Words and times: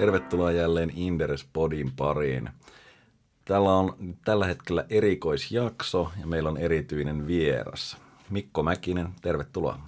Tervetuloa 0.00 0.52
jälleen 0.52 0.92
Inderes 0.94 1.46
Podin 1.52 1.92
pariin. 1.92 2.50
Täällä 3.44 3.72
on 3.76 4.16
tällä 4.24 4.46
hetkellä 4.46 4.84
erikoisjakso 4.90 6.12
ja 6.20 6.26
meillä 6.26 6.48
on 6.48 6.56
erityinen 6.56 7.26
vieras. 7.26 7.96
Mikko 8.30 8.62
Mäkinen, 8.62 9.08
tervetuloa. 9.22 9.80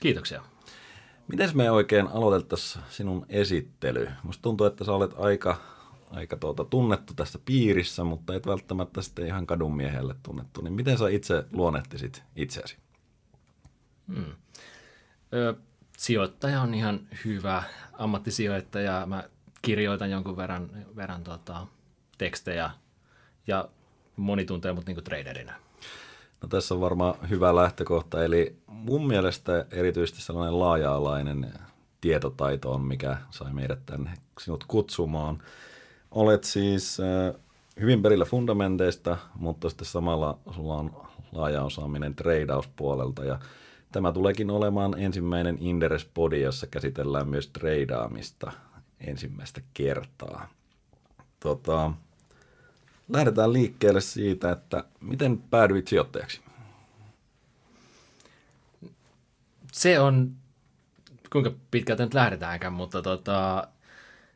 Kiitoksia. 0.00 0.42
Miten 1.28 1.50
me 1.54 1.70
oikein 1.70 2.08
aloitettaisiin 2.08 2.84
sinun 2.90 3.26
esittely? 3.28 4.08
Musta 4.22 4.42
tuntuu, 4.42 4.66
että 4.66 4.84
sä 4.84 4.92
olet 4.92 5.10
aika, 5.18 5.56
aika 6.10 6.36
tuota, 6.36 6.64
tunnettu 6.64 7.14
tässä 7.14 7.38
piirissä, 7.44 8.04
mutta 8.04 8.34
et 8.34 8.46
välttämättä 8.46 9.02
sitten 9.02 9.26
ihan 9.26 9.46
kadun 9.46 9.76
miehelle 9.76 10.14
tunnettu. 10.22 10.60
Niin 10.62 10.72
miten 10.72 10.98
sä 10.98 11.08
itse 11.08 11.44
luonnehtisit 11.52 12.22
itseäsi? 12.36 12.76
Hmm. 14.14 14.32
Ö, 15.34 15.54
sijoittaja 15.96 16.62
on 16.62 16.74
ihan 16.74 17.00
hyvä 17.24 17.62
ammattisijoittaja. 17.92 19.06
Mä 19.06 19.24
kirjoitan 19.62 20.10
jonkun 20.10 20.36
verran, 20.36 20.70
verran 20.96 21.24
tota, 21.24 21.66
tekstejä 22.18 22.70
ja 23.46 23.68
moni 24.16 24.44
tuntee 24.44 24.72
mut 24.72 24.86
niinku 24.86 25.02
traderinä. 25.02 25.54
No 26.42 26.48
tässä 26.48 26.74
on 26.74 26.80
varmaan 26.80 27.14
hyvä 27.30 27.56
lähtökohta, 27.56 28.24
eli 28.24 28.56
mun 28.66 29.06
mielestä 29.06 29.66
erityisesti 29.70 30.22
sellainen 30.22 30.58
laaja-alainen 30.58 31.52
tietotaito 32.00 32.72
on, 32.72 32.80
mikä 32.80 33.16
sai 33.30 33.52
meidät 33.52 33.86
tänne 33.86 34.10
sinut 34.40 34.64
kutsumaan. 34.68 35.42
Olet 36.10 36.44
siis 36.44 37.00
äh, 37.00 37.40
hyvin 37.80 38.02
perillä 38.02 38.24
fundamenteista, 38.24 39.16
mutta 39.34 39.68
sitten 39.68 39.86
samalla 39.86 40.38
sulla 40.54 40.74
on 40.74 41.06
laaja 41.32 41.62
osaaminen 41.62 42.14
treidauspuolelta 42.14 43.24
ja 43.24 43.38
tämä 43.92 44.12
tuleekin 44.12 44.50
olemaan 44.50 44.94
ensimmäinen 44.98 45.56
Inderes 45.60 46.04
Podi, 46.14 46.42
jossa 46.42 46.66
käsitellään 46.66 47.28
myös 47.28 47.48
treidaamista 47.48 48.52
ensimmäistä 49.00 49.60
kertaa. 49.74 50.48
Tota, 51.40 51.92
lähdetään 53.08 53.52
liikkeelle 53.52 54.00
siitä, 54.00 54.52
että 54.52 54.84
miten 55.00 55.38
päädyit 55.38 55.88
sijoittajaksi? 55.88 56.40
Se 59.72 60.00
on, 60.00 60.36
kuinka 61.32 61.52
pitkältä 61.70 62.02
nyt 62.02 62.14
lähdetäänkään, 62.14 62.72
mutta 62.72 63.02
tota, 63.02 63.68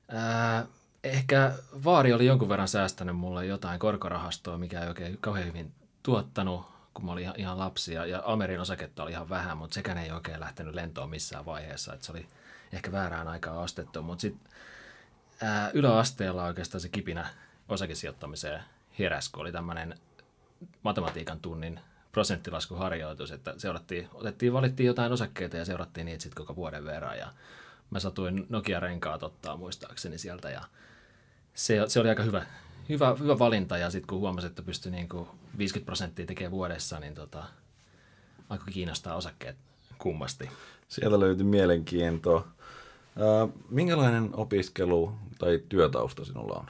ää, 0.08 0.66
ehkä 1.04 1.52
vaari 1.84 2.12
oli 2.12 2.26
jonkun 2.26 2.48
verran 2.48 2.68
säästänyt 2.68 3.16
mulle 3.16 3.46
jotain 3.46 3.78
korkorahastoa, 3.78 4.58
mikä 4.58 4.80
ei 4.82 4.88
oikein 4.88 5.18
kauhean 5.20 5.46
hyvin 5.46 5.72
tuottanut, 6.02 6.66
kun 6.94 7.04
mä 7.04 7.12
olin 7.12 7.22
ihan, 7.22 7.34
ihan 7.38 7.58
lapsi. 7.58 7.94
Ja, 7.94 8.06
ja 8.06 8.22
Amerin 8.24 8.60
osaketta 8.60 9.02
oli 9.02 9.10
ihan 9.10 9.28
vähän, 9.28 9.58
mutta 9.58 9.74
sekään 9.74 9.98
ei 9.98 10.12
oikein 10.12 10.40
lähtenyt 10.40 10.74
lentoon 10.74 11.10
missään 11.10 11.46
vaiheessa. 11.46 11.94
Että 11.94 12.06
se 12.06 12.12
oli 12.12 12.26
ehkä 12.74 12.92
väärään 12.92 13.28
aikaan 13.28 13.58
ostettu. 13.58 14.02
Mutta 14.02 14.22
sitten 14.22 14.50
yläasteella 15.72 16.44
oikeastaan 16.44 16.80
se 16.80 16.88
kipinä 16.88 17.26
osakesijoittamiseen 17.68 18.60
heräsi, 18.98 19.30
kun 19.32 19.40
oli 19.40 19.52
tämmöinen 19.52 19.98
matematiikan 20.82 21.40
tunnin 21.40 21.80
prosenttilaskuharjoitus, 22.12 23.30
että 23.30 23.54
seurattiin, 23.56 24.08
otettiin, 24.14 24.52
valittiin 24.52 24.86
jotain 24.86 25.12
osakkeita 25.12 25.56
ja 25.56 25.64
seurattiin 25.64 26.04
niitä 26.04 26.22
sitten 26.22 26.44
koko 26.44 26.56
vuoden 26.56 26.84
verran 26.84 27.18
ja 27.18 27.32
mä 27.90 28.00
satuin 28.00 28.46
Nokia-renkaat 28.48 29.22
ottaa 29.22 29.56
muistaakseni 29.56 30.18
sieltä 30.18 30.50
ja 30.50 30.62
se, 31.54 31.84
se 31.88 32.00
oli 32.00 32.08
aika 32.08 32.22
hyvä, 32.22 32.46
hyvä, 32.88 33.16
hyvä 33.18 33.38
valinta 33.38 33.78
ja 33.78 33.90
sitten 33.90 34.06
kun 34.06 34.18
huomasin, 34.18 34.50
että 34.50 34.62
pystyi 34.62 34.92
niin 34.92 35.08
kuin 35.08 35.28
50 35.58 35.86
prosenttia 35.86 36.26
tekemään 36.26 36.50
vuodessa, 36.52 37.00
niin 37.00 37.14
tota, 37.14 37.44
aika 38.48 38.64
kiinnostaa 38.64 39.14
osakkeet 39.16 39.56
kummasti. 39.98 40.50
Sieltä 40.88 41.20
löytyi 41.20 41.44
mielenkiintoa. 41.44 42.48
Minkälainen 43.70 44.30
opiskelu 44.32 45.12
tai 45.38 45.60
työtausta 45.68 46.24
sinulla 46.24 46.54
on? 46.54 46.66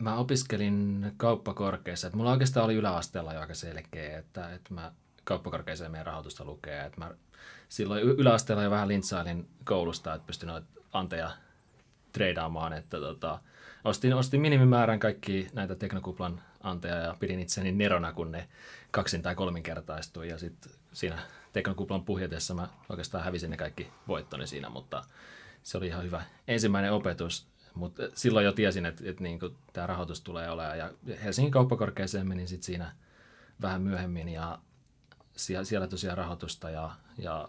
mä 0.00 0.16
opiskelin 0.16 1.12
kauppakorkeassa. 1.16 2.06
Että 2.06 2.16
mulla 2.16 2.30
oikeastaan 2.30 2.64
oli 2.64 2.74
yläasteella 2.74 3.32
jo 3.32 3.40
aika 3.40 3.54
selkeä, 3.54 4.18
että, 4.18 4.52
että 4.52 4.74
mä 4.74 4.92
kauppakorkeeseen 5.24 5.90
meidän 5.90 6.06
rahoitusta 6.06 6.44
lukee. 6.44 6.84
Että 6.84 7.00
mä 7.00 7.10
silloin 7.68 8.02
yläasteella 8.02 8.62
jo 8.62 8.70
vähän 8.70 8.88
lintsailin 8.88 9.48
koulusta, 9.64 10.14
että 10.14 10.26
pystyn 10.26 10.48
noita 10.48 10.66
anteja 10.92 11.30
treidaamaan. 12.12 12.72
Että 12.72 13.00
tota, 13.00 13.40
ostin, 13.84 14.14
ostin 14.14 14.40
minimimäärän 14.40 15.00
kaikki 15.00 15.48
näitä 15.52 15.74
teknokuplan 15.74 16.42
anteja 16.62 16.96
ja 16.96 17.16
pidin 17.20 17.40
itseni 17.40 17.72
nerona, 17.72 18.12
kun 18.12 18.32
ne 18.32 18.48
kaksin 18.90 19.22
tai 19.22 19.34
kolminkertaistui. 19.34 20.28
Ja 20.28 20.38
sitten 20.38 20.72
siinä 20.92 21.18
teknokuplan 21.52 22.04
puhjetessa 22.04 22.54
mä 22.54 22.68
oikeastaan 22.88 23.24
hävisin 23.24 23.50
ne 23.50 23.56
kaikki 23.56 23.90
voittoni 24.08 24.46
siinä, 24.46 24.68
mutta 24.68 25.04
se 25.62 25.78
oli 25.78 25.86
ihan 25.86 26.04
hyvä 26.04 26.22
ensimmäinen 26.48 26.92
opetus. 26.92 27.46
Mutta 27.74 28.02
silloin 28.14 28.46
jo 28.46 28.52
tiesin, 28.52 28.86
että, 28.86 29.04
että 29.06 29.22
niin 29.22 29.38
tämä 29.72 29.86
rahoitus 29.86 30.20
tulee 30.20 30.50
olemaan. 30.50 30.78
Ja 30.78 30.90
Helsingin 31.24 31.52
kauppakorkeaseen 31.52 32.28
menin 32.28 32.48
sitten 32.48 32.66
siinä 32.66 32.92
vähän 33.62 33.82
myöhemmin 33.82 34.28
ja 34.28 34.58
siellä 35.36 35.86
tosiaan 35.86 36.18
rahoitusta 36.18 36.70
ja, 36.70 36.90
ja 37.18 37.48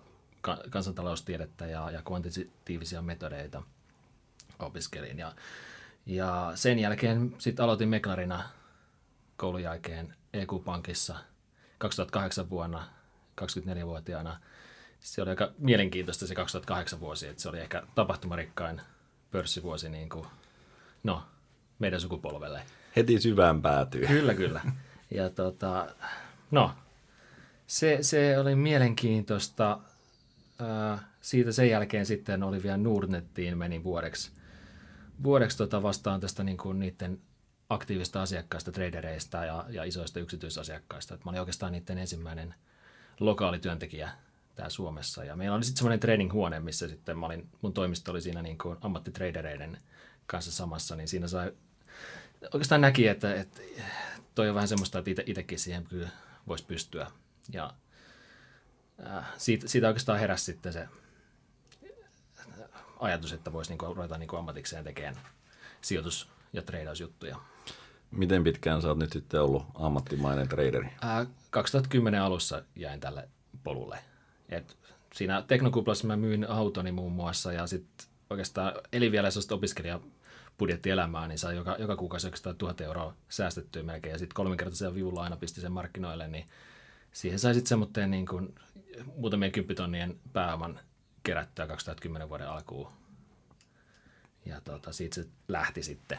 kansantaloustiedettä 0.70 1.66
ja, 1.66 1.92
ja 1.92 2.02
kvantitatiivisia 2.02 3.02
metodeita 3.02 3.64
opiskelin. 4.60 5.20
Ja, 5.20 5.36
ja 6.06 6.52
sen 6.56 6.80
jälkeen 6.80 7.36
sitten 7.38 7.64
aloitin 7.64 7.90
meklarina 7.90 8.44
koulun 9.38 9.64
jälkeen 9.64 10.16
EQ-pankissa 10.34 11.16
2008 11.78 12.50
vuonna 12.50 12.86
24-vuotiaana. 13.42 14.40
Se 15.00 15.22
oli 15.22 15.30
aika 15.30 15.52
mielenkiintoista 15.58 16.28
se 16.28 16.36
2008 16.36 17.00
vuosi, 17.00 17.28
että 17.28 17.42
se 17.42 17.50
oli 17.50 17.60
ehkä 17.60 17.84
tapahtumarikkain 17.96 18.82
pörssivuosi 19.32 19.90
niin 19.90 20.10
kuin, 20.10 20.26
no, 21.04 21.24
meidän 21.80 22.02
sukupolvelle. 22.02 22.62
Heti 22.96 23.20
syvään 23.20 23.62
päätyy. 23.62 24.08
Kyllä, 24.08 24.34
kyllä. 24.34 24.62
Ja 25.12 25.30
tota, 25.30 25.96
no, 26.52 26.72
se, 27.68 27.98
se 28.02 28.40
oli 28.40 28.56
mielenkiintoista. 28.56 29.80
siitä 31.22 31.52
sen 31.52 31.70
jälkeen 31.70 32.06
sitten 32.06 32.44
oli 32.44 32.64
vielä 32.64 32.78
Nordnettiin 32.78 33.58
meni 33.58 33.84
vuodeksi, 33.84 34.32
vuodeksi 35.24 35.58
tota 35.58 35.84
vastaan 35.84 36.20
tästä 36.20 36.44
niin 36.44 36.58
kuin 36.58 36.80
niiden 36.80 37.22
aktiivista 37.70 38.22
asiakkaista, 38.22 38.72
tradereista 38.72 39.46
ja, 39.46 39.66
ja 39.70 39.84
isoista 39.84 40.20
yksityisasiakkaista. 40.20 41.14
Et 41.14 41.26
mä 41.26 41.30
olin 41.30 41.40
oikeastaan 41.40 41.72
niiden 41.72 41.98
ensimmäinen 41.98 42.56
lokaalityöntekijä 43.22 44.12
tää 44.56 44.70
Suomessa. 44.70 45.24
Ja 45.24 45.36
meillä 45.36 45.56
oli 45.56 45.64
sitten 45.64 45.78
semmoinen 45.78 46.00
training-huone, 46.00 46.60
missä 46.60 46.88
sitten 46.88 47.18
mä 47.18 47.26
olin, 47.26 47.50
mun 47.62 47.74
toimisto 47.74 48.12
oli 48.12 48.22
siinä 48.22 48.42
niin 48.42 48.58
kuin 48.58 48.78
ammattitradereiden 48.82 49.78
kanssa 50.28 50.52
samassa, 50.52 50.96
niin 50.96 51.08
siinä 51.08 51.28
sai, 51.28 51.52
oikeastaan 52.54 52.82
näki, 52.82 53.08
että, 53.08 53.36
että 53.36 53.62
toi 54.36 54.50
on 54.50 54.56
vähän 54.56 54.68
semmoista, 54.68 55.00
että 55.00 55.24
itsekin 55.26 55.60
siihen 55.60 55.84
kyllä 55.84 56.10
voisi 56.48 56.66
pystyä. 56.66 57.12
Ja 57.54 57.74
äh, 59.08 59.26
siitä, 59.38 59.68
siitä 59.68 59.88
oikeastaan 59.88 60.20
heräsi 60.20 60.46
sitten 60.46 60.74
se 60.74 60.88
ajatus, 63.00 63.34
että 63.34 63.54
voisi 63.54 63.72
niinku 63.72 63.94
ruveta 63.94 64.18
niinku 64.18 64.36
ammatikseen 64.36 64.84
tekemään 64.84 65.18
sijoitus- 65.82 66.30
ja 66.54 66.62
treidausjuttuja. 66.62 67.38
Miten 68.12 68.44
pitkään 68.44 68.82
sä 68.82 68.88
oot 68.88 68.98
nyt 68.98 69.12
sitten 69.12 69.42
ollut 69.42 69.66
ammattimainen 69.74 70.48
traderi? 70.48 70.86
Äh, 71.04 71.28
2010 71.50 72.22
alussa 72.22 72.64
jäin 72.76 73.00
tälle 73.00 73.30
polulle. 73.64 74.00
Et 74.50 74.78
siinä 75.14 75.42
teknokuplassa 75.42 76.08
mä 76.08 76.16
myin 76.16 76.50
autoni 76.50 76.92
muun 76.92 77.12
muassa 77.12 77.54
ja 77.54 77.68
sitten 77.68 78.08
oikeastaan 78.30 78.74
eli 78.94 79.12
vielä 79.12 79.32
sellaista 79.32 79.56
opiskelijabudjettielämää, 79.56 81.28
niin 81.28 81.40
sai 81.40 81.56
joka, 81.56 81.76
joka 81.80 81.96
kuukausi 81.96 82.28
1000 82.58 82.82
euroa 82.82 83.14
säästettyä 83.30 83.84
melkein 83.84 84.12
ja 84.12 84.18
sitten 84.18 84.36
kolminkertaisella 84.36 84.96
vivulla 84.96 85.24
aina 85.24 85.36
pisti 85.36 85.62
sen 85.62 85.72
markkinoille, 85.72 86.28
niin 86.28 86.46
siihen 87.12 87.40
sai 87.40 87.54
sitten 87.54 87.70
semmoinen 87.70 88.12
niin 88.12 88.26
kuin 88.26 88.56
muutamien 89.18 89.52
kymppitonnien 89.52 90.20
pääoman 90.34 90.80
kerättyä 91.24 91.68
2010 91.68 92.30
vuoden 92.30 92.50
alkuun. 92.50 92.92
Ja 94.46 94.62
tota, 94.62 94.92
siitä 94.92 95.16
se 95.16 95.28
lähti 95.48 95.84
sitten. 95.84 96.18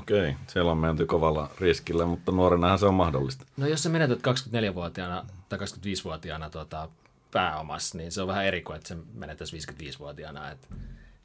Okei, 0.00 0.36
siellä 0.46 0.70
on 0.70 0.78
menty 0.78 1.06
kovalla 1.06 1.50
riskillä, 1.60 2.06
mutta 2.06 2.32
nuorenahan 2.32 2.78
se 2.78 2.86
on 2.86 2.94
mahdollista. 2.94 3.44
No 3.56 3.66
jos 3.66 3.82
sä 3.82 3.88
menetät 3.88 4.18
24-vuotiaana 4.18 5.26
tai 5.48 5.58
25-vuotiaana 5.58 6.50
tuota, 6.50 6.88
pääomassa, 7.36 7.98
niin 7.98 8.12
se 8.12 8.22
on 8.22 8.28
vähän 8.28 8.44
eri 8.44 8.62
kuin, 8.62 8.76
että 8.76 8.88
se 8.88 8.96
menettäisi 9.14 9.56
55-vuotiaana. 9.56 10.50
Et 10.50 10.68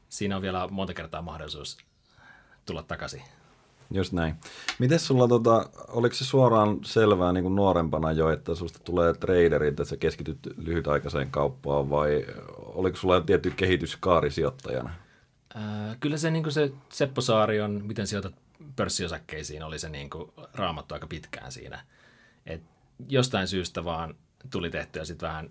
siinä 0.08 0.36
on 0.36 0.42
vielä 0.42 0.68
monta 0.70 0.94
kertaa 0.94 1.22
mahdollisuus 1.22 1.78
tulla 2.66 2.82
takaisin. 2.82 3.22
Just 3.90 4.12
näin. 4.12 4.34
Miten 4.78 4.98
sulla, 4.98 5.28
tota, 5.28 5.70
oliko 5.88 6.14
se 6.14 6.24
suoraan 6.24 6.78
selvää 6.84 7.32
niin 7.32 7.44
kuin 7.44 7.56
nuorempana 7.56 8.12
jo, 8.12 8.30
että 8.30 8.54
susta 8.54 8.78
tulee 8.78 9.14
traderi, 9.14 9.68
että 9.68 9.84
sä 9.84 9.96
keskityt 9.96 10.38
lyhytaikaiseen 10.56 11.30
kauppaan 11.30 11.90
vai 11.90 12.26
oliko 12.58 12.96
sulla 12.96 13.20
tietty 13.20 13.50
kehityskaari 13.50 14.30
sijoittajana? 14.30 14.90
Äh, 15.56 15.96
kyllä 16.00 16.16
se, 16.16 16.30
niin 16.30 16.42
kuin 16.42 16.52
se 16.52 16.72
Seppo 16.88 17.20
Saarion, 17.20 17.82
miten 17.84 18.06
sijoitat 18.06 18.34
pörssiosakkeisiin, 18.76 19.62
oli 19.62 19.78
se 19.78 19.88
niin 19.88 20.10
kuin 20.10 20.32
raamattu 20.54 20.94
aika 20.94 21.06
pitkään 21.06 21.52
siinä. 21.52 21.84
Et 22.46 22.62
jostain 23.08 23.48
syystä 23.48 23.84
vaan 23.84 24.14
tuli 24.50 24.70
tehtyä 24.70 25.04
sitten 25.04 25.28
vähän 25.28 25.50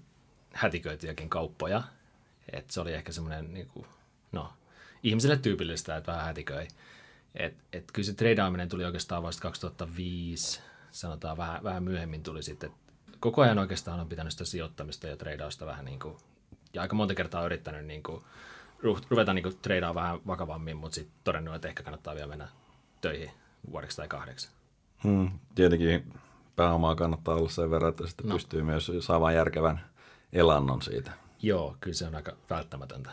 hätiköityjäkin 0.53 1.29
kauppoja. 1.29 1.83
Et 2.53 2.69
se 2.69 2.81
oli 2.81 2.93
ehkä 2.93 3.11
semmoinen, 3.11 3.53
niin 3.53 3.67
no, 4.31 4.53
ihmiselle 5.03 5.37
tyypillistä, 5.37 5.97
että 5.97 6.11
vähän 6.11 6.25
hätiköi. 6.25 6.67
Et, 7.35 7.55
et 7.73 7.91
kyllä 7.93 8.05
se 8.05 8.13
treidaaminen 8.13 8.69
tuli 8.69 8.85
oikeastaan 8.85 9.23
vasta 9.23 9.41
2005, 9.41 10.61
sanotaan 10.91 11.37
vähän, 11.37 11.63
vähän 11.63 11.83
myöhemmin 11.83 12.23
tuli 12.23 12.43
sitten. 12.43 12.71
Koko 13.19 13.41
ajan 13.41 13.59
oikeastaan 13.59 13.99
on 13.99 14.09
pitänyt 14.09 14.31
sitä 14.31 14.45
sijoittamista 14.45 15.07
ja 15.07 15.17
treidausta 15.17 15.65
vähän 15.65 15.85
niin 15.85 15.99
kuin, 15.99 16.17
ja 16.73 16.81
aika 16.81 16.95
monta 16.95 17.15
kertaa 17.15 17.45
yrittänyt 17.45 17.85
niin 17.85 18.03
kuin, 18.03 18.23
ruveta 19.09 19.33
niin 19.33 19.57
treidaamaan 19.61 20.05
vähän 20.05 20.27
vakavammin, 20.27 20.77
mutta 20.77 20.95
sitten 20.95 21.15
todennut, 21.23 21.55
että 21.55 21.67
ehkä 21.67 21.83
kannattaa 21.83 22.15
vielä 22.15 22.27
mennä 22.27 22.47
töihin 23.01 23.31
vuodeksi 23.71 23.97
tai 23.97 24.07
kahdeksi. 24.07 24.49
Hmm, 25.03 25.29
tietenkin 25.55 26.13
pääomaa 26.55 26.95
kannattaa 26.95 27.35
olla 27.35 27.49
sen 27.49 27.71
verran, 27.71 27.89
että 27.89 28.07
sitten 28.07 28.29
no. 28.29 28.35
pystyy 28.35 28.63
myös 28.63 28.91
saamaan 28.99 29.35
järkevän 29.35 29.81
elannon 30.33 30.81
siitä. 30.81 31.11
Joo, 31.41 31.77
kyllä 31.79 31.95
se 31.95 32.07
on 32.07 32.15
aika 32.15 32.33
välttämätöntä. 32.49 33.09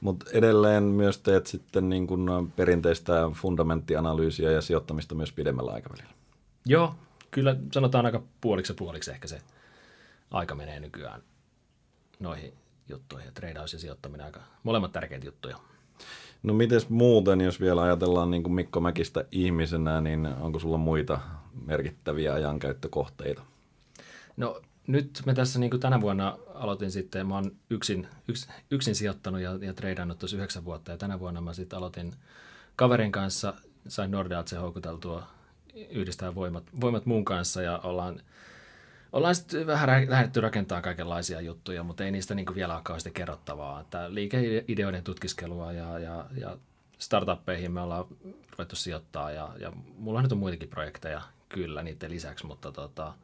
Mutta 0.00 0.26
edelleen 0.32 0.82
myös 0.82 1.18
teet 1.18 1.46
sitten 1.46 1.88
niin 1.88 2.06
kun 2.06 2.52
perinteistä 2.56 3.30
fundamenttianalyysiä 3.34 4.50
ja 4.50 4.60
sijoittamista 4.60 5.14
myös 5.14 5.32
pidemmällä 5.32 5.72
aikavälillä. 5.72 6.10
Joo, 6.66 6.94
kyllä 7.30 7.56
sanotaan 7.72 8.06
aika 8.06 8.22
puoliksi 8.40 8.72
ja 8.72 8.76
puoliksi 8.76 9.10
ehkä 9.10 9.28
se 9.28 9.42
aika 10.30 10.54
menee 10.54 10.80
nykyään 10.80 11.22
noihin 12.20 12.54
juttuihin. 12.88 13.26
Ja 13.26 13.32
treidaus 13.32 13.72
ja 13.72 13.78
sijoittaminen 13.78 14.26
aika 14.26 14.40
molemmat 14.62 14.92
tärkeitä 14.92 15.26
juttuja. 15.26 15.58
No 16.42 16.54
miten 16.54 16.80
muuten, 16.88 17.40
jos 17.40 17.60
vielä 17.60 17.82
ajatellaan 17.82 18.30
niin 18.30 18.42
kuin 18.42 18.52
Mikko 18.52 18.80
Mäkistä 18.80 19.24
ihmisenä, 19.32 20.00
niin 20.00 20.26
onko 20.26 20.58
sulla 20.58 20.78
muita 20.78 21.20
merkittäviä 21.66 22.34
ajankäyttökohteita? 22.34 23.42
No 24.36 24.60
nyt 24.86 25.22
me 25.26 25.34
tässä 25.34 25.58
niin 25.58 25.70
kuin 25.70 25.80
tänä 25.80 26.00
vuonna 26.00 26.38
aloitin 26.54 26.90
sitten, 26.90 27.26
mä 27.26 27.34
oon 27.34 27.52
yksin, 27.70 28.06
yks, 28.28 28.48
yksin 28.70 28.94
sijoittanut 28.94 29.40
ja, 29.40 29.58
ja 29.60 29.74
treidannut 29.74 30.18
tuossa 30.18 30.36
yhdeksän 30.36 30.64
vuotta. 30.64 30.90
Ja 30.90 30.96
tänä 30.96 31.20
vuonna 31.20 31.40
mä 31.40 31.54
sitten 31.54 31.76
aloitin 31.76 32.12
kaverin 32.76 33.12
kanssa, 33.12 33.54
sain 33.88 34.10
Nordeatse 34.10 34.56
houkuteltua 34.56 35.26
yhdistää 35.90 36.34
voimat, 36.34 36.64
voimat 36.80 37.06
muun 37.06 37.24
kanssa 37.24 37.62
ja 37.62 37.78
ollaan, 37.78 38.20
ollaan 39.12 39.34
sitten 39.34 39.66
vähän 39.66 40.10
lähdetty 40.10 40.40
rakentamaan 40.40 40.82
kaikenlaisia 40.82 41.40
juttuja, 41.40 41.82
mutta 41.82 42.04
ei 42.04 42.10
niistä 42.10 42.34
niin 42.34 42.54
vielä 42.54 42.74
ole 42.74 42.82
kauheasti 42.82 43.10
kerrottavaa. 43.10 43.80
Että 43.80 44.14
liikeideoiden 44.14 45.04
tutkiskelua 45.04 45.72
ja, 45.72 45.98
ja, 45.98 46.26
ja 46.36 46.56
startuppeihin 46.98 47.72
me 47.72 47.80
ollaan 47.80 48.04
ruvettu 48.52 48.76
sijoittaa 48.76 49.30
ja, 49.30 49.50
ja 49.60 49.72
mulla 49.98 50.22
nyt 50.22 50.32
on 50.32 50.38
muitakin 50.38 50.68
projekteja 50.68 51.22
kyllä 51.48 51.82
niiden 51.82 52.10
lisäksi, 52.10 52.46
mutta 52.46 52.72
tota, 52.72 53.14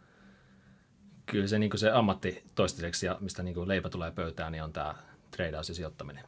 kyllä 1.27 1.47
se, 1.47 1.59
niin 1.59 1.79
se 1.79 1.91
ammatti 1.91 2.45
toistaiseksi 2.55 3.07
ja 3.07 3.17
mistä 3.21 3.43
niin 3.43 3.69
leipä 3.69 3.89
tulee 3.89 4.11
pöytään, 4.11 4.53
niin 4.53 4.63
on 4.63 4.73
tämä 4.73 4.95
treidaus 5.31 5.69
ja 5.69 5.75
sijoittaminen. 5.75 6.25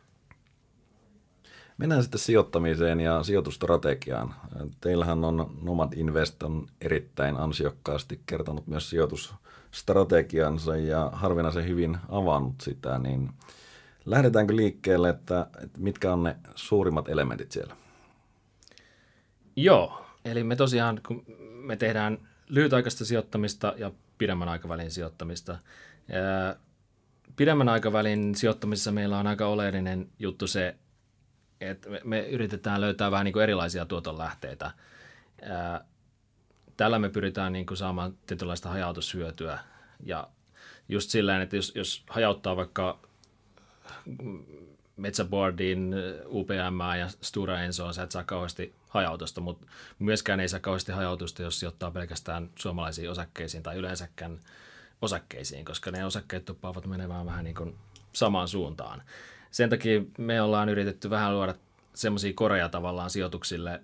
Mennään 1.79 2.03
sitten 2.03 2.21
sijoittamiseen 2.21 3.01
ja 3.01 3.23
sijoitustrategiaan. 3.23 4.35
Teillähän 4.81 5.25
on 5.25 5.59
Nomad 5.63 5.93
Invest 5.93 6.43
on 6.43 6.67
erittäin 6.81 7.37
ansiokkaasti 7.37 8.21
kertonut 8.27 8.67
myös 8.67 8.91
sijoitusstrategiansa 9.71 10.77
ja 10.77 11.11
harvinaisen 11.13 11.69
hyvin 11.69 11.99
avannut 12.09 12.61
sitä, 12.61 12.99
niin 12.99 13.31
lähdetäänkö 14.07 14.57
liikkeelle, 14.57 15.09
että, 15.09 15.47
että 15.65 15.79
mitkä 15.81 16.13
on 16.13 16.23
ne 16.23 16.37
suurimmat 16.55 17.09
elementit 17.09 17.53
siellä? 17.53 17.77
Joo, 19.57 20.07
eli 20.25 20.45
me 20.45 20.57
tosiaan, 20.57 21.01
kun 21.07 21.25
me 21.39 21.77
tehdään 21.77 22.19
lyhytaikaista 22.49 23.05
sijoittamista 23.05 23.75
ja 23.77 23.91
pidemmän 24.19 24.49
aikavälin 24.49 24.91
sijoittamista. 24.91 25.59
Pidemmän 27.37 27.69
aikavälin 27.69 28.35
sijoittamisessa 28.35 28.93
meillä 28.93 29.19
on 29.19 29.27
aika 29.27 29.47
oleellinen 29.47 30.09
juttu 30.19 30.47
se, 30.47 30.77
että 31.61 31.91
me, 31.91 32.01
me 32.05 32.21
yritetään 32.21 32.81
löytää 32.81 33.11
vähän 33.11 33.25
niin 33.25 33.33
kuin 33.33 33.43
erilaisia 33.43 33.87
tuotonlähteitä. 33.87 34.71
Tällä 36.79 36.99
me 36.99 37.09
pyritään 37.09 37.53
niin 37.53 37.67
kuin 37.67 37.79
saamaan 37.79 38.17
tietynlaista 38.27 38.69
hajautushyötyä 38.69 39.59
ja 40.05 40.29
just 40.89 41.11
sillä 41.11 41.43
että 41.43 41.57
jos, 41.57 41.73
jos 41.75 42.05
hajauttaa 42.11 42.57
vaikka 42.57 42.99
Metsäboardin, 44.97 45.95
UPM 46.27 46.81
ja 46.99 47.09
Stura 47.09 47.61
Ensoon, 47.61 47.95
sä 47.95 48.03
et 48.03 48.11
saa 48.11 48.25
kauheasti 48.25 48.75
hajautusta, 48.89 49.41
mutta 49.41 49.67
myöskään 49.99 50.41
ei 50.41 50.49
saa 50.49 50.61
kauheasti 50.61 50.93
hajautusta, 50.93 51.43
jos 51.43 51.61
sijoittaa 51.61 51.91
pelkästään 51.91 52.51
suomalaisiin 52.55 53.11
osakkeisiin 53.11 53.63
tai 53.63 53.77
yleensäkään 53.77 54.41
osakkeisiin, 55.03 55.65
koska 55.65 55.91
ne 55.91 56.05
osakkeet 56.05 56.45
tuppaavat 56.45 56.87
menemään 56.87 57.27
vähän 57.27 57.45
niin 57.45 57.57
kuin 57.57 57.77
samaan 58.13 58.49
suuntaan. 58.49 59.03
Sen 59.51 59.71
takia 59.71 60.01
me 60.19 60.43
ollaan 60.43 60.69
yritetty 60.69 61.11
vähän 61.11 61.35
luoda 61.35 61.55
semmoisia 61.95 62.33
koreja 62.33 62.69
tavallaan 62.69 63.11
sijoituksille, 63.11 63.81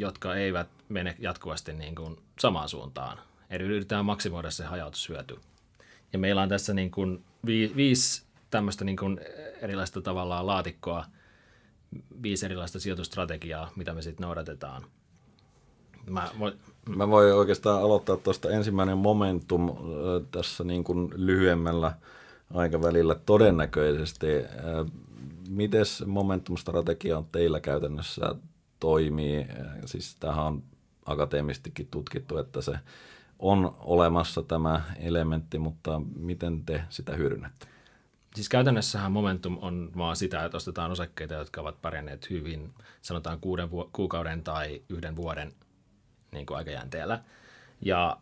jotka 0.00 0.34
eivät 0.34 0.68
mene 0.88 1.16
jatkuvasti 1.18 1.72
niin 1.72 1.94
kuin 1.94 2.18
samaan 2.38 2.68
suuntaan. 2.68 3.18
Eli 3.50 3.64
yritetään 3.64 4.04
maksimoida 4.04 4.50
se 4.50 4.64
hajautushyöty. 4.64 5.38
Ja 6.12 6.18
meillä 6.18 6.42
on 6.42 6.48
tässä 6.48 6.74
niin 6.74 6.90
kuin 6.90 7.24
vi- 7.46 7.72
viisi 7.76 8.22
tämmöistä 8.50 8.84
niin 8.84 8.96
kuin 8.96 9.20
erilaista 9.60 10.00
tavallaan 10.00 10.46
laatikkoa, 10.46 11.04
viisi 12.22 12.46
erilaista 12.46 12.80
sijoitustrategiaa, 12.80 13.70
mitä 13.76 13.94
me 13.94 14.02
sitten 14.02 14.24
noudatetaan. 14.24 14.82
Mä, 16.10 16.28
voin... 16.38 16.52
Mä 16.96 17.08
voin 17.08 17.34
oikeastaan 17.34 17.82
aloittaa 17.82 18.16
tuosta 18.16 18.50
ensimmäinen 18.50 18.98
momentum 18.98 19.70
tässä 20.30 20.64
niin 20.64 20.84
kuin 20.84 21.10
lyhyemmällä 21.14 21.92
aikavälillä 22.54 23.14
todennäköisesti. 23.14 24.26
Miten 25.48 25.84
momentum-strategia 26.06 27.18
on 27.18 27.26
teillä 27.32 27.60
käytännössä 27.60 28.34
toimii? 28.80 29.46
Siis 29.86 30.16
tähän 30.16 30.44
on 30.44 30.62
akateemistikin 31.06 31.88
tutkittu, 31.90 32.38
että 32.38 32.62
se 32.62 32.72
on 33.38 33.76
olemassa 33.78 34.42
tämä 34.42 34.82
elementti, 34.98 35.58
mutta 35.58 36.02
miten 36.16 36.64
te 36.64 36.84
sitä 36.88 37.16
hyödynnätte? 37.16 37.66
Siis 38.34 38.48
käytännössähän 38.48 39.12
momentum 39.12 39.58
on 39.60 39.90
vaan 39.96 40.16
sitä, 40.16 40.44
että 40.44 40.56
ostetaan 40.56 40.90
osakkeita, 40.90 41.34
jotka 41.34 41.60
ovat 41.60 41.82
pärjänneet 41.82 42.30
hyvin, 42.30 42.74
sanotaan 43.02 43.40
kuuden 43.40 43.70
vu- 43.70 43.90
kuukauden 43.92 44.42
tai 44.42 44.82
yhden 44.88 45.16
vuoden 45.16 45.52
niin 46.32 46.46
kuin 46.46 46.56
aikajänteellä. 46.56 47.22
Ja 47.80 48.16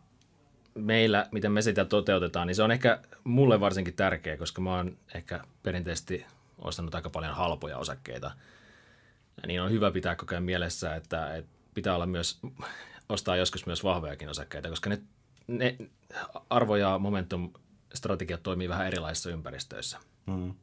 meillä, 0.75 1.27
miten 1.31 1.51
me 1.51 1.61
sitä 1.61 1.85
toteutetaan, 1.85 2.47
niin 2.47 2.55
se 2.55 2.63
on 2.63 2.71
ehkä 2.71 3.01
mulle 3.23 3.59
varsinkin 3.59 3.93
tärkeä, 3.93 4.37
koska 4.37 4.61
mä 4.61 4.75
oon 4.75 4.97
ehkä 5.15 5.43
perinteisesti 5.63 6.25
ostanut 6.57 6.95
aika 6.95 7.09
paljon 7.09 7.35
halpoja 7.35 7.77
osakkeita. 7.77 8.31
Niin 9.47 9.61
on 9.61 9.71
hyvä 9.71 9.91
pitää 9.91 10.15
koko 10.15 10.35
ajan 10.35 10.43
mielessä, 10.43 10.95
että, 10.95 11.35
että 11.35 11.51
pitää 11.73 11.95
olla 11.95 12.05
myös, 12.05 12.39
ostaa 13.09 13.35
joskus 13.35 13.65
myös 13.65 13.83
vahvojakin 13.83 14.29
osakkeita, 14.29 14.69
koska 14.69 14.89
ne, 14.89 15.01
ne 15.47 15.77
arvo 16.49 16.75
ja 16.75 16.99
momentum 16.99 17.53
strategiat 17.93 18.43
toimii 18.43 18.69
vähän 18.69 18.87
erilaisissa 18.87 19.29
ympäristöissä. 19.29 19.99
Mm. 20.25 20.53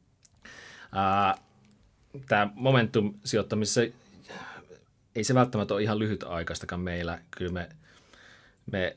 Tämä 2.29 2.51
momentum-sijoittamisessa 2.55 3.81
ei 5.15 5.25
se 5.25 5.35
välttämättä 5.35 5.75
ole 5.75 5.83
ihan 5.83 5.99
lyhytaikaistakaan 5.99 6.81
meillä. 6.81 7.19
Kyllä 7.31 7.53
me, 7.53 7.69
me 8.73 8.97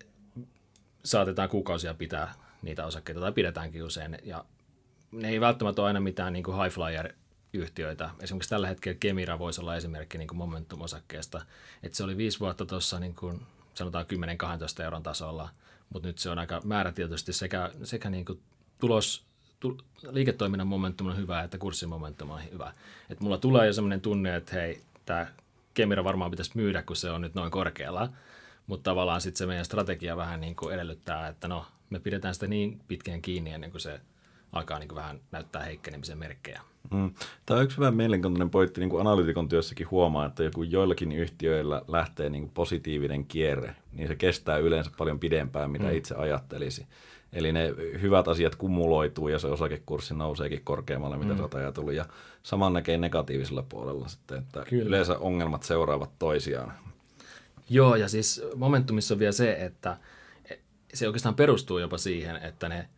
saatetaan 1.05 1.49
kuukausia 1.49 1.93
pitää 1.93 2.33
niitä 2.61 2.85
osakkeita, 2.85 3.21
tai 3.21 3.31
pidetäänkin 3.31 3.83
usein. 3.83 4.17
Ja 4.23 4.45
ne 5.11 5.29
ei 5.29 5.41
välttämättä 5.41 5.81
ole 5.81 5.87
aina 5.87 5.99
mitään 5.99 6.33
niin 6.33 6.43
kuin 6.43 6.63
high 6.63 6.75
flyer 6.75 7.13
yhtiöitä. 7.53 8.09
Esimerkiksi 8.19 8.49
tällä 8.49 8.67
hetkellä 8.67 8.97
Kemira 8.99 9.39
voisi 9.39 9.61
olla 9.61 9.75
esimerkki 9.75 10.17
niin 10.17 10.27
kuin 10.27 10.37
Momentum-osakkeesta. 10.37 11.45
Että 11.83 11.97
se 11.97 12.03
oli 12.03 12.17
viisi 12.17 12.39
vuotta 12.39 12.65
tuossa 12.65 12.99
niin 12.99 13.15
kuin 13.15 13.41
sanotaan 13.73 14.05
10-12 14.79 14.83
euron 14.83 15.03
tasolla– 15.03 15.49
mutta 15.93 16.07
nyt 16.07 16.17
se 16.17 16.29
on 16.29 16.39
aika 16.39 16.61
määrätietoisesti 16.63 17.33
sekä, 17.33 17.71
sekä 17.83 18.09
niin 18.09 18.25
kuin 18.25 18.39
tulos, 18.79 19.25
tu, 19.59 19.77
liiketoiminnan 20.09 20.67
momentum 20.67 21.07
on 21.07 21.17
hyvä, 21.17 21.41
että 21.43 21.57
kurssin 21.57 21.89
momentum 21.89 22.29
on 22.29 22.41
hyvä. 22.51 22.73
Et 23.09 23.19
mulla 23.19 23.37
tulee 23.37 23.67
jo 23.67 23.73
sellainen 23.73 24.01
tunne, 24.01 24.35
että 24.35 24.55
hei, 24.55 24.81
tämä 25.05 25.27
Kemira 25.73 26.03
varmaan 26.03 26.31
pitäisi 26.31 26.51
myydä, 26.55 26.81
kun 26.81 26.95
se 26.95 27.09
on 27.09 27.21
nyt 27.21 27.35
noin 27.35 27.51
korkealla, 27.51 28.09
mutta 28.67 28.91
tavallaan 28.91 29.21
sitten 29.21 29.37
se 29.37 29.45
meidän 29.45 29.65
strategia 29.65 30.17
vähän 30.17 30.41
niin 30.41 30.55
kuin 30.55 30.73
edellyttää, 30.73 31.27
että 31.27 31.47
no, 31.47 31.65
me 31.89 31.99
pidetään 31.99 32.33
sitä 32.33 32.47
niin 32.47 32.81
pitkään 32.87 33.21
kiinni 33.21 33.51
ennen 33.51 33.71
kuin 33.71 33.81
se 33.81 34.01
alkaa 34.51 34.79
niin 34.79 34.95
vähän 34.95 35.19
näyttää 35.31 35.63
heikkenemisen 35.63 36.17
merkkejä. 36.17 36.61
Mm. 36.91 37.13
Tämä 37.45 37.57
on 37.57 37.63
yksi 37.63 37.79
vähän 37.79 37.95
mielenkiintoinen 37.95 38.49
pointti, 38.49 38.81
niin 38.81 38.89
kuin 38.89 39.01
analytikon 39.01 39.49
työssäkin 39.49 39.91
huomaa, 39.91 40.25
että 40.25 40.43
joku 40.43 40.63
joillakin 40.63 41.11
yhtiöillä 41.11 41.81
lähtee 41.87 42.29
niin 42.29 42.43
kuin 42.43 42.51
positiivinen 42.53 43.25
kierre, 43.25 43.75
niin 43.91 44.07
se 44.07 44.15
kestää 44.15 44.57
yleensä 44.57 44.91
paljon 44.97 45.19
pidempään, 45.19 45.71
mitä 45.71 45.83
mm. 45.85 45.93
itse 45.93 46.15
ajattelisi. 46.15 46.85
Eli 47.33 47.51
ne 47.51 47.73
hyvät 48.01 48.27
asiat 48.27 48.55
kumuloituu 48.55 49.27
ja 49.27 49.39
se 49.39 49.47
osakekurssi 49.47 50.13
nouseekin 50.13 50.61
korkeammalle, 50.63 51.17
mitä 51.17 51.33
mm. 51.33 51.39
olet 51.39 51.55
ajatellut. 51.55 51.93
Ja 51.93 52.05
saman 52.43 52.73
näkee 52.73 52.97
negatiivisella 52.97 53.63
puolella 53.69 54.07
sitten, 54.07 54.37
että 54.37 54.63
Kyllä. 54.69 54.85
yleensä 54.85 55.17
ongelmat 55.17 55.63
seuraavat 55.63 56.09
toisiaan. 56.19 56.73
Joo, 57.69 57.95
ja 57.95 58.09
siis 58.09 58.43
momentumissa 58.55 59.13
on 59.13 59.19
vielä 59.19 59.31
se, 59.31 59.51
että 59.51 59.97
se 60.93 61.07
oikeastaan 61.07 61.35
perustuu 61.35 61.79
jopa 61.79 61.97
siihen, 61.97 62.35
että 62.35 62.69
ne 62.69 62.89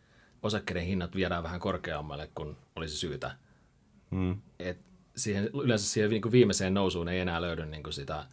osakkeiden 0.42 0.84
hinnat 0.84 1.14
viedään 1.14 1.42
vähän 1.42 1.60
korkeammalle 1.60 2.30
kuin 2.34 2.56
olisi 2.76 2.96
syytä. 2.96 3.36
Mm. 4.10 4.36
Et 4.58 4.78
siihen, 5.16 5.50
yleensä 5.62 5.86
siihen 5.86 6.10
niin 6.10 6.22
kuin 6.22 6.32
viimeiseen 6.32 6.74
nousuun 6.74 7.08
ei 7.08 7.20
enää 7.20 7.42
löydy 7.42 7.66
niin 7.66 7.82
kuin 7.82 7.92
sitä 7.92 8.26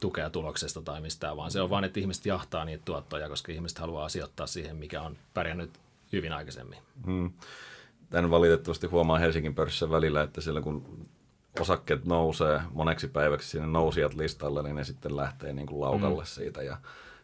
tukea 0.00 0.30
tuloksesta 0.30 0.82
tai 0.82 1.00
mistään, 1.00 1.36
vaan 1.36 1.50
se 1.50 1.60
on 1.60 1.70
vain, 1.70 1.84
että 1.84 2.00
ihmiset 2.00 2.26
jahtaa 2.26 2.64
niitä 2.64 2.82
tuottoja, 2.84 3.28
koska 3.28 3.52
ihmiset 3.52 3.78
haluaa 3.78 4.08
sijoittaa 4.08 4.46
siihen, 4.46 4.76
mikä 4.76 5.02
on 5.02 5.16
pärjännyt 5.34 5.70
hyvin 6.12 6.32
aikaisemmin. 6.32 6.78
Hmm. 7.06 7.30
Tän 8.10 8.30
valitettavasti 8.30 8.86
huomaa 8.86 9.18
Helsingin 9.18 9.54
pörssissä 9.54 9.90
välillä, 9.90 10.22
että 10.22 10.40
siellä 10.40 10.60
kun 10.60 11.06
osakkeet 11.60 12.04
nousee 12.04 12.60
moneksi 12.72 13.08
päiväksi 13.08 13.48
sinne 13.48 13.66
nousijat 13.66 14.14
listalle, 14.14 14.62
niin 14.62 14.76
ne 14.76 14.84
sitten 14.84 15.16
lähtee 15.16 15.52
niin 15.52 15.66
kuin 15.66 15.80
laukalle 15.80 16.22
hmm. 16.22 16.26
siitä 16.26 16.62
ja 16.62 16.76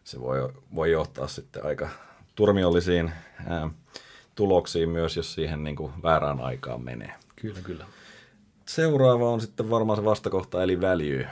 se 0.03 0.21
voi, 0.21 0.53
voi 0.75 0.91
johtaa 0.91 1.27
sitten 1.27 1.65
aika 1.65 1.89
turmiollisiin 2.35 3.11
ää, 3.47 3.69
tuloksiin 4.35 4.89
myös, 4.89 5.17
jos 5.17 5.33
siihen 5.33 5.63
niin 5.63 5.75
kuin 5.75 5.91
väärään 6.03 6.39
aikaan 6.39 6.83
menee. 6.83 7.13
Kyllä, 7.35 7.59
kyllä. 7.63 7.85
Seuraava 8.65 9.29
on 9.29 9.41
sitten 9.41 9.69
varmaan 9.69 9.99
se 9.99 10.05
vastakohta, 10.05 10.63
eli 10.63 10.81
value, 10.81 11.27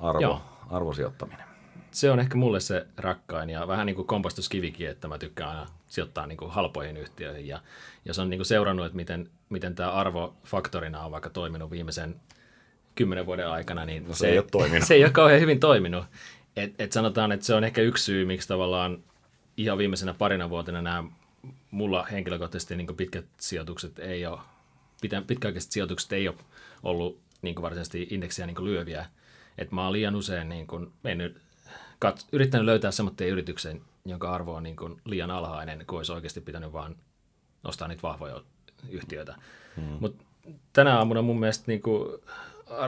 arvo, 0.00 0.20
Joo. 0.20 0.42
arvosijoittaminen. 0.70 1.46
Se 1.90 2.10
on 2.10 2.20
ehkä 2.20 2.36
mulle 2.36 2.60
se 2.60 2.86
rakkain 2.96 3.50
ja 3.50 3.68
vähän 3.68 3.86
niin 3.86 3.96
kuin 3.96 4.06
kompastuskivikin, 4.06 4.88
että 4.88 5.08
mä 5.08 5.18
tykkään 5.18 5.50
aina 5.50 5.66
sijoittaa 5.86 6.26
niin 6.26 6.36
kuin 6.36 6.50
halpoihin 6.50 6.96
yhtiöihin. 6.96 7.48
Ja 7.48 7.60
jos 8.04 8.18
on 8.18 8.30
niin 8.30 8.38
kuin 8.38 8.46
seurannut, 8.46 8.86
että 8.86 8.96
miten, 8.96 9.30
miten 9.48 9.74
tämä 9.74 9.90
arvo 9.90 10.34
faktorina 10.44 11.04
on 11.04 11.10
vaikka 11.10 11.30
toiminut 11.30 11.70
viimeisen 11.70 12.20
kymmenen 12.94 13.26
vuoden 13.26 13.48
aikana, 13.48 13.86
niin 13.86 14.08
no, 14.08 14.14
se, 14.14 14.18
se, 14.18 14.28
ei 14.28 14.38
ole 14.38 14.46
toiminut. 14.52 14.86
se 14.88 14.94
ei 14.94 15.04
ole 15.04 15.12
kauhean 15.12 15.40
hyvin 15.40 15.60
toiminut. 15.60 16.04
Et, 16.56 16.74
et 16.78 16.92
sanotaan, 16.92 17.32
että 17.32 17.46
se 17.46 17.54
on 17.54 17.64
ehkä 17.64 17.82
yksi 17.82 18.04
syy, 18.04 18.24
miksi 18.24 18.48
tavallaan 18.48 18.98
ihan 19.56 19.78
viimeisenä 19.78 20.14
parina 20.14 20.50
vuotena 20.50 20.82
nämä 20.82 21.04
mulla 21.76 22.02
henkilökohtaisesti 22.04 22.76
niin 22.76 22.96
pitkät 22.96 23.24
sijoitukset 23.40 23.98
ei 23.98 24.26
ole, 24.26 24.40
pitkäaikaiset 25.26 25.72
sijoitukset 25.72 26.12
ei 26.12 26.28
ole 26.28 26.36
ollut 26.82 27.20
niin 27.42 27.62
varsinaisesti 27.62 28.06
indeksiä 28.10 28.46
niin 28.46 28.64
lyöviä. 28.64 29.06
Et 29.58 29.72
mä 29.72 29.84
oon 29.84 29.92
liian 29.92 30.14
usein 30.14 30.48
niin 30.48 30.66
kuin 30.66 30.92
mennyt, 31.02 31.40
kat, 31.98 32.26
yrittänyt 32.32 32.64
löytää 32.64 32.90
semmoinen 32.90 33.28
yrityksen, 33.28 33.82
jonka 34.04 34.34
arvo 34.34 34.54
on 34.54 34.62
niin 34.62 34.76
kuin 34.76 35.00
liian 35.04 35.30
alhainen, 35.30 35.86
kun 35.86 35.98
olisi 35.98 36.12
oikeasti 36.12 36.40
pitänyt 36.40 36.72
vaan 36.72 36.96
nostaa 37.62 37.88
niitä 37.88 38.02
vahvoja 38.02 38.42
yhtiöitä. 38.88 39.34
Hmm. 39.76 39.96
Mutta 40.00 40.24
tänä 40.72 40.98
aamuna 40.98 41.22
mun 41.22 41.40
mielestä 41.40 41.64
niin 41.66 41.82
kuin 41.82 42.20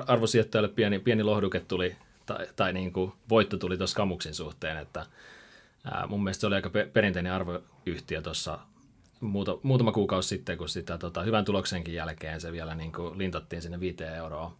arvosijoittajalle 0.07 0.69
pieni, 0.69 0.99
pieni 0.99 1.23
lohduke 1.23 1.61
tuli, 1.61 1.97
tai, 2.27 2.47
tai 2.57 2.73
niin 2.73 2.93
kuin 2.93 3.13
voitto 3.29 3.57
tuli 3.57 3.77
tuossa 3.77 3.97
Kamuksin 3.97 4.35
suhteen, 4.35 4.77
että 4.77 5.07
ää, 5.85 6.07
mun 6.07 6.25
mielestä 6.25 6.41
se 6.41 6.47
oli 6.47 6.55
aika 6.55 6.71
perinteinen 6.93 7.33
arvoyhtiö 7.33 8.23
tuossa 8.23 8.59
muuta, 9.21 9.59
muutama 9.63 9.93
kuukausi 9.93 10.29
sitten, 10.29 10.59
kun 10.59 10.69
sitä 10.69 10.99
tota, 10.99 11.23
hyvän 11.23 11.45
tuloksenkin 11.45 11.95
jälkeen 11.95 12.41
se 12.41 12.53
vielä 12.53 12.75
niin 12.75 12.93
kuin 12.93 13.19
lintattiin 13.19 13.63
sinne 13.63 13.81
5 13.81 14.05
euroa. 14.05 14.57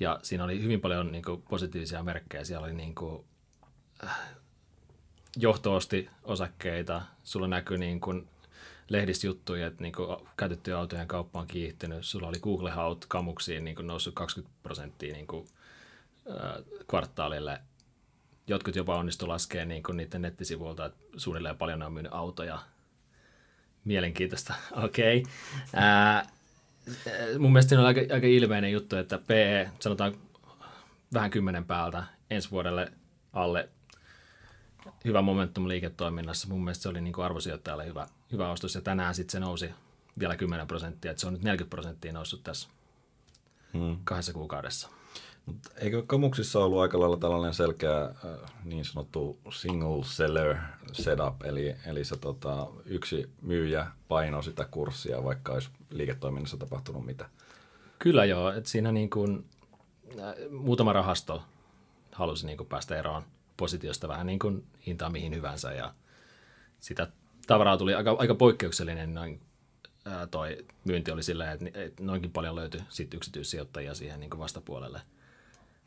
Ja 0.00 0.20
siinä 0.22 0.44
oli 0.44 0.62
hyvin 0.62 0.80
paljon 0.80 1.12
niin 1.12 1.24
kuin, 1.24 1.42
positiivisia 1.42 2.02
merkkejä. 2.02 2.44
Siellä 2.44 2.64
oli 2.64 2.74
niin 2.74 2.94
kuin, 2.94 3.24
äh, 4.04 4.18
johtoosti 5.36 6.08
osakkeita, 6.22 7.02
sulla 7.22 7.48
näkyi 7.48 7.78
niin 7.78 8.00
kuin, 8.00 8.28
lehdistä 8.88 9.26
juttuja, 9.26 9.66
että 9.66 9.82
niin 9.82 9.92
kuin, 9.92 10.16
käytettyjen 10.36 10.78
autojen 10.78 11.08
kauppa 11.08 11.40
on 11.40 11.46
kiihtynyt. 11.46 12.04
Sulla 12.06 12.28
oli 12.28 12.38
Google 12.38 12.70
Haut 12.70 13.06
kamuksiin 13.08 13.64
niin 13.64 13.76
kuin, 13.76 13.86
noussut 13.86 14.14
20 14.14 14.56
prosenttia 14.62 15.12
niin 15.12 15.26
kuin, 15.26 15.46
äh, 16.30 16.64
kvartaalille. 16.88 17.60
Jotkut 18.46 18.76
jopa 18.76 18.96
onnistu 18.96 19.28
laskemaan 19.28 19.68
niin 19.68 19.82
kuin, 19.82 19.96
niiden 19.96 20.22
nettisivuilta, 20.22 20.84
että 20.86 21.00
suunnilleen 21.16 21.56
paljon 21.58 21.82
on 21.82 21.92
myynyt 21.92 22.12
autoja 22.14 22.58
Mielenkiintoista, 23.84 24.54
okei. 24.84 25.22
Okay. 25.72 26.22
mun 27.38 27.52
mielestä 27.52 27.68
siinä 27.68 27.80
on 27.80 27.86
aika, 27.86 28.00
aika 28.14 28.26
ilmeinen 28.26 28.72
juttu, 28.72 28.96
että 28.96 29.18
PE, 29.18 29.70
sanotaan 29.80 30.14
vähän 31.12 31.30
kymmenen 31.30 31.64
päältä 31.64 32.04
ensi 32.30 32.50
vuodelle 32.50 32.92
alle 33.32 33.68
hyvä 35.04 35.22
momentum 35.22 35.68
liiketoiminnassa. 35.68 36.48
Mun 36.48 36.64
mielestä 36.64 36.82
se 36.82 36.88
oli 36.88 37.00
niin 37.00 37.12
kuin 37.12 37.24
arvosijoittajalle 37.24 37.86
hyvä, 37.86 38.06
hyvä 38.32 38.50
ostos 38.50 38.74
ja 38.74 38.80
tänään 38.80 39.14
sitten 39.14 39.32
se 39.32 39.40
nousi 39.40 39.70
vielä 40.18 40.36
10 40.36 40.66
prosenttia, 40.66 41.10
että 41.10 41.20
se 41.20 41.26
on 41.26 41.32
nyt 41.32 41.42
40 41.42 41.70
prosenttia 41.70 42.12
noussut 42.12 42.42
tässä 42.42 42.68
hmm. 43.72 43.96
kahdessa 44.04 44.32
kuukaudessa. 44.32 44.88
Mutta 45.46 45.70
eikö 45.76 46.02
Kamuksissa 46.06 46.58
ollut 46.58 46.80
aika 46.80 47.00
lailla 47.00 47.16
tällainen 47.16 47.54
selkeä 47.54 48.02
äh, 48.02 48.12
niin 48.64 48.84
sanottu 48.84 49.38
single 49.50 50.04
seller 50.04 50.56
setup, 50.92 51.42
eli, 51.44 51.76
eli 51.86 52.04
se 52.04 52.16
tota, 52.16 52.66
yksi 52.84 53.30
myyjä 53.42 53.86
paino 54.08 54.42
sitä 54.42 54.64
kurssia, 54.70 55.24
vaikka 55.24 55.52
olisi 55.52 55.70
liiketoiminnassa 55.90 56.56
tapahtunut 56.56 57.06
mitä? 57.06 57.28
Kyllä 57.98 58.24
joo, 58.24 58.52
että 58.52 58.70
siinä 58.70 58.92
niin 58.92 59.10
kuin, 59.10 59.44
äh, 60.18 60.34
muutama 60.50 60.92
rahasto 60.92 61.42
halusi 62.12 62.46
niin 62.46 62.66
päästä 62.68 62.98
eroon 62.98 63.22
positiosta 63.56 64.08
vähän 64.08 64.26
niin 64.26 64.38
kuin 64.38 64.66
hintaa 64.86 65.10
mihin 65.10 65.34
hyvänsä 65.34 65.72
ja 65.72 65.94
sitä 66.80 67.08
tavaraa 67.46 67.76
tuli 67.76 67.94
aika, 67.94 68.16
aika 68.18 68.34
poikkeuksellinen 68.34 69.14
noin 69.14 69.40
äh, 70.06 70.28
toi 70.30 70.64
myynti 70.84 71.10
oli 71.10 71.22
sillä, 71.22 71.52
että, 71.52 71.64
että 71.74 72.02
noinkin 72.02 72.32
paljon 72.32 72.56
löytyi 72.56 72.80
sit 72.88 73.14
yksityissijoittajia 73.14 73.94
siihen 73.94 74.20
niin 74.20 74.30
kuin 74.30 74.40
vastapuolelle– 74.40 75.00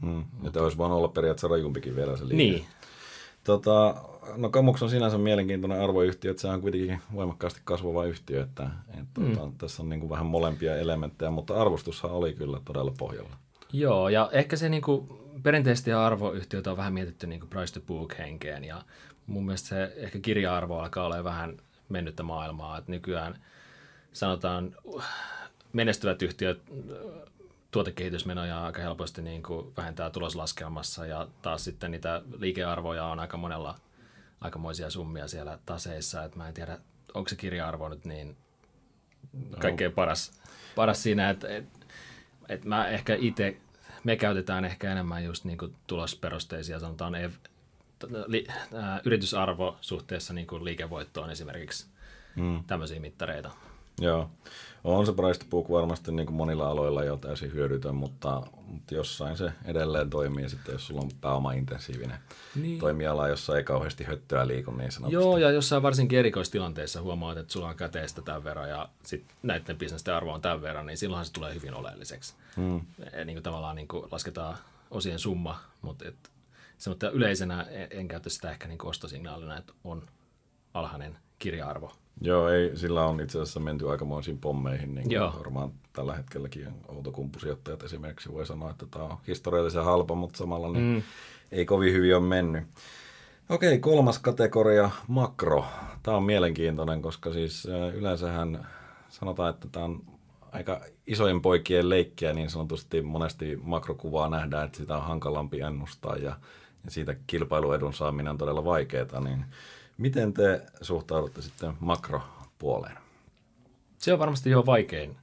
Mm. 0.02 0.24
Että 0.48 0.64
olisi 0.64 0.78
voinut 0.78 0.98
olla 0.98 1.08
periaatteessa 1.08 1.48
rajumpikin 1.48 1.96
vielä 1.96 2.18
se 2.18 2.28
liike. 2.28 2.44
Niin. 2.44 2.66
Tota, 3.44 3.96
no 4.36 4.50
Kamux 4.50 4.84
on 4.84 4.90
sinänsä 4.90 5.18
mielenkiintoinen 5.18 5.82
arvoyhtiö, 5.82 6.32
että 6.32 6.42
se 6.42 6.48
on 6.48 6.62
kuitenkin 6.62 7.00
voimakkaasti 7.16 7.62
kasvava 7.64 8.06
yhtiö, 8.06 8.44
että, 8.44 8.70
että 9.00 9.22
mm. 9.22 9.38
tota, 9.38 9.52
tässä 9.58 9.84
on 9.84 9.90
niin 9.90 10.00
kuin 10.00 10.10
vähän 10.10 10.26
molempia 10.26 10.76
elementtejä, 10.76 11.32
mutta 11.32 11.62
arvostushan 11.62 12.12
oli 12.12 12.34
kyllä 12.34 12.60
todella 12.66 12.94
pohjalla. 12.98 13.36
Joo, 13.74 14.10
ja 14.10 14.30
ehkä 14.32 14.56
se 14.56 14.70
niin 14.70 14.82
kuin, 14.82 15.08
perinteisesti 15.44 15.94
arvoyhtiöitä 15.94 16.72
on 16.72 16.78
vähän 16.78 16.94
mietitty 16.94 17.28
niin 17.28 17.40
kuin 17.40 17.50
price 17.50 17.74
to 17.74 17.86
book 17.88 18.18
henkeen, 18.18 18.64
ja 18.64 18.82
mun 19.28 19.46
mielestä 19.46 19.68
se 19.68 19.94
ehkä 19.96 20.20
kirja-arvo 20.20 20.80
alkaa 20.80 21.06
olla 21.06 21.24
vähän 21.24 21.58
mennyttä 21.90 22.24
maailmaa, 22.24 22.78
että 22.78 22.92
nykyään 22.92 23.44
sanotaan 24.14 24.76
menestyvät 25.74 26.22
yhtiöt 26.22 26.62
tuotekehitysmenoja 27.74 28.66
aika 28.66 28.82
helposti 28.82 29.22
niin 29.22 29.44
kuin 29.44 29.74
vähentää 29.78 30.10
tuloslaskelmassa 30.10 31.06
ja 31.06 31.28
taas 31.42 31.64
sitten 31.64 31.92
niitä 31.92 32.22
liikearvoja 32.38 33.06
on 33.06 33.20
aika 33.20 33.38
monella 33.38 33.76
aikamoisia 34.42 34.90
summia 34.90 35.28
siellä 35.28 35.60
taseissa, 35.66 36.24
että 36.24 36.38
mä 36.38 36.48
en 36.48 36.54
tiedä, 36.54 36.80
onko 37.14 37.30
se 37.30 37.36
kirja-arvo 37.36 37.90
nyt 37.90 38.06
niin 38.06 38.38
no. 39.34 39.58
kaikkein 39.60 39.92
paras, 39.92 40.42
paras 40.76 41.04
siinä, 41.04 41.30
että, 41.30 41.48
että, 41.48 41.80
että 42.50 42.68
mä 42.68 42.88
ehkä 42.88 43.18
itse, 43.20 43.58
me 44.04 44.16
käytetään 44.16 44.66
ehkä 44.66 44.92
enemmän 44.92 45.24
just 45.24 45.46
niin 45.46 45.58
kuin 45.58 45.76
tulosperusteisia, 45.88 46.80
sanotaan 46.80 47.16
ev, 47.16 47.32
li, 48.28 48.48
ä, 48.50 49.02
yritysarvo 49.06 49.78
suhteessa 49.82 50.34
niin 50.34 50.48
kuin 50.48 50.66
liikevoittoon 50.66 51.30
esimerkiksi, 51.30 51.88
mm. 52.36 52.64
tämmöisiä 52.64 53.00
mittareita. 53.00 53.52
Joo. 54.02 54.30
On 54.84 55.06
se 55.06 55.14
price 55.14 55.46
varmasti 55.52 56.12
niin 56.12 56.26
kuin 56.26 56.36
monilla 56.36 56.68
aloilla 56.68 57.04
jo 57.04 57.18
täysin 57.18 57.54
hyödytön, 57.54 57.96
mutta, 57.96 58.42
mutta 58.68 58.96
jossain 58.96 59.38
se 59.38 59.52
edelleen 59.66 60.10
toimii 60.10 60.50
sitten, 60.50 60.74
jos 60.74 60.88
sulla 60.88 61.02
on 61.02 61.10
pääoma-intensiivinen 61.22 62.18
niin. 62.56 62.80
toimiala, 62.80 63.28
jossa 63.28 63.58
ei 63.58 63.64
kauheasti 63.64 64.04
höttöä 64.04 64.48
liiku 64.48 64.72
niin 64.72 64.92
sanotusti. 64.92 65.14
Joo, 65.14 65.38
ja 65.38 65.52
jossain 65.52 65.84
varsinkin 65.84 66.20
erikoistilanteissa 66.20 67.02
huomaat, 67.02 67.38
että 67.38 67.54
sulla 67.54 67.70
on 67.70 67.76
käteistä 67.76 68.22
tämän 68.22 68.44
verran 68.44 68.70
ja 68.70 68.90
sitten 69.04 69.36
näiden 69.44 69.78
bisnesten 69.78 70.16
arvo 70.16 70.34
on 70.34 70.42
tämän 70.42 70.62
verran, 70.62 70.86
niin 70.86 70.98
silloinhan 70.98 71.26
se 71.26 71.34
tulee 71.34 71.54
hyvin 71.54 71.74
oleelliseksi. 71.74 72.34
Hmm. 72.56 72.82
Niin 73.26 73.36
kuin 73.36 73.44
tavallaan 73.44 73.76
niin 73.76 73.88
kuin 73.88 74.08
lasketaan 74.12 74.58
osien 74.92 75.20
summa, 75.20 75.60
mutta, 75.82 76.08
et, 76.08 76.32
se, 76.78 76.90
mutta 76.90 77.10
yleisenä 77.10 77.64
en, 77.64 77.88
en 77.92 78.08
käytä 78.08 78.30
sitä 78.30 78.52
ehkä 78.52 78.68
niin 78.68 78.78
kuin 78.78 78.90
ostosignaalina, 78.90 79.58
että 79.58 79.74
on 79.84 80.08
alhainen 80.74 81.18
kirja-arvo 81.40 81.92
Joo, 82.22 82.50
ei, 82.50 82.78
sillä 82.78 83.06
on 83.06 83.22
itse 83.22 83.40
asiassa 83.40 83.60
menty 83.60 83.92
aikamoisiin 83.92 84.38
pommeihin, 84.38 84.96
niin 84.96 85.10
kuin 85.10 85.40
varmaan 85.40 85.72
tällä 85.94 86.16
hetkelläkin 86.16 86.68
Outokumpusijoittajat 86.88 87.84
esimerkiksi 87.84 88.34
voi 88.34 88.46
sanoa, 88.46 88.72
että 88.72 88.86
tämä 88.92 89.06
on 89.06 89.18
historiallisen 89.28 89.84
halpa, 89.84 90.16
mutta 90.16 90.38
samalla 90.38 90.72
niin 90.72 90.96
mm. 90.96 91.04
ei 91.52 91.66
kovin 91.66 91.94
hyvin 91.94 92.16
ole 92.16 92.24
mennyt. 92.24 92.64
Okei, 93.50 93.80
kolmas 93.80 94.20
kategoria, 94.20 94.90
makro. 95.08 95.66
Tämä 96.04 96.18
on 96.18 96.24
mielenkiintoinen, 96.24 97.02
koska 97.02 97.34
siis 97.34 97.68
yleensähän 97.94 98.68
sanotaan, 99.10 99.50
että 99.50 99.68
tämä 99.72 99.86
on 99.86 100.02
aika 100.52 100.82
isojen 101.08 101.42
poikien 101.42 101.90
leikkiä, 101.90 102.34
niin 102.34 102.50
sanotusti 102.50 103.02
monesti 103.02 103.60
makrokuvaa 103.64 104.30
nähdään, 104.30 104.66
että 104.66 104.78
sitä 104.78 104.98
on 104.98 105.04
hankalampi 105.04 105.60
ennustaa 105.60 106.16
ja, 106.16 106.36
ja 106.86 106.92
siitä 106.92 107.16
kilpailuedun 107.28 107.94
saaminen 107.94 108.32
on 108.32 108.38
todella 108.38 108.66
vaikeaa, 108.66 109.20
niin 109.24 109.46
Miten 109.98 110.34
te 110.34 110.66
suhtaudutte 110.82 111.42
sitten 111.42 111.74
makropuoleen? 111.80 112.98
Se 113.98 114.14
on 114.14 114.20
varmasti 114.20 114.50
jo 114.50 114.66
vaikein 114.66 115.18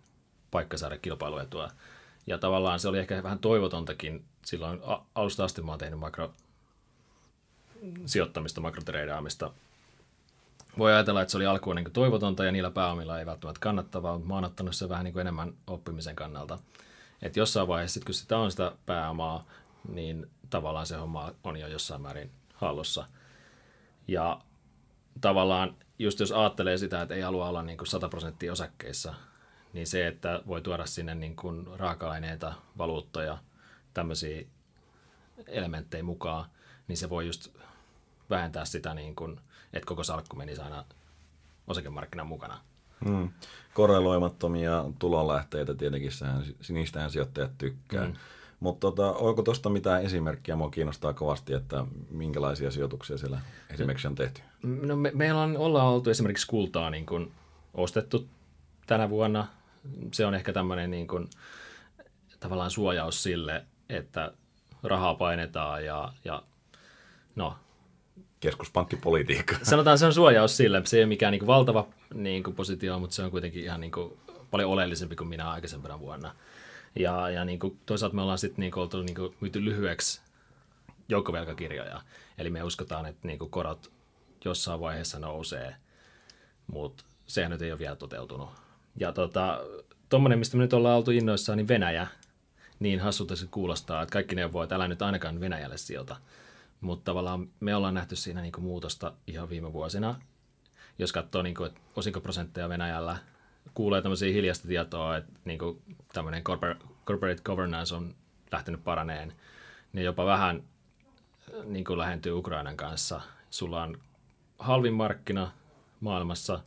paikka 0.51 0.77
saada 0.77 0.99
kilpailuetua. 0.99 1.71
Ja 2.27 2.39
tavallaan 2.39 2.81
se 2.81 2.89
oli 2.89 2.99
ehkä 2.99 3.23
vähän 3.23 3.39
toivotontakin. 3.39 4.25
Silloin 4.45 4.81
alusta 5.15 5.45
asti 5.45 5.63
mä 5.63 5.73
oon 5.73 5.79
tehnyt 5.79 5.99
makro 5.99 6.35
sijoittamista, 8.07 8.61
makrotreidaamista. 8.61 9.53
Voi 10.79 10.93
ajatella, 10.93 11.23
että 11.23 11.31
se 11.31 11.37
oli 11.37 11.47
alkuun 11.47 11.77
niin 11.77 11.93
toivotonta 11.93 12.45
ja 12.45 12.53
niillä 12.53 12.71
pääomilla 12.71 13.19
ei 13.19 13.27
välttämättä 13.27 13.61
kannattavaa, 13.61 14.13
mutta 14.13 14.29
mä 14.29 14.35
oon 14.35 14.45
ottanut 14.45 14.77
se 14.77 14.89
vähän 14.89 15.05
niin 15.05 15.13
kuin 15.13 15.21
enemmän 15.21 15.55
oppimisen 15.67 16.17
kannalta. 16.17 16.59
Että 17.23 17.39
jossain 17.41 17.69
vaiheessa, 17.69 17.95
sit 17.95 18.05
kun 18.05 18.15
sitä 18.15 18.39
on 18.39 18.51
sitä 18.51 18.73
pääomaa, 18.87 19.47
niin 19.89 20.31
tavallaan 20.51 20.87
se 20.87 20.97
homma 20.97 21.33
on 21.45 21.57
jo 21.57 21.69
jossain 21.69 22.03
määrin 22.03 22.31
hallussa. 22.55 23.07
Ja 24.09 24.41
tavallaan 25.21 25.77
just 25.99 26.21
jos 26.21 26.33
ajattelee 26.33 26.79
sitä, 26.79 27.03
että 27.03 27.15
ei 27.15 27.21
halua 27.21 27.49
olla 27.49 27.63
niin 27.63 27.79
kuin 27.79 27.89
100 27.89 28.09
prosenttia 28.09 28.53
osakkeissa, 28.53 29.15
niin 29.73 29.87
se, 29.87 30.07
että 30.07 30.43
voi 30.47 30.63
tuoda 30.63 30.87
sinne 30.87 31.15
niin 31.15 31.37
kuin 31.37 31.67
raaka-aineita, 31.77 32.55
valuuttoja, 32.79 33.39
tämmöisiä 33.95 34.47
elementtejä 35.47 36.03
mukaan, 36.03 36.45
niin 36.89 36.97
se 36.97 37.11
voi 37.11 37.27
just 37.27 37.49
vähentää 38.31 38.65
sitä, 38.65 38.95
niin 38.95 39.17
kuin, 39.17 39.41
että 39.73 39.87
koko 39.87 40.05
salkku 40.05 40.37
menisi 40.37 40.61
aina 40.61 40.85
osakemarkkinan 41.67 42.27
mukana. 42.27 42.61
Hmm. 43.05 43.31
Korreloimattomia 43.75 44.85
tulonlähteitä 44.99 45.75
tietenkin, 45.75 46.13
sehän, 46.13 46.45
niistähän 46.69 47.11
sijoittajat 47.11 47.59
tykkää. 47.59 48.05
Hmm. 48.05 48.17
Mutta 48.61 48.81
tota, 48.81 49.13
onko 49.13 49.43
tuosta 49.43 49.69
mitään 49.69 50.03
esimerkkiä? 50.03 50.57
Mua 50.57 50.71
kiinnostaa 50.71 51.13
kovasti, 51.13 51.55
että 51.55 51.85
minkälaisia 52.11 52.71
sijoituksia 52.71 53.19
siellä 53.19 53.41
esimerkiksi 53.71 54.07
on 54.07 54.15
tehty. 54.15 54.43
No 54.63 54.97
me, 54.97 55.11
meillä 55.15 55.43
on, 55.43 55.57
ollaan 55.57 55.87
oltu 55.87 56.11
esimerkiksi 56.11 56.47
kultaa 56.47 56.91
niin 56.91 57.07
kuin 57.07 57.33
ostettu 57.75 58.29
tänä 58.87 59.11
vuonna. 59.11 59.47
Se 60.13 60.27
on 60.27 60.35
ehkä 60.35 60.53
tämmöinen 60.53 60.91
niin 60.91 61.09
kuin, 61.09 61.29
tavallaan 62.41 62.71
suojaus 62.71 63.23
sille, 63.23 63.65
että 63.89 64.33
rahaa 64.83 65.15
painetaan 65.15 65.85
ja, 65.85 66.13
ja 66.25 66.43
no, 67.37 67.57
keskuspankkipolitiikka. 68.41 69.57
Sanotaan, 69.63 69.99
se 69.99 70.07
on 70.07 70.15
suojaus 70.15 70.57
sille. 70.57 70.83
Se 70.85 70.97
ei 70.97 71.03
ole 71.03 71.09
mikään 71.09 71.31
niin 71.33 71.41
kuin 71.41 71.47
valtava 71.47 71.87
niin 72.15 72.43
kuin 72.43 72.57
positio, 72.57 72.99
mutta 72.99 73.17
se 73.17 73.23
on 73.23 73.31
kuitenkin 73.31 73.65
ihan 73.65 73.81
niin 73.81 73.93
kuin 73.93 74.13
paljon 74.51 74.71
oleellisempi 74.71 75.17
kuin 75.17 75.29
minä 75.29 75.51
aikaisempana 75.51 76.01
vuonna. 76.01 76.35
Ja, 76.97 77.31
ja 77.31 77.45
niin 77.45 77.59
kuin, 77.59 77.81
toisaalta 77.87 78.17
me 78.17 78.23
ollaan 78.23 78.39
sitten 78.39 78.61
niin 78.63 78.79
oltu 78.79 79.03
niin 79.03 79.15
kuin, 79.15 79.37
myyty 79.41 79.65
lyhyeksi 79.65 80.21
joukkovelkakirjoja. 81.09 82.03
Eli 82.39 82.51
me 82.51 82.63
uskotaan, 82.63 83.07
että 83.07 83.27
niin 83.27 83.39
kuin, 83.39 83.51
korot 83.51 83.93
jossain 84.45 84.81
vaiheessa 84.81 85.19
nousee, 85.19 85.77
mutta 86.67 87.05
sehän 87.27 87.51
nyt 87.51 87.63
ei 87.63 87.73
ole 87.73 87.79
vielä 87.79 87.97
toteutunut. 87.97 88.51
Ja 88.97 89.13
tota, 89.13 89.61
tuommoinen, 90.09 90.39
mistä 90.39 90.57
me 90.57 90.63
nyt 90.63 90.73
ollaan 90.73 90.97
oltu 90.97 91.11
innoissaan, 91.11 91.57
niin 91.57 91.69
Venäjä, 91.69 92.07
niin 92.81 93.01
hassulta 93.01 93.37
se 93.37 93.47
kuulostaa, 93.51 94.03
että 94.03 94.13
kaikki 94.13 94.35
neuvoo, 94.35 94.63
että 94.63 94.75
älä 94.75 94.89
nyt 94.89 95.03
ainakaan 95.03 95.41
Venäjälle 95.41 95.77
sijoita. 95.77 96.17
Mutta 96.81 97.05
tavallaan 97.05 97.49
me 97.61 97.75
ollaan 97.75 97.95
nähty 97.95 98.17
siinä 98.17 98.41
niin 98.43 98.53
kuin 98.53 98.65
muutosta 98.65 99.13
ihan 99.27 99.51
viime 99.51 99.73
vuosina. 99.73 100.21
Jos 100.99 101.13
katsoo 101.13 101.43
niin 101.43 101.55
kuin, 101.55 101.67
että 101.67 101.81
osinkoprosentteja 101.97 102.69
Venäjällä, 102.69 103.17
kuulee 103.75 104.03
tämmöisiä 104.03 104.33
hiljasta 104.33 104.69
tietoa, 104.69 105.17
että 105.17 105.33
niin 105.45 105.59
tämmöinen 106.13 106.45
corporate 107.07 107.43
governance 107.45 107.95
on 107.95 108.15
lähtenyt 108.53 108.85
paraneen, 108.85 109.33
niin 109.93 110.05
jopa 110.05 110.27
vähän 110.27 110.63
niin 111.65 111.85
kuin 111.85 111.99
lähentyy 111.99 112.33
Ukrainan 112.33 112.77
kanssa. 112.77 113.21
Sulla 113.51 113.83
on 113.83 113.99
halvin 114.59 114.95
markkina 114.95 115.53
maailmassa 116.01 116.61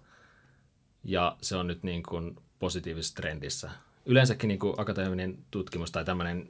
ja 1.03 1.37
se 1.41 1.55
on 1.55 1.67
nyt 1.67 1.83
niin 1.83 2.03
kuin 2.03 2.35
positiivisessa 2.59 3.15
trendissä. 3.15 3.71
Yleensäkin 4.05 4.47
niin 4.47 4.59
kuin 4.59 4.73
akateeminen 4.77 5.37
tutkimus 5.51 5.91
tai 5.91 6.05
tämmöinen 6.05 6.49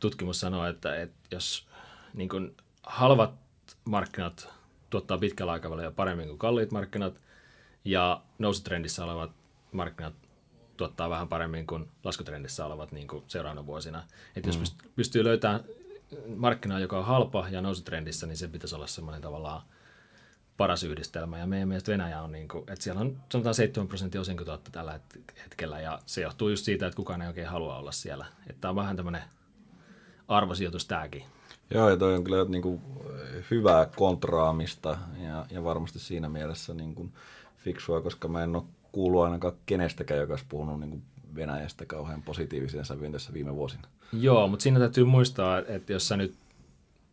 tutkimus 0.00 0.40
sanoo, 0.40 0.66
että, 0.66 0.96
että 0.96 1.18
jos 1.30 1.68
niin 2.14 2.28
kuin 2.28 2.56
halvat 2.82 3.34
markkinat 3.84 4.48
tuottaa 4.90 5.18
pitkällä 5.18 5.52
aikavälillä 5.52 5.90
paremmin 5.90 6.28
kuin 6.28 6.38
kalliit 6.38 6.70
markkinat 6.70 7.20
ja 7.84 8.22
nousutrendissä 8.38 9.04
olevat 9.04 9.30
markkinat 9.72 10.14
tuottaa 10.76 11.10
vähän 11.10 11.28
paremmin 11.28 11.66
kuin 11.66 11.88
laskutrendissä 12.04 12.66
olevat 12.66 12.92
niin 12.92 13.08
kuin 13.08 13.24
seuraavana 13.26 13.66
vuosina. 13.66 14.02
Et 14.36 14.46
mm. 14.46 14.52
jos 14.52 14.76
pystyy 14.96 15.24
löytämään 15.24 15.60
markkinaa, 16.36 16.80
joka 16.80 16.98
on 16.98 17.04
halpa 17.04 17.48
ja 17.50 17.60
nousutrendissä, 17.60 18.26
niin 18.26 18.36
se 18.36 18.48
pitäisi 18.48 18.74
olla 18.74 18.86
semmoinen 18.86 19.22
tavallaan 19.22 19.62
paras 20.56 20.84
yhdistelmä. 20.84 21.38
Ja 21.38 21.46
meidän 21.46 21.68
mielestä 21.68 21.92
Venäjä 21.92 22.22
on, 22.22 22.32
niin 22.32 22.48
kuin, 22.48 22.64
että 22.70 22.84
siellä 22.84 23.00
on 23.00 23.16
sanotaan 23.32 23.54
7 23.54 23.88
prosenttia 23.88 24.20
osinkotuotta 24.20 24.70
tällä 24.70 25.00
hetkellä, 25.44 25.80
ja 25.80 25.98
se 26.06 26.20
johtuu 26.20 26.48
just 26.48 26.64
siitä, 26.64 26.86
että 26.86 26.96
kukaan 26.96 27.22
ei 27.22 27.28
oikein 27.28 27.48
halua 27.48 27.76
olla 27.76 27.92
siellä. 27.92 28.26
Että 28.46 28.60
tämä 28.60 28.70
on 28.70 28.76
vähän 28.76 28.96
tämmöinen 28.96 29.22
arvosijoitus 30.28 30.86
tämäkin. 30.86 31.24
Joo, 31.70 31.90
ja 31.90 31.96
toi 31.96 32.14
on 32.14 32.24
kyllä 32.24 32.44
niin 32.44 32.62
kuin 32.62 32.80
hyvää 33.50 33.86
kontraamista, 33.86 34.98
ja, 35.18 35.46
ja 35.50 35.64
varmasti 35.64 35.98
siinä 35.98 36.28
mielessä 36.28 36.74
niin 36.74 36.94
kuin 36.94 37.12
fiksua, 37.56 38.00
koska 38.00 38.28
mä 38.28 38.42
en 38.42 38.56
ole 38.56 38.64
kuullut 38.92 39.24
ainakaan 39.24 39.54
kenestäkään, 39.66 40.20
joka 40.20 40.32
olisi 40.32 40.44
puhunut 40.48 40.80
niin 40.80 40.90
kuin 40.90 41.02
Venäjästä 41.34 41.86
kauhean 41.86 42.22
positiivisen 42.22 42.84
sävyyn 42.84 43.12
tässä 43.12 43.32
viime 43.32 43.54
vuosina. 43.54 43.82
Joo, 44.12 44.48
mutta 44.48 44.62
siinä 44.62 44.78
täytyy 44.78 45.04
muistaa, 45.04 45.58
että 45.58 45.92
jos 45.92 46.08
sä 46.08 46.16
nyt, 46.16 46.34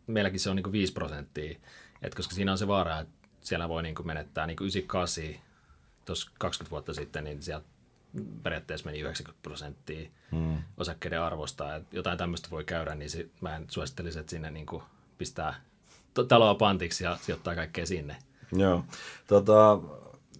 meilläkin 0.06 0.40
se 0.40 0.50
on 0.50 0.56
niin 0.56 0.62
kuin 0.62 0.72
5 0.72 0.92
prosenttia, 0.92 1.58
että 2.02 2.16
koska 2.16 2.34
siinä 2.34 2.52
on 2.52 2.58
se 2.58 2.68
vaara, 2.68 3.00
että 3.00 3.14
siellä 3.40 3.68
voi 3.68 3.82
niin 3.82 3.94
kuin 3.94 4.06
menettää 4.06 4.46
niin 4.46 4.56
kuin 4.56 4.66
98, 4.66 5.24
tuossa 6.04 6.30
20 6.38 6.70
vuotta 6.70 6.94
sitten, 6.94 7.24
niin 7.24 7.42
sieltä 7.42 7.66
periaatteessa 8.42 8.86
meni 8.86 9.00
90 9.00 9.42
prosenttia 9.42 10.10
hmm. 10.32 10.56
osakkeiden 10.76 11.20
arvosta. 11.20 11.76
että 11.76 11.96
jotain 11.96 12.18
tämmöistä 12.18 12.50
voi 12.50 12.64
käydä, 12.64 12.94
niin 12.94 13.10
se, 13.10 13.28
mä 13.40 13.56
en 13.56 13.64
suosittelisi, 13.68 14.18
että 14.18 14.30
sinne 14.30 14.50
niin 14.50 14.66
kuin 14.66 14.82
pistää 15.18 15.54
taloa 16.28 16.54
pantiksi 16.54 17.04
ja 17.04 17.18
sijoittaa 17.22 17.54
kaikkea 17.54 17.86
sinne. 17.86 18.16
Joo. 18.52 18.84
Tota, 19.26 19.80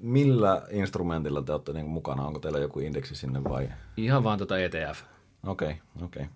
millä 0.01 0.63
instrumentilla 0.71 1.43
te 1.43 1.53
olette 1.53 1.73
niin 1.73 1.87
mukana? 1.87 2.27
Onko 2.27 2.39
teillä 2.39 2.59
joku 2.59 2.81
indeksi 2.81 3.15
sinne 3.15 3.45
vai? 3.45 3.69
Ihan 3.97 4.25
vaan 4.25 4.39
tota 4.39 4.59
ETF. 4.59 5.03
Okei, 5.47 5.69
okay, 5.69 6.07
okei. 6.07 6.23
Okay. 6.23 6.27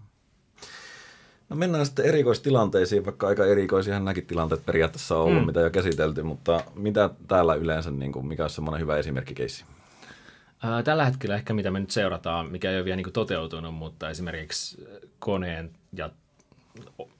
No 1.49 1.57
mennään 1.57 1.87
sitten 1.87 2.05
erikoistilanteisiin, 2.05 3.05
vaikka 3.05 3.29
aika 3.29 3.47
erikoisia 3.47 4.01
näkin 4.01 4.27
tilanteet 4.27 4.67
periaatteessa 4.67 5.17
on 5.17 5.25
ollut, 5.25 5.41
mm. 5.41 5.47
mitä 5.47 5.61
jo 5.61 5.71
käsitelty, 5.71 6.23
mutta 6.23 6.65
mitä 6.75 7.11
täällä 7.29 7.55
yleensä, 7.55 7.91
niin 7.91 8.13
kuin, 8.13 8.27
mikä 8.27 8.45
on 8.45 8.51
semmoinen 8.51 8.81
hyvä 8.81 8.97
esimerkkikeissi? 8.97 9.65
Tällä 10.85 11.05
hetkellä 11.05 11.35
ehkä 11.35 11.55
mitä 11.55 11.71
me 11.71 11.81
nyt 11.81 11.91
seurataan, 11.91 12.47
mikä 12.47 12.71
ei 12.71 12.77
ole 12.77 12.85
vielä 12.85 12.97
niin 12.97 13.13
toteutunut, 13.13 13.75
mutta 13.75 14.11
esimerkiksi 14.11 14.87
koneen 15.19 15.71
ja 15.93 16.11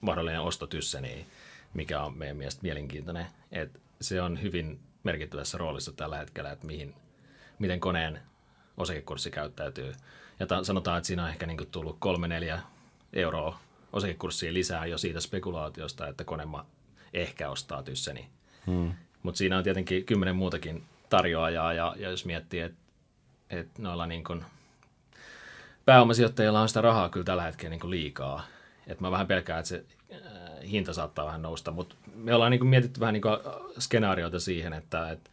mahdollinen 0.01 0.41
ostotysse, 0.41 1.01
niin 1.01 1.25
mikä 1.73 2.01
on 2.01 2.17
meidän 2.17 2.37
mielestä 2.37 2.61
mielenkiintoinen. 2.63 3.25
että 3.51 3.79
se 4.01 4.21
on 4.21 4.41
hyvin 4.41 4.79
merkittävässä 5.03 5.57
roolissa 5.57 5.91
tällä 5.91 6.17
hetkellä, 6.17 6.51
että 6.51 6.67
mihin, 6.67 6.95
miten 7.59 7.79
koneen 7.79 8.19
osakekurssi 8.77 9.31
käyttäytyy. 9.31 9.93
Ja 10.39 10.47
ta, 10.47 10.63
sanotaan, 10.63 10.97
että 10.97 11.07
siinä 11.07 11.23
on 11.23 11.29
ehkä 11.29 11.45
niin 11.45 11.67
tullut 11.71 11.97
kolme 11.99 12.27
neljä 12.27 12.59
euroa 13.13 13.59
osakekurssia 13.93 14.53
lisää 14.53 14.85
jo 14.85 14.97
siitä 14.97 15.19
spekulaatiosta, 15.19 16.07
että 16.07 16.23
konema 16.23 16.65
ehkä 17.13 17.49
ostaa 17.49 17.83
tysseni. 17.83 18.29
Hmm. 18.67 18.93
Mutta 19.23 19.37
siinä 19.37 19.57
on 19.57 19.63
tietenkin 19.63 20.05
kymmenen 20.05 20.35
muutakin 20.35 20.83
tarjoajaa, 21.09 21.73
ja, 21.73 21.95
ja 21.97 22.09
jos 22.09 22.25
miettii, 22.25 22.59
että 22.59 22.81
et 23.49 23.77
noilla 23.77 24.05
niin 24.05 24.23
kun, 24.23 24.45
pääomasijoittajilla 25.85 26.61
on 26.61 26.67
sitä 26.67 26.81
rahaa 26.81 27.09
kyllä 27.09 27.23
tällä 27.23 27.43
hetkellä 27.43 27.75
niin 27.75 27.89
liikaa. 27.89 28.43
Et 28.87 28.99
mä 28.99 29.11
vähän 29.11 29.27
pelkään, 29.27 29.59
että 29.59 29.69
se 29.69 29.85
äh, 30.13 30.19
hinta 30.71 30.93
saattaa 30.93 31.25
vähän 31.25 31.41
nousta, 31.41 31.71
mutta 31.71 31.95
me 32.15 32.33
ollaan 32.33 32.51
niin 32.51 32.67
mietitty 32.67 32.99
vähän 32.99 33.13
niin 33.13 33.23
skenaarioita 33.79 34.39
siihen, 34.39 34.73
että 34.73 35.11
et, 35.11 35.31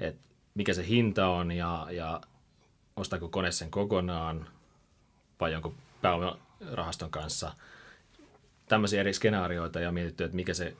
et 0.00 0.16
mikä 0.54 0.74
se 0.74 0.86
hinta 0.86 1.28
on 1.28 1.52
ja, 1.52 1.86
ja 1.90 2.20
ostaako 2.96 3.28
kone 3.28 3.52
sen 3.52 3.70
kokonaan 3.70 4.46
vai 5.40 5.52
jonkun 5.52 5.74
pääomarahaston 6.02 7.10
kanssa– 7.10 7.52
tämmöisiä 8.70 9.00
eri 9.00 9.12
skenaarioita 9.12 9.80
ja 9.80 9.92
mietitty, 9.92 10.24
että 10.24 10.36
mikä 10.36 10.54
se 10.54 10.76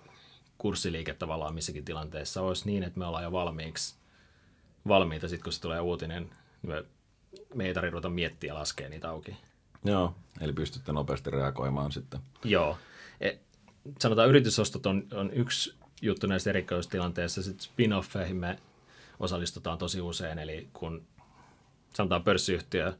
kurssiliike 0.58 1.14
tavallaan 1.14 1.54
missäkin 1.54 1.84
tilanteessa 1.84 2.42
olisi 2.42 2.66
niin, 2.66 2.82
että 2.82 2.98
me 2.98 3.06
ollaan 3.06 3.24
jo 3.24 3.32
valmiiksi 3.32 3.94
valmiita 4.88 5.28
sitten, 5.28 5.44
kun 5.44 5.52
se 5.52 5.60
tulee 5.60 5.80
uutinen, 5.80 6.30
niin 6.62 6.74
me, 6.74 6.84
me 7.54 7.66
ei 7.66 7.74
tarvitse 7.74 7.92
ruveta 7.92 8.08
miettiä 8.08 8.48
ja 8.48 8.54
laskea 8.54 8.88
niitä 8.88 9.10
auki. 9.10 9.36
Joo, 9.84 10.14
eli 10.40 10.52
pystytte 10.52 10.92
nopeasti 10.92 11.30
reagoimaan 11.30 11.92
sitten. 11.92 12.20
Joo. 12.44 12.78
E, 13.20 13.30
sanotaan 13.98 14.28
yritysostot 14.28 14.86
on, 14.86 15.06
on 15.14 15.30
yksi 15.32 15.74
juttu 16.02 16.26
näissä 16.26 16.50
erikoistilanteissa. 16.50 17.42
Sitten 17.42 17.66
spin-offeihin 17.66 18.36
me 18.36 18.58
osallistutaan 19.20 19.78
tosi 19.78 20.00
usein, 20.00 20.38
eli 20.38 20.68
kun 20.72 21.06
sanotaan 21.94 22.22
pörssiyhtiö 22.22 22.92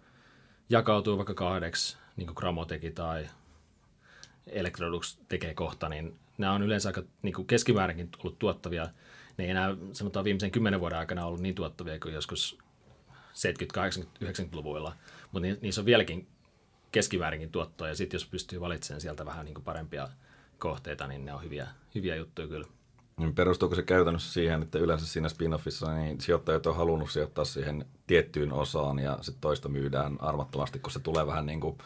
jakautuu 0.71 1.17
vaikka 1.17 1.35
kahdeksi, 1.35 1.97
niin 2.17 2.27
kuin 2.27 2.37
Gramo 2.37 2.65
teki, 2.65 2.91
tai 2.91 3.27
Electrolux 4.47 5.19
tekee 5.29 5.55
kohta, 5.55 5.89
niin 5.89 6.19
nämä 6.39 6.53
on 6.53 6.63
yleensä 6.63 6.89
aika 6.89 7.03
niin 7.23 7.35
kuin 7.35 7.47
keskimäärinkin 7.47 8.09
ollut 8.19 8.39
tuottavia. 8.39 8.89
Ne 9.37 9.45
ei 9.45 9.51
enää 9.51 9.77
sanotaan 9.93 10.25
viimeisen 10.25 10.51
kymmenen 10.51 10.81
vuoden 10.81 10.99
aikana 10.99 11.27
ollut 11.27 11.41
niin 11.41 11.55
tuottavia 11.55 12.01
kuin 12.01 12.15
joskus 12.15 12.59
70 13.33 13.75
80 13.75 14.43
90-luvuilla, 14.43 14.97
mutta 15.33 15.49
niissä 15.61 15.81
on 15.81 15.85
vieläkin 15.85 16.29
keskimäärinkin 16.93 17.51
tuottoa, 17.51 17.89
ja 17.89 17.95
sitten 17.95 18.19
jos 18.19 18.27
pystyy 18.27 18.61
valitsemaan 18.61 19.01
sieltä 19.01 19.27
vähän 19.27 19.45
niin 19.45 19.55
kuin 19.55 19.65
parempia 19.65 20.09
kohteita, 20.59 21.07
niin 21.07 21.25
ne 21.25 21.33
on 21.33 21.43
hyviä, 21.43 21.69
hyviä 21.95 22.17
juttuja 22.17 22.49
kyllä. 22.49 22.67
Niin 23.17 23.35
perustuuko 23.35 23.75
se 23.75 23.83
käytännössä 23.83 24.33
siihen, 24.33 24.63
että 24.63 24.79
yleensä 24.79 25.07
siinä 25.07 25.29
spin-offissa 25.29 25.95
niin 25.95 26.21
sijoittajat 26.21 26.67
on 26.67 26.77
halunnut 26.77 27.11
sijoittaa 27.11 27.45
siihen 27.45 27.85
tiettyyn 28.07 28.53
osaan 28.53 28.99
ja 28.99 29.19
sitten 29.21 29.41
toista 29.41 29.69
myydään 29.69 30.17
armattomasti, 30.21 30.79
kun 30.79 30.93
se 30.93 30.99
tulee 30.99 31.27
vähän 31.27 31.47
niin 31.47 31.61
kuin 31.61 31.79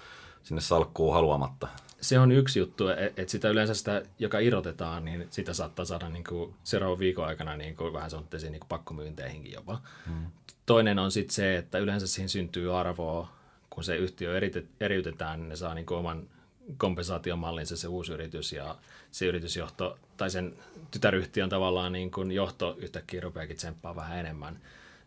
sinne 0.42 0.60
salkkuun 0.60 1.14
haluamatta. 1.14 1.68
Se 2.00 2.18
on 2.18 2.32
yksi 2.32 2.58
juttu, 2.58 2.88
että 2.88 3.22
et 3.22 3.28
sitä 3.28 3.48
yleensä 3.48 3.74
sitä, 3.74 4.02
joka 4.18 4.38
irrotetaan, 4.38 5.04
niin 5.04 5.26
sitä 5.30 5.54
saattaa 5.54 5.84
saada 5.84 6.08
niin 6.08 6.24
kuin 6.24 6.54
seuraavan 6.64 6.98
viikon 6.98 7.26
aikana 7.26 7.56
niin 7.56 7.76
kuin 7.76 7.92
vähän 7.92 8.10
sanottiin 8.10 8.52
niin 8.52 8.62
pakkomyynteihinkin 8.68 9.52
jopa. 9.52 9.80
Hmm. 10.06 10.26
Toinen 10.66 10.98
on 10.98 11.10
sitten 11.10 11.34
se, 11.34 11.56
että 11.56 11.78
yleensä 11.78 12.06
siihen 12.06 12.28
syntyy 12.28 12.78
arvoa, 12.78 13.28
kun 13.74 13.84
se 13.84 13.96
yhtiö 13.96 14.40
eriytetään, 14.80 15.40
niin 15.40 15.48
ne 15.48 15.56
saa 15.56 15.74
niin 15.74 15.86
kuin 15.86 15.98
oman 15.98 16.28
kompensaatiomallinsa 16.76 17.76
se 17.76 17.88
uusi 17.88 18.12
yritys 18.12 18.52
ja 18.52 18.76
se 19.10 19.26
yritysjohto 19.26 19.98
tai 20.16 20.30
sen 20.30 20.54
tytäryhtiön 20.90 21.48
tavallaan 21.48 21.92
niin 21.92 22.10
kuin 22.10 22.32
johto 22.32 22.76
yhtäkkiä 22.78 23.20
rupeakin 23.20 23.56
tsemppaa 23.56 23.96
vähän 23.96 24.18
enemmän. 24.18 24.60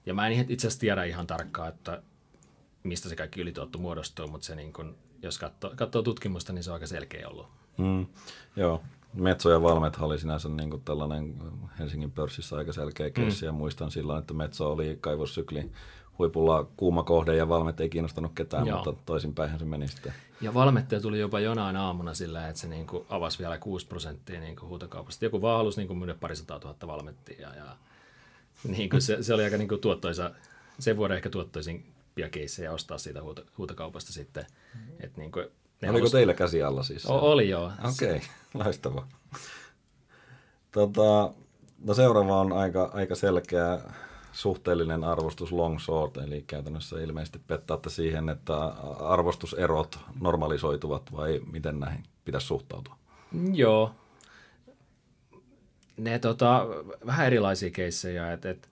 Ja 0.06 0.14
mä 0.14 0.28
en 0.28 0.46
itse 0.50 0.68
asiassa 0.68 0.80
tiedä 0.80 1.04
ihan 1.04 1.28
tarkkaan, 1.28 1.70
että 1.70 2.02
mistä 2.84 3.10
se 3.10 3.16
kaikki 3.16 3.42
ylituotto 3.42 3.78
muodostuu, 3.78 4.28
mutta 4.28 4.48
se 4.48 4.56
niin 4.56 4.74
kuin, 4.74 4.96
jos 5.22 5.38
katsoo, 5.38 5.74
katsoo 5.76 6.02
tutkimusta, 6.02 6.54
niin 6.54 6.64
se 6.64 6.70
on 6.70 6.74
aika 6.74 6.88
selkeä 6.88 7.30
ollut. 7.30 7.48
Mm, 7.78 8.06
joo, 8.56 8.84
Metso 9.14 9.52
ja 9.52 9.62
Valmet 9.62 9.98
oli 10.00 10.20
sinänsä 10.20 10.50
niin 10.50 10.70
kuin 10.70 10.82
tällainen 10.82 11.36
Helsingin 11.80 12.12
pörssissä 12.12 12.56
aika 12.56 12.74
selkeä 12.74 13.10
keissi, 13.10 13.46
mm. 13.46 13.48
ja 13.48 13.52
muistan 13.52 13.92
silloin, 13.92 14.20
että 14.20 14.34
Metso 14.34 14.72
oli 14.72 14.98
kaivossykli 15.02 15.72
huipulla 16.20 16.68
kuuma 16.78 17.04
kohde 17.04 17.36
ja 17.36 17.50
Valmet 17.50 17.80
ei 17.80 17.90
kiinnostanut 17.90 18.32
ketään, 18.36 18.68
Joo. 18.68 18.78
mutta 18.78 19.02
toisinpäin 19.06 19.60
se 19.60 19.66
meni 19.66 19.88
sitten. 19.88 20.14
Ja 20.42 20.54
Valmetteja 20.54 21.02
tuli 21.02 21.20
jopa 21.20 21.40
jonain 21.40 21.76
aamuna 21.76 22.14
sillä, 22.14 22.48
että 22.48 22.62
se 22.62 22.68
niin 22.68 22.88
kuin 22.88 23.06
avasi 23.10 23.40
vielä 23.40 23.58
6 23.58 23.88
prosenttia 23.88 24.40
niin 24.40 24.56
kuin 24.56 24.70
huutokaupasta. 24.70 25.26
Joku 25.26 25.42
vaan 25.42 25.58
halusi 25.58 25.80
niin 25.80 25.88
kuin 25.88 25.98
myydä 25.98 26.16
parisataa 26.16 26.60
tuhatta 26.60 26.88
Valmettia 26.88 27.56
ja 27.56 27.78
niin 28.68 28.90
kuin 28.90 29.02
se, 29.02 29.24
se, 29.24 29.34
oli 29.34 29.44
aika 29.44 29.58
niin 29.58 29.68
kuin 29.68 29.82
tuottoisa, 29.82 30.32
sen 30.80 30.98
vuoden 30.98 31.18
ehkä 31.18 31.30
tuottoisin 31.30 31.94
keissejä 32.32 32.72
ostaa 32.72 32.98
siitä 32.98 33.22
huuto, 33.22 33.44
huutokaupasta 33.58 34.14
sitten. 34.14 34.46
Et 35.00 35.18
niin 35.18 35.32
kuin, 35.32 35.46
Oliko 35.84 35.98
halus... 35.98 36.12
teillä 36.12 36.34
käsi 36.34 36.64
alla 36.64 36.84
siis? 36.84 37.06
O- 37.06 37.32
oli 37.32 37.50
joo. 37.50 37.72
Okei, 37.94 38.16
okay. 38.16 38.20
loistavaa. 38.64 39.08
Tota, 40.72 41.34
no 41.86 41.94
seuraava 41.94 42.40
on 42.40 42.54
aika, 42.54 42.92
aika 42.94 43.16
selkeä 43.16 43.80
suhteellinen 44.38 45.04
arvostus 45.04 45.52
long 45.52 45.80
short, 45.80 46.18
eli 46.18 46.44
käytännössä 46.48 47.00
ilmeisesti 47.00 47.40
pettaatte 47.48 47.90
siihen, 47.90 48.30
että 48.30 48.58
arvostuserot 49.00 50.00
normalisoituvat 50.22 51.14
vai 51.14 51.42
miten 51.52 51.80
näihin 51.80 52.04
pitäisi 52.26 52.48
suhtautua? 52.48 52.98
Joo. 53.54 53.92
Ne 55.98 56.20
tota, 56.20 56.68
vähän 57.06 57.28
erilaisia 57.28 57.70
keissejä, 57.70 58.34
että 58.34 58.50
et, 58.50 58.70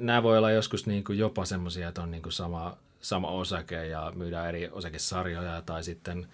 nämä 0.00 0.22
voi 0.22 0.38
olla 0.38 0.50
joskus 0.50 0.86
niin 0.86 1.04
kuin 1.04 1.18
jopa 1.18 1.44
semmoisia, 1.44 1.88
että 1.88 2.02
on 2.02 2.10
niin 2.10 2.22
kuin 2.22 2.32
sama, 2.32 2.76
sama 3.00 3.28
osake 3.28 3.86
ja 3.86 4.12
myydään 4.14 4.48
eri 4.48 4.68
osakesarjoja 4.72 5.62
tai 5.62 5.84
sitten 5.84 6.28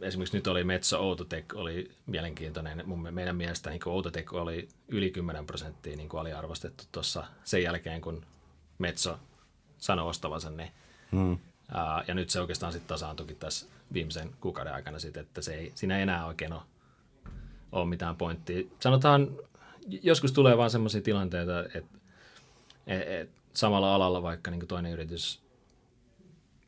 esimerkiksi 0.00 0.36
nyt 0.36 0.46
oli 0.46 0.64
Metso 0.64 1.00
Outotec, 1.00 1.44
oli 1.54 1.90
mielenkiintoinen. 2.06 2.82
Mun, 2.86 3.08
meidän 3.10 3.36
mielestä 3.36 3.70
niin 3.70 3.88
Outotec 3.88 4.32
oli 4.32 4.68
yli 4.88 5.10
10 5.10 5.46
prosenttia 5.46 5.96
niin 5.96 6.08
kuin 6.08 6.20
aliarvostettu 6.20 6.84
tuossa 6.92 7.24
sen 7.44 7.62
jälkeen, 7.62 8.00
kun 8.00 8.26
Metso 8.78 9.18
sanoi 9.78 10.08
ostavansa 10.08 10.50
ne. 10.50 10.72
Hmm. 11.12 11.38
Ää, 11.74 12.04
ja 12.08 12.14
nyt 12.14 12.30
se 12.30 12.40
oikeastaan 12.40 12.72
sitten 12.72 12.88
tasaantukin 12.88 13.36
tässä 13.36 13.66
viimeisen 13.92 14.30
kuukauden 14.40 14.74
aikana 14.74 14.98
sit, 14.98 15.16
että 15.16 15.42
se 15.42 15.54
ei, 15.54 15.72
siinä 15.74 15.96
ei 15.96 16.02
enää 16.02 16.26
oikein 16.26 16.52
ole, 16.52 16.62
ole 17.72 17.86
mitään 17.86 18.16
pointtia. 18.16 18.66
Sanotaan, 18.80 19.28
joskus 20.02 20.32
tulee 20.32 20.56
vaan 20.56 20.70
semmoisia 20.70 21.00
tilanteita, 21.00 21.64
että 21.64 21.98
et, 22.86 23.08
et 23.08 23.30
samalla 23.52 23.94
alalla 23.94 24.22
vaikka 24.22 24.50
niin 24.50 24.66
toinen 24.66 24.92
yritys 24.92 25.42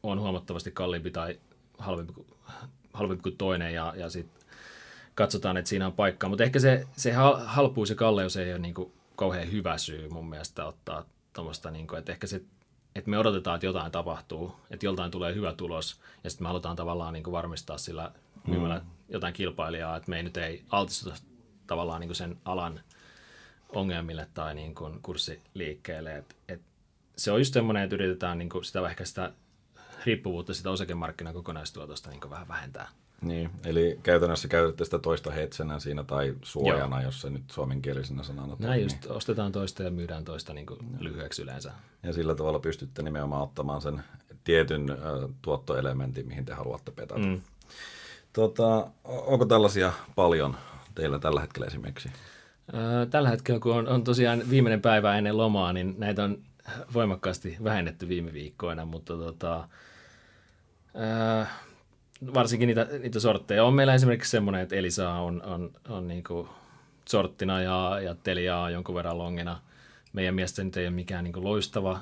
on 0.03 0.21
huomattavasti 0.21 0.71
kalliimpi 0.71 1.11
tai 1.11 1.41
halvempi 1.79 2.13
halvempi 2.99 3.23
kuin 3.23 3.37
toinen 3.37 3.75
ja, 3.75 3.95
ja 3.97 4.11
sitten 4.11 4.43
katsotaan, 5.15 5.57
että 5.57 5.69
siinä 5.69 5.87
on 5.87 5.93
paikkaa. 5.93 6.31
Mutta 6.31 6.45
ehkä 6.45 6.59
se, 6.59 6.87
se 6.97 7.13
halpuus 7.45 7.91
ja 7.91 7.97
kalleus 7.97 8.37
ei 8.37 8.53
ole 8.53 8.59
niin 8.59 8.75
kuin 8.75 8.93
kauhean 9.17 9.53
hyvä 9.53 9.79
syy 9.79 10.09
mun 10.09 10.29
mielestä 10.29 10.65
ottaa 10.65 11.05
tuommoista, 11.33 11.71
niin 11.71 11.87
että 11.99 12.13
ehkä 12.13 12.27
se, 12.27 12.43
että 12.95 13.11
me 13.11 13.19
odotetaan, 13.19 13.55
että 13.55 13.67
jotain 13.67 13.93
tapahtuu, 13.93 14.57
että 14.71 14.87
joltain 14.87 15.11
tulee 15.11 15.35
hyvä 15.35 15.53
tulos 15.53 16.01
ja 16.25 16.31
sitten 16.31 16.45
me 16.45 16.49
halutaan 16.49 16.77
tavallaan 16.77 17.13
niin 17.13 17.25
kuin 17.25 17.33
varmistaa 17.33 17.79
sillä 17.79 18.13
myymällä 18.47 18.79
mm. 18.79 18.91
jotain 19.09 19.33
kilpailijaa, 19.35 19.97
että 19.97 20.11
me 20.11 20.17
ei 20.17 20.23
nyt 20.23 20.37
ei 20.37 20.65
altistuta 20.71 21.17
tavallaan 21.67 22.01
niin 22.01 22.09
kuin 22.09 22.17
sen 22.17 22.37
alan 22.45 22.81
ongelmille 23.69 24.29
tai 24.35 24.55
niin 24.55 24.75
kuin 24.75 25.03
kurssiliikkeelle. 25.03 26.17
Et, 26.17 26.37
et 26.49 26.61
se 27.17 27.33
on 27.33 27.41
just 27.41 27.55
semmoinen, 27.55 27.83
että 27.83 27.97
yritetään 27.97 28.39
niin 28.39 28.49
kuin 28.49 28.65
sitä 28.65 28.89
ehkä 28.89 29.05
sitä 29.05 29.33
riippuvuutta 30.07 30.55
sitä 30.55 30.71
osakemarkkinan 30.71 31.35
kokonaistuotosta 31.35 32.11
niin 32.11 32.31
vähän 32.31 32.49
vähentää. 32.49 32.89
Niin, 33.21 33.51
eli 33.65 33.99
käytännössä 34.03 34.49
käytätte 34.49 34.85
sitä 34.85 34.99
toista 34.99 35.31
hetsenä 35.31 35.79
siinä 35.79 36.05
tai 36.05 36.35
suojana, 36.43 36.97
Joo. 36.97 37.05
jos 37.05 37.21
se 37.21 37.31
nyt 37.31 37.51
suomenkielisenä 37.51 38.23
sanana 38.23 38.57
Näin 38.59 38.83
just, 38.83 39.07
ostetaan 39.07 39.53
toista 39.53 39.83
ja 39.83 39.91
myydään 39.91 40.25
toista 40.25 40.55
niin 40.55 40.67
kuin 40.67 40.79
lyhyeksi 40.99 41.43
yleensä. 41.43 41.73
Ja 42.03 42.13
sillä 42.13 42.35
tavalla 42.35 42.59
pystytte 42.59 43.03
nimenomaan 43.03 43.43
ottamaan 43.43 43.83
sen 43.83 44.03
tietyn 44.45 44.87
tuottoelementin, 45.43 46.29
mihin 46.29 46.45
te 46.45 46.53
haluatte 46.53 46.91
petata. 46.91 47.21
Mm. 47.21 47.41
Tota, 48.33 48.87
onko 49.05 49.45
tällaisia 49.45 49.93
paljon 50.15 50.57
teillä 50.95 51.19
tällä 51.19 51.41
hetkellä 51.41 51.67
esimerkiksi? 51.67 52.11
Tällä 53.11 53.29
hetkellä, 53.29 53.61
kun 53.61 53.75
on, 53.75 53.89
on 53.89 54.05
tosiaan 54.05 54.43
viimeinen 54.51 54.83
päivä 54.83 55.19
ennen 55.19 55.37
lomaa, 55.37 55.73
niin 55.73 55.95
näitä 55.99 56.25
on 56.25 56.39
voimakkaasti 56.95 57.57
vähennetty 57.65 58.09
viime 58.09 58.33
viikkoina, 58.33 58.85
mutta 58.85 59.17
tota, 59.17 59.69
ää, 60.95 61.47
varsinkin 62.35 62.67
niitä, 62.67 62.85
niitä 62.85 63.21
sortteja. 63.21 63.65
On 63.65 63.75
meillä 63.75 63.95
esimerkiksi 63.95 64.31
semmoinen, 64.31 64.63
että 64.63 64.77
Elisa 64.77 65.11
on, 65.11 65.43
on, 65.43 65.71
on 65.89 66.09
niin 66.09 66.25
kuin 66.25 66.49
sorttina 67.09 67.63
ja, 67.63 68.01
ja 68.03 68.15
Teliaa 68.15 68.71
jonkun 68.71 68.95
verran 68.95 69.19
longina. 69.19 69.61
Meidän 70.13 70.35
mielestä 70.35 70.65
nyt 70.65 70.77
ei 70.77 70.87
ole 70.87 70.95
mikään 70.95 71.25
niin 71.25 71.33
kuin 71.33 71.45
loistava 71.45 72.01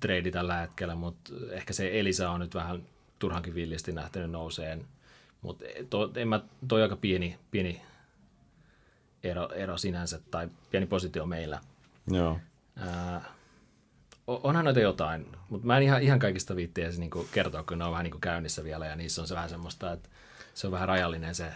trade 0.00 0.30
tällä 0.30 0.56
hetkellä, 0.56 0.94
mutta 0.94 1.32
ehkä 1.50 1.72
se 1.72 2.00
Elisa 2.00 2.30
on 2.30 2.40
nyt 2.40 2.54
vähän 2.54 2.82
turhankin 3.18 3.54
villisti 3.54 3.92
nähtänyt 3.92 4.30
nouseen. 4.30 4.84
Mutta 5.42 5.64
to, 5.90 6.10
en 6.16 6.28
mä, 6.28 6.40
toi 6.68 6.82
aika 6.82 6.96
pieni, 6.96 7.38
pieni 7.50 7.82
ero, 9.22 9.48
ero 9.48 9.78
sinänsä 9.78 10.20
tai 10.30 10.48
pieni 10.70 10.86
positio 10.86 11.26
meillä. 11.26 11.60
Joo. 12.06 12.38
Ää, 12.76 13.24
onhan 14.26 14.64
noita 14.64 14.80
jotain, 14.80 15.26
mutta 15.50 15.66
mä 15.66 15.76
en 15.76 15.82
ihan, 15.82 16.02
ihan 16.02 16.18
kaikista 16.18 16.56
viittiä 16.56 16.88
niin 16.96 17.10
kertoa, 17.32 17.62
kun 17.62 17.78
ne 17.78 17.84
on 17.84 17.92
vähän 17.92 18.04
niin 18.04 18.20
käynnissä 18.20 18.64
vielä 18.64 18.86
ja 18.86 18.96
niissä 18.96 19.22
on 19.22 19.28
se 19.28 19.34
vähän 19.34 19.50
semmoista, 19.50 19.92
että 19.92 20.08
se 20.54 20.66
on 20.66 20.72
vähän 20.72 20.88
rajallinen 20.88 21.34
se. 21.34 21.52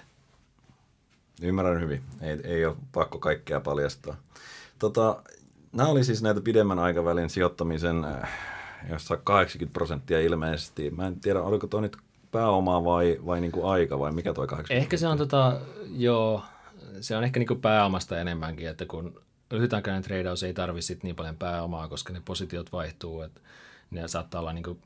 Ymmärrän 1.43 1.81
hyvin, 1.81 2.03
ei, 2.21 2.41
ei 2.45 2.67
ole 2.67 2.77
pakko 2.93 3.19
kaikkea 3.19 3.61
paljastaa. 3.61 4.17
Tota, 4.79 5.23
nämä 5.73 5.89
oli 5.89 6.05
siis 6.05 6.23
näitä 6.23 6.41
pidemmän 6.41 6.79
aikavälin 6.79 7.31
sijoittamisen, 7.31 8.05
äh, 8.05 8.31
jossa 8.91 9.17
80 9.17 9.73
prosenttia 9.73 10.21
ilmeisesti. 10.21 10.91
Mä 10.91 11.07
en 11.07 11.21
tiedä, 11.21 11.43
oliko 11.43 11.67
tuo 11.67 11.81
nyt 11.81 11.97
pääomaa 12.31 12.85
vai, 12.85 13.21
vai 13.27 13.41
niin 13.41 13.53
kuin 13.53 13.67
aika 13.67 13.99
vai 13.99 14.13
mikä 14.13 14.35
tuo 14.35 14.47
80 14.47 14.83
Ehkä 14.83 14.97
se 14.97 15.09
on 15.09 15.19
tota, 15.19 15.61
joo, 15.97 16.43
se 17.01 17.17
on 17.17 17.25
ehkä 17.25 17.41
niin 17.41 17.47
kuin 17.47 17.61
pääomasta 17.61 18.21
enemmänkin, 18.21 18.69
että 18.69 18.87
kun 18.87 19.21
lyhytaikainen 19.51 20.03
treidaus 20.03 20.43
ei 20.43 20.55
tarvitse 20.55 20.97
niin 21.03 21.17
paljon 21.17 21.37
pääomaa, 21.37 21.89
koska 21.89 22.13
ne 22.13 22.23
positiot 22.25 22.73
vaihtuu, 22.73 23.23
että 23.23 23.41
ne 23.95 24.09
saattaa 24.09 24.41
olla 24.41 24.53
niin 24.53 24.65
kuin 24.65 24.83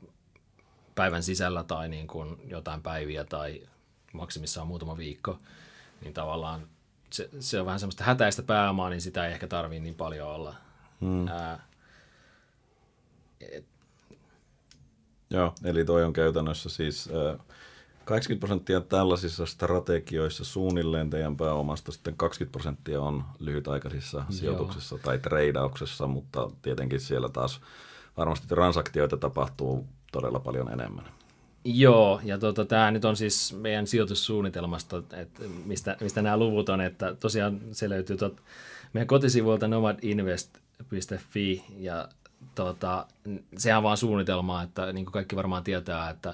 päivän 0.95 1.23
sisällä 1.23 1.63
tai 1.63 1.89
niin 1.89 2.07
kuin 2.07 2.37
jotain 2.47 2.81
päiviä 2.81 3.23
tai 3.23 3.61
maksimissaan 4.13 4.67
muutama 4.67 4.97
viikko, 4.97 5.37
niin 6.01 6.13
tavallaan 6.13 6.67
se, 7.09 7.29
se 7.39 7.59
on 7.59 7.65
vähän 7.65 7.79
semmoista 7.79 8.03
hätäistä 8.03 8.43
pääomaa, 8.43 8.89
niin 8.89 9.01
sitä 9.01 9.27
ei 9.27 9.33
ehkä 9.33 9.47
tarvitse 9.47 9.83
niin 9.83 9.95
paljon 9.95 10.27
olla. 10.27 10.55
Hmm. 11.01 11.27
Ää, 11.27 11.67
et, 13.41 13.65
Joo, 15.29 15.53
eli 15.63 15.85
toi 15.85 16.03
on 16.03 16.13
käytännössä 16.13 16.69
siis 16.69 17.09
äh, 17.31 17.39
80 18.05 18.39
prosenttia 18.39 18.81
tällaisissa 18.81 19.45
strategioissa 19.45 20.45
suunnilleen 20.45 21.09
teidän 21.09 21.37
pääomasta, 21.37 21.91
sitten 21.91 22.17
20 22.17 22.51
prosenttia 22.51 23.01
on 23.01 23.23
lyhytaikaisissa 23.39 24.25
sijoituksissa 24.29 24.95
Joo. 24.95 25.01
tai 25.03 25.19
treidauksessa, 25.19 26.07
mutta 26.07 26.51
tietenkin 26.61 26.99
siellä 26.99 27.29
taas 27.29 27.61
varmasti 28.19 28.47
transaktioita 28.47 29.17
tapahtuu 29.17 29.85
todella 30.11 30.39
paljon 30.39 30.71
enemmän. 30.73 31.05
Joo, 31.63 32.21
ja 32.23 32.37
tota, 32.37 32.65
tämä 32.65 32.91
nyt 32.91 33.05
on 33.05 33.15
siis 33.15 33.53
meidän 33.53 33.87
sijoitussuunnitelmasta, 33.87 34.97
että 34.97 35.43
mistä, 35.65 35.97
mistä 36.01 36.21
nämä 36.21 36.37
luvut 36.37 36.69
on, 36.69 36.81
että 36.81 37.15
tosiaan 37.15 37.59
se 37.71 37.89
löytyy 37.89 38.17
tot, 38.17 38.41
meidän 38.93 39.07
kotisivuilta 39.07 39.67
nomadinvest.fi, 39.67 41.63
ja 41.77 42.09
tota, 42.55 43.05
sehän 43.57 43.77
on 43.77 43.83
vaan 43.83 43.97
suunnitelma, 43.97 44.63
että 44.63 44.93
niin 44.93 45.05
kuin 45.05 45.13
kaikki 45.13 45.35
varmaan 45.35 45.63
tietää, 45.63 46.09
että 46.09 46.33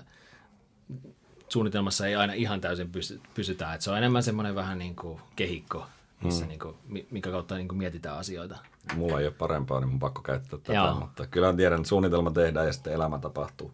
suunnitelmassa 1.50 2.08
ei 2.08 2.16
aina 2.16 2.34
ihan 2.34 2.62
täysin 2.62 2.92
pysy, 2.92 3.22
pysytä. 3.34 3.74
Että 3.74 3.84
se 3.84 3.92
on 3.92 3.98
enemmän 3.98 4.24
semmoinen 4.24 4.56
vähän 4.56 4.78
niin 4.78 4.96
kuin 4.96 5.22
kehikko, 5.36 5.88
missä 6.26 6.46
hmm. 6.46 6.50
niin 6.50 6.60
kuin, 6.60 6.76
minkä 7.12 7.32
kautta 7.32 7.56
niin 7.56 7.68
kuin 7.68 7.78
mietitään 7.78 8.18
asioita. 8.18 8.58
Mulla 8.96 9.20
ei 9.20 9.26
ole 9.26 9.34
parempaa, 9.38 9.80
niin 9.80 9.90
mun 9.90 10.00
pakko 10.00 10.22
käyttää 10.22 10.60
tätä, 10.60 10.74
Joo. 10.74 11.00
mutta 11.00 11.28
kyllä 11.28 11.54
tiedän, 11.54 11.80
että 11.80 11.90
suunnitelma 11.90 12.32
tehdään 12.32 12.66
ja 12.66 12.74
sitten 12.74 12.94
elämä 12.94 13.20
tapahtuu. 13.20 13.72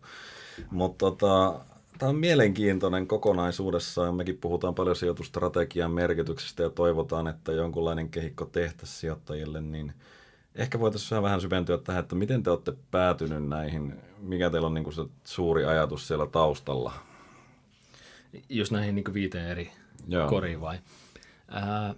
Mutta 0.71 0.97
tota, 0.97 1.59
tämä 1.97 2.09
on 2.09 2.15
mielenkiintoinen 2.15 3.07
kokonaisuudessaan. 3.07 4.15
Mekin 4.15 4.37
puhutaan 4.37 4.75
paljon 4.75 4.95
sijoitustrategian 4.95 5.91
merkityksestä 5.91 6.63
ja 6.63 6.69
toivotaan, 6.69 7.27
että 7.27 7.51
jonkunlainen 7.51 8.09
kehikko 8.09 8.45
tehtäisiin 8.45 8.99
sijoittajille, 8.99 9.61
niin 9.61 9.93
ehkä 10.55 10.79
voitaisiin 10.79 11.23
vähän 11.23 11.41
syventyä 11.41 11.77
tähän, 11.77 12.03
että 12.03 12.15
miten 12.15 12.43
te 12.43 12.49
olette 12.49 12.73
päätynyt 12.91 13.47
näihin, 13.47 13.95
mikä 14.19 14.49
teillä 14.49 14.67
on 14.67 14.73
niin 14.73 14.83
kuin 14.83 14.93
se 14.93 15.01
suuri 15.23 15.65
ajatus 15.65 16.07
siellä 16.07 16.27
taustalla? 16.27 16.93
Just 18.49 18.71
näihin 18.71 18.95
niin 18.95 19.13
viiteen 19.13 19.47
eri 19.47 19.71
Joo. 20.07 20.29
koriin 20.29 20.61
vai? 20.61 20.77
Ää, 21.47 21.95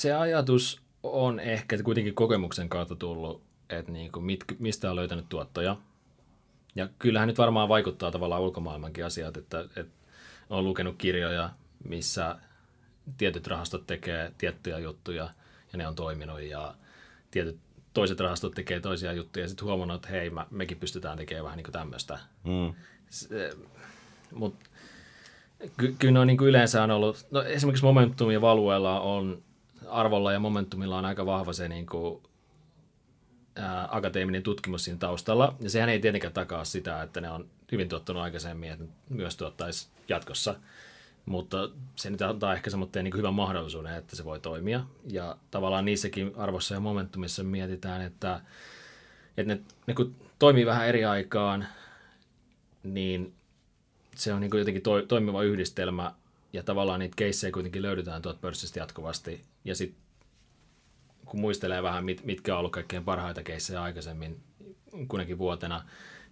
se 0.00 0.12
ajatus 0.12 0.82
on 1.02 1.40
ehkä 1.40 1.82
kuitenkin 1.82 2.14
kokemuksen 2.14 2.68
kautta 2.68 2.94
tullut, 2.94 3.42
että 3.70 3.92
niin 3.92 4.12
kuin 4.12 4.24
mit, 4.24 4.44
mistä 4.58 4.90
on 4.90 4.96
löytänyt 4.96 5.28
tuottoja. 5.28 5.76
Ja 6.74 6.88
kyllähän 6.98 7.26
nyt 7.26 7.38
varmaan 7.38 7.68
vaikuttaa 7.68 8.10
tavallaan 8.10 8.42
ulkomaailmankin 8.42 9.04
asiat, 9.04 9.36
että, 9.36 9.60
että 9.60 9.92
on 10.50 10.64
lukenut 10.64 10.96
kirjoja, 10.98 11.50
missä 11.84 12.36
tietyt 13.18 13.46
rahastot 13.46 13.86
tekee 13.86 14.32
tiettyjä 14.38 14.78
juttuja 14.78 15.30
ja 15.72 15.78
ne 15.78 15.88
on 15.88 15.94
toiminut 15.94 16.40
ja 16.40 16.74
tietyt 17.30 17.58
toiset 17.94 18.20
rahastot 18.20 18.54
tekee 18.54 18.80
toisia 18.80 19.12
juttuja 19.12 19.44
ja 19.44 19.48
sitten 19.48 19.66
huomannut, 19.66 19.96
että 19.96 20.08
hei, 20.08 20.30
mä, 20.30 20.46
mekin 20.50 20.76
pystytään 20.76 21.18
tekemään 21.18 21.44
vähän 21.44 21.56
niin 21.56 21.64
kuin 21.64 21.72
tämmöistä. 21.72 22.18
Mm. 22.44 22.74
Mutta 24.34 24.70
ky- 25.76 25.94
kyllä 25.98 26.12
ne 26.12 26.20
on 26.20 26.26
niin 26.26 26.38
kuin 26.38 26.48
yleensä 26.48 26.82
on 26.82 26.90
ollut, 26.90 27.26
no 27.30 27.42
esimerkiksi 27.42 27.84
Momentum 27.84 28.30
ja 28.30 28.40
Valuella 28.40 29.00
on 29.00 29.42
arvolla 29.88 30.32
ja 30.32 30.40
Momentumilla 30.40 30.98
on 30.98 31.04
aika 31.04 31.26
vahva 31.26 31.52
se 31.52 31.68
niin 31.68 31.86
kuin, 31.86 32.22
ää, 33.56 33.88
akateeminen 33.90 34.42
tutkimus 34.42 34.84
siinä 34.84 34.98
taustalla. 34.98 35.56
Ja 35.60 35.70
sehän 35.70 35.88
ei 35.88 36.00
tietenkään 36.00 36.32
takaa 36.32 36.64
sitä, 36.64 37.02
että 37.02 37.20
ne 37.20 37.30
on 37.30 37.48
hyvin 37.72 37.88
tuottanut 37.88 38.22
aikaisemmin, 38.22 38.72
että 38.72 38.84
myös 39.08 39.36
tuottaisi 39.36 39.88
jatkossa. 40.08 40.54
Mutta 41.26 41.70
se 41.96 42.10
nyt 42.10 42.22
antaa 42.22 42.54
ehkä 42.54 42.70
semmoinen 42.70 43.04
niin 43.04 43.16
hyvän 43.16 43.34
mahdollisuuden, 43.34 43.94
että 43.94 44.16
se 44.16 44.24
voi 44.24 44.40
toimia. 44.40 44.84
Ja 45.06 45.36
tavallaan 45.50 45.84
niissäkin 45.84 46.32
arvossa 46.36 46.74
ja 46.74 46.80
momentumissa 46.80 47.42
mietitään, 47.42 48.02
että, 48.02 48.40
että 49.36 49.54
ne, 49.54 49.60
ne 49.86 49.94
kun 49.94 50.16
toimii 50.38 50.66
vähän 50.66 50.86
eri 50.86 51.04
aikaan, 51.04 51.66
niin 52.82 53.34
se 54.16 54.32
on 54.32 54.40
niin 54.40 54.58
jotenkin 54.58 54.82
to, 54.82 55.02
toimiva 55.02 55.42
yhdistelmä 55.42 56.14
ja 56.52 56.62
tavallaan 56.62 57.00
niitä 57.00 57.16
keissejä 57.16 57.52
kuitenkin 57.52 57.82
löydetään 57.82 58.22
tuolta 58.22 58.40
pörssistä 58.40 58.80
jatkuvasti. 58.80 59.42
Ja 59.64 59.74
sitten 59.74 60.00
kun 61.24 61.40
muistelee 61.40 61.82
vähän, 61.82 62.04
mit, 62.04 62.24
mitkä 62.24 62.54
on 62.54 62.58
ollut 62.58 62.72
kaikkein 62.72 63.04
parhaita 63.04 63.42
keissejä 63.42 63.82
aikaisemmin 63.82 64.40
kuitenkin 65.08 65.38
vuotena, 65.38 65.84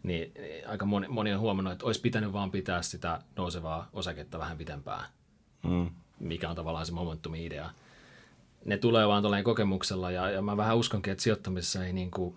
niin 0.02 0.32
aika 0.66 0.86
moni, 0.86 1.08
moni 1.08 1.32
on 1.32 1.40
huomannut, 1.40 1.72
että 1.72 1.86
olisi 1.86 2.00
pitänyt 2.00 2.32
vaan 2.32 2.50
pitää 2.50 2.82
sitä 2.82 3.22
nousevaa 3.36 3.88
osaketta 3.92 4.38
vähän 4.38 4.58
pitempään, 4.58 5.04
mm. 5.62 5.90
mikä 6.20 6.50
on 6.50 6.56
tavallaan 6.56 6.86
se 6.86 6.92
momentumi 6.92 7.46
idea. 7.46 7.70
Ne 8.64 8.78
tulee 8.78 9.08
vaan 9.08 9.22
tuollainen 9.22 9.44
kokemuksella 9.44 10.10
ja, 10.10 10.30
ja 10.30 10.42
mä 10.42 10.56
vähän 10.56 10.76
uskonkin, 10.76 11.12
että 11.12 11.22
sijoittamisessa 11.22 11.84
ei 11.84 11.92
niin 11.92 12.10
kuin, 12.10 12.36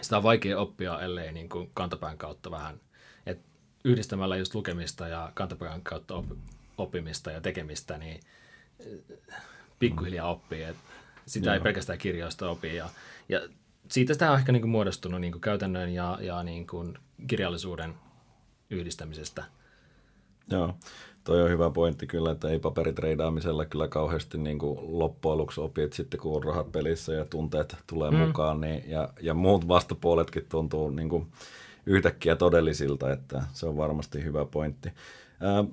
sitä 0.00 0.16
on 0.16 0.22
vaikea 0.22 0.58
oppia, 0.58 1.00
ellei 1.00 1.32
niin 1.32 1.48
kuin 1.48 1.70
kantapään 1.74 2.18
kautta 2.18 2.50
vähän, 2.50 2.80
että 3.26 3.48
yhdistämällä 3.84 4.36
just 4.36 4.54
lukemista 4.54 5.08
ja 5.08 5.32
kantapään 5.34 5.82
kautta 5.82 6.22
oppimista 6.78 7.30
ja 7.30 7.40
tekemistä, 7.40 7.98
niin 7.98 8.20
pikkuhiljaa 9.78 10.30
oppii. 10.30 10.62
että 10.62 10.82
sitä 11.26 11.46
Joo. 11.46 11.54
ei 11.54 11.60
pelkästään 11.60 11.98
kirjoista 11.98 12.50
opi. 12.50 12.76
Ja, 12.76 12.88
ja 13.28 13.40
siitä 13.88 14.12
sitä 14.12 14.30
on 14.30 14.38
ehkä 14.38 14.52
niin 14.52 14.62
kuin 14.62 14.70
muodostunut 14.70 15.20
niin 15.20 15.32
kuin 15.32 15.42
käytännön 15.42 15.94
ja, 15.94 16.18
ja 16.20 16.42
niin 16.42 16.66
kuin 16.66 16.98
kirjallisuuden 17.26 17.94
yhdistämisestä. 18.70 19.44
Joo, 20.50 20.74
toi 21.24 21.42
on 21.42 21.50
hyvä 21.50 21.70
pointti 21.70 22.06
kyllä, 22.06 22.30
että 22.30 22.48
ei 22.48 22.58
paperitreidaamisella 22.58 23.64
kyllä 23.64 23.88
kauheasti 23.88 24.38
niin 24.38 24.58
kuin 24.58 24.98
loppujen 24.98 25.38
lopuksi 25.38 25.60
opi, 25.60 25.82
että 25.82 25.96
sitten 25.96 26.20
kun 26.20 26.36
on 26.36 26.42
rahat 26.42 26.72
pelissä 26.72 27.12
ja 27.14 27.24
tunteet 27.24 27.76
tulee 27.86 28.10
mm. 28.10 28.16
mukaan, 28.16 28.60
niin, 28.60 28.90
ja, 28.90 29.08
ja 29.20 29.34
muut 29.34 29.68
vastapuoletkin 29.68 30.46
tuntuu 30.48 30.90
niin 30.90 31.08
kuin 31.08 31.26
yhtäkkiä 31.86 32.36
todellisilta, 32.36 33.12
että 33.12 33.42
se 33.52 33.66
on 33.66 33.76
varmasti 33.76 34.24
hyvä 34.24 34.44
pointti. 34.44 34.88
Ää, 35.40 35.64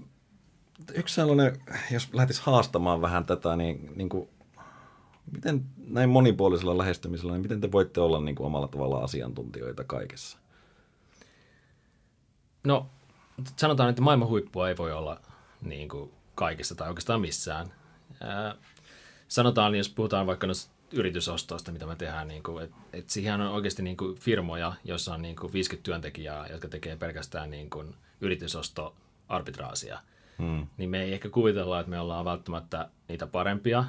yksi 0.94 1.16
sellainen, 1.16 1.62
jos 1.92 2.14
lähtisi 2.14 2.42
haastamaan 2.46 3.02
vähän 3.02 3.26
tätä, 3.26 3.56
niin, 3.56 3.92
niin 3.96 4.10
kuin 4.10 4.30
miten 5.32 5.66
näin 5.88 6.10
monipuolisella 6.10 6.78
lähestymisellä, 6.78 7.34
niin 7.34 7.42
miten 7.42 7.62
te 7.62 7.72
voitte 7.72 8.02
olla 8.02 8.22
niin 8.22 8.36
kuin 8.36 8.48
omalla 8.48 8.68
tavalla 8.68 9.00
asiantuntijoita 9.00 9.84
kaikessa? 9.84 10.38
No, 12.64 12.90
sanotaan, 13.56 13.90
että 13.90 14.02
maailman 14.02 14.28
huippua 14.28 14.70
ei 14.70 14.78
voi 14.78 14.92
olla 14.92 15.22
niin 15.62 15.90
kuin 15.90 16.12
kaikessa 16.36 16.76
tai 16.76 16.88
oikeastaan 16.88 17.22
missään. 17.22 17.74
Ää, 18.22 18.56
sanotaan, 19.28 19.76
jos 19.76 19.90
puhutaan 19.90 20.28
vaikka 20.28 20.48
yritysostoista, 20.92 21.72
mitä 21.72 21.86
me 21.86 21.96
tehdään, 21.96 22.28
niin 22.28 22.44
kuin, 22.44 22.64
että, 22.64 22.76
että 22.94 23.14
siihen 23.14 23.42
on 23.42 23.52
oikeasti 23.52 23.84
niin 23.84 23.98
kuin 23.98 24.16
firmoja, 24.16 24.74
joissa 24.84 25.14
on 25.14 25.22
niin 25.22 25.36
kuin 25.36 25.54
50 25.54 25.84
työntekijää, 25.84 26.48
jotka 26.48 26.68
tekee 26.68 26.96
pelkästään 26.96 27.52
niin 27.52 27.70
kuin 27.70 27.96
yritysosto-arbitraasia. 28.22 30.00
Hmm. 30.39 30.67
Niin 30.78 30.89
me 30.89 31.02
ei 31.04 31.13
ehkä 31.13 31.30
kuvitella, 31.30 31.80
että 31.80 31.89
me 31.89 32.00
ollaan 32.00 32.26
välttämättä 32.26 32.89
niitä 33.08 33.28
parempia, 33.28 33.84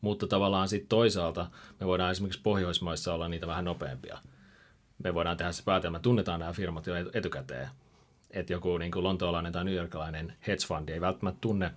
mutta 0.00 0.26
tavallaan 0.26 0.68
sitten 0.68 0.88
toisaalta 0.88 1.46
me 1.80 1.86
voidaan 1.86 2.10
esimerkiksi 2.10 2.42
Pohjoismaissa 2.42 3.14
olla 3.14 3.28
niitä 3.28 3.46
vähän 3.46 3.64
nopeampia. 3.64 4.18
Me 5.04 5.14
voidaan 5.14 5.36
tehdä 5.36 5.52
se 5.52 5.62
päätelmä, 5.64 5.98
tunnetaan 5.98 6.40
nämä 6.40 6.52
firmat 6.52 6.86
jo 6.86 6.94
etukäteen. 7.12 7.68
Että 8.30 8.52
joku 8.52 8.78
niin 8.78 8.92
kuin 8.92 9.04
lontoolainen 9.04 9.52
tai 9.52 9.64
newyorkilainen 9.64 10.32
hedge 10.46 10.66
fund 10.66 10.88
ei 10.88 11.00
välttämättä 11.00 11.40
tunne, 11.40 11.70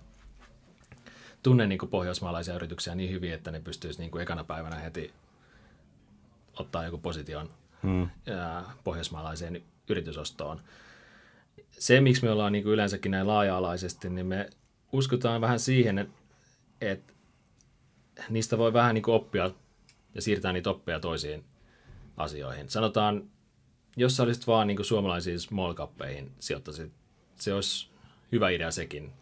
tunne 1.42 1.66
niin 1.66 1.78
kuin 1.78 1.90
pohjoismaalaisia 1.90 2.54
yrityksiä 2.54 2.94
niin 2.94 3.10
hyvin, 3.10 3.32
että 3.32 3.50
ne 3.50 3.60
pystyisi 3.60 4.00
niin 4.00 4.10
kuin 4.10 4.22
ekana 4.22 4.44
päivänä 4.44 4.76
heti 4.76 5.12
ottaa 6.58 6.84
joku 6.84 6.98
position 6.98 7.50
hmm. 7.82 8.08
pohjoismaalaiseen 8.84 9.62
yritysostoon. 9.88 10.60
Se, 11.70 12.00
miksi 12.00 12.24
me 12.24 12.30
ollaan 12.30 12.52
niin 12.52 12.64
kuin 12.64 12.72
yleensäkin 12.72 13.10
näin 13.10 13.26
laaja-alaisesti, 13.26 14.10
niin 14.10 14.26
me 14.26 14.50
uskotaan 14.92 15.40
vähän 15.40 15.60
siihen, 15.60 16.10
että 16.80 17.12
niistä 18.30 18.58
voi 18.58 18.72
vähän 18.72 18.94
niin 18.94 19.02
kuin 19.02 19.14
oppia 19.14 19.50
ja 20.14 20.22
siirtää 20.22 20.52
niitä 20.52 20.70
oppeja 20.70 21.00
toisiin 21.00 21.44
asioihin. 22.16 22.68
Sanotaan, 22.68 23.30
jos 23.96 24.16
sä 24.16 24.22
olisit 24.22 24.46
vaan 24.46 24.66
niin 24.66 24.76
kuin 24.76 24.86
suomalaisiin 24.86 25.40
small 25.40 25.74
cappeihin 25.74 26.32
sijoittaisit, 26.40 26.92
se 27.34 27.54
olisi 27.54 27.88
hyvä 28.32 28.50
idea 28.50 28.70
sekin. 28.70 29.12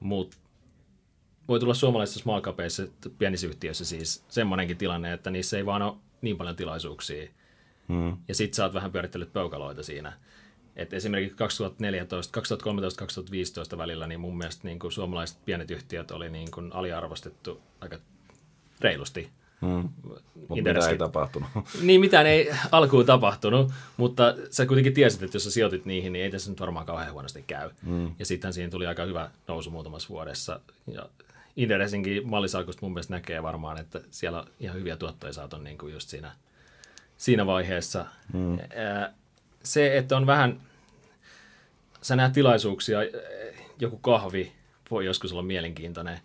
Mutta 0.00 0.36
voi 1.48 1.60
tulla 1.60 1.74
suomalaisissa 1.74 2.20
small 2.20 2.40
capeissa, 2.40 2.82
pienissä 3.18 3.46
yhtiöissä 3.46 3.84
siis 3.84 4.24
semmoinenkin 4.28 4.76
tilanne, 4.76 5.12
että 5.12 5.30
niissä 5.30 5.56
ei 5.56 5.66
vaan 5.66 5.82
ole 5.82 5.96
niin 6.22 6.36
paljon 6.36 6.56
tilaisuuksia. 6.56 7.30
Hmm. 7.88 8.16
Ja 8.28 8.34
sit 8.34 8.54
sä 8.54 8.64
oot 8.64 8.74
vähän 8.74 8.92
pyörittänyt 8.92 9.32
peukaloita 9.32 9.82
siinä. 9.82 10.12
Et 10.78 10.92
esimerkiksi 10.92 11.36
2014, 11.36 12.40
2013-2015 13.74 13.78
välillä 13.78 14.06
niin 14.06 14.20
mun 14.20 14.38
mielestä 14.38 14.68
niin 14.68 14.78
kuin 14.78 14.92
suomalaiset 14.92 15.38
pienet 15.44 15.70
yhtiöt 15.70 16.10
oli 16.10 16.30
niin 16.30 16.50
kuin 16.50 16.72
aliarvostettu 16.72 17.60
aika 17.80 17.98
reilusti. 18.80 19.30
Hmm. 19.60 19.88
Mutta 20.34 20.54
mitä 20.54 20.88
ei 20.90 20.98
tapahtunut. 20.98 21.48
Niin, 21.82 22.00
mitään 22.00 22.26
ei 22.26 22.50
alkuun 22.72 23.06
tapahtunut, 23.06 23.72
mutta 23.96 24.34
sä 24.50 24.66
kuitenkin 24.66 24.94
tiesit, 24.94 25.22
että 25.22 25.36
jos 25.36 25.44
sä 25.44 25.50
sijoitit 25.50 25.84
niihin, 25.84 26.12
niin 26.12 26.24
ei 26.24 26.30
tässä 26.30 26.50
nyt 26.50 26.60
varmaan 26.60 26.86
kauhean 26.86 27.12
huonosti 27.12 27.44
käy. 27.46 27.70
Hmm. 27.86 28.14
Ja 28.18 28.26
sitten 28.26 28.52
siihen 28.52 28.70
tuli 28.70 28.86
aika 28.86 29.04
hyvä 29.04 29.30
nousu 29.48 29.70
muutamassa 29.70 30.08
vuodessa. 30.08 30.60
Ja 30.92 31.08
Inderesinkin 31.56 32.28
mallisalkusta 32.28 32.80
mun 32.82 32.92
mielestä 32.92 33.14
näkee 33.14 33.42
varmaan, 33.42 33.78
että 33.78 34.00
siellä 34.10 34.38
on 34.38 34.46
ihan 34.60 34.76
hyviä 34.76 34.96
tuottoja 34.96 35.32
saatu 35.32 35.58
niin 35.58 35.78
kuin 35.78 35.92
just 35.92 36.08
siinä, 36.08 36.32
siinä 37.16 37.46
vaiheessa. 37.46 38.06
Hmm. 38.32 38.58
Se, 39.62 39.98
että 39.98 40.16
on 40.16 40.26
vähän, 40.26 40.60
sä 42.02 42.16
näet 42.16 42.32
tilaisuuksia, 42.32 42.98
joku 43.80 43.96
kahvi 43.96 44.52
voi 44.90 45.04
joskus 45.04 45.32
olla 45.32 45.42
mielenkiintoinen, 45.42 46.20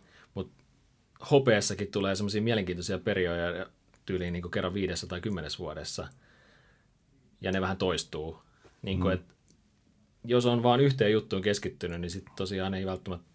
hopeessakin 1.31 1.91
tulee 1.91 2.15
semmoisia 2.15 2.41
mielenkiintoisia 2.41 2.99
perioja 2.99 3.65
tyyliin 4.05 4.33
niin 4.33 4.41
kuin 4.41 4.51
kerran 4.51 4.73
viidessä 4.73 5.07
tai 5.07 5.21
kymmenes 5.21 5.59
vuodessa. 5.59 6.07
Ja 7.41 7.51
ne 7.51 7.61
vähän 7.61 7.77
toistuu. 7.77 8.39
Niin 8.81 8.99
kuin, 8.99 9.11
mm. 9.11 9.13
että 9.13 9.33
jos 10.25 10.45
on 10.45 10.63
vain 10.63 10.81
yhteen 10.81 11.11
juttuun 11.11 11.41
keskittynyt, 11.41 12.01
niin 12.01 12.11
sitten 12.11 12.33
tosiaan 12.35 12.73
ei 12.73 12.85
välttämättä 12.85 13.27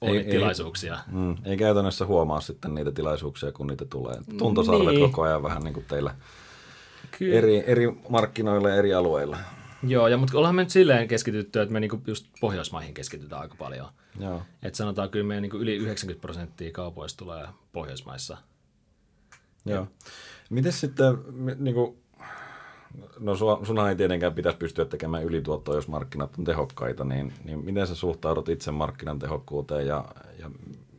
ole 0.00 0.18
ei, 0.18 0.24
tilaisuuksia. 0.24 0.94
Ei, 0.94 1.12
mm, 1.12 1.36
ei 1.44 1.56
käytännössä 1.56 2.06
huomaa 2.06 2.40
sitten 2.40 2.74
niitä 2.74 2.92
tilaisuuksia, 2.92 3.52
kun 3.52 3.66
niitä 3.66 3.84
tulee. 3.84 4.16
Tuntosarvet 4.38 4.94
niin. 4.94 5.00
koko 5.00 5.22
ajan 5.22 5.42
vähän 5.42 5.62
niin 5.62 5.74
kuin 5.74 5.86
teillä 5.88 6.14
eri, 7.20 7.64
eri 7.66 7.86
markkinoilla 8.08 8.68
ja 8.68 8.76
eri 8.76 8.94
alueilla. 8.94 9.38
Joo, 9.86 10.08
ja 10.08 10.16
mutta 10.16 10.38
ollaan 10.38 10.54
me 10.54 10.62
nyt 10.62 10.70
silleen 10.70 11.08
keskitytty, 11.08 11.60
että 11.60 11.72
me 11.72 11.80
niinku 11.80 12.02
just 12.06 12.26
Pohjoismaihin 12.40 12.94
keskitytään 12.94 13.42
aika 13.42 13.54
paljon. 13.58 13.88
Joo. 14.20 14.42
Että 14.62 14.76
sanotaan 14.76 15.10
kyllä 15.10 15.26
meidän 15.26 15.42
niinku 15.42 15.56
yli 15.56 15.76
90 15.76 16.20
prosenttia 16.20 16.72
kaupoista 16.72 17.18
tulee 17.18 17.46
Pohjoismaissa. 17.72 18.36
Joo. 19.64 19.86
Miten 20.50 20.72
sitten, 20.72 21.18
niinku, 21.58 21.98
no 23.20 23.34
sunhan 23.36 23.88
ei 23.88 23.96
tietenkään 23.96 24.34
pitäisi 24.34 24.58
pystyä 24.58 24.84
tekemään 24.84 25.24
ylituottoa, 25.24 25.74
jos 25.74 25.88
markkinat 25.88 26.38
on 26.38 26.44
tehokkaita, 26.44 27.04
niin, 27.04 27.32
niin 27.44 27.64
miten 27.64 27.86
sä 27.86 27.94
suhtaudut 27.94 28.48
itse 28.48 28.70
markkinan 28.70 29.18
tehokkuuteen 29.18 29.86
ja, 29.86 30.04
ja 30.38 30.50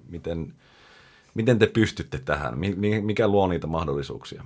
miten, 0.09 0.53
miten 1.33 1.59
te 1.59 1.67
pystytte 1.67 2.19
tähän? 2.19 2.59
Mikä 3.01 3.27
luo 3.27 3.47
niitä 3.47 3.67
mahdollisuuksia? 3.67 4.43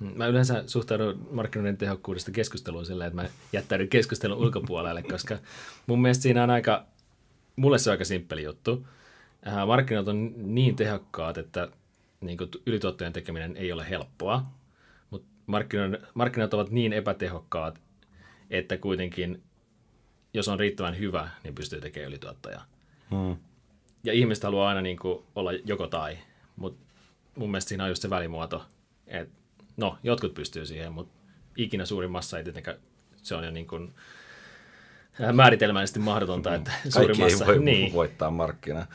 Mä 0.00 0.26
yleensä 0.26 0.64
suhtaudun 0.66 1.28
markkinoiden 1.30 1.76
tehokkuudesta 1.76 2.30
keskusteluun 2.30 2.86
sillä, 2.86 3.06
että 3.06 3.22
mä 3.22 3.28
jättäydyn 3.52 3.88
keskustelun 3.88 4.38
ulkopuolelle, 4.38 5.02
koska 5.02 5.38
mun 5.86 6.02
mielestä 6.02 6.22
siinä 6.22 6.42
on 6.42 6.50
aika, 6.50 6.84
mulle 7.56 7.78
se 7.78 7.90
on 7.90 7.92
aika 7.92 8.04
simppeli 8.04 8.42
juttu. 8.42 8.86
Äh, 9.46 9.66
markkinat 9.66 10.08
on 10.08 10.32
niin 10.36 10.76
tehokkaat, 10.76 11.38
että 11.38 11.68
niin 12.20 12.38
kuin 12.38 12.50
ylituottojen 12.66 13.12
tekeminen 13.12 13.56
ei 13.56 13.72
ole 13.72 13.90
helppoa, 13.90 14.46
mutta 15.10 15.28
markkinat 16.14 16.54
ovat 16.54 16.70
niin 16.70 16.92
epätehokkaat, 16.92 17.80
että 18.50 18.76
kuitenkin, 18.76 19.42
jos 20.34 20.48
on 20.48 20.60
riittävän 20.60 20.98
hyvä, 20.98 21.30
niin 21.44 21.54
pystyy 21.54 21.80
tekemään 21.80 22.08
ylituottoja. 22.08 22.60
Hmm. 23.10 23.36
Ja 24.04 24.12
ihmiset 24.12 24.44
haluaa 24.44 24.68
aina 24.68 24.80
niin 24.80 24.98
kuin 24.98 25.24
olla 25.34 25.52
joko 25.52 25.86
tai, 25.86 26.18
mutta 26.56 26.80
mun 27.34 27.50
mielestä 27.50 27.68
siinä 27.68 27.84
on 27.84 27.90
just 27.90 28.02
se 28.02 28.10
välimuoto, 28.10 28.64
että 29.06 29.37
no, 29.78 29.98
jotkut 30.02 30.34
pystyy 30.34 30.66
siihen, 30.66 30.92
mutta 30.92 31.18
ikinä 31.56 31.86
suurin 31.86 32.10
massa 32.10 32.38
ei 32.38 32.44
tietenkään, 32.44 32.76
se 33.22 33.34
on 33.34 33.44
jo 33.44 33.50
niin 33.50 33.66
kuin 33.66 33.94
äh, 35.20 35.32
määritelmällisesti 35.32 35.98
mahdotonta, 35.98 36.54
että 36.54 36.72
suurin 36.88 37.18
massa... 37.18 37.44
ei 37.44 37.48
voi 37.48 37.64
niin. 37.64 37.92
voittaa 37.92 38.30
markkinaa. 38.30 38.86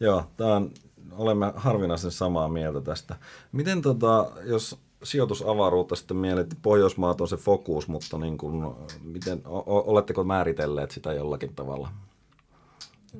Joo, 0.00 0.24
tämä 0.36 0.56
on, 0.56 0.70
olemme 1.12 1.52
harvinaisen 1.56 2.10
samaa 2.10 2.48
mieltä 2.48 2.80
tästä. 2.80 3.16
Miten 3.52 3.82
tota, 3.82 4.30
jos 4.44 4.78
sijoitusavaruutta 5.02 5.96
sitten 5.96 6.16
mielet, 6.16 6.58
Pohjoismaat 6.62 7.20
on 7.20 7.28
se 7.28 7.36
fokus, 7.36 7.88
mutta 7.88 8.18
niin 8.18 8.38
kuin, 8.38 8.74
miten, 9.02 9.42
o, 9.44 9.92
oletteko 9.92 10.24
määritelleet 10.24 10.90
sitä 10.90 11.12
jollakin 11.12 11.54
tavalla? 11.54 11.88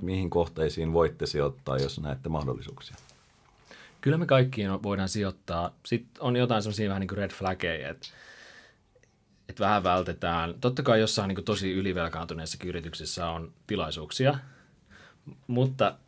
Mihin 0.00 0.30
kohteisiin 0.30 0.92
voitte 0.92 1.26
sijoittaa, 1.26 1.78
jos 1.78 2.00
näette 2.00 2.28
mahdollisuuksia? 2.28 2.96
Kyllä 4.00 4.18
me 4.18 4.26
kaikkiin 4.26 4.82
voidaan 4.82 5.08
sijoittaa. 5.08 5.74
Sitten 5.86 6.22
on 6.22 6.36
jotain 6.36 6.62
sellaisia 6.62 6.88
vähän 6.88 7.00
niin 7.00 7.08
kuin 7.08 7.18
red 7.18 7.30
flaggeja, 7.30 7.88
että, 7.88 8.08
että 9.48 9.64
vähän 9.64 9.82
vältetään. 9.82 10.54
Totta 10.60 10.82
kai 10.82 11.00
jossain 11.00 11.28
niin 11.28 11.36
kuin 11.36 11.44
tosi 11.44 11.72
ylivelkaantuneissa 11.72 12.58
yrityksissä 12.64 13.30
on 13.30 13.52
tilaisuuksia, 13.66 14.38
mutta, 15.46 15.98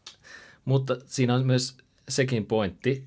mutta 0.64 0.96
siinä 1.06 1.34
on 1.34 1.46
myös 1.46 1.76
sekin 2.08 2.46
pointti, 2.46 3.04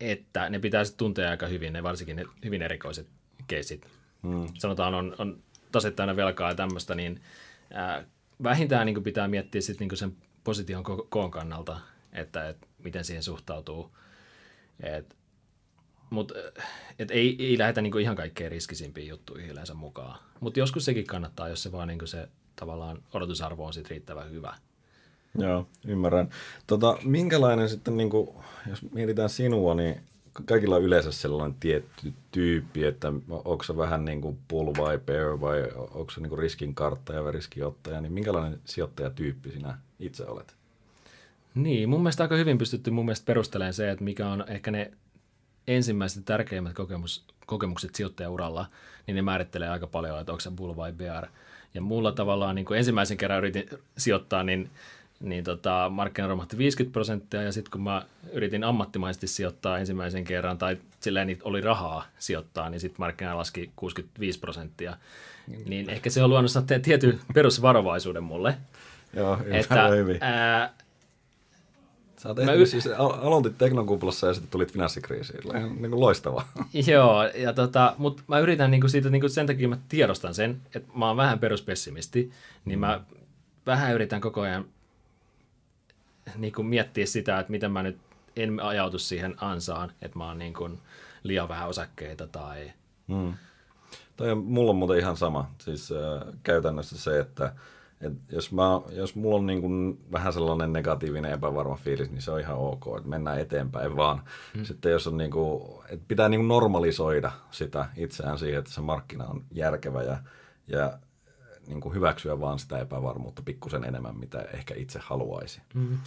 että 0.00 0.50
ne 0.50 0.58
pitäisi 0.58 0.96
tuntea 0.96 1.30
aika 1.30 1.46
hyvin, 1.46 1.72
ne 1.72 1.82
varsinkin 1.82 2.16
ne 2.16 2.24
hyvin 2.44 2.62
erikoiset 2.62 3.06
keisit. 3.46 3.86
Hmm. 4.22 4.48
Sanotaan 4.58 4.94
on, 4.94 5.14
on 5.18 5.42
tasettaina 5.72 6.16
velkaa 6.16 6.48
ja 6.48 6.54
tämmöistä, 6.54 6.94
niin 6.94 7.20
ää, 7.72 8.04
vähintään 8.42 8.86
niin 8.86 9.02
pitää 9.02 9.28
miettiä 9.28 9.60
sit 9.60 9.80
niin 9.80 9.96
sen 9.96 10.16
position 10.44 10.84
ko- 10.86 11.06
koon 11.08 11.30
kannalta, 11.30 11.80
että 12.12 12.48
et, 12.48 12.68
miten 12.84 13.04
siihen 13.04 13.22
suhtautuu. 13.22 13.96
Et, 14.80 15.16
mutta 16.10 16.34
et 16.98 17.10
ei, 17.10 17.36
ei 17.38 17.58
lähdetä 17.58 17.82
niinku 17.82 17.98
ihan 17.98 18.16
kaikkein 18.16 18.50
riskisimpiin 18.50 19.08
juttuihin 19.08 19.50
yleensä 19.50 19.74
mukaan. 19.74 20.18
Mutta 20.40 20.58
joskus 20.58 20.84
sekin 20.84 21.06
kannattaa, 21.06 21.48
jos 21.48 21.62
se 21.62 21.72
vaan 21.72 21.88
niinku 21.88 22.06
se 22.06 22.28
tavallaan 22.56 23.02
odotusarvo 23.12 23.66
on 23.66 23.72
sit 23.72 23.90
riittävän 23.90 24.30
hyvä. 24.30 24.54
Joo, 25.38 25.66
ymmärrän. 25.86 26.30
Tota, 26.66 26.98
minkälainen 27.04 27.68
sitten, 27.68 27.96
niin 27.96 28.10
kuin, 28.10 28.28
jos 28.66 28.82
mietitään 28.92 29.28
sinua, 29.30 29.74
niin 29.74 30.00
kaikilla 30.44 30.76
on 30.76 30.82
yleensä 30.82 31.12
sellainen 31.12 31.56
tietty 31.60 32.12
tyyppi, 32.30 32.84
että 32.84 33.12
onko 33.28 33.64
se 33.64 33.76
vähän 33.76 34.04
niin 34.04 34.20
kuin 34.20 34.38
bull 34.48 34.72
vai 34.78 34.98
bear 34.98 35.40
vai 35.40 35.68
onko 35.76 36.10
se 36.10 36.20
niin 36.20 36.38
riskin 36.38 36.74
karttaja 36.74 37.24
vai 37.24 37.32
riskiottaja, 37.32 38.00
niin 38.00 38.12
minkälainen 38.12 38.60
sijoittajatyyppi 38.64 39.50
sinä 39.50 39.78
itse 39.98 40.26
olet? 40.26 40.59
Niin, 41.54 41.88
mun 41.88 42.00
mielestä 42.00 42.24
aika 42.24 42.36
hyvin 42.36 42.58
pystytty 42.58 42.90
mun 42.90 43.04
mielestä 43.04 43.26
perustelemaan 43.26 43.74
se, 43.74 43.90
että 43.90 44.04
mikä 44.04 44.28
on 44.28 44.44
ehkä 44.48 44.70
ne 44.70 44.92
ensimmäiset 45.66 46.24
tärkeimmät 46.24 46.74
kokemus, 46.74 47.24
kokemukset 47.46 47.94
sijoittajauralla, 47.94 48.66
niin 49.06 49.14
ne 49.14 49.22
määrittelee 49.22 49.68
aika 49.68 49.86
paljon, 49.86 50.20
että 50.20 50.32
onko 50.32 50.40
se 50.40 50.50
bull 50.50 50.76
vai 50.76 50.92
bear. 50.92 51.26
Ja 51.74 51.80
mulla 51.80 52.12
tavallaan 52.12 52.54
niin 52.54 52.64
kuin 52.64 52.78
ensimmäisen 52.78 53.16
kerran 53.16 53.38
yritin 53.38 53.68
sijoittaa, 53.98 54.42
niin 54.42 54.70
niin 55.20 55.44
tota, 55.44 55.90
markkina 55.92 56.28
romahti 56.28 56.58
50 56.58 56.92
prosenttia 56.92 57.42
ja 57.42 57.52
sitten 57.52 57.70
kun 57.70 57.82
mä 57.82 58.02
yritin 58.32 58.64
ammattimaisesti 58.64 59.26
sijoittaa 59.26 59.78
ensimmäisen 59.78 60.24
kerran 60.24 60.58
tai 60.58 60.76
silleen 61.00 61.26
niin 61.26 61.38
oli 61.42 61.60
rahaa 61.60 62.06
sijoittaa, 62.18 62.70
niin 62.70 62.80
sitten 62.80 62.96
markkina 62.98 63.36
laski 63.36 63.70
65 63.76 64.38
prosenttia. 64.38 64.96
Niin 65.66 65.90
ehkä 65.90 66.10
se 66.10 66.22
on 66.22 66.30
luonut 66.30 66.50
tietyn 66.82 67.20
perusvarovaisuuden 67.34 68.22
mulle. 68.22 68.56
Joo, 69.14 69.38
että, 69.50 69.88
hyvin. 69.88 70.18
Ää, 70.20 70.72
Sä 72.20 72.28
oot 72.28 72.44
mä 72.44 72.52
y- 72.52 72.66
siis 72.66 72.88
aloitit 72.96 73.58
teknokuplassa 73.58 74.26
ja 74.26 74.34
sitten 74.34 74.50
tulit 74.50 74.72
finanssikriisiin. 74.72 75.56
Ihan 75.56 75.82
niin 75.82 75.90
kuin 75.90 76.00
loistavaa. 76.00 76.48
Joo, 76.92 77.24
ja 77.24 77.52
tota, 77.52 77.94
mutta 77.98 78.22
mä 78.26 78.38
yritän 78.38 78.70
niin 78.70 78.80
kuin 78.80 78.90
siitä, 78.90 79.10
niin 79.10 79.20
kuin 79.20 79.30
sen 79.30 79.46
takia 79.46 79.68
mä 79.68 79.78
tiedostan 79.88 80.34
sen, 80.34 80.60
että 80.74 80.92
mä 80.94 81.08
oon 81.08 81.16
vähän 81.16 81.38
peruspessimisti, 81.38 82.30
niin 82.64 82.78
mä 82.78 83.00
vähän 83.66 83.94
yritän 83.94 84.20
koko 84.20 84.40
ajan 84.40 84.64
niin 86.36 86.52
kuin 86.52 86.66
miettiä 86.66 87.06
sitä, 87.06 87.38
että 87.38 87.50
miten 87.50 87.72
mä 87.72 87.82
nyt 87.82 87.98
en 88.36 88.60
ajautu 88.62 88.98
siihen 88.98 89.34
ansaan, 89.40 89.92
että 90.02 90.18
mä 90.18 90.26
oon 90.26 90.38
niin 90.38 90.54
kuin 90.54 90.78
liian 91.22 91.48
vähän 91.48 91.68
osakkeita 91.68 92.26
tai... 92.26 92.72
Hmm. 93.08 93.34
Toi 94.16 94.30
on, 94.30 94.38
mulla 94.38 94.70
on 94.70 94.76
muuten 94.76 94.98
ihan 94.98 95.16
sama. 95.16 95.50
Siis 95.58 95.92
äh, 95.92 96.34
käytännössä 96.42 96.98
se, 96.98 97.20
että 97.20 97.52
et 98.00 98.12
jos, 98.32 98.52
mä, 98.52 98.80
jos 98.90 99.14
mulla 99.14 99.36
on 99.36 99.46
niin 99.46 99.60
kuin 99.60 100.00
vähän 100.12 100.32
sellainen 100.32 100.72
negatiivinen 100.72 101.32
epävarma 101.32 101.76
fiilis, 101.76 102.10
niin 102.10 102.22
se 102.22 102.30
on 102.30 102.40
ihan 102.40 102.56
ok, 102.56 102.84
että 102.96 103.08
mennään 103.08 103.40
eteenpäin 103.40 103.96
vaan. 103.96 104.22
Hmm. 104.54 104.64
Sitten 104.64 104.92
jos 104.92 105.06
on 105.06 105.16
niin 105.16 105.30
kuin, 105.30 105.62
että 105.88 106.04
pitää 106.08 106.28
niin 106.28 106.38
kuin 106.38 106.48
normalisoida 106.48 107.32
sitä 107.50 107.88
itseään 107.96 108.38
siihen, 108.38 108.58
että 108.58 108.72
se 108.72 108.80
markkina 108.80 109.24
on 109.24 109.44
järkevä 109.52 110.02
ja, 110.02 110.18
ja 110.68 110.98
niin 111.66 111.80
kuin 111.80 111.94
hyväksyä 111.94 112.40
vaan 112.40 112.58
sitä 112.58 112.78
epävarmuutta 112.78 113.42
pikkusen 113.42 113.84
enemmän, 113.84 114.16
mitä 114.16 114.40
ehkä 114.40 114.74
itse 114.74 114.98
haluaisi. 115.02 115.60
Mm-hmm. 115.74 115.98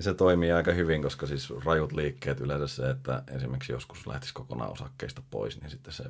Se 0.00 0.14
toimii 0.14 0.52
aika 0.52 0.72
hyvin, 0.72 1.02
koska 1.02 1.26
siis 1.26 1.52
rajut 1.64 1.92
liikkeet 1.92 2.40
yleensä 2.40 2.66
se, 2.66 2.90
että 2.90 3.22
esimerkiksi 3.36 3.72
joskus 3.72 4.06
lähtisi 4.06 4.34
kokonaan 4.34 4.72
osakkeista 4.72 5.22
pois, 5.30 5.60
niin 5.60 5.70
sitten 5.70 5.92
se 5.92 6.04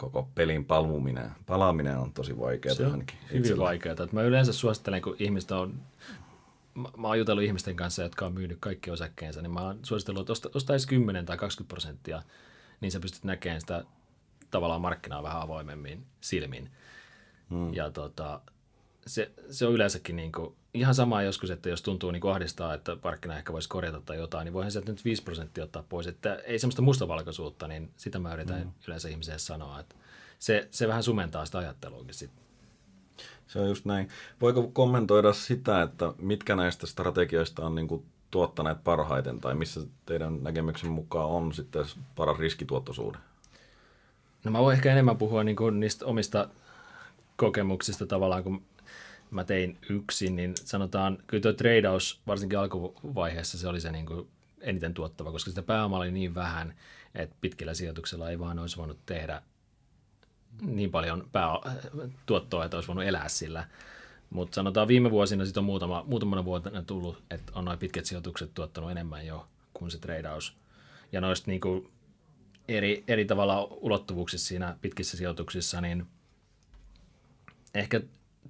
koko 0.00 0.28
pelin 0.34 0.64
palmuminen, 0.64 1.30
palaaminen 1.46 1.98
on 1.98 2.12
tosi 2.12 2.38
vaikeaa. 2.38 2.74
Se 2.74 2.86
on 2.86 3.04
hyvin 3.32 3.58
vaikeaa. 3.58 3.96
Mä 4.12 4.22
yleensä 4.22 4.52
suosittelen, 4.52 5.02
kun 5.02 5.16
ihmistä 5.18 5.56
on 5.56 5.80
mä 6.74 7.08
oon 7.08 7.18
jutellut 7.18 7.44
ihmisten 7.44 7.76
kanssa, 7.76 8.02
jotka 8.02 8.26
on 8.26 8.32
myynyt 8.32 8.58
kaikki 8.60 8.90
osakkeensa, 8.90 9.42
niin 9.42 9.50
mä 9.50 9.60
oon 9.60 9.78
suositellut, 9.82 10.20
että 10.20 10.32
osta, 10.32 10.50
ostaisi 10.54 10.88
10 10.88 11.26
tai 11.26 11.36
20 11.36 11.68
prosenttia, 11.68 12.22
niin 12.80 12.92
sä 12.92 13.00
pystyt 13.00 13.24
näkemään 13.24 13.60
sitä 13.60 13.84
tavallaan 14.50 14.80
markkinaa 14.80 15.22
vähän 15.22 15.42
avoimemmin 15.42 16.06
silmin. 16.20 16.70
Hmm. 17.50 17.74
Ja 17.74 17.90
tota, 17.90 18.40
se, 19.06 19.32
se 19.50 19.66
on 19.66 19.72
yleensäkin 19.72 20.16
niin 20.16 20.32
kuin, 20.32 20.56
ihan 20.74 20.94
sama 20.94 21.22
joskus, 21.22 21.50
että 21.50 21.68
jos 21.68 21.82
tuntuu 21.82 22.10
niin 22.10 22.30
ahdistaa, 22.30 22.74
että 22.74 22.96
markkina 23.04 23.36
ehkä 23.36 23.52
voisi 23.52 23.68
korjata 23.68 24.00
tai 24.00 24.16
jotain, 24.16 24.44
niin 24.44 24.52
voihan 24.52 24.72
sieltä 24.72 24.92
nyt 24.92 25.04
5 25.04 25.22
prosenttia 25.22 25.64
ottaa 25.64 25.84
pois. 25.88 26.06
Että 26.06 26.34
ei 26.34 26.58
semmoista 26.58 26.82
mustavalkoisuutta, 26.82 27.68
niin 27.68 27.90
sitä 27.96 28.18
mä 28.18 28.34
yritän 28.34 28.62
hmm. 28.62 28.72
yleensä 28.86 29.08
ihmiselle 29.08 29.38
sanoa, 29.38 29.80
että 29.80 29.94
se, 30.38 30.68
se 30.70 30.88
vähän 30.88 31.02
sumentaa 31.02 31.46
sitä 31.46 31.58
ajatteluakin 31.58 32.14
sitten. 32.14 32.44
Se 33.46 33.58
on 33.58 33.68
just 33.68 33.84
näin. 33.84 34.08
Voiko 34.40 34.70
kommentoida 34.72 35.32
sitä, 35.32 35.82
että 35.82 36.12
mitkä 36.18 36.56
näistä 36.56 36.86
strategioista 36.86 37.66
on 37.66 37.74
niin 37.74 37.88
kuin 37.88 38.06
tuottaneet 38.30 38.84
parhaiten 38.84 39.40
tai 39.40 39.54
missä 39.54 39.80
teidän 40.06 40.42
näkemyksen 40.42 40.90
mukaan 40.90 41.26
on 41.26 41.52
sitten 41.52 41.84
paras 42.16 42.38
riskituottosuhde? 42.38 43.18
No 44.44 44.50
mä 44.50 44.58
voin 44.58 44.76
ehkä 44.76 44.92
enemmän 44.92 45.16
puhua 45.16 45.44
niin 45.44 45.56
kuin 45.56 45.80
niistä 45.80 46.06
omista 46.06 46.48
kokemuksista 47.36 48.06
tavallaan, 48.06 48.44
kun 48.44 48.62
mä 49.30 49.44
tein 49.44 49.78
yksin, 49.88 50.36
niin 50.36 50.54
sanotaan, 50.64 51.18
kyllä 51.26 51.42
tuo 51.42 51.52
tradeaus 51.52 52.20
varsinkin 52.26 52.58
alkuvaiheessa 52.58 53.58
se 53.58 53.68
oli 53.68 53.80
se 53.80 53.92
niin 53.92 54.06
kuin 54.06 54.28
eniten 54.60 54.94
tuottava, 54.94 55.32
koska 55.32 55.50
sitä 55.50 55.62
pääoma 55.62 55.96
oli 55.96 56.10
niin 56.10 56.34
vähän, 56.34 56.74
että 57.14 57.36
pitkillä 57.40 57.74
sijoituksella 57.74 58.30
ei 58.30 58.38
vaan 58.38 58.58
olisi 58.58 58.76
voinut 58.76 58.98
tehdä 59.06 59.42
niin 60.62 60.90
paljon 60.90 61.28
pää- 61.32 61.78
tuottoa, 62.26 62.64
että 62.64 62.76
olisi 62.76 62.88
voinut 62.88 63.04
elää 63.04 63.28
sillä. 63.28 63.68
Mutta 64.30 64.54
sanotaan 64.54 64.88
viime 64.88 65.10
vuosina 65.10 65.44
sitten 65.44 65.60
on 65.60 65.64
muutama, 65.64 66.04
muutamana 66.06 66.44
vuotena 66.44 66.82
tullut, 66.82 67.22
että 67.30 67.52
on 67.54 67.64
noin 67.64 67.78
pitkät 67.78 68.04
sijoitukset 68.04 68.54
tuottanut 68.54 68.90
enemmän 68.90 69.26
jo 69.26 69.48
kuin 69.74 69.90
se 69.90 69.98
tradeaus. 69.98 70.56
Ja 71.12 71.20
noista 71.20 71.50
niin 71.50 71.60
kuin 71.60 71.90
eri, 72.68 73.04
eri 73.08 73.24
tavalla 73.24 73.64
ulottuvuuksissa 73.70 74.48
siinä 74.48 74.76
pitkissä 74.80 75.16
sijoituksissa, 75.16 75.80
niin– 75.80 76.06
ehkä 77.74 78.00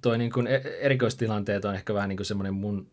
toi 0.01 0.17
niin 0.17 0.31
kuin 0.31 0.47
e- 0.47 0.77
erikoistilanteet 0.79 1.65
on 1.65 1.75
ehkä 1.75 1.93
vähän 1.93 2.09
niin 2.09 2.17
kuin 2.17 2.25
semmoinen 2.25 2.53
mun 2.53 2.87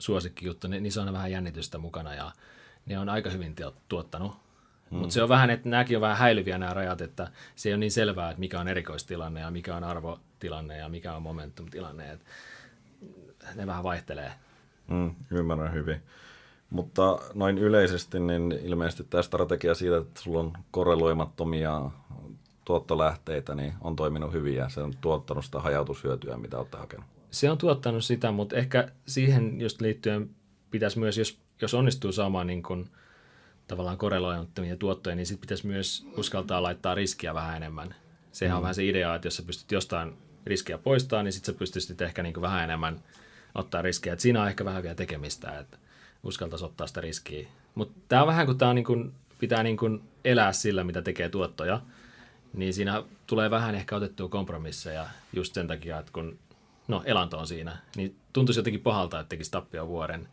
suosikkijuttu, 0.00 0.68
niin 0.68 0.82
niissä 0.82 1.02
on 1.02 1.12
vähän 1.12 1.30
jännitystä 1.30 1.78
mukana 1.78 2.14
ja 2.14 2.32
ne 2.86 2.98
on 2.98 3.08
aika 3.08 3.30
hyvin 3.30 3.54
tuottanut. 3.88 4.32
Hmm. 4.90 4.98
Mutta 4.98 5.12
se 5.12 5.22
on 5.22 5.28
vähän, 5.28 5.50
että 5.50 5.68
nämäkin 5.68 5.96
on 5.96 6.00
vähän 6.00 6.16
häilyviä 6.16 6.58
nämä 6.58 6.74
rajat, 6.74 7.00
että 7.00 7.30
se 7.56 7.68
ei 7.68 7.72
ole 7.72 7.78
niin 7.78 7.92
selvää, 7.92 8.30
että 8.30 8.40
mikä 8.40 8.60
on 8.60 8.68
erikoistilanne 8.68 9.40
ja 9.40 9.50
mikä 9.50 9.76
on 9.76 9.84
arvotilanne 9.84 10.78
ja 10.78 10.88
mikä 10.88 11.14
on 11.14 11.22
momentum-tilanne. 11.22 12.12
Että 12.12 12.24
ne 13.54 13.66
vähän 13.66 13.82
vaihtelee. 13.82 14.32
Mm, 14.88 15.14
ymmärrän 15.30 15.72
hyvin. 15.72 16.02
Mutta 16.70 17.18
noin 17.34 17.58
yleisesti, 17.58 18.20
niin 18.20 18.52
ilmeisesti 18.52 19.04
tämä 19.04 19.22
strategia 19.22 19.74
siitä, 19.74 19.96
että 19.96 20.20
sulla 20.20 20.40
on 20.40 20.52
korreloimattomia 20.70 21.90
tuottolähteitä, 22.64 23.54
niin 23.54 23.74
on 23.80 23.96
toiminut 23.96 24.32
hyvin 24.32 24.56
ja 24.56 24.68
se 24.68 24.80
on 24.80 24.92
tuottanut 25.00 25.44
sitä 25.44 25.60
hajautushyötyä, 25.60 26.36
mitä 26.36 26.58
olette 26.58 26.76
hakenut. 26.76 27.06
Se 27.30 27.50
on 27.50 27.58
tuottanut 27.58 28.04
sitä, 28.04 28.32
mutta 28.32 28.56
ehkä 28.56 28.88
siihen 29.06 29.60
just 29.60 29.80
liittyen 29.80 30.30
pitäisi 30.70 30.98
myös, 30.98 31.18
jos, 31.18 31.38
jos 31.60 31.74
onnistuu 31.74 32.12
saamaan 32.12 32.46
niin 32.46 32.62
kuin, 32.62 32.90
tavallaan 33.68 33.98
korreloimattomia 33.98 34.76
tuottoja, 34.76 35.16
niin 35.16 35.26
sitten 35.26 35.40
pitäisi 35.40 35.66
myös 35.66 36.06
uskaltaa 36.16 36.62
laittaa 36.62 36.94
riskiä 36.94 37.34
vähän 37.34 37.56
enemmän. 37.56 37.94
Sehän 38.32 38.54
mm. 38.54 38.56
on 38.56 38.62
vähän 38.62 38.74
se 38.74 38.88
idea, 38.88 39.14
että 39.14 39.26
jos 39.26 39.36
sä 39.36 39.42
pystyt 39.42 39.72
jostain 39.72 40.12
riskiä 40.46 40.78
poistamaan, 40.78 41.24
niin 41.24 41.32
sitten 41.32 41.54
sä 41.54 41.58
pystyisit 41.58 42.00
ehkä 42.00 42.22
niin 42.22 42.34
kuin 42.34 42.42
vähän 42.42 42.64
enemmän 42.64 43.02
ottaa 43.54 43.82
riskiä. 43.82 44.12
Et 44.12 44.20
siinä 44.20 44.42
on 44.42 44.48
ehkä 44.48 44.64
vähän 44.64 44.82
vielä 44.82 44.94
tekemistä, 44.94 45.58
että 45.58 45.78
uskaltaisi 46.22 46.64
ottaa 46.64 46.86
sitä 46.86 47.00
riskiä. 47.00 47.48
Mutta 47.74 48.00
tämä 48.08 48.22
on 48.22 48.28
vähän 48.28 48.46
kuin 48.46 48.58
tämä 48.58 48.74
niin 48.74 48.84
kuin, 48.84 49.12
pitää 49.38 49.62
niin 49.62 49.76
kuin 49.76 50.02
elää 50.24 50.52
sillä, 50.52 50.84
mitä 50.84 51.02
tekee 51.02 51.28
tuottoja, 51.28 51.80
niin 52.52 52.74
siinä 52.74 53.02
tulee 53.26 53.50
vähän 53.50 53.74
ehkä 53.74 53.96
otettua 53.96 54.28
kompromisseja 54.28 55.06
just 55.32 55.54
sen 55.54 55.66
takia, 55.66 55.98
että 55.98 56.12
kun 56.12 56.38
no, 56.88 57.02
elanto 57.04 57.38
on 57.38 57.46
siinä, 57.46 57.76
niin 57.96 58.16
tuntuisi 58.32 58.60
jotenkin 58.60 58.80
pahalta, 58.80 59.20
että 59.20 59.28
tekisi 59.28 59.50
tappio 59.50 59.88
vuoden. 59.88 60.28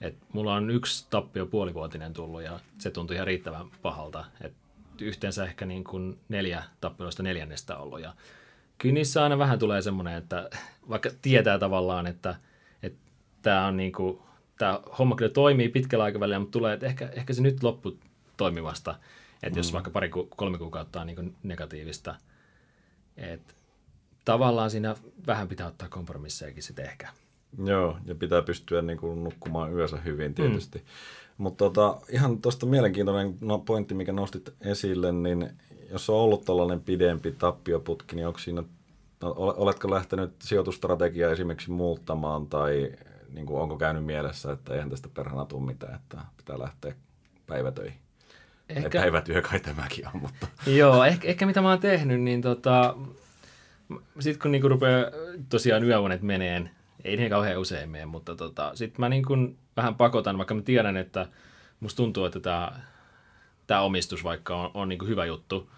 Et 0.00 0.16
mulla 0.32 0.54
on 0.54 0.70
yksi 0.70 1.06
tappio 1.10 1.46
puolivuotinen 1.46 2.12
tullut 2.12 2.42
ja 2.42 2.60
se 2.78 2.90
tuntui 2.90 3.16
ihan 3.16 3.26
riittävän 3.26 3.66
pahalta. 3.82 4.24
Et 4.40 4.52
yhteensä 5.00 5.44
ehkä 5.44 5.66
niin 5.66 5.84
kuin 5.84 6.18
neljä 6.28 6.62
tappioista 6.80 7.22
neljännestä 7.22 7.76
ollut. 7.76 8.00
Ja 8.00 8.14
kyllä 8.78 8.92
niissä 8.92 9.22
aina 9.22 9.38
vähän 9.38 9.58
tulee 9.58 9.82
semmoinen, 9.82 10.14
että 10.14 10.50
vaikka 10.88 11.10
tietää 11.22 11.58
tavallaan, 11.58 12.06
että 12.06 12.34
tämä 13.44 13.66
on 13.66 13.76
niin 13.76 13.92
kuin, 13.92 14.18
tämä 14.58 14.80
homma 14.98 15.16
kyllä 15.16 15.32
toimii 15.32 15.68
pitkällä 15.68 16.04
aikavälillä, 16.04 16.38
mutta 16.38 16.52
tulee, 16.52 16.74
että 16.74 16.86
ehkä, 16.86 17.10
ehkä 17.12 17.32
se 17.32 17.42
nyt 17.42 17.62
loppu 17.62 17.98
toimivasta, 18.36 18.94
että 19.46 19.56
mm. 19.56 19.58
jos 19.58 19.72
vaikka 19.72 19.90
pari, 19.90 20.10
kolme 20.36 20.58
kuukautta 20.58 21.00
on 21.00 21.06
niin 21.06 21.36
negatiivista, 21.42 22.14
että 23.16 23.54
tavallaan 24.24 24.70
siinä 24.70 24.96
vähän 25.26 25.48
pitää 25.48 25.66
ottaa 25.66 25.88
kompromissejakin 25.88 26.62
sitten 26.62 26.84
ehkä. 26.84 27.08
Joo, 27.64 27.98
ja 28.04 28.14
pitää 28.14 28.42
pystyä 28.42 28.82
niin 28.82 28.98
kuin 28.98 29.24
nukkumaan 29.24 29.72
yössä 29.72 29.96
hyvin 29.96 30.34
tietysti. 30.34 30.78
Mm. 30.78 30.84
Mutta 31.38 31.64
tota, 31.64 32.00
ihan 32.08 32.42
tuosta 32.42 32.66
mielenkiintoinen 32.66 33.34
no, 33.40 33.58
pointti, 33.58 33.94
mikä 33.94 34.12
nostit 34.12 34.54
esille, 34.60 35.12
niin 35.12 35.50
jos 35.90 36.10
on 36.10 36.16
ollut 36.16 36.44
tällainen 36.44 36.80
pidempi 36.80 37.32
tappioputki, 37.32 38.16
niin 38.16 38.26
onko 38.26 38.38
siinä, 38.38 38.62
no, 39.20 39.34
oletko 39.36 39.90
lähtenyt 39.90 40.30
sijoitustrategiaa 40.42 41.32
esimerkiksi 41.32 41.70
muuttamaan 41.70 42.46
tai 42.46 42.92
niin 43.32 43.46
kuin, 43.46 43.60
onko 43.60 43.76
käynyt 43.76 44.04
mielessä, 44.04 44.52
että 44.52 44.74
eihän 44.74 44.90
tästä 44.90 45.08
perhana 45.14 45.44
tule 45.44 45.66
mitään, 45.66 45.94
että 45.94 46.18
pitää 46.36 46.58
lähteä 46.58 46.94
päivätöihin? 47.46 48.03
Ehkä... 48.68 48.90
Tai 48.90 49.00
päivätyö 49.00 49.42
kai 49.42 49.60
tämäkin 49.60 50.06
on, 50.06 50.20
mutta... 50.20 50.46
Joo, 50.66 51.04
ehkä, 51.04 51.28
ehkä 51.28 51.46
mitä 51.46 51.62
mä 51.62 51.68
oon 51.68 51.80
tehnyt, 51.80 52.20
niin 52.20 52.42
tota, 52.42 52.96
sitten 54.20 54.42
kun 54.42 54.52
niinku 54.52 54.68
rupeaa 54.68 55.10
tosiaan 55.48 55.84
yöunet 55.84 56.22
meneen, 56.22 56.70
ei 57.04 57.16
niin 57.16 57.30
kauhean 57.30 57.58
usein 57.58 57.90
mene, 57.90 58.06
mutta 58.06 58.36
tota, 58.36 58.70
sitten 58.74 59.00
mä 59.00 59.08
niinku 59.08 59.34
vähän 59.76 59.94
pakotan, 59.94 60.38
vaikka 60.38 60.54
mä 60.54 60.62
tiedän, 60.62 60.96
että 60.96 61.28
musta 61.80 61.96
tuntuu, 61.96 62.24
että 62.24 62.40
tämä 62.40 62.72
tää 63.66 63.80
omistus 63.80 64.24
vaikka 64.24 64.56
on, 64.56 64.70
on 64.74 64.88
niinku 64.88 65.06
hyvä 65.06 65.24
juttu, 65.24 65.70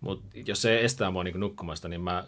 mutta 0.00 0.24
jos 0.46 0.62
se 0.62 0.84
estää 0.84 1.10
mua 1.10 1.24
niinku 1.24 1.38
nukkumasta, 1.38 1.88
niin 1.88 2.00
mä 2.00 2.24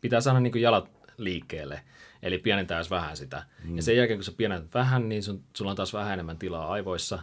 pitää 0.00 0.20
saada 0.20 0.40
niinku 0.40 0.58
jalat 0.58 0.90
liikkeelle. 1.16 1.80
Eli 2.22 2.38
pienentää 2.38 2.82
vähän 2.90 3.16
sitä. 3.16 3.44
Mm. 3.64 3.76
Ja 3.76 3.82
sen 3.82 3.96
jälkeen, 3.96 4.18
kun 4.18 4.24
sä 4.24 4.32
pienentät 4.36 4.74
vähän, 4.74 5.08
niin 5.08 5.22
sun, 5.22 5.44
sulla 5.56 5.70
on 5.70 5.76
taas 5.76 5.92
vähän 5.92 6.12
enemmän 6.12 6.38
tilaa 6.38 6.72
aivoissa. 6.72 7.22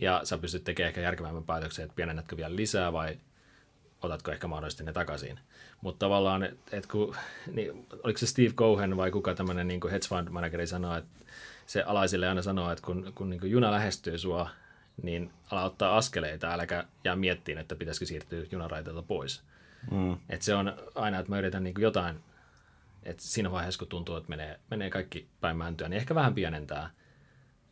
Ja 0.00 0.20
sä 0.24 0.38
pystyt 0.38 0.64
tekemään 0.64 0.88
ehkä 0.88 1.00
järkevämmän 1.00 1.44
päätöksen, 1.44 1.82
että 1.82 1.96
pienennätkö 1.96 2.36
vielä 2.36 2.56
lisää 2.56 2.92
vai 2.92 3.18
otatko 4.02 4.30
ehkä 4.30 4.46
mahdollisesti 4.46 4.84
ne 4.84 4.92
takaisin. 4.92 5.40
Mutta 5.80 5.98
tavallaan, 5.98 6.42
että 6.42 6.76
et 6.76 6.86
kun, 6.86 7.16
niin, 7.54 7.86
oliko 8.02 8.18
se 8.18 8.26
Steve 8.26 8.52
Cohen 8.52 8.96
vai 8.96 9.10
kuka 9.10 9.34
tämmöinen 9.34 9.68
niin 9.68 9.80
hedge 9.90 10.08
fund 10.08 10.28
manageri 10.28 10.66
sanoo, 10.66 10.96
että 10.96 11.18
se 11.66 11.82
alaisille 11.82 12.28
aina 12.28 12.42
sanoo, 12.42 12.72
että 12.72 12.84
kun, 12.84 13.12
kun 13.14 13.30
niin 13.30 13.50
juna 13.50 13.70
lähestyy 13.70 14.18
sua, 14.18 14.50
niin 15.02 15.30
ala 15.50 15.64
ottaa 15.64 15.96
askeleita, 15.96 16.52
äläkä 16.52 16.84
jää 17.04 17.16
miettiin, 17.16 17.58
että 17.58 17.76
pitäisikö 17.76 18.06
siirtyä 18.06 18.44
junaraiteilta 18.52 19.02
pois. 19.02 19.42
Mm. 19.90 20.16
Et 20.28 20.42
se 20.42 20.54
on 20.54 20.72
aina, 20.94 21.18
että 21.18 21.32
mä 21.32 21.38
yritän 21.38 21.64
niin 21.64 21.74
jotain 21.78 22.20
et 23.02 23.20
siinä 23.20 23.50
vaiheessa, 23.50 23.78
kun 23.78 23.88
tuntuu, 23.88 24.16
että 24.16 24.28
menee, 24.28 24.60
menee 24.70 24.90
kaikki 24.90 25.28
päin 25.40 25.56
mäntyä, 25.56 25.88
niin 25.88 25.96
ehkä 25.96 26.14
vähän 26.14 26.34
pienentää 26.34 26.90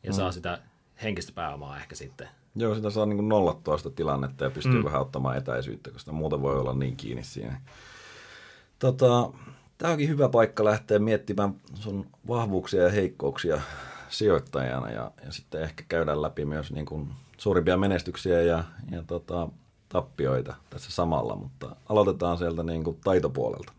ja 0.03 0.11
mm. 0.11 0.17
saa 0.17 0.33
sitä 0.33 0.59
henkistä 1.03 1.33
pääomaa 1.35 1.77
ehkä 1.77 1.95
sitten. 1.95 2.29
Joo, 2.57 2.75
sitä 2.75 2.91
saa 2.91 3.07
niin 3.07 3.29
nollattua 3.29 3.79
sitä 3.79 3.91
tilannetta 3.91 4.45
ja 4.45 4.51
pystyy 4.51 4.79
mm. 4.79 4.85
vähän 4.85 5.01
ottamaan 5.01 5.37
etäisyyttä, 5.37 5.91
koska 5.91 6.13
muuten 6.13 6.43
voi 6.43 6.59
olla 6.59 6.75
niin 6.75 6.97
kiinni 6.97 7.25
siinä. 7.25 7.61
Tota, 8.79 9.31
tämä 9.79 9.93
onkin 9.93 10.09
hyvä 10.09 10.29
paikka 10.29 10.65
lähteä 10.65 10.99
miettimään 10.99 11.55
sun 11.75 12.07
vahvuuksia 12.29 12.83
ja 12.83 12.91
heikkouksia 12.91 13.61
sijoittajana 14.09 14.91
ja, 14.91 15.11
ja 15.25 15.33
sitten 15.33 15.63
ehkä 15.63 15.85
käydään 15.89 16.23
läpi 16.23 16.45
myös 16.45 16.73
niin 16.73 16.87
kuin 16.87 17.09
suurimpia 17.39 17.77
menestyksiä 17.77 18.43
ja, 18.43 18.65
ja 18.91 19.03
tota, 19.03 19.49
tappioita 19.89 20.55
tässä 20.71 20.91
samalla, 20.91 21.37
mutta 21.37 21.77
aloitetaan 21.89 22.39
sieltä 22.39 22.63
niin 22.63 22.85
kuin 22.85 22.99
taitopuolelta. 23.05 23.73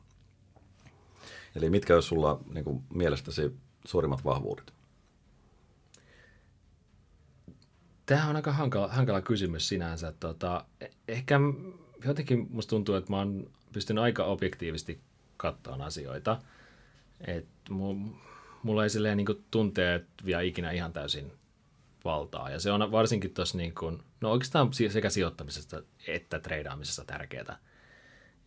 Eli 1.56 1.70
mitkä 1.70 1.96
olisi 1.96 2.08
sulla 2.08 2.40
niin 2.54 2.64
kuin, 2.64 2.84
mielestäsi 2.94 3.56
suurimmat 3.86 4.26
vahvuudet? 4.26 4.77
Tämä 8.08 8.30
on 8.30 8.36
aika 8.36 8.52
hankala, 8.52 8.88
hankala 8.88 9.22
kysymys 9.22 9.68
sinänsä. 9.68 10.14
Tota, 10.20 10.66
ehkä 11.08 11.40
jotenkin 12.06 12.48
musta 12.50 12.70
tuntuu, 12.70 12.96
että 12.96 13.12
mä 13.12 13.18
oon 13.18 13.50
pystynyt 13.74 14.04
aika 14.04 14.24
objektiivisesti 14.24 15.00
katsomaan 15.38 15.82
asioita. 15.82 16.42
Et 17.28 17.48
mulla 18.64 18.84
ei 18.84 18.90
silleen 18.90 19.18
niin 19.18 19.46
tunteet 19.52 20.06
vielä 20.26 20.42
ikinä 20.42 20.72
ihan 20.72 20.94
täysin 20.94 21.32
valtaa. 22.06 22.50
Ja 22.50 22.60
se 22.60 22.72
on 22.72 22.92
varsinkin 22.92 23.34
tuossa, 23.34 23.58
niin 23.58 23.76
kuin, 23.76 24.04
no 24.22 24.32
oikeastaan 24.32 24.70
sekä 24.90 25.10
sijoittamisesta 25.10 25.82
että 26.08 26.40
treidaamisessa 26.40 27.06
tärkeää. 27.06 27.60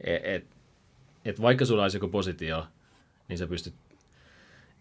Et, 0.01 0.25
et, 0.25 0.47
et 1.25 1.43
vaikka 1.43 1.65
sulla 1.65 1.83
olisi 1.83 1.97
joku 1.97 2.09
positio, 2.09 2.67
niin 3.29 3.39
sä 3.39 3.47
pystyt 3.47 3.75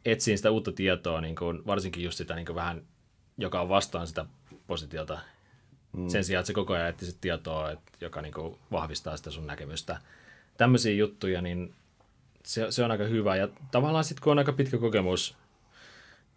etsiin 0.06 0.38
sitä 0.38 0.52
uutta 0.52 0.72
tietoa, 0.72 1.22
niin 1.22 1.36
kuin, 1.36 1.66
varsinkin 1.66 2.04
just 2.04 2.18
sitä 2.18 2.36
niin 2.36 2.46
kuin 2.46 2.56
vähän, 2.56 2.84
joka 3.38 3.62
on 3.62 3.70
vastaan 3.70 4.08
sitä 4.08 4.26
positiota. 4.70 5.20
Mm. 5.98 6.10
Sen 6.10 6.24
sijaan, 6.24 6.40
että 6.40 6.48
se 6.48 6.54
koko 6.54 6.74
ajan 6.74 6.90
etsisit 6.90 7.22
tietoa, 7.22 7.72
että, 7.72 7.92
joka 8.02 8.22
niin 8.22 8.34
kuin, 8.34 8.56
vahvistaa 8.72 9.18
sitä 9.18 9.32
sun 9.32 9.48
näkemystä. 9.48 9.98
Tämmöisiä 10.58 10.94
juttuja, 10.94 11.42
niin 11.42 11.74
se, 12.46 12.72
se 12.72 12.84
on 12.84 12.92
aika 12.92 13.04
hyvä. 13.04 13.36
Ja 13.36 13.48
tavallaan 13.72 14.04
sitten, 14.04 14.24
kun 14.24 14.32
on 14.32 14.40
aika 14.40 14.54
pitkä 14.54 14.78
kokemus, 14.78 15.38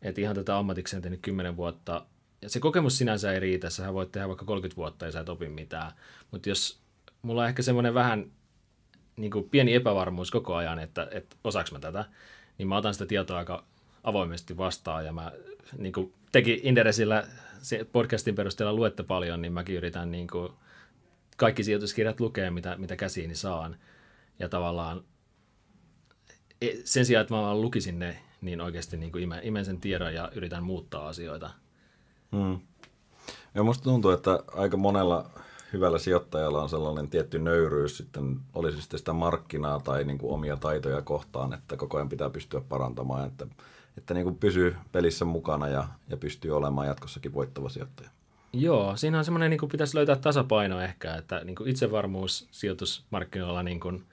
että 0.02 0.20
ihan 0.20 0.36
tätä 0.36 0.58
ammatikseen 0.58 1.02
tehnyt 1.02 1.20
10 1.22 1.56
vuotta, 1.56 2.06
ja 2.42 2.48
se 2.48 2.60
kokemus 2.60 2.98
sinänsä 2.98 3.32
ei 3.32 3.40
riitä, 3.40 3.70
sä 3.70 3.94
voit 3.94 4.12
tehdä 4.12 4.28
vaikka 4.28 4.44
30 4.44 4.76
vuotta 4.76 5.06
ja 5.06 5.12
sä 5.12 5.20
et 5.20 5.28
opi 5.28 5.48
mitään. 5.48 5.92
Mutta 6.30 6.48
jos 6.48 6.78
mulla 7.22 7.42
on 7.42 7.48
ehkä 7.48 7.62
semmoinen 7.62 7.94
vähän 7.94 8.32
niin 9.16 9.30
kuin 9.30 9.48
pieni 9.50 9.74
epävarmuus 9.74 10.30
koko 10.30 10.54
ajan, 10.54 10.78
että, 10.78 11.08
että 11.10 11.36
osaaks 11.44 11.72
mä 11.72 11.78
tätä, 11.78 12.04
niin 12.58 12.68
mä 12.68 12.76
otan 12.76 12.94
sitä 12.94 13.06
tietoa 13.06 13.38
aika 13.38 13.64
avoimesti 14.04 14.56
vastaan 14.56 15.06
ja 15.06 15.12
mä 15.12 15.32
niin 15.78 15.92
kuin 15.92 16.12
teki 16.32 16.60
Inderesillä 16.62 17.26
podcastin 17.92 18.34
perusteella 18.34 18.72
luette 18.72 19.02
paljon, 19.02 19.42
niin 19.42 19.52
mäkin 19.52 19.76
yritän 19.76 20.10
niin 20.10 20.28
kuin 20.28 20.52
kaikki 21.36 21.64
sijoituskirjat 21.64 22.20
lukea, 22.20 22.50
mitä, 22.50 22.76
mitä 22.76 22.96
käsiini 22.96 23.34
saan. 23.34 23.76
Ja 24.38 24.48
tavallaan 24.48 25.04
e, 26.60 26.68
sen 26.84 27.06
sijaan, 27.06 27.22
että 27.22 27.34
mä 27.34 27.42
vaan 27.42 27.60
lukisin 27.60 27.98
ne, 27.98 28.22
niin 28.40 28.60
oikeasti 28.60 28.96
niin 28.96 29.12
kuin 29.12 29.32
imen 29.42 29.64
sen 29.64 29.80
tiedon 29.80 30.14
ja 30.14 30.30
yritän 30.34 30.64
muuttaa 30.64 31.08
asioita. 31.08 31.50
Hmm. 32.32 32.60
Ja 33.54 33.62
musta 33.62 33.84
tuntuu, 33.84 34.10
että 34.10 34.42
aika 34.46 34.76
monella 34.76 35.30
hyvällä 35.72 35.98
sijoittajalla 35.98 36.62
on 36.62 36.68
sellainen 36.68 37.08
tietty 37.08 37.38
nöyryys 37.38 37.96
sitten, 37.96 38.40
olisi 38.54 38.80
sitten 38.80 38.98
sitä 38.98 39.12
markkinaa 39.12 39.80
tai 39.80 40.04
niin 40.04 40.18
kuin 40.18 40.32
omia 40.32 40.56
taitoja 40.56 41.02
kohtaan, 41.02 41.52
että 41.52 41.76
koko 41.76 41.96
ajan 41.96 42.08
pitää 42.08 42.30
pystyä 42.30 42.60
parantamaan, 42.60 43.28
että, 43.28 43.46
että 43.98 44.14
niin 44.14 44.24
kuin 44.24 44.38
pysyy 44.38 44.76
pelissä 44.92 45.24
mukana 45.24 45.68
ja, 45.68 45.88
ja 46.08 46.16
pystyy 46.16 46.56
olemaan 46.56 46.86
jatkossakin 46.86 47.34
voittava 47.34 47.68
sijoittaja. 47.68 48.10
Joo, 48.52 48.96
siinä 48.96 49.18
on 49.18 49.24
semmoinen, 49.24 49.50
niin 49.50 49.60
kuin 49.60 49.70
pitäisi 49.70 49.96
löytää 49.96 50.16
tasapaino 50.16 50.80
ehkä, 50.80 51.14
että 51.14 51.44
niin 51.44 51.56
kuin 51.56 51.70
itsevarmuus 51.70 52.48
sijoitusmarkkinoilla 52.50 53.62
niin 53.62 53.80
kuin 53.80 54.04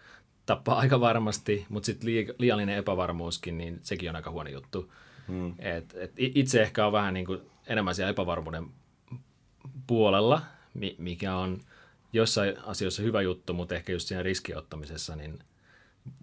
tappaa 0.46 0.80
aika 0.80 1.00
varmasti, 1.00 1.66
mutta 1.70 1.86
sitten 1.86 2.10
liiallinen 2.38 2.78
epävarmuuskin, 2.78 3.58
niin 3.58 3.80
sekin 3.82 4.10
on 4.10 4.16
aika 4.16 4.32
huono 4.32 4.50
juttu. 4.50 4.92
Hmm. 5.28 5.54
Et, 5.60 5.94
et 5.98 6.12
itse 6.18 6.62
ehkä 6.62 6.86
on 6.86 6.92
vähän 6.92 7.14
niin 7.14 7.26
kuin 7.26 7.42
enemmän 7.68 7.96
siellä 7.96 8.10
epävarmuuden 8.10 8.68
puolella, 9.88 10.42
mikä 10.98 11.36
on 11.36 11.60
jossain 12.14 12.54
asioissa 12.66 13.02
hyvä 13.02 13.22
juttu, 13.22 13.54
mutta 13.54 13.76
ehkä 13.76 13.92
just 13.92 14.08
siinä 14.08 14.24
riskiottamisessa, 14.24 15.16
niin 15.16 15.40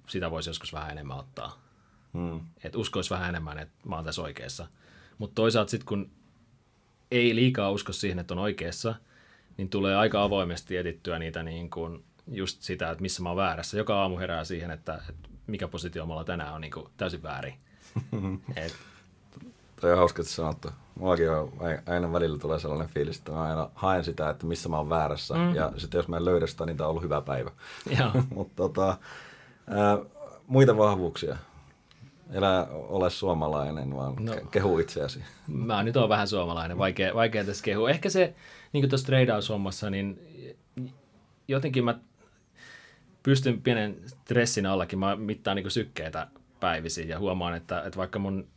sitä 0.08 0.30
voisi 0.30 0.50
joskus 0.50 0.72
vähän 0.72 0.90
enemmän 0.90 1.18
ottaa. 1.18 1.65
Hmm. 2.16 2.40
Että 2.64 2.78
uskoisi 2.78 3.10
vähän 3.10 3.28
enemmän, 3.28 3.58
että 3.58 3.74
mä 3.88 3.96
oon 3.96 4.04
tässä 4.04 4.22
oikeassa. 4.22 4.66
Mutta 5.18 5.34
toisaalta 5.34 5.70
sitten 5.70 5.86
kun 5.86 6.10
ei 7.10 7.34
liikaa 7.34 7.70
usko 7.70 7.92
siihen, 7.92 8.18
että 8.18 8.34
on 8.34 8.38
oikeassa, 8.38 8.94
niin 9.56 9.68
tulee 9.68 9.96
aika 9.96 10.22
avoimesti 10.22 10.76
edittyä 10.76 11.18
niitä 11.18 11.42
niin 11.42 11.70
kuin 11.70 12.04
just 12.26 12.62
sitä, 12.62 12.90
että 12.90 13.02
missä 13.02 13.22
mä 13.22 13.28
oon 13.28 13.36
väärässä. 13.36 13.76
Joka 13.76 14.02
aamu 14.02 14.18
herää 14.18 14.44
siihen, 14.44 14.70
että, 14.70 15.00
että 15.08 15.28
mikä 15.46 15.68
positio 15.68 16.06
mulla 16.06 16.24
tänään 16.24 16.54
on 16.54 16.60
niin 16.60 16.70
kuin 16.70 16.86
täysin 16.96 17.22
väärin. 17.22 17.54
Et... 18.56 18.74
Toi 19.80 19.92
on 19.92 19.98
hauska 19.98 20.22
sanottu. 20.22 20.68
Mullakin 20.94 21.30
on 21.30 21.52
aina 21.86 22.12
välillä 22.12 22.38
tulee 22.38 22.58
sellainen 22.58 22.88
fiilis, 22.88 23.18
että 23.18 23.32
mä 23.32 23.42
aina 23.42 23.70
haen 23.74 24.04
sitä, 24.04 24.30
että 24.30 24.46
missä 24.46 24.68
mä 24.68 24.76
oon 24.76 24.90
väärässä. 24.90 25.34
Mm. 25.34 25.54
Ja 25.54 25.72
sitten 25.76 25.98
jos 25.98 26.08
mä 26.08 26.16
en 26.16 26.24
löydä 26.24 26.46
sitä, 26.46 26.66
niin 26.66 26.76
tää 26.76 26.86
on 26.86 26.90
ollut 26.90 27.02
hyvä 27.02 27.20
päivä. 27.20 27.50
Mutta 28.34 28.54
tota, 28.56 28.96
ää, 29.66 29.98
muita 30.46 30.76
vahvuuksia. 30.76 31.36
Elä 32.30 32.66
ole 32.70 33.10
suomalainen, 33.10 33.96
vaan 33.96 34.16
no, 34.20 34.32
kehu 34.50 34.78
itseäsi. 34.78 35.22
Mä 35.46 35.82
nyt 35.82 35.96
on 35.96 36.08
vähän 36.08 36.28
suomalainen, 36.28 36.78
vaikea, 36.78 37.14
vaikea 37.14 37.44
tässä 37.44 37.64
kehu. 37.64 37.86
Ehkä 37.86 38.10
se, 38.10 38.34
niin 38.72 38.82
kuin 38.82 38.90
tuossa 38.90 39.06
treidaushommassa, 39.06 39.90
niin 39.90 40.20
jotenkin 41.48 41.84
mä 41.84 41.98
pystyn 43.22 43.62
pienen 43.62 43.96
stressin 44.06 44.66
allakin, 44.66 44.98
mä 44.98 45.16
mittaan 45.16 45.56
niin 45.56 45.70
sykkeitä 45.70 46.28
päivisin 46.60 47.08
ja 47.08 47.18
huomaan, 47.18 47.54
että, 47.54 47.82
että 47.82 47.96
vaikka 47.96 48.18
mun 48.18 48.48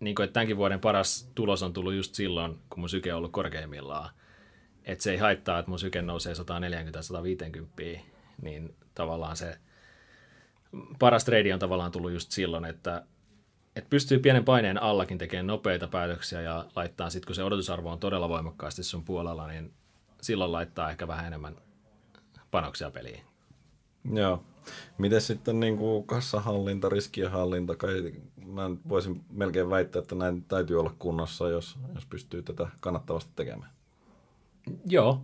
niin 0.00 0.14
kuin, 0.14 0.24
että 0.24 0.32
tämänkin 0.32 0.56
vuoden 0.56 0.80
paras 0.80 1.30
tulos 1.34 1.62
on 1.62 1.72
tullut 1.72 1.94
just 1.94 2.14
silloin, 2.14 2.58
kun 2.70 2.80
mun 2.80 2.88
syke 2.88 3.12
on 3.12 3.18
ollut 3.18 3.32
korkeimmillaan, 3.32 4.10
että 4.84 5.04
se 5.04 5.10
ei 5.10 5.18
haittaa, 5.18 5.58
että 5.58 5.70
mun 5.70 5.78
syke 5.78 6.02
nousee 6.02 6.34
140-150, 6.34 8.00
niin 8.42 8.74
tavallaan 8.94 9.36
se 9.36 9.58
paras 10.98 11.24
trade 11.24 11.54
on 11.54 11.58
tavallaan 11.58 11.90
tullut 11.90 12.12
just 12.12 12.32
silloin, 12.32 12.64
että, 12.64 13.02
että 13.76 13.90
pystyy 13.90 14.18
pienen 14.18 14.44
paineen 14.44 14.82
allakin 14.82 15.18
tekemään 15.18 15.46
nopeita 15.46 15.88
päätöksiä 15.88 16.40
ja 16.40 16.64
laittaa 16.76 17.10
sitten, 17.10 17.26
kun 17.26 17.34
se 17.34 17.44
odotusarvo 17.44 17.90
on 17.90 17.98
todella 17.98 18.28
voimakkaasti 18.28 18.82
sun 18.82 19.04
puolella, 19.04 19.46
niin 19.46 19.72
silloin 20.20 20.52
laittaa 20.52 20.90
ehkä 20.90 21.08
vähän 21.08 21.26
enemmän 21.26 21.56
panoksia 22.50 22.90
peliin. 22.90 23.20
Joo. 24.12 24.42
Miten 24.98 25.20
sitten 25.20 25.60
niin 25.60 25.76
kuin 25.76 26.06
kassahallinta, 26.06 26.88
riskienhallinta, 26.88 27.76
kai 27.76 28.12
mä 28.46 28.70
voisin 28.88 29.24
melkein 29.30 29.70
väittää, 29.70 30.00
että 30.00 30.14
näin 30.14 30.44
täytyy 30.44 30.80
olla 30.80 30.94
kunnossa, 30.98 31.48
jos, 31.48 31.76
jos 31.94 32.06
pystyy 32.06 32.42
tätä 32.42 32.68
kannattavasti 32.80 33.30
tekemään. 33.36 33.70
Joo, 34.86 35.22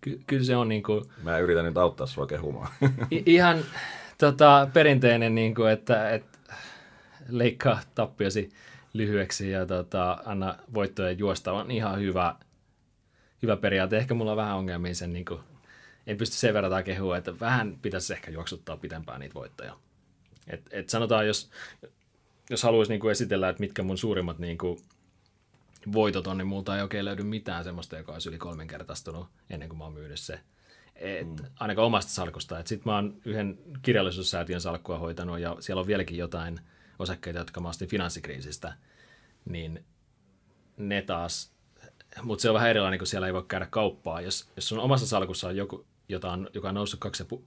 Ky- 0.00 0.20
kyllä 0.26 0.44
se 0.44 0.56
on 0.56 0.68
niin 0.68 0.82
kuin... 0.82 1.04
Mä 1.22 1.38
yritän 1.38 1.64
nyt 1.64 1.78
auttaa 1.78 2.06
sua 2.06 2.26
kehumaan. 2.26 2.68
I- 3.10 3.22
ihan 3.26 3.58
tota, 4.18 4.68
perinteinen, 4.72 5.34
niin 5.34 5.54
kuin, 5.54 5.70
että, 5.70 6.10
että 6.10 6.29
leikkaa 7.30 7.80
tappiosi 7.94 8.50
lyhyeksi 8.92 9.50
ja 9.50 9.66
tota, 9.66 10.18
anna 10.24 10.58
voittoja 10.74 11.10
juosta 11.10 11.52
on 11.52 11.70
ihan 11.70 12.00
hyvä, 12.00 12.34
hyvä 13.42 13.56
periaate. 13.56 13.98
Ehkä 13.98 14.14
mulla 14.14 14.30
on 14.30 14.36
vähän 14.36 14.56
ongelmia 14.56 14.94
sen 14.94 15.12
niin 15.12 15.24
kuin, 15.24 15.40
en 16.06 16.16
pysty 16.16 16.36
sen 16.36 16.54
verran 16.54 16.84
kehua, 16.84 17.16
että 17.16 17.40
vähän 17.40 17.78
pitäisi 17.82 18.12
ehkä 18.12 18.30
juoksuttaa 18.30 18.76
pitempään 18.76 19.20
niitä 19.20 19.34
voittoja. 19.34 19.76
Et, 20.46 20.62
et 20.70 20.88
sanotaan, 20.88 21.26
jos, 21.26 21.50
jos 22.50 22.62
haluaisi 22.62 22.92
niinku 22.92 23.08
esitellä, 23.08 23.48
että 23.48 23.60
mitkä 23.60 23.82
mun 23.82 23.98
suurimmat 23.98 24.38
niinku 24.38 24.80
voitot 25.92 26.26
on, 26.26 26.38
niin 26.38 26.46
multa 26.46 26.76
ei 26.76 26.82
oikein 26.82 27.04
löydy 27.04 27.22
mitään 27.22 27.64
semmoista, 27.64 27.96
joka 27.96 28.12
olisi 28.12 28.28
yli 28.28 28.38
kolminkertaistunut 28.38 29.26
ennen 29.50 29.68
kuin 29.68 29.78
mä 29.78 29.84
oon 29.84 29.92
myynyt 29.92 30.20
se. 30.20 30.40
Et, 30.96 31.26
mm. 31.26 31.36
Ainakaan 31.60 31.86
omasta 31.86 32.12
salkusta. 32.12 32.62
Sitten 32.64 32.82
mä 32.84 32.94
oon 32.94 33.16
yhden 33.24 33.58
kirjallisuussäätiön 33.82 34.60
salkkua 34.60 34.98
hoitanut 34.98 35.38
ja 35.38 35.56
siellä 35.60 35.80
on 35.80 35.86
vieläkin 35.86 36.18
jotain 36.18 36.60
osakkeita, 37.00 37.38
jotka 37.38 37.60
mä 37.60 37.68
ostin 37.68 37.88
finanssikriisistä. 37.88 38.72
Niin 39.44 39.84
ne 40.76 41.02
taas 41.02 41.52
mutta 42.22 42.42
se 42.42 42.48
on 42.48 42.54
vähän 42.54 42.70
erilainen, 42.70 42.98
kun 42.98 43.06
siellä 43.06 43.26
ei 43.26 43.32
voi 43.32 43.44
käydä 43.48 43.66
kauppaa. 43.66 44.20
Jos, 44.20 44.50
jos 44.56 44.68
sun 44.68 44.78
omassa 44.78 45.06
salkussa 45.06 45.48
on 45.48 45.56
joku, 45.56 45.86
jota 46.08 46.32
on, 46.32 46.50
joka 46.54 46.68
on 46.68 46.74
noussut 46.74 47.00
kaksi 47.00 47.22
ja 47.22 47.26
pu, 47.26 47.44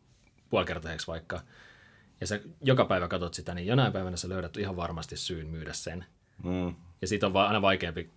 puolikertaiseksi 0.49 1.07
vaikka, 1.07 1.41
ja 2.21 2.27
sä 2.27 2.39
joka 2.61 2.85
päivä 2.85 3.07
katsot 3.07 3.33
sitä, 3.33 3.53
niin 3.53 3.67
jonain 3.67 3.93
päivänä 3.93 4.17
sä 4.17 4.29
löydät 4.29 4.57
ihan 4.57 4.75
varmasti 4.75 5.17
syyn 5.17 5.47
myydä 5.47 5.73
sen. 5.73 6.05
Mm. 6.43 6.75
Ja 7.01 7.07
siitä 7.07 7.25
on 7.25 7.33
vaan 7.33 7.47
aina 7.47 7.61
vaikeampi 7.61 8.09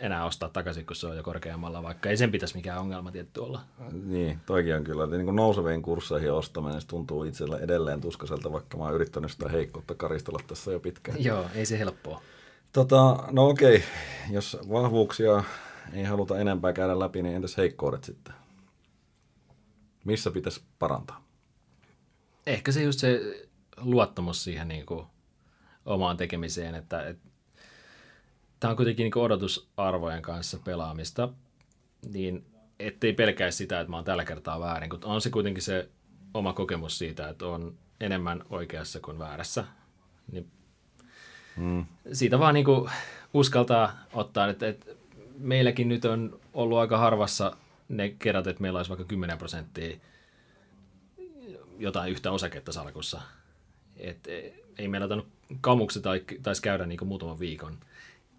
enää 0.00 0.24
ostaa 0.24 0.48
takaisin, 0.48 0.86
kun 0.86 0.96
se 0.96 1.06
on 1.06 1.16
jo 1.16 1.22
korkeammalla, 1.22 1.82
vaikka 1.82 2.10
ei 2.10 2.16
sen 2.16 2.32
pitäisi 2.32 2.56
mikään 2.56 2.80
ongelma 2.80 3.12
tietty 3.12 3.40
olla. 3.40 3.60
Niin, 3.92 4.40
toikin 4.46 4.76
on 4.76 4.84
kyllä. 4.84 5.06
Niin 5.06 5.24
kuin 5.24 5.36
nouseviin 5.36 5.82
kursseihin 5.82 6.32
ostaminen 6.32 6.80
se 6.80 6.86
tuntuu 6.86 7.24
itselle 7.24 7.58
edelleen 7.58 8.00
tuskaiselta, 8.00 8.52
vaikka 8.52 8.78
mä 8.78 8.84
oon 8.84 8.94
yrittänyt 8.94 9.30
sitä 9.30 9.48
heikkoutta 9.48 9.94
karistella 9.94 10.40
tässä 10.46 10.72
jo 10.72 10.80
pitkään. 10.80 11.24
Joo, 11.24 11.46
ei 11.54 11.66
se 11.66 11.78
helppoa. 11.78 12.22
Tota, 12.72 13.24
no 13.30 13.48
okei, 13.48 13.82
jos 14.30 14.58
vahvuuksia 14.70 15.44
ei 15.92 16.04
haluta 16.04 16.38
enempää 16.38 16.72
käydä 16.72 16.98
läpi, 16.98 17.22
niin 17.22 17.36
entäs 17.36 17.56
heikkoudet 17.56 18.04
sitten? 18.04 18.34
Missä 20.04 20.30
pitäisi 20.30 20.62
parantaa? 20.78 21.24
Ehkä 22.46 22.72
se 22.72 22.82
just 22.82 22.98
se 22.98 23.20
luottamus 23.76 24.44
siihen 24.44 24.68
niin 24.68 24.86
kuin 24.86 25.06
omaan 25.86 26.16
tekemiseen, 26.16 26.74
että, 26.74 27.06
että 27.06 27.25
tämä 28.60 28.70
on 28.70 28.76
kuitenkin 28.76 29.04
niin 29.04 29.18
odotusarvojen 29.18 30.22
kanssa 30.22 30.58
pelaamista, 30.64 31.28
niin 32.12 32.46
ettei 32.78 33.12
pelkää 33.12 33.50
sitä, 33.50 33.80
että 33.80 33.90
mä 33.90 33.96
oon 33.96 34.04
tällä 34.04 34.24
kertaa 34.24 34.60
väärin, 34.60 34.90
kun 34.90 35.04
on 35.04 35.20
se 35.20 35.30
kuitenkin 35.30 35.62
se 35.62 35.88
oma 36.34 36.52
kokemus 36.52 36.98
siitä, 36.98 37.28
että 37.28 37.46
on 37.46 37.74
enemmän 38.00 38.42
oikeassa 38.50 39.00
kuin 39.00 39.18
väärässä. 39.18 39.64
Niin 40.32 40.50
mm. 41.56 41.86
Siitä 42.12 42.38
vaan 42.38 42.54
niin 42.54 42.64
kuin 42.64 42.90
uskaltaa 43.34 43.92
ottaa, 44.12 44.48
että, 44.48 44.68
että 44.68 44.86
meilläkin 45.38 45.88
nyt 45.88 46.04
on 46.04 46.40
ollut 46.54 46.78
aika 46.78 46.98
harvassa 46.98 47.56
ne 47.88 48.08
kerrat, 48.18 48.46
että 48.46 48.62
meillä 48.62 48.76
olisi 48.76 48.88
vaikka 48.88 49.04
10 49.04 49.38
prosenttia 49.38 49.96
jotain 51.78 52.12
yhtä 52.12 52.30
osaketta 52.30 52.72
salkussa. 52.72 53.20
Et 53.96 54.28
ei 54.78 54.88
meillä 54.88 55.08
tainnut 55.08 55.28
kamuksi 55.60 56.00
tai, 56.00 56.24
taisi 56.42 56.62
käydä 56.62 56.86
niin 56.86 57.06
muutaman 57.06 57.38
viikon, 57.38 57.78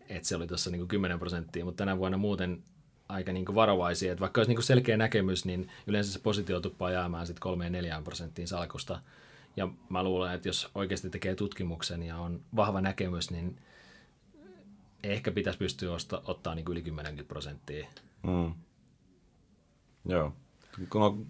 että 0.09 0.27
se 0.27 0.35
oli 0.35 0.47
tuossa 0.47 0.71
niin 0.71 0.87
10 0.87 1.19
prosenttia, 1.19 1.65
mutta 1.65 1.77
tänä 1.77 1.97
vuonna 1.97 2.17
muuten 2.17 2.63
aika 3.09 3.33
niin 3.33 3.55
varovaisia, 3.55 4.11
että 4.11 4.21
vaikka 4.21 4.41
olisi 4.41 4.53
niin 4.53 4.63
selkeä 4.63 4.97
näkemys, 4.97 5.45
niin 5.45 5.69
yleensä 5.87 6.11
se 6.11 6.19
positio 6.19 6.59
tuppaa 6.59 6.91
jäämään 6.91 7.27
sitten 7.27 7.99
3-4 7.99 8.03
prosenttiin 8.03 8.47
salkusta. 8.47 9.01
Ja 9.57 9.69
mä 9.89 10.03
luulen, 10.03 10.33
että 10.33 10.49
jos 10.49 10.69
oikeasti 10.75 11.09
tekee 11.09 11.35
tutkimuksen 11.35 12.03
ja 12.03 12.17
on 12.17 12.41
vahva 12.55 12.81
näkemys, 12.81 13.31
niin 13.31 13.57
ehkä 15.03 15.31
pitäisi 15.31 15.59
pystyä 15.59 15.93
osta, 15.93 16.21
ottaa 16.25 16.55
niin 16.55 16.65
yli 16.69 16.81
10 16.81 17.25
prosenttia. 17.27 17.87
Mm. 18.23 18.53
Joo. 20.05 20.33
On, 20.95 21.25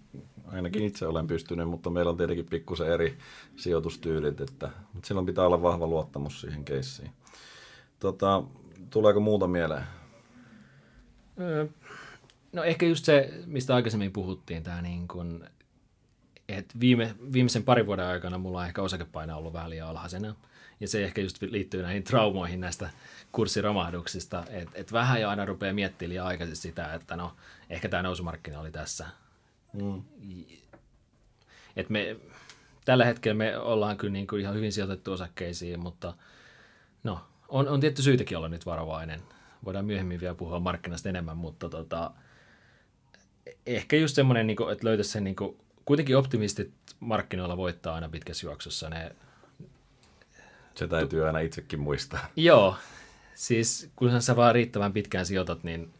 ainakin 0.46 0.84
itse 0.84 1.06
olen 1.06 1.26
pystynyt, 1.26 1.68
mutta 1.68 1.90
meillä 1.90 2.10
on 2.10 2.16
tietenkin 2.16 2.46
pikkusen 2.46 2.92
eri 2.92 3.18
sijoitustyylit, 3.56 4.40
että, 4.40 4.70
mutta 4.92 5.06
silloin 5.06 5.26
pitää 5.26 5.46
olla 5.46 5.62
vahva 5.62 5.86
luottamus 5.86 6.40
siihen 6.40 6.64
keissiin. 6.64 7.10
Tota, 8.00 8.42
tuleeko 8.90 9.20
muuta 9.20 9.46
mieleen? 9.46 9.84
No 12.52 12.64
ehkä 12.64 12.86
just 12.86 13.04
se, 13.04 13.42
mistä 13.46 13.74
aikaisemmin 13.74 14.12
puhuttiin, 14.12 14.62
tämä 14.62 14.82
niin 14.82 15.08
kuin, 15.08 15.44
että 16.48 16.74
viime, 16.80 17.14
viimeisen 17.32 17.62
parin 17.62 17.86
vuoden 17.86 18.04
aikana 18.04 18.38
mulla 18.38 18.60
on 18.60 18.66
ehkä 18.66 18.82
osakepaino 18.82 19.38
ollut 19.38 19.52
vähän 19.52 19.70
liian 19.70 19.88
alhaisena. 19.88 20.34
Ja 20.80 20.88
se 20.88 21.04
ehkä 21.04 21.20
just 21.20 21.42
liittyy 21.42 21.82
näihin 21.82 22.04
traumoihin 22.04 22.60
näistä 22.60 22.90
kurssiromahduksista, 23.32 24.44
että 24.50 24.70
et 24.74 24.92
vähän 24.92 25.20
jo 25.20 25.28
aina 25.28 25.44
rupeaa 25.44 25.74
miettimään 25.74 26.08
liian 26.08 26.26
aikaisin 26.26 26.56
sitä, 26.56 26.94
että 26.94 27.16
no, 27.16 27.36
ehkä 27.70 27.88
tämä 27.88 28.02
nousumarkkina 28.02 28.60
oli 28.60 28.70
tässä. 28.70 29.06
Mm. 29.72 30.02
Et 31.76 31.90
me, 31.90 32.16
tällä 32.84 33.04
hetkellä 33.04 33.34
me 33.34 33.58
ollaan 33.58 33.96
kyllä 33.96 34.12
niin 34.12 34.26
kuin 34.26 34.42
ihan 34.42 34.54
hyvin 34.54 34.72
sijoitettu 34.72 35.12
osakkeisiin, 35.12 35.80
mutta 35.80 36.14
no, 37.04 37.20
on, 37.48 37.68
on 37.68 37.80
tietty 37.80 38.02
syytäkin 38.02 38.36
olla 38.36 38.48
nyt 38.48 38.66
varovainen. 38.66 39.22
Voidaan 39.64 39.84
myöhemmin 39.84 40.20
vielä 40.20 40.34
puhua 40.34 40.60
markkinasta 40.60 41.08
enemmän, 41.08 41.36
mutta 41.36 41.68
tota, 41.68 42.10
ehkä 43.66 43.96
just 43.96 44.14
semmoinen, 44.14 44.46
niin 44.46 44.56
kuin, 44.56 44.72
että 44.72 44.86
löytäisi 44.86 45.10
sen, 45.10 45.24
niin 45.24 45.36
kuin, 45.36 45.56
kuitenkin 45.84 46.16
optimistit 46.16 46.72
markkinoilla 47.00 47.56
voittaa 47.56 47.94
aina 47.94 48.08
pitkässä 48.08 48.46
juoksussa. 48.46 48.90
Ne, 48.90 49.16
se 50.74 50.88
täytyy 50.88 51.26
aina 51.26 51.38
itsekin 51.38 51.80
muistaa. 51.80 52.26
Joo, 52.36 52.76
siis 53.34 53.90
kun 53.96 54.22
sä 54.22 54.36
vaan 54.36 54.54
riittävän 54.54 54.92
pitkään 54.92 55.26
sijoitat, 55.26 55.64
niin 55.64 55.94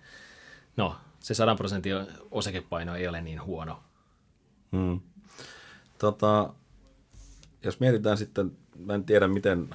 no, 0.76 0.96
se 1.20 1.34
100 1.34 1.54
prosentin 1.54 1.94
osakepaino 2.30 2.96
ei 2.96 3.08
ole 3.08 3.20
niin 3.20 3.42
huono. 3.42 3.82
Hmm. 4.72 5.00
Tota, 5.98 6.52
jos 7.64 7.80
mietitään 7.80 8.18
sitten, 8.18 8.58
mä 8.78 8.94
en 8.94 9.04
tiedä 9.04 9.28
miten 9.28 9.74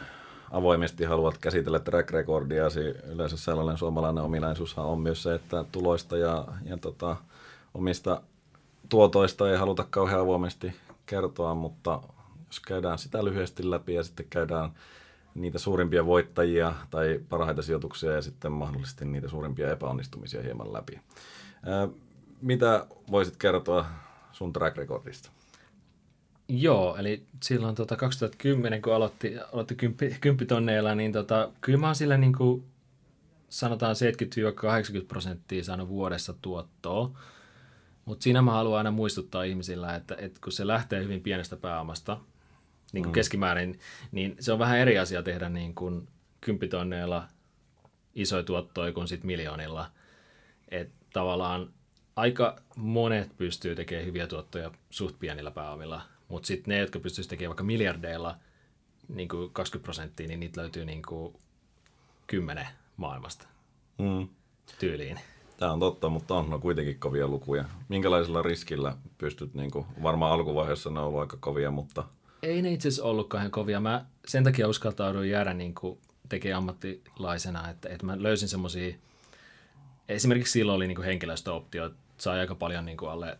avoimesti 0.54 1.04
haluat 1.04 1.38
käsitellä 1.38 1.80
track 1.80 2.12
recordia, 2.12 2.64
yleensä 3.14 3.38
sellainen 3.38 3.78
suomalainen 3.78 4.24
ominaisuushan 4.24 4.86
on 4.86 5.00
myös 5.00 5.24
se, 5.24 5.36
että 5.36 5.66
tuloista 5.72 6.18
ja, 6.18 6.48
ja 6.66 6.78
tota, 6.78 7.16
omista 7.74 8.22
tuotoista 8.90 9.52
ei 9.52 9.58
haluta 9.58 9.86
kauhean 9.90 10.22
avoimesti 10.22 10.74
kertoa, 11.06 11.56
mutta 11.56 12.02
jos 12.48 12.60
käydään 12.60 12.98
sitä 12.98 13.26
lyhyesti 13.26 13.70
läpi 13.70 13.94
ja 13.94 14.04
sitten 14.04 14.26
käydään 14.30 14.72
niitä 15.36 15.60
suurimpia 15.60 16.06
voittajia 16.06 16.74
tai 16.90 17.22
parhaita 17.30 17.62
sijoituksia 17.62 18.12
ja 18.12 18.22
sitten 18.22 18.52
mahdollisesti 18.52 19.06
niitä 19.06 19.28
suurimpia 19.28 19.72
epäonnistumisia 19.72 20.42
hieman 20.42 20.74
läpi. 20.74 21.00
Mitä 22.42 22.86
voisit 23.12 23.38
kertoa 23.38 23.86
sun 24.32 24.54
track 24.54 24.78
recordista? 24.78 25.33
Joo, 26.48 26.98
eli 26.98 27.26
silloin 27.44 27.76
tota 27.76 27.96
2010, 27.96 28.82
kun 28.82 28.96
aloitti, 28.96 29.38
aloitti 29.54 29.76
kymppi, 29.76 30.18
kymppitonneilla, 30.22 30.96
niin 30.96 31.12
tota, 31.12 31.52
kyllä 31.62 31.80
mä 31.80 31.88
oon 31.88 31.96
sillä 31.96 32.18
niin 32.18 32.34
kuin, 32.34 32.64
sanotaan 33.50 33.96
70-80 35.02 35.06
prosenttia 35.08 35.64
saanut 35.64 35.90
vuodessa 35.90 36.34
tuottoa. 36.42 37.20
Mutta 38.06 38.24
siinä 38.24 38.42
mä 38.42 38.52
haluan 38.52 38.78
aina 38.78 38.92
muistuttaa 38.92 39.44
ihmisillä, 39.44 39.96
että, 39.96 40.16
että 40.20 40.40
kun 40.44 40.52
se 40.52 40.68
lähtee 40.68 41.04
hyvin 41.04 41.22
pienestä 41.22 41.58
pääomasta, 41.58 42.20
niin 42.94 43.04
kuin 43.04 43.12
mm. 43.12 43.14
keskimäärin, 43.14 43.80
niin 44.12 44.36
se 44.40 44.54
on 44.54 44.60
vähän 44.60 44.80
eri 44.80 45.00
asia 45.00 45.24
tehdä 45.24 45.50
niin 45.50 45.76
kuin 45.76 46.08
kymppitonneilla 46.42 47.28
isoja 48.16 48.44
tuottoja 48.44 48.94
kuin 48.94 49.08
sitten 49.08 49.28
miljoonilla. 49.28 49.92
Että 50.70 50.96
tavallaan 51.14 51.74
aika 52.16 52.60
monet 52.76 53.38
pystyy 53.38 53.76
tekemään 53.76 54.06
hyviä 54.06 54.28
tuottoja 54.28 54.72
suht 54.90 55.20
pienillä 55.20 55.52
pääomilla, 55.52 56.02
mutta 56.34 56.48
sitten 56.48 56.72
ne, 56.72 56.80
jotka 56.80 57.00
pystyisivät 57.00 57.30
tekemään 57.30 57.50
vaikka 57.50 57.64
miljardeilla 57.64 58.38
niin 59.08 59.28
kuin 59.28 59.50
20 59.54 59.84
prosenttia, 59.84 60.28
niin 60.28 60.40
niitä 60.40 60.62
löytyy 60.62 60.86
niin 60.86 61.02
kuin 61.08 61.36
10 62.28 62.68
maailmasta 62.98 63.48
mm. 63.98 64.28
tyyliin. 64.80 65.20
Tämä 65.58 65.72
on 65.72 65.80
totta, 65.80 66.10
mutta 66.10 66.36
on 66.36 66.50
no 66.50 66.60
kuitenkin 66.60 67.00
kovia 67.00 67.28
lukuja. 67.28 67.66
Minkälaisella 67.90 68.42
riskillä 68.42 68.98
pystyt, 69.18 69.54
niin 69.54 69.72
kuin, 69.72 69.86
varmaan 70.04 70.32
alkuvaiheessa 70.32 70.90
ne 70.90 71.00
on 71.00 71.06
ollut 71.06 71.22
aika 71.22 71.38
kovia, 71.40 71.72
mutta... 71.72 72.04
Ei 72.44 72.62
ne 72.62 72.72
itse 72.72 72.88
asiassa 72.88 73.04
ollut 73.04 73.30
kauhean 73.30 73.52
kovia. 73.52 73.80
Mä 73.80 74.06
sen 74.28 74.44
takia 74.44 74.68
uskaltauduin 74.68 75.30
jäädä 75.30 75.54
niin 75.54 75.76
kuin 75.76 76.00
tekemään 76.30 76.58
ammattilaisena, 76.58 77.70
että, 77.70 77.90
että 77.90 78.06
mä 78.06 78.24
löysin 78.24 78.50
semmoisia, 78.50 78.96
esimerkiksi 80.10 80.52
silloin 80.52 80.76
oli 80.76 80.88
niin 80.88 80.96
kuin 80.96 81.06
henkilöstöoptio, 81.06 81.92
sai 82.18 82.40
aika 82.40 82.56
paljon 82.56 82.86
niin 82.86 82.98
kuin 82.98 83.12
alle, 83.12 83.38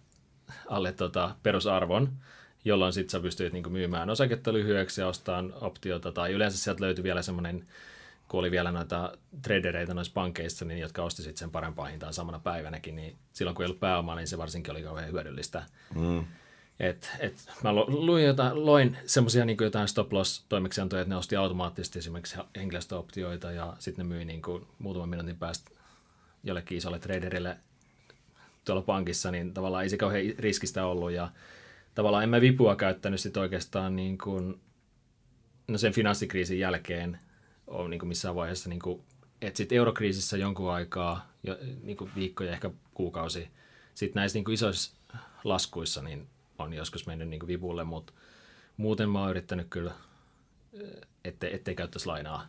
alle 0.70 0.92
tota 0.92 1.36
perusarvon, 1.44 2.10
jolloin 2.66 2.94
sitten 2.94 3.10
sä 3.10 3.20
pystyit 3.20 3.54
niin 3.54 3.72
myymään 3.72 4.10
osaketta 4.10 4.54
lyhyeksi 4.54 5.02
ja 5.02 5.08
ostamaan 5.08 5.54
optiota, 5.62 6.12
tai 6.12 6.32
yleensä 6.32 6.58
sieltä 6.58 6.84
löytyi 6.84 7.04
vielä 7.04 7.22
semmoinen 7.22 7.66
kun 8.28 8.40
oli 8.40 8.52
vielä 8.52 8.72
noita 8.72 9.18
tradereita 9.42 9.94
noissa 9.94 10.14
pankeissa, 10.14 10.66
niin 10.66 10.80
jotka 10.80 11.04
osti 11.04 11.22
sitten 11.22 11.38
sen 11.38 11.52
parempaa 11.52 11.86
hintaan 11.86 12.14
samana 12.14 12.40
päivänäkin, 12.40 12.96
niin 12.96 13.16
silloin 13.34 13.56
kun 13.56 13.64
ei 13.64 13.68
ollut 13.68 13.80
pääomaa, 13.80 14.16
niin 14.16 14.28
se 14.28 14.38
varsinkin 14.38 14.72
oli 14.72 14.84
kauhean 14.84 15.12
hyödyllistä. 15.12 15.64
Mm. 15.96 16.26
Et, 16.80 17.12
et 17.20 17.34
mä 17.64 17.74
luin 17.74 18.26
jotain, 18.26 18.66
loin 18.66 18.98
semmoisia 19.06 19.46
niin 19.46 19.58
jotain 19.62 19.88
stop 19.88 20.14
loss 20.14 20.46
toimeksiantoja, 20.50 21.02
että 21.02 21.10
ne 21.10 21.18
osti 21.18 21.36
automaattisesti 21.36 22.00
esimerkiksi 22.00 22.38
henkilöstöoptioita 22.56 23.52
ja 23.52 23.74
sitten 23.80 24.10
ne 24.10 24.16
myi 24.16 24.26
niin 24.26 24.42
kuin 24.42 24.68
muutaman 24.80 25.10
minuutin 25.10 25.38
päästä 25.38 25.72
jollekin 26.44 26.78
isolle 26.78 27.00
traderille 27.00 27.58
tuolla 28.66 28.82
pankissa, 28.82 29.32
niin 29.32 29.54
tavallaan 29.54 29.84
ei 29.84 29.90
se 29.90 29.98
kauhean 29.98 30.26
riskistä 30.40 30.86
ollut 30.86 31.12
ja 31.12 31.30
tavallaan 31.96 32.24
en 32.24 32.30
mä 32.30 32.42
vipua 32.42 32.76
käyttänyt 32.76 33.20
sit 33.20 33.38
oikeastaan 33.38 33.96
niin 33.96 34.18
kuin, 34.18 34.62
no 35.68 35.78
sen 35.78 35.94
finanssikriisin 35.94 36.60
jälkeen 36.60 37.20
ole 37.68 37.90
niin 37.90 38.00
kuin 38.00 38.08
missään 38.08 38.36
vaiheessa, 38.36 38.70
niin 38.70 38.82
kuin, 38.82 39.02
että 39.42 39.58
sitten 39.58 39.78
eurokriisissä 39.78 40.38
jonkun 40.38 40.72
aikaa, 40.72 41.30
jo, 41.44 41.58
niin 41.84 41.98
kuin 41.98 42.12
viikkoja, 42.16 42.52
ehkä 42.52 42.72
kuukausi, 42.94 43.48
sitten 43.96 44.20
näissä 44.20 44.38
niin 44.38 44.46
kuin 44.46 44.54
isoissa 44.54 44.96
laskuissa 45.44 46.02
niin 46.02 46.28
on 46.60 46.74
joskus 46.74 47.08
mennyt 47.08 47.28
niin 47.28 47.40
kuin 47.40 47.48
vipulle, 47.48 47.84
mutta 47.84 48.14
muuten 48.78 49.10
mä 49.10 49.20
oon 49.20 49.30
yrittänyt 49.30 49.68
kyllä, 49.70 49.92
ettei, 51.24 51.56
ettei 51.56 51.76
käyttäisi 51.76 52.08
lainaa. 52.08 52.48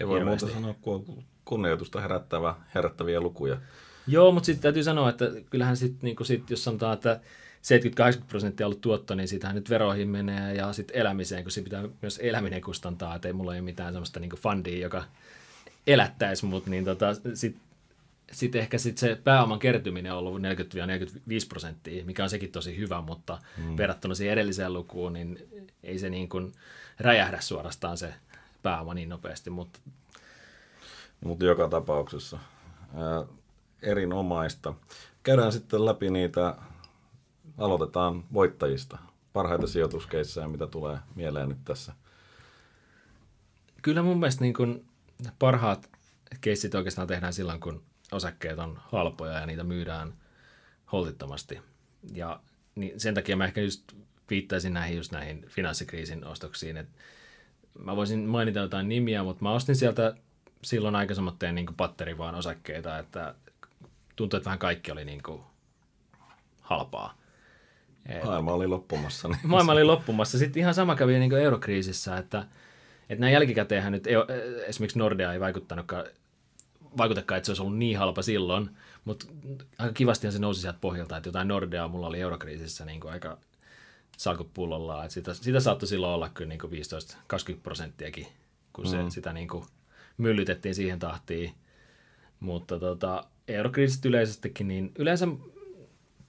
Ei 0.00 0.08
voi 0.08 0.24
muuta 0.24 0.48
sanoa 0.48 0.74
kuin 0.80 1.24
kunnioitusta 1.44 2.00
herättävä, 2.00 2.54
herättäviä 2.74 3.20
lukuja. 3.20 3.60
Joo, 4.06 4.32
mutta 4.32 4.46
sitten 4.46 4.62
täytyy 4.62 4.84
sanoa, 4.84 5.08
että 5.08 5.24
kyllähän 5.50 5.76
sitten, 5.76 6.00
niin 6.02 6.16
sit, 6.26 6.50
jos 6.50 6.64
sanotaan, 6.64 6.94
että 6.94 7.20
70-80 7.62 8.22
prosenttia 8.28 8.66
ollut 8.66 8.80
tuotto, 8.80 9.14
niin 9.14 9.28
siitähän 9.28 9.56
nyt 9.56 9.70
veroihin 9.70 10.08
menee 10.08 10.54
ja 10.54 10.72
sitten 10.72 10.96
elämiseen, 10.96 11.42
kun 11.42 11.52
se 11.52 11.62
pitää 11.62 11.88
myös 12.02 12.20
eläminen 12.22 12.62
kustantaa, 12.62 13.14
että 13.14 13.28
ei 13.28 13.32
mulla 13.32 13.50
ole 13.50 13.60
mitään 13.60 13.92
sellaista 13.92 14.20
niin 14.20 14.30
fundia, 14.30 14.78
joka 14.78 15.04
elättäisi 15.86 16.46
mut, 16.46 16.66
niin 16.66 16.84
tota, 16.84 17.06
sitten 17.34 17.70
sit 18.32 18.56
ehkä 18.56 18.78
sit 18.78 18.98
se 18.98 19.20
pääoman 19.24 19.58
kertyminen 19.58 20.12
on 20.12 20.18
ollut 20.18 20.42
40-45 20.42 20.46
prosenttia, 21.48 22.04
mikä 22.04 22.22
on 22.22 22.30
sekin 22.30 22.52
tosi 22.52 22.76
hyvä, 22.76 23.00
mutta 23.00 23.38
mm. 23.56 23.76
verrattuna 23.76 24.14
siihen 24.14 24.32
edelliseen 24.32 24.72
lukuun, 24.72 25.12
niin 25.12 25.48
ei 25.82 25.98
se 25.98 26.10
niin 26.10 26.28
kuin 26.28 26.52
räjähdä 27.00 27.40
suorastaan 27.40 27.98
se 27.98 28.14
pääoma 28.62 28.94
niin 28.94 29.08
nopeasti. 29.08 29.50
Mutta, 29.50 29.78
mutta 31.24 31.44
joka 31.44 31.68
tapauksessa 31.68 32.38
ää, 32.94 33.24
erinomaista. 33.82 34.74
Käydään 35.22 35.52
sitten 35.52 35.84
läpi 35.84 36.10
niitä 36.10 36.54
aloitetaan 37.60 38.24
voittajista. 38.32 38.98
Parhaita 39.32 39.66
sijoituskeissejä, 39.66 40.48
mitä 40.48 40.66
tulee 40.66 40.98
mieleen 41.14 41.48
nyt 41.48 41.64
tässä. 41.64 41.92
Kyllä 43.82 44.02
mun 44.02 44.18
mielestä 44.20 44.44
niin 44.44 44.54
kun 44.54 44.84
parhaat 45.38 45.90
keissit 46.40 46.74
oikeastaan 46.74 47.08
tehdään 47.08 47.32
silloin, 47.32 47.60
kun 47.60 47.82
osakkeet 48.12 48.58
on 48.58 48.78
halpoja 48.84 49.32
ja 49.32 49.46
niitä 49.46 49.64
myydään 49.64 50.14
holtittomasti. 50.92 51.60
Ja 52.12 52.40
niin 52.74 53.00
sen 53.00 53.14
takia 53.14 53.36
mä 53.36 53.44
ehkä 53.44 53.60
just 53.60 53.92
viittaisin 54.30 54.74
näihin 54.74 54.96
just 54.96 55.12
näihin 55.12 55.46
finanssikriisin 55.48 56.24
ostoksiin. 56.24 56.76
Et 56.76 56.88
mä 57.78 57.96
voisin 57.96 58.20
mainita 58.20 58.58
jotain 58.58 58.88
nimiä, 58.88 59.22
mutta 59.22 59.42
mä 59.42 59.52
ostin 59.52 59.76
sieltä 59.76 60.14
silloin 60.62 60.96
aikaisemmat 60.96 61.38
tein 61.38 61.54
niin 61.54 61.66
patteri 61.76 62.18
vaan 62.18 62.34
osakkeita, 62.34 62.98
että 62.98 63.34
tuntui, 64.16 64.36
että 64.38 64.44
vähän 64.44 64.58
kaikki 64.58 64.92
oli 64.92 65.04
niin 65.04 65.22
kuin 65.22 65.42
halpaa. 66.60 67.19
Et, 68.08 68.24
maailma 68.24 68.52
oli 68.52 68.66
loppumassa. 68.66 69.28
Niin. 69.28 69.38
Maailma 69.48 69.72
oli 69.72 69.84
loppumassa. 69.84 70.38
Sitten 70.38 70.60
ihan 70.60 70.74
sama 70.74 70.96
kävi 70.96 71.18
niin 71.18 71.30
kuin 71.30 71.42
eurokriisissä, 71.42 72.16
että, 72.16 72.46
että 73.08 73.20
näin 73.20 73.32
jälkikäteenhän 73.32 73.92
nyt 73.92 74.04
esimerkiksi 74.66 74.98
Nordea 74.98 75.32
ei 75.32 75.40
vaikuttanutkaan, 75.40 76.04
vaikutakaan, 76.96 77.36
että 77.36 77.46
se 77.46 77.50
olisi 77.50 77.62
ollut 77.62 77.78
niin 77.78 77.98
halpa 77.98 78.22
silloin, 78.22 78.70
mutta 79.04 79.26
aika 79.78 79.92
kivastihan 79.92 80.32
se 80.32 80.38
nousi 80.38 80.60
sieltä 80.60 80.78
pohjalta, 80.80 81.16
että 81.16 81.28
jotain 81.28 81.48
Nordea 81.48 81.88
mulla 81.88 82.06
oli 82.06 82.20
eurokriisissä 82.20 82.84
niin 82.84 83.00
kuin 83.00 83.12
aika 83.12 83.38
salkut 84.16 84.54
pullolla, 84.54 85.04
että 85.04 85.14
sitä, 85.14 85.34
sitä 85.34 85.60
saattoi 85.60 85.88
silloin 85.88 86.14
olla 86.14 86.28
kyllä 86.28 86.48
niin 86.48 86.60
15-20 86.60 86.64
prosenttiakin, 87.62 88.26
kun 88.72 88.86
se, 88.86 89.02
mm. 89.02 89.10
sitä 89.10 89.32
niin 89.32 89.48
kuin 89.48 89.64
myllytettiin 90.18 90.74
siihen 90.74 90.98
tahtiin. 90.98 91.54
Mutta 92.40 92.78
tota, 92.78 93.24
eurokriisit 93.48 94.04
yleisestikin, 94.04 94.68
niin 94.68 94.92
yleensä 94.98 95.28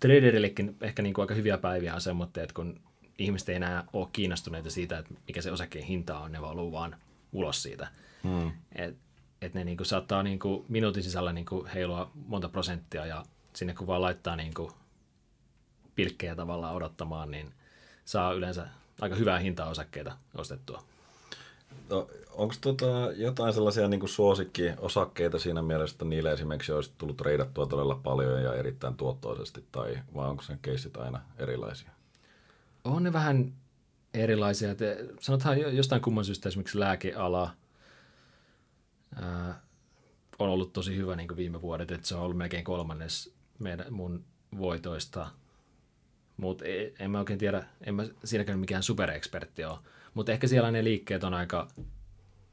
traderillekin 0.02 0.78
ehkä 0.82 1.02
niin 1.02 1.14
kuin 1.14 1.24
aika 1.24 1.34
hyviä 1.34 1.58
päiviä 1.58 1.96
on 1.96 2.02
semmoinen, 2.02 2.44
että 2.44 2.54
kun 2.54 2.82
ihmiset 3.18 3.50
ei 3.50 3.56
enää 3.56 3.84
ole 3.94 4.08
kiinnostuneita 4.14 4.70
siitä, 4.70 4.98
että 4.98 5.14
mikä 5.28 5.42
se 5.42 5.52
osakkeen 5.52 5.86
hinta 5.86 6.20
on, 6.20 6.32
ne 6.32 6.42
valuu 6.42 6.72
vaan 6.72 6.96
ulos 7.32 7.64
siitä. 7.64 7.88
Hmm. 8.24 8.52
Et, 8.76 8.98
et 9.42 9.54
ne 9.54 9.64
niin 9.64 9.78
kuin 9.78 9.88
saattaa 9.88 10.24
niin 10.24 10.40
kuin 10.40 10.66
minuutin 10.70 11.04
sisällä 11.04 11.34
niin 11.34 11.46
kuin 11.46 11.68
heilua 11.68 12.12
monta 12.28 12.50
prosenttia 12.50 13.06
ja 13.06 13.24
sinne 13.54 13.74
kun 13.74 13.88
vaan 13.88 14.02
laittaa 14.02 14.36
niin 14.36 14.54
kuin 14.54 14.72
pilkkejä 15.96 16.36
tavallaan 16.36 16.76
odottamaan, 16.76 17.32
niin 17.32 17.54
saa 18.06 18.34
yleensä 18.34 18.68
aika 19.02 19.16
hyvää 19.16 19.40
hintaa 19.40 19.70
osakkeita 19.70 20.18
ostettua. 20.36 20.84
No, 21.92 22.08
onko 22.32 22.56
tota 22.62 23.12
jotain 23.16 23.54
sellaisia 23.54 23.88
niin 23.88 24.08
suosikkiosakkeita 24.08 25.40
siinä 25.40 25.62
mielessä, 25.62 25.94
että 25.94 26.06
niille 26.06 26.34
esimerkiksi 26.34 26.72
olisi 26.72 26.92
tullut 26.98 27.18
treidattua 27.18 27.66
todella 27.66 27.96
paljon 27.96 28.44
ja 28.44 28.56
erittäin 28.56 28.96
tuottoisesti, 28.96 29.66
tai 29.72 30.00
vai 30.16 30.30
onko 30.30 30.44
sen 30.44 30.60
keissit 30.62 30.98
aina 30.98 31.22
erilaisia? 31.38 31.90
On 32.84 33.04
ne 33.04 33.14
vähän 33.14 33.54
erilaisia. 34.14 34.76
Te, 34.76 35.06
sanotaan 35.20 35.76
jostain 35.76 36.02
kumman 36.02 36.26
syystä 36.26 36.50
esimerkiksi 36.50 36.80
lääkeala 36.80 37.52
ää, 39.22 39.62
on 40.40 40.50
ollut 40.50 40.74
tosi 40.74 40.98
hyvä 40.98 41.16
niin 41.16 41.36
viime 41.36 41.62
vuodet, 41.62 41.92
että 41.92 42.08
se 42.08 42.16
on 42.16 42.22
ollut 42.22 42.38
melkein 42.38 42.64
kolmannes 42.64 43.34
meidän, 43.60 43.94
mun 43.94 44.26
voitoista. 44.58 45.28
Mutta 46.38 46.66
e, 46.66 46.94
en 47.00 47.12
mä 47.12 47.20
oikein 47.20 47.40
tiedä, 47.40 47.64
en 47.82 47.96
mä 47.96 48.06
siinäkään 48.24 48.60
mikään 48.60 48.84
superekspertti 48.84 49.66
ole 49.66 49.78
mutta 50.14 50.32
ehkä 50.32 50.48
siellä 50.48 50.72
ne 50.72 50.84
liikkeet 50.84 51.24
on 51.24 51.34
aika, 51.34 51.68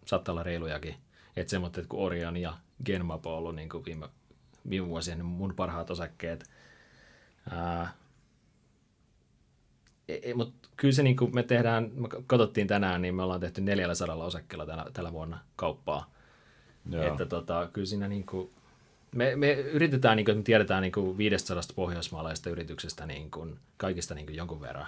saattaa 0.06 0.32
olla 0.32 0.42
reilujakin. 0.42 0.94
Että 1.36 1.50
semmoinen, 1.50 1.80
että 1.80 1.88
kun 1.88 2.04
Orion 2.04 2.36
ja 2.36 2.56
Genmap 2.84 3.26
on 3.26 3.34
ollut 3.34 3.54
niin 3.54 3.68
kuin 3.68 3.84
viime, 3.84 4.09
viime 4.70 4.88
vuosien 4.88 5.24
mun 5.24 5.54
parhaat 5.54 5.90
osakkeet. 5.90 6.50
Ää, 7.50 7.92
e, 10.09 10.18
e, 10.22 10.34
mutta 10.34 10.68
kyllä 10.76 10.94
se 10.94 11.02
niin 11.02 11.16
kuin 11.16 11.34
me 11.34 11.42
tehdään, 11.42 11.90
me 11.94 12.09
katsottiin 12.26 12.66
tänään, 12.66 13.02
niin 13.02 13.14
me 13.14 13.22
ollaan 13.22 13.40
tehty 13.40 13.61
400 13.61 14.14
osakkeella 14.14 14.66
tänä, 14.66 14.84
tällä 14.92 15.12
vuonna 15.12 15.38
kauppaa. 15.56 16.11
Joo. 16.90 17.04
Että 17.04 17.26
tota, 17.26 17.68
kyllä 17.72 17.86
siinä 17.86 18.09
niin 18.09 18.26
kuin, 18.26 18.50
me, 19.14 19.36
me 19.36 19.52
yritetään, 19.52 20.16
niin 20.16 20.24
kuin, 20.24 20.36
me 20.36 20.42
tiedetään 20.42 20.82
niin 20.82 20.92
kuin 20.92 21.18
500 21.18 21.62
pohjoismaalaisesta 21.74 22.50
yrityksestä 22.50 23.06
niin 23.06 23.30
kuin, 23.30 23.59
kaikista 23.76 24.14
niin 24.14 24.26
kuin 24.26 24.36
jonkun 24.36 24.61
verran. 24.61 24.86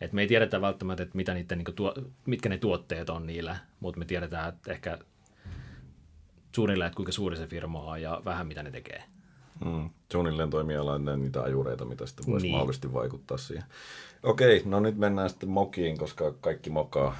Et 0.00 0.12
me 0.12 0.20
ei 0.20 0.28
tiedetä 0.28 0.60
välttämättä, 0.60 1.02
että 1.02 1.16
mitä 1.16 1.34
niiden, 1.34 1.58
niin 1.58 1.64
kuin, 1.64 1.74
tuo, 1.74 1.94
mitkä 2.26 2.48
ne 2.48 2.58
tuotteet 2.58 3.10
on 3.10 3.26
niillä, 3.26 3.56
mutta 3.80 3.98
me 3.98 4.04
tiedetään 4.04 4.48
että 4.48 4.72
ehkä 4.72 4.98
suunnilleen, 6.54 6.86
että 6.86 6.96
kuinka 6.96 7.12
suuri 7.12 7.36
se 7.36 7.46
firma 7.46 7.82
on 7.82 8.02
ja 8.02 8.22
vähän 8.24 8.46
mitä 8.46 8.62
ne 8.62 8.70
tekee. 8.70 9.04
Mm. 9.64 9.90
Suunnilleen 10.12 10.50
toimialainen 10.50 11.20
niitä 11.22 11.42
ajureita, 11.42 11.84
mitä 11.84 12.06
sitten 12.06 12.26
voisi 12.26 12.46
niin. 12.46 12.52
mahdollisesti 12.52 12.92
vaikuttaa 12.92 13.38
siihen. 13.38 13.64
Okei, 14.22 14.62
no 14.64 14.80
nyt 14.80 14.96
mennään 14.96 15.30
sitten 15.30 15.48
mokiin, 15.48 15.98
koska 15.98 16.32
kaikki 16.40 16.70
mokaa. 16.70 17.16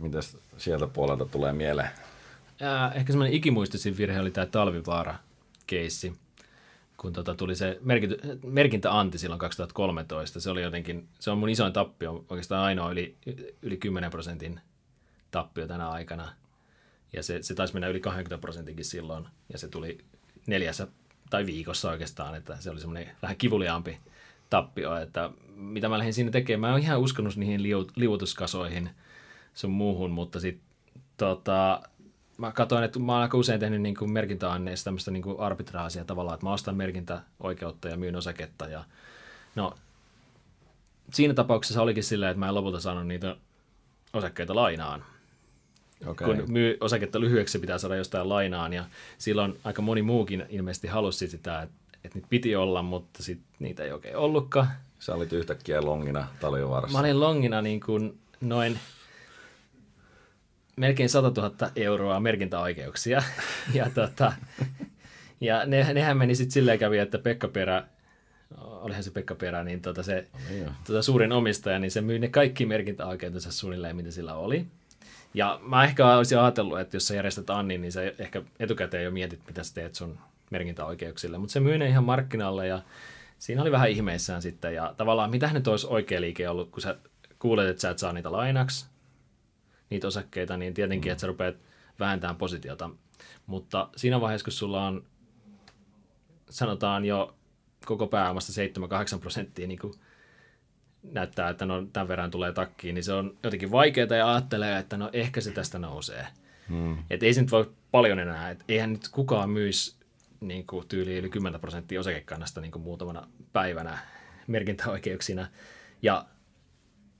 Mitäs 0.00 0.36
sieltä 0.56 0.86
puolelta 0.86 1.24
tulee 1.24 1.52
mieleen? 1.52 1.90
Ehkä 2.94 3.12
semmoinen 3.12 3.34
ikimuistisin 3.34 3.96
virhe 3.96 4.20
oli 4.20 4.30
tämä 4.30 4.46
talvivaara-keissi, 4.46 6.12
kun 7.02 7.12
tota 7.12 7.34
tuli 7.34 7.56
se 7.56 7.78
merkintä, 7.80 8.16
merkintä 8.46 8.98
anti 8.98 9.18
silloin 9.18 9.38
2013. 9.38 10.40
Se 10.40 10.50
oli 10.50 10.62
jotenkin, 10.62 11.08
se 11.20 11.30
on 11.30 11.38
mun 11.38 11.48
isoin 11.48 11.72
tappio, 11.72 12.24
oikeastaan 12.28 12.64
ainoa 12.64 12.90
yli, 12.90 13.16
yli 13.62 13.76
10 13.76 14.10
prosentin 14.10 14.60
tappio 15.30 15.66
tänä 15.66 15.90
aikana. 15.90 16.32
Ja 17.12 17.22
se, 17.22 17.42
se 17.42 17.54
taisi 17.54 17.74
mennä 17.74 17.88
yli 17.88 18.00
20 18.00 18.40
prosentinkin 18.40 18.84
silloin, 18.84 19.26
ja 19.52 19.58
se 19.58 19.68
tuli 19.68 19.98
neljässä 20.46 20.86
tai 21.30 21.46
viikossa 21.46 21.90
oikeastaan, 21.90 22.34
että 22.34 22.56
se 22.60 22.70
oli 22.70 22.80
semmoinen 22.80 23.16
vähän 23.22 23.36
kivuliaampi 23.36 23.98
tappio, 24.50 24.96
että 24.96 25.30
mitä 25.54 25.88
mä 25.88 25.98
lähdin 25.98 26.14
siinä 26.14 26.30
tekemään. 26.30 26.70
Mä 26.70 26.74
oon 26.74 26.82
ihan 26.82 27.00
uskonut 27.00 27.36
niihin 27.36 27.62
liuutuskasoihin 27.96 28.90
sun 29.54 29.70
muuhun, 29.70 30.10
mutta 30.10 30.40
sitten 30.40 30.66
tota, 31.16 31.82
mä 32.38 32.52
katsoin, 32.52 32.84
että 32.84 32.98
mä 32.98 33.12
oon 33.12 33.22
aika 33.22 33.38
usein 33.38 33.60
tehnyt 33.60 33.82
niin 33.82 33.94
kuin 33.94 34.12
merkintäanneissa 34.12 34.84
tämmöistä 34.84 35.10
niin 35.10 35.22
kuin 35.22 35.40
arbitraasia 35.40 36.04
tavallaan, 36.04 36.34
että 36.34 36.46
mä 36.46 36.52
ostan 36.52 36.76
merkintäoikeutta 36.76 37.88
ja 37.88 37.96
myyn 37.96 38.16
osaketta. 38.16 38.66
Ja, 38.66 38.84
no, 39.54 39.74
siinä 41.12 41.34
tapauksessa 41.34 41.82
olikin 41.82 42.04
silleen, 42.04 42.30
että 42.30 42.40
mä 42.40 42.48
en 42.48 42.54
lopulta 42.54 42.80
saanut 42.80 43.06
niitä 43.06 43.36
osakkeita 44.12 44.54
lainaan. 44.54 45.04
Okay. 46.06 46.26
Kun 46.26 46.52
myy 46.52 46.76
osaketta 46.80 47.20
lyhyeksi, 47.20 47.58
pitää 47.58 47.78
saada 47.78 47.96
jostain 47.96 48.28
lainaan, 48.28 48.72
ja 48.72 48.84
silloin 49.18 49.58
aika 49.64 49.82
moni 49.82 50.02
muukin 50.02 50.46
ilmeisesti 50.48 50.88
halusi 50.88 51.28
sitä, 51.28 51.62
että, 51.62 51.74
että 52.04 52.18
niitä 52.18 52.28
piti 52.30 52.56
olla, 52.56 52.82
mutta 52.82 53.22
sit 53.22 53.40
niitä 53.58 53.84
ei 53.84 53.92
oikein 53.92 54.16
ollutkaan. 54.16 54.68
Sä 54.98 55.14
olit 55.14 55.32
yhtäkkiä 55.32 55.82
longina 55.82 56.26
talvivaarassa. 56.40 56.98
Mä 56.98 57.00
olin 57.00 57.20
longina 57.20 57.62
niin 57.62 57.80
kuin 57.80 58.18
noin 58.40 58.78
melkein 60.76 61.08
100 61.08 61.40
000 61.40 61.70
euroa 61.76 62.20
merkintäoikeuksia. 62.20 63.22
ja, 63.74 63.90
tota, 63.90 64.32
ja 65.40 65.66
ne, 65.66 65.94
nehän 65.94 66.16
meni 66.16 66.34
sitten 66.34 66.52
silleen 66.52 66.78
kävi, 66.78 66.98
että 66.98 67.18
Pekka 67.18 67.48
Perä, 67.48 67.84
olihan 68.58 69.02
se 69.02 69.10
Pekka 69.10 69.34
Perä, 69.34 69.64
niin 69.64 69.80
tota 69.80 70.02
se 70.02 70.26
no, 70.64 70.72
tota 70.86 71.02
suurin 71.02 71.32
omistaja, 71.32 71.78
niin 71.78 71.90
se 71.90 72.00
myi 72.00 72.18
ne 72.18 72.28
kaikki 72.28 72.66
merkintäoikeutensa 72.66 73.52
suunnilleen, 73.52 73.96
mitä 73.96 74.10
sillä 74.10 74.34
oli. 74.34 74.66
Ja 75.34 75.60
mä 75.62 75.84
ehkä 75.84 76.16
olisin 76.16 76.38
ajatellut, 76.38 76.80
että 76.80 76.96
jos 76.96 77.08
sä 77.08 77.14
järjestät 77.14 77.50
Annin, 77.50 77.80
niin 77.80 77.92
sä 77.92 78.02
ehkä 78.18 78.42
etukäteen 78.60 79.04
jo 79.04 79.10
mietit, 79.10 79.40
mitä 79.46 79.62
sä 79.62 79.74
teet 79.74 79.94
sun 79.94 80.18
merkintäoikeuksille. 80.50 81.38
Mutta 81.38 81.52
se 81.52 81.60
myi 81.60 81.78
ne 81.78 81.88
ihan 81.88 82.04
markkinalle 82.04 82.66
ja 82.66 82.82
siinä 83.38 83.62
oli 83.62 83.72
vähän 83.72 83.90
ihmeissään 83.90 84.42
sitten. 84.42 84.74
Ja 84.74 84.94
tavallaan 84.96 85.30
mitä 85.30 85.50
nyt 85.52 85.68
olisi 85.68 85.86
oikea 85.86 86.20
liike 86.20 86.48
ollut, 86.48 86.70
kun 86.70 86.82
sä 86.82 86.96
kuulet, 87.38 87.68
että 87.68 87.80
sä 87.80 87.90
et 87.90 87.98
saa 87.98 88.12
niitä 88.12 88.32
lainaksi, 88.32 88.86
niitä 89.92 90.06
osakkeita, 90.06 90.56
niin 90.56 90.74
tietenkin, 90.74 91.10
mm. 91.10 91.12
että 91.12 91.20
sä 91.20 91.26
rupeat 91.26 91.56
vähentämään 92.00 92.36
positiota. 92.36 92.90
Mutta 93.46 93.88
siinä 93.96 94.20
vaiheessa, 94.20 94.44
kun 94.44 94.52
sulla 94.52 94.86
on, 94.86 95.04
sanotaan 96.50 97.04
jo 97.04 97.34
koko 97.86 98.06
pääomasta 98.06 98.52
7-8 99.16 99.18
prosenttia 99.20 99.66
niin 99.66 99.78
kuin 99.78 99.94
näyttää, 101.02 101.48
että 101.48 101.66
no 101.66 101.86
tämän 101.92 102.08
verran 102.08 102.30
tulee 102.30 102.52
takkiin, 102.52 102.94
niin 102.94 103.04
se 103.04 103.12
on 103.12 103.38
jotenkin 103.42 103.70
vaikeaa 103.70 104.16
ja 104.16 104.32
ajattelee, 104.32 104.78
että 104.78 104.96
no 104.96 105.10
ehkä 105.12 105.40
se 105.40 105.50
tästä 105.50 105.78
nousee. 105.78 106.26
Hmm. 106.68 106.98
Että 107.10 107.26
ei 107.26 107.34
se 107.34 107.40
nyt 107.40 107.52
voi 107.52 107.72
paljon 107.90 108.18
enää, 108.18 108.50
että 108.50 108.64
eihän 108.68 108.92
nyt 108.92 109.08
kukaan 109.08 109.50
myisi 109.50 109.96
niin 110.40 110.66
kuin 110.66 110.88
tyyli 110.88 111.18
yli 111.18 111.28
10 111.28 111.60
prosenttia 111.60 112.00
osakekannasta 112.00 112.60
niin 112.60 112.72
kuin 112.72 112.82
muutamana 112.82 113.28
päivänä 113.52 113.98
merkintäoikeuksina. 114.46 115.46
Ja 116.02 116.26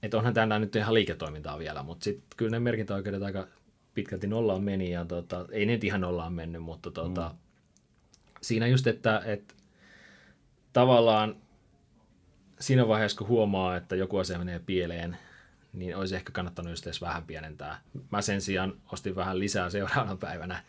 että 0.02 0.16
onhan 0.16 0.34
tämä 0.34 0.58
nyt 0.58 0.76
ihan 0.76 0.94
liiketoimintaa 0.94 1.58
vielä, 1.58 1.82
mutta 1.82 2.04
sitten 2.04 2.36
kyllä 2.36 2.50
ne 2.50 2.58
merkintäoikeudet 2.58 3.22
aika 3.22 3.46
pitkälti 3.94 4.26
nollaan 4.26 4.62
meni, 4.62 4.90
ja 4.90 5.04
tota, 5.04 5.46
ei 5.50 5.66
ne 5.66 5.78
ihan 5.82 6.00
nollaan 6.00 6.32
mennyt, 6.32 6.62
mutta 6.62 6.90
tota, 6.90 7.28
mm. 7.28 7.38
siinä 8.40 8.66
just, 8.66 8.86
että, 8.86 9.22
että 9.24 9.54
tavallaan 10.72 11.36
siinä 12.60 12.88
vaiheessa, 12.88 13.18
kun 13.18 13.28
huomaa, 13.28 13.76
että 13.76 13.96
joku 13.96 14.18
asia 14.18 14.38
menee 14.38 14.60
pieleen, 14.66 15.16
niin 15.72 15.96
olisi 15.96 16.14
ehkä 16.14 16.32
kannattanut 16.32 16.72
just 16.72 16.86
edes 16.86 17.00
vähän 17.00 17.24
pienentää. 17.24 17.80
Mä 18.10 18.22
sen 18.22 18.40
sijaan 18.40 18.72
ostin 18.92 19.16
vähän 19.16 19.38
lisää 19.38 19.70
seuraavana 19.70 20.16
päivänä 20.16 20.62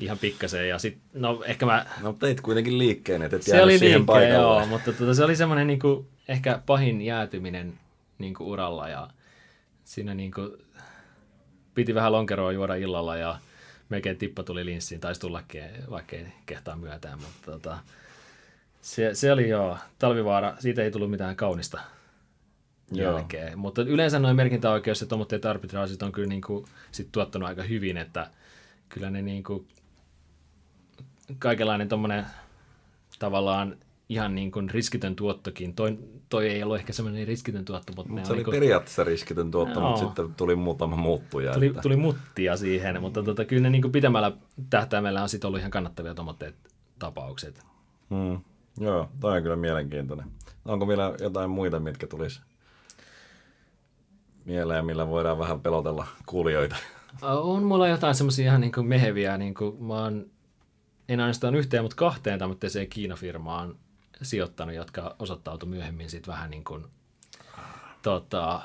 ihan 0.00 0.18
pikkasen 0.18 0.68
ja 0.68 0.78
sitten, 0.78 1.02
no 1.14 1.42
ehkä 1.46 1.66
mä... 1.66 1.86
No 2.02 2.12
teit 2.12 2.40
kuitenkin 2.40 2.78
liikkeen, 2.78 3.22
että 3.22 3.36
et 3.36 3.42
Se 3.42 3.62
oli 3.62 3.80
liikkeen, 3.80 4.32
joo, 4.32 4.66
mutta 4.66 4.92
tota, 4.92 5.14
se 5.14 5.24
oli 5.24 5.36
semmoinen 5.36 5.66
niin 5.66 5.80
ehkä 6.28 6.62
pahin 6.66 7.02
jäätyminen 7.02 7.78
niin 8.18 8.34
kuin 8.34 8.48
uralla 8.48 8.88
ja 8.88 9.08
siinä 9.84 10.14
niin 10.14 10.32
kuin, 10.32 10.50
piti 11.74 11.94
vähän 11.94 12.12
lonkeroa 12.12 12.52
juoda 12.52 12.74
illalla 12.74 13.16
ja 13.16 13.38
melkein 13.88 14.18
tippa 14.18 14.42
tuli 14.42 14.64
linssiin, 14.64 15.00
taisi 15.00 15.20
tullakin, 15.20 15.64
vaikka 15.90 16.16
ei 16.16 16.26
kehtaa 16.46 16.76
myötään, 16.76 17.18
mutta 17.20 17.52
tota, 17.52 17.78
se, 18.80 19.14
se 19.14 19.32
oli 19.32 19.48
joo, 19.48 19.78
talvivaara, 19.98 20.56
siitä 20.58 20.82
ei 20.82 20.90
tullut 20.90 21.10
mitään 21.10 21.36
kaunista 21.36 21.80
jälkeen. 22.92 23.52
Joo. 23.52 23.56
Mutta 23.56 23.82
yleensä 23.82 24.18
noin 24.18 24.36
merkintäoikeus 24.36 25.00
ja 25.00 25.06
tuommoitteet 25.06 25.46
arbitraasit 25.46 26.02
on 26.02 26.12
kyllä 26.12 26.28
niin 26.28 26.42
kuin, 26.42 26.66
sit 26.92 27.08
tuottanut 27.12 27.48
aika 27.48 27.62
hyvin, 27.62 27.96
että 27.96 28.30
kyllä 28.88 29.10
ne 29.10 29.22
niin 29.22 29.44
kuin, 29.44 29.68
kaikenlainen 31.38 31.88
tuommoinen 31.88 32.26
tavallaan 33.18 33.76
ihan 34.08 34.34
niin 34.34 34.50
kuin 34.50 34.70
riskitön 34.70 35.16
tuottokin. 35.16 35.74
Toi, 35.74 35.98
toi 36.28 36.48
ei 36.48 36.62
ollut 36.62 36.76
ehkä 36.76 36.92
semmoinen 36.92 37.26
riskitön 37.26 37.64
tuotto, 37.64 37.92
mutta 37.96 38.12
Mut 38.12 38.24
se 38.24 38.32
oli 38.32 38.42
niin 38.42 38.50
periaatteessa 38.50 39.04
riskitön 39.04 39.50
tuotto, 39.50 39.80
no. 39.80 39.86
mutta 39.88 40.06
sitten 40.06 40.34
tuli 40.34 40.56
muutama 40.56 40.96
muuttuja. 40.96 41.52
Tuli, 41.52 41.66
että... 41.66 41.80
tuli 41.80 41.96
muttia 41.96 42.56
siihen, 42.56 43.00
mutta 43.00 43.22
tota, 43.22 43.44
kyllä 43.44 43.62
ne 43.62 43.70
niin 43.70 43.82
kuin 43.82 43.92
pidemmällä 43.92 44.32
tähtäimellä 44.70 45.22
on 45.22 45.28
sitten 45.28 45.48
ollut 45.48 45.60
ihan 45.60 45.70
kannattavia 45.70 46.14
tuommoitteet 46.14 46.54
tapaukset. 46.98 47.64
Hmm. 48.10 48.40
Joo, 48.80 49.08
toi 49.20 49.36
on 49.36 49.42
kyllä 49.42 49.56
mielenkiintoinen. 49.56 50.26
Onko 50.64 50.88
vielä 50.88 51.14
jotain 51.20 51.50
muita, 51.50 51.80
mitkä 51.80 52.06
tulisi 52.06 52.40
mieleen, 54.44 54.86
millä 54.86 55.08
voidaan 55.08 55.38
vähän 55.38 55.60
pelotella 55.60 56.06
kuulijoita? 56.26 56.76
On 57.22 57.62
mulla 57.62 57.88
jotain 57.88 58.14
semmoisia 58.14 58.44
ihan 58.44 58.60
niin 58.60 58.72
kuin 58.72 58.86
meheviä, 58.86 59.38
niin 59.38 59.54
kuin 59.54 59.84
mä 59.84 59.94
oon 59.94 60.26
en 61.08 61.20
ainoastaan 61.20 61.54
yhteen, 61.54 61.82
mutta 61.82 61.96
kahteen 61.96 62.38
tämmöiseen 62.38 62.88
Kiina-firmaan 62.88 63.76
sijoittanut, 64.22 64.74
jotka 64.74 65.16
osoittautui 65.18 65.68
myöhemmin 65.68 66.10
sitten 66.10 66.32
vähän 66.32 66.50
niin 66.50 66.64
kuin 66.64 66.84
tota, 68.02 68.60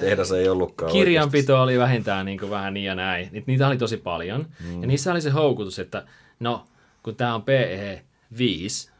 tehdas 0.00 0.32
ei 0.32 0.48
ollutkaan 0.48 0.92
Kirjanpito 0.92 1.52
oikeasti. 1.52 1.62
oli 1.62 1.78
vähintään 1.78 2.26
niin 2.26 2.38
kuin 2.38 2.50
vähän 2.50 2.74
niin 2.74 2.86
ja 2.86 2.94
näin. 2.94 3.44
Niitä 3.46 3.66
oli 3.66 3.76
tosi 3.76 3.96
paljon. 3.96 4.46
Mm. 4.64 4.80
Ja 4.80 4.86
niissä 4.86 5.12
oli 5.12 5.20
se 5.20 5.30
houkutus, 5.30 5.78
että 5.78 6.06
no, 6.40 6.64
kun 7.02 7.16
tämä 7.16 7.34
on 7.34 7.42
PE 7.42 8.04
5, 8.38 8.90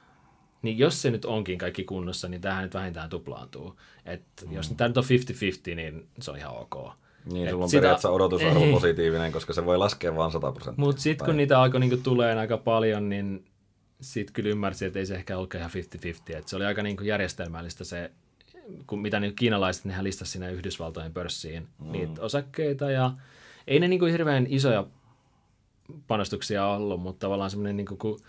niin 0.63 0.79
jos 0.79 1.03
se 1.03 1.11
nyt 1.11 1.25
onkin 1.25 1.59
kaikki 1.59 1.85
kunnossa, 1.85 2.29
niin 2.29 2.41
tähän 2.41 2.63
nyt 2.63 2.75
vähintään 2.75 3.11
tuplaantuu. 3.11 3.77
Et 4.07 4.23
mm. 4.47 4.53
Jos 4.53 4.73
tämä 4.77 4.89
nyt 4.89 4.97
on 4.97 5.05
50-50, 5.05 5.75
niin 5.75 6.09
se 6.21 6.31
on 6.31 6.37
ihan 6.37 6.57
ok. 6.57 6.93
Niin, 7.33 7.51
sulla 7.51 7.65
on 7.65 7.71
sitä, 7.71 7.81
periaatteessa 7.81 8.11
odotusarvo 8.11 8.65
ei. 8.65 8.73
positiivinen, 8.81 9.33
koska 9.33 9.53
se 9.53 9.67
voi 9.67 9.79
laskea 9.79 10.17
vain 10.17 10.33
100 10.33 10.53
prosenttia. 10.53 10.85
Mutta 10.85 11.03
sitten 11.03 11.27
kun 11.27 11.37
niitä 11.37 11.63
alkoi 11.63 11.81
niinku 11.81 11.97
tulee 11.97 12.39
aika 12.39 12.57
paljon, 12.57 13.09
niin 13.09 13.45
sitten 14.01 14.33
kyllä 14.33 14.51
ymmärsin, 14.51 14.87
että 14.87 14.99
ei 14.99 15.07
se 15.07 15.15
ehkä 15.15 15.37
ollut 15.37 15.55
ihan 15.55 15.71
50-50. 16.31 16.37
Et 16.37 16.49
se 16.49 16.57
oli 16.57 16.65
aika 16.65 16.83
niinku 16.83 17.05
järjestelmällistä 17.05 17.85
se, 17.85 18.11
kun 18.87 19.01
mitä 19.01 19.21
niin 19.21 19.37
kiinalaiset, 19.37 19.85
nehän 19.85 20.05
listasi 20.05 20.33
sinne 20.33 20.53
Yhdysvaltojen 20.53 21.13
pörssiin 21.13 21.69
mm. 21.79 21.93
niitä 21.93 22.23
osakkeita. 22.23 22.91
Ja 22.91 23.13
ei 23.67 23.81
ne 23.81 23.89
niinku 23.89 24.05
hirveän 24.05 24.47
isoja 24.49 24.87
panostuksia 26.07 26.67
ollut, 26.67 27.01
mutta 27.01 27.27
tavallaan 27.27 27.51
semmoinen, 27.51 27.77
niinku, 27.77 27.97
kun 27.97 28.21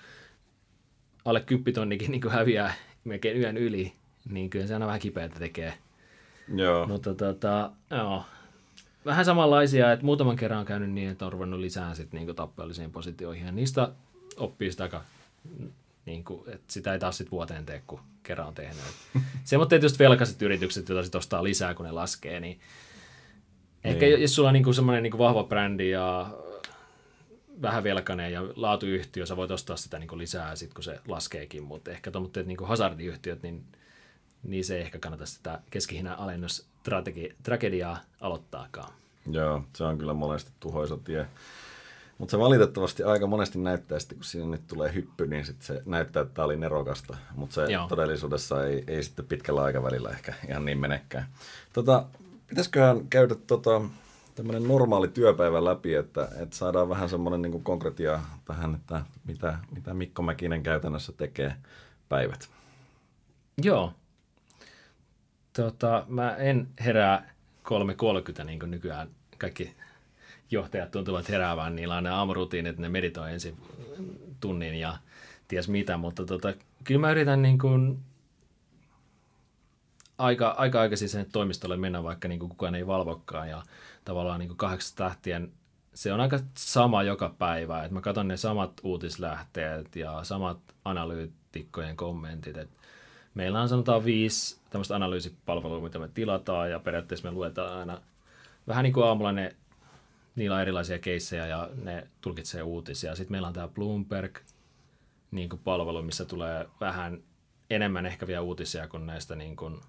alle 1.26 1.42
kymppitonnikin 1.42 2.12
niinku 2.12 2.30
häviää 2.30 2.74
melkein 3.04 3.38
yön 3.38 3.58
yli, 3.58 3.94
niin 4.30 4.50
kyllä 4.50 4.68
se 4.68 4.74
aina 4.74 4.88
vähän 4.88 5.00
kipeätä 5.00 5.40
tekee. 5.40 5.74
Joo. 6.56 6.88
Mutta 6.88 7.14
tota, 7.14 7.72
joo, 7.92 8.24
vähän 9.06 9.26
samanlaisia, 9.26 9.92
että 9.92 10.06
muutaman 10.06 10.36
kerran 10.36 10.60
on 10.60 10.66
käynyt 10.66 10.92
niin, 10.92 11.10
että 11.10 11.26
on 11.26 11.34
ruvennut 11.34 11.60
lisää 11.60 11.96
sit 11.96 12.14
niinku 12.14 12.34
tappeellisiin 12.34 12.92
positioihin. 12.92 13.46
Ja 13.46 13.52
niistä 13.52 13.92
oppii 14.38 14.72
sitä 14.72 15.02
aika, 15.50 15.74
niinku, 16.06 16.46
että 16.48 16.74
sitä 16.74 16.94
ei 16.94 17.00
taas 17.00 17.18
sit 17.18 17.32
vuoteen 17.32 17.66
tee, 17.66 17.84
kun 17.88 18.00
kerran 18.24 18.48
on 18.48 18.54
tehnyt. 18.54 18.84
Se, 19.44 19.58
mutta 19.58 19.70
tietysti 19.70 20.00
velkaiset 20.00 20.42
yritykset, 20.42 20.90
joita 20.90 21.04
sitten 21.04 21.20
ostaa 21.20 21.44
lisää, 21.44 21.74
kun 21.74 21.86
ne 21.86 21.92
laskee, 21.92 22.40
niin 22.40 22.60
ehkä 23.84 24.06
niin. 24.06 24.22
jos 24.22 24.36
sulla 24.36 24.50
on 24.50 24.54
niinku 24.54 24.74
semmoinen 24.74 25.04
niinku 25.04 25.18
vahva 25.18 25.44
brändi 25.44 25.90
ja 25.90 26.34
vähän 27.62 27.84
velkainen 27.84 28.34
ja 28.34 28.42
laatuyhtiö, 28.56 29.26
sä 29.26 29.38
voit 29.38 29.52
ostaa 29.52 29.78
sitä 29.78 30.00
niin 30.00 30.18
lisää 30.18 30.56
sit, 30.56 30.74
kun 30.74 30.84
se 30.84 31.00
laskeekin, 31.08 31.64
mutta 31.64 31.92
ehkä 31.92 32.12
tuommoitteet 32.12 32.48
niin 32.48 32.58
hazardiyhtiöt, 32.64 33.44
niin, 33.44 33.64
niin 34.44 34.66
se 34.66 34.76
ei 34.76 34.82
ehkä 34.82 35.00
kannata 35.00 35.26
sitä 35.26 35.60
keskihinnan 35.70 36.20
alennustragediaa 36.20 38.00
aloittaakaan. 38.22 38.94
Joo, 39.32 39.64
se 39.76 39.84
on 39.84 39.98
kyllä 39.98 40.14
monesti 40.14 40.52
tuhoisa 40.60 40.98
tie. 40.98 41.28
Mutta 42.22 42.32
se 42.32 42.40
valitettavasti 42.40 43.04
aika 43.04 43.28
monesti 43.28 43.60
näyttää, 43.60 43.98
että 43.98 44.16
kun 44.16 44.24
siinä 44.24 44.48
nyt 44.48 44.68
tulee 44.68 44.94
hyppy, 44.94 45.28
niin 45.28 45.46
sit 45.46 45.62
se 45.62 45.84
näyttää, 45.86 46.22
että 46.22 46.34
tämä 46.34 46.46
oli 46.46 46.58
nerokasta. 46.58 47.18
Mutta 47.36 47.54
se 47.54 47.72
Joo. 47.72 47.88
todellisuudessa 47.88 48.66
ei, 48.66 48.84
ei 48.88 49.04
sitten 49.04 49.26
pitkällä 49.26 49.64
aikavälillä 49.64 50.10
ehkä 50.10 50.34
ihan 50.50 50.66
niin 50.66 50.80
menekään. 50.80 51.28
Tota, 51.74 52.06
pitäisiköhän 52.48 53.08
käydä 53.08 53.36
tota, 53.36 53.82
tämmöinen 54.36 54.68
normaali 54.68 55.08
työpäivä 55.08 55.66
läpi, 55.66 55.94
että, 55.94 56.28
että 56.40 56.56
saadaan 56.56 56.90
vähän 56.90 57.10
semmoinen 57.10 57.42
niin 57.42 57.64
konkretia 57.64 58.20
tähän, 58.46 58.76
että 58.76 59.02
mitä, 59.26 59.60
mitä 59.76 59.94
Mikko 59.94 60.22
Mäkinen 60.22 60.64
käytännössä 60.64 61.12
tekee 61.12 61.56
päivät. 62.10 62.50
Joo. 63.64 63.94
Tota, 65.54 66.06
mä 66.08 66.36
en 66.36 66.68
herää 66.80 67.34
3.30 68.38 68.44
niin 68.44 68.60
kuin 68.60 68.72
nykyään 68.72 69.10
kaikki 69.38 69.81
johtajat 70.52 70.92
tuntuvat 70.92 71.30
heräävän, 71.30 71.76
niillä 71.76 71.96
on 71.96 72.04
ne 72.04 72.10
aamurutiinit, 72.10 72.78
ne 72.78 72.90
meditoi 72.90 73.34
ensin 73.34 73.58
tunnin 74.40 74.76
ja 74.76 74.98
ties 75.48 75.68
mitä, 75.68 75.98
mutta 75.98 76.26
tota, 76.26 76.54
kyllä 76.84 77.02
mä 77.02 77.12
yritän 77.12 77.42
niin 77.42 77.60
kuin 77.60 78.00
aika, 80.18 80.50
aika 80.50 80.82
aikaisin 80.82 81.10
sen 81.10 81.26
toimistolle 81.32 81.78
mennä, 81.78 82.04
vaikka 82.04 82.28
niin 82.28 82.40
kuin 82.40 82.50
kukaan 82.50 82.76
ei 82.76 82.88
valvokkaan 82.88 83.50
ja 83.50 83.64
tavallaan 84.06 84.40
niin 84.40 84.50
kuin 84.50 84.58
kahdeksasta 84.58 85.04
lähtien 85.04 85.52
se 85.94 86.14
on 86.14 86.20
aika 86.20 86.40
sama 86.58 87.04
joka 87.04 87.36
päivä, 87.40 87.84
että 87.84 87.94
mä 87.94 88.02
katson 88.02 88.28
ne 88.28 88.38
samat 88.38 88.72
uutislähteet 88.84 89.96
ja 89.96 90.24
samat 90.24 90.58
analyytikkojen 90.86 91.98
kommentit, 91.98 92.58
että 92.58 92.76
meillä 93.34 93.62
on 93.62 93.70
sanotaan 93.70 94.06
viisi 94.06 94.60
tämmöistä 94.70 94.96
analyysipalvelua, 94.96 95.82
mitä 95.82 96.00
me 96.00 96.10
tilataan 96.14 96.72
ja 96.72 96.80
periaatteessa 96.80 97.30
me 97.30 97.36
luetaan 97.36 97.80
aina 97.80 98.02
vähän 98.68 98.84
niin 98.84 98.94
kuin 98.94 99.06
aamulla 99.06 99.32
ne, 99.32 99.56
niillä 100.36 100.56
on 100.56 100.62
erilaisia 100.62 101.00
keissejä 101.00 101.48
ja 101.48 101.70
ne 101.76 102.08
tulkitsee 102.22 102.64
uutisia. 102.64 103.16
Sitten 103.16 103.32
meillä 103.34 103.48
on 103.48 103.54
tämä 103.54 103.68
Bloomberg 103.68 104.38
niin 105.32 105.50
kuin 105.50 105.62
palvelu, 105.64 106.02
missä 106.02 106.26
tulee 106.26 106.70
vähän 106.80 107.24
enemmän 107.70 108.06
ehkä 108.06 108.28
vielä 108.28 108.42
uutisia 108.42 108.88
kuin 108.88 109.06
näistä 109.06 109.36
niin 109.36 109.56
kuin 109.56 109.82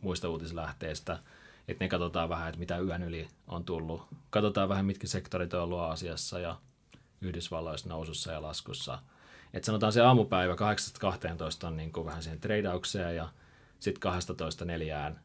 muista 0.00 0.28
uutislähteistä. 0.28 1.18
Että 1.68 1.84
ne 1.84 1.88
katsotaan 1.88 2.28
vähän, 2.28 2.48
että 2.48 2.58
mitä 2.58 2.78
yön 2.78 3.02
yli 3.02 3.28
on 3.48 3.64
tullut. 3.64 4.02
Katsotaan 4.30 4.68
vähän, 4.68 4.86
mitkä 4.86 5.06
sektorit 5.06 5.54
on 5.54 5.62
ollut 5.62 5.78
Aasiassa 5.78 6.38
ja 6.38 6.56
Yhdysvalloissa 7.20 7.88
nousussa 7.88 8.32
ja 8.32 8.42
laskussa. 8.42 8.98
Että 9.54 9.66
sanotaan 9.66 9.92
se 9.92 10.00
aamupäivä 10.00 10.54
8-12 11.64 11.66
on 11.66 11.76
niin 11.76 11.92
kuin 11.92 12.06
vähän 12.06 12.22
siihen 12.22 12.40
treidaukseen 12.40 13.16
ja 13.16 13.28
sitten 13.80 14.00
12 14.00 14.64
neljään 14.64 15.20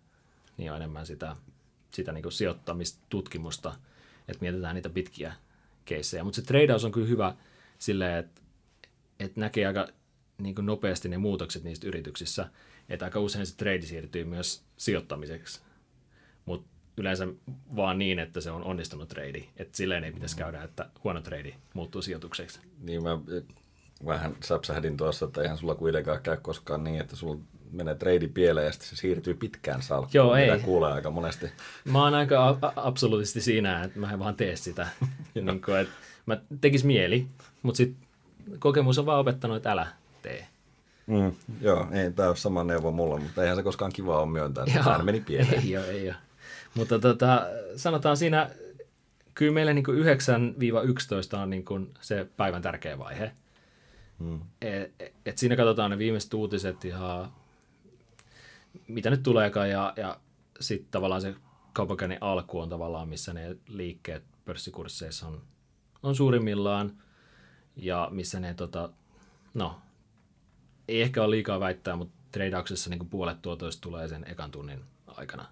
niin 0.57 0.71
on 0.71 0.77
enemmän 0.77 1.05
sitä, 1.05 1.35
sitä 1.91 2.11
niin 2.11 2.23
kuin 2.23 2.31
sijoittamistutkimusta, 2.31 3.75
että 4.27 4.41
mietitään 4.41 4.75
niitä 4.75 4.89
pitkiä 4.89 5.33
keissejä. 5.85 6.23
Mutta 6.23 6.35
se 6.35 6.47
treidaus 6.47 6.85
on 6.85 6.91
kyllä 6.91 7.07
hyvä 7.07 7.35
silleen, 7.79 8.17
että, 8.17 8.41
että 9.19 9.39
näkee 9.39 9.67
aika 9.67 9.87
niin 10.37 10.55
kuin 10.55 10.65
nopeasti 10.65 11.09
ne 11.09 11.17
muutokset 11.17 11.63
niistä 11.63 11.87
yrityksissä, 11.87 12.49
että 12.89 13.05
aika 13.05 13.19
usein 13.19 13.45
se 13.45 13.55
trade 13.57 13.81
siirtyy 13.81 14.23
myös 14.23 14.63
sijoittamiseksi, 14.77 15.61
mutta 16.45 16.67
yleensä 16.97 17.27
vaan 17.75 17.99
niin, 17.99 18.19
että 18.19 18.41
se 18.41 18.51
on 18.51 18.63
onnistunut 18.63 19.09
trade, 19.09 19.43
että 19.57 19.77
silleen 19.77 20.03
ei 20.03 20.11
pitäisi 20.11 20.37
käydä, 20.37 20.63
että 20.63 20.89
huono 21.03 21.21
trade 21.21 21.55
muuttuu 21.73 22.01
sijoitukseksi. 22.01 22.59
Niin 22.81 23.03
mä 23.03 23.19
vähän 24.05 24.35
säpsähdin 24.43 24.97
tuossa, 24.97 25.25
että 25.25 25.41
eihän 25.41 25.57
sulla 25.57 25.75
kuitenkaan 25.75 26.21
käy 26.21 26.37
koskaan 26.37 26.83
niin, 26.83 27.01
että 27.01 27.15
sulla 27.15 27.37
menee 27.71 27.95
trade 27.95 28.27
pieleen 28.27 28.65
ja 28.65 28.71
sitten 28.71 28.89
se 28.89 28.95
siirtyy 28.95 29.33
pitkään 29.33 29.81
salkkuun. 29.81 30.13
Joo, 30.13 30.35
ei. 30.35 30.59
kuulee 30.59 30.91
aika 30.91 31.11
monesti. 31.11 31.51
Mä 31.85 32.03
oon 32.03 32.13
aika 32.13 32.49
a- 32.49 32.73
absoluutisti 32.75 33.41
siinä, 33.41 33.83
että 33.83 33.99
mä 33.99 34.11
en 34.11 34.19
vaan 34.19 34.35
tee 34.35 34.55
sitä. 34.55 34.87
niin 35.35 35.61
kuin, 35.61 35.77
että 35.77 35.93
mä 36.25 36.37
tekis 36.61 36.83
mieli, 36.83 37.27
mutta 37.61 37.77
sitten 37.77 38.07
kokemus 38.59 38.99
on 38.99 39.05
vaan 39.05 39.19
opettanut, 39.19 39.57
että 39.57 39.71
älä 39.71 39.87
tee. 40.21 40.47
Mm, 41.07 41.31
joo, 41.61 41.87
ei 41.91 42.11
tämä 42.11 42.29
ole 42.29 42.35
sama 42.35 42.63
neuvo 42.63 42.91
mulla, 42.91 43.19
mutta 43.19 43.41
eihän 43.41 43.57
se 43.57 43.63
koskaan 43.63 43.91
kiva 43.91 44.19
ole 44.21 44.31
myöntää, 44.31 44.63
että 44.67 44.83
tämä 44.83 45.03
meni 45.03 45.21
pieleen. 45.21 45.63
Ei 45.67 45.77
ole, 45.77 45.85
ei 45.89 46.07
ole. 46.07 46.15
Mutta 46.75 46.99
tota, 46.99 47.47
sanotaan 47.75 48.17
siinä, 48.17 48.49
kyllä 49.33 49.53
meille 49.53 49.73
niin 49.73 49.85
9-11 51.33 51.37
on 51.37 51.49
niin 51.49 51.65
kuin 51.65 51.93
se 52.01 52.27
päivän 52.37 52.61
tärkeä 52.61 52.99
vaihe. 52.99 53.31
Hmm. 54.19 54.39
Et, 54.61 54.93
et 55.25 55.37
siinä 55.37 55.55
katsotaan 55.55 55.91
ne 55.91 55.97
viimeiset 55.97 56.33
uutiset 56.33 56.83
ja 56.83 57.29
mitä 58.87 59.09
nyt 59.09 59.23
tuleekaan 59.23 59.69
ja, 59.69 59.93
ja 59.97 60.19
sitten 60.59 60.91
tavallaan 60.91 61.21
se 61.21 61.35
kaupankäynnin 61.73 62.17
alku 62.21 62.59
on 62.59 62.69
tavallaan, 62.69 63.09
missä 63.09 63.33
ne 63.33 63.57
liikkeet 63.67 64.23
pörssikursseissa 64.45 65.27
on, 65.27 65.41
on 66.03 66.15
suurimmillaan 66.15 66.91
ja 67.75 68.07
missä 68.11 68.39
ne, 68.39 68.53
tota, 68.53 68.89
no, 69.53 69.79
ei 70.87 71.01
ehkä 71.01 71.23
ole 71.23 71.29
liikaa 71.29 71.59
väittää, 71.59 71.95
mutta 71.95 72.15
treidauksessa 72.31 72.89
niin 72.89 73.09
puolet 73.09 73.41
tuotoista 73.41 73.81
tulee 73.81 74.07
sen 74.07 74.25
ekan 74.27 74.51
tunnin 74.51 74.81
aikana. 75.07 75.45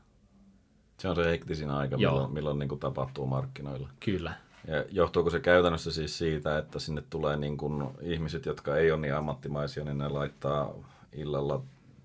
Se 0.99 1.09
on 1.09 1.15
se 1.15 1.31
hektisin 1.31 1.69
aika, 1.69 1.95
Joo. 1.99 2.11
milloin, 2.11 2.33
milloin 2.33 2.59
niin 2.59 2.69
kuin 2.69 2.79
tapahtuu 2.79 3.27
markkinoilla. 3.27 3.89
Kyllä. 3.99 4.33
Ja 4.67 4.85
johtuuko 4.89 5.29
se 5.29 5.39
käytännössä 5.39 5.91
siis 5.91 6.17
siitä, 6.17 6.57
että 6.57 6.79
sinne 6.79 7.03
tulee 7.09 7.37
niin 7.37 7.57
kuin 7.57 7.87
ihmiset, 8.01 8.45
jotka 8.45 8.77
ei 8.77 8.91
ole 8.91 8.99
niin 8.99 9.15
ammattimaisia, 9.15 9.83
niin 9.83 9.97
ne 9.97 10.09
laittaa 10.09 10.73
illalla 11.13 11.63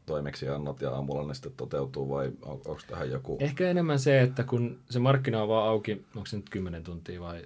toimeksiannot 0.08 0.80
ja 0.80 0.90
aamulla 0.90 1.28
ne 1.28 1.34
sitten 1.34 1.52
toteutuu 1.52 2.08
vai 2.08 2.32
on, 2.42 2.52
onko 2.52 2.80
tähän 2.86 3.10
joku? 3.10 3.36
Ehkä 3.40 3.70
enemmän 3.70 3.98
se, 3.98 4.20
että 4.20 4.44
kun 4.44 4.78
se 4.90 4.98
markkina 4.98 5.42
on 5.42 5.48
vaan 5.48 5.68
auki, 5.68 6.04
onko 6.16 6.26
se 6.26 6.36
nyt 6.36 6.50
10 6.50 6.84
tuntia 6.84 7.20
vai 7.20 7.42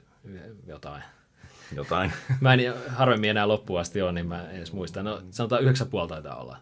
jotain. 0.66 1.02
Jotain. 1.74 2.12
mä 2.40 2.54
en 2.54 2.74
harvemmin 2.88 3.30
enää 3.30 3.48
loppuun 3.48 3.80
asti 3.80 4.02
ole, 4.02 4.12
niin 4.12 4.26
mä 4.26 4.50
en 4.50 4.56
edes 4.56 4.72
muista. 4.72 5.02
No 5.02 5.22
sanotaan 5.30 5.62
yhdeksän 5.62 5.88
puoli 5.88 6.08
taitaa 6.08 6.36
olla. 6.40 6.56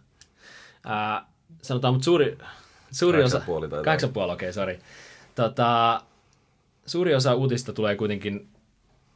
Ää, 0.85 1.27
sanotaan, 1.63 1.95
mutta 1.95 2.05
suuri, 2.05 2.39
suuri 2.91 3.23
osa... 3.23 3.43
Puoli, 3.47 3.67
okei, 3.67 4.33
okay, 4.33 4.53
sori. 4.53 4.79
Tota, 5.35 6.03
suuri 6.87 7.15
osa 7.15 7.35
uutista 7.35 7.73
tulee 7.73 7.97
kuitenkin 7.97 8.49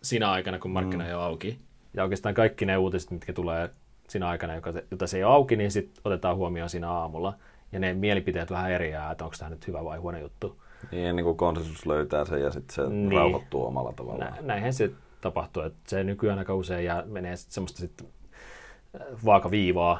siinä 0.03 0.31
aikana, 0.31 0.59
kun 0.59 0.71
markkina 0.71 1.05
mm. 1.05 1.09
ei 1.09 1.15
ole 1.15 1.25
auki. 1.25 1.59
Ja 1.95 2.03
oikeastaan 2.03 2.35
kaikki 2.35 2.65
ne 2.65 2.77
uutiset, 2.77 3.11
mitkä 3.11 3.33
tulee 3.33 3.71
siinä 4.09 4.29
aikana, 4.29 4.55
jota 4.91 5.07
se 5.07 5.17
ei 5.17 5.25
ole 5.25 5.35
auki, 5.35 5.57
niin 5.57 5.71
sitten 5.71 6.01
otetaan 6.05 6.37
huomioon 6.37 6.71
siinä 6.71 6.91
aamulla. 6.91 7.35
Ja 7.73 7.81
ne 7.81 7.95
mielipiteet 7.95 8.51
vähän 8.51 8.71
eriää, 8.71 9.11
että 9.11 9.25
onko 9.25 9.37
tämä 9.39 9.51
nyt 9.51 9.67
hyvä 9.67 9.85
vai 9.85 9.99
huono 9.99 10.19
juttu. 10.19 10.57
Niin, 10.93 11.17
niin 11.17 11.25
kuin 11.25 11.37
konsensus 11.37 11.87
löytää 11.87 12.25
sen 12.25 12.41
ja 12.41 12.51
sitten 12.51 12.75
se 12.75 12.89
niin. 12.89 13.13
rauhoittuu 13.13 13.67
omalla 13.67 13.93
tavallaan. 13.93 14.33
Nä, 14.33 14.43
näinhän 14.43 14.73
se 14.73 14.91
tapahtuu, 15.21 15.63
että 15.63 15.79
se 15.87 16.05
nykyään 16.05 16.39
aika 16.39 16.55
usein 16.55 16.85
ja 16.85 17.05
menee 17.07 17.37
sit 17.37 17.51
semmoista 17.53 17.79
sit 17.79 18.03
äh, 18.03 19.01
vaakaviivaa 19.25 19.99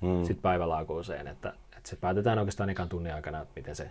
mm. 0.00 0.24
sit 0.24 0.42
päivälaakuuseen, 0.42 1.26
että, 1.26 1.48
että 1.76 1.88
se 1.88 1.96
päätetään 1.96 2.38
oikeastaan 2.38 2.70
ekan 2.70 2.88
tunnin 2.88 3.14
aikana, 3.14 3.40
että 3.40 3.52
miten 3.56 3.76
se, 3.76 3.90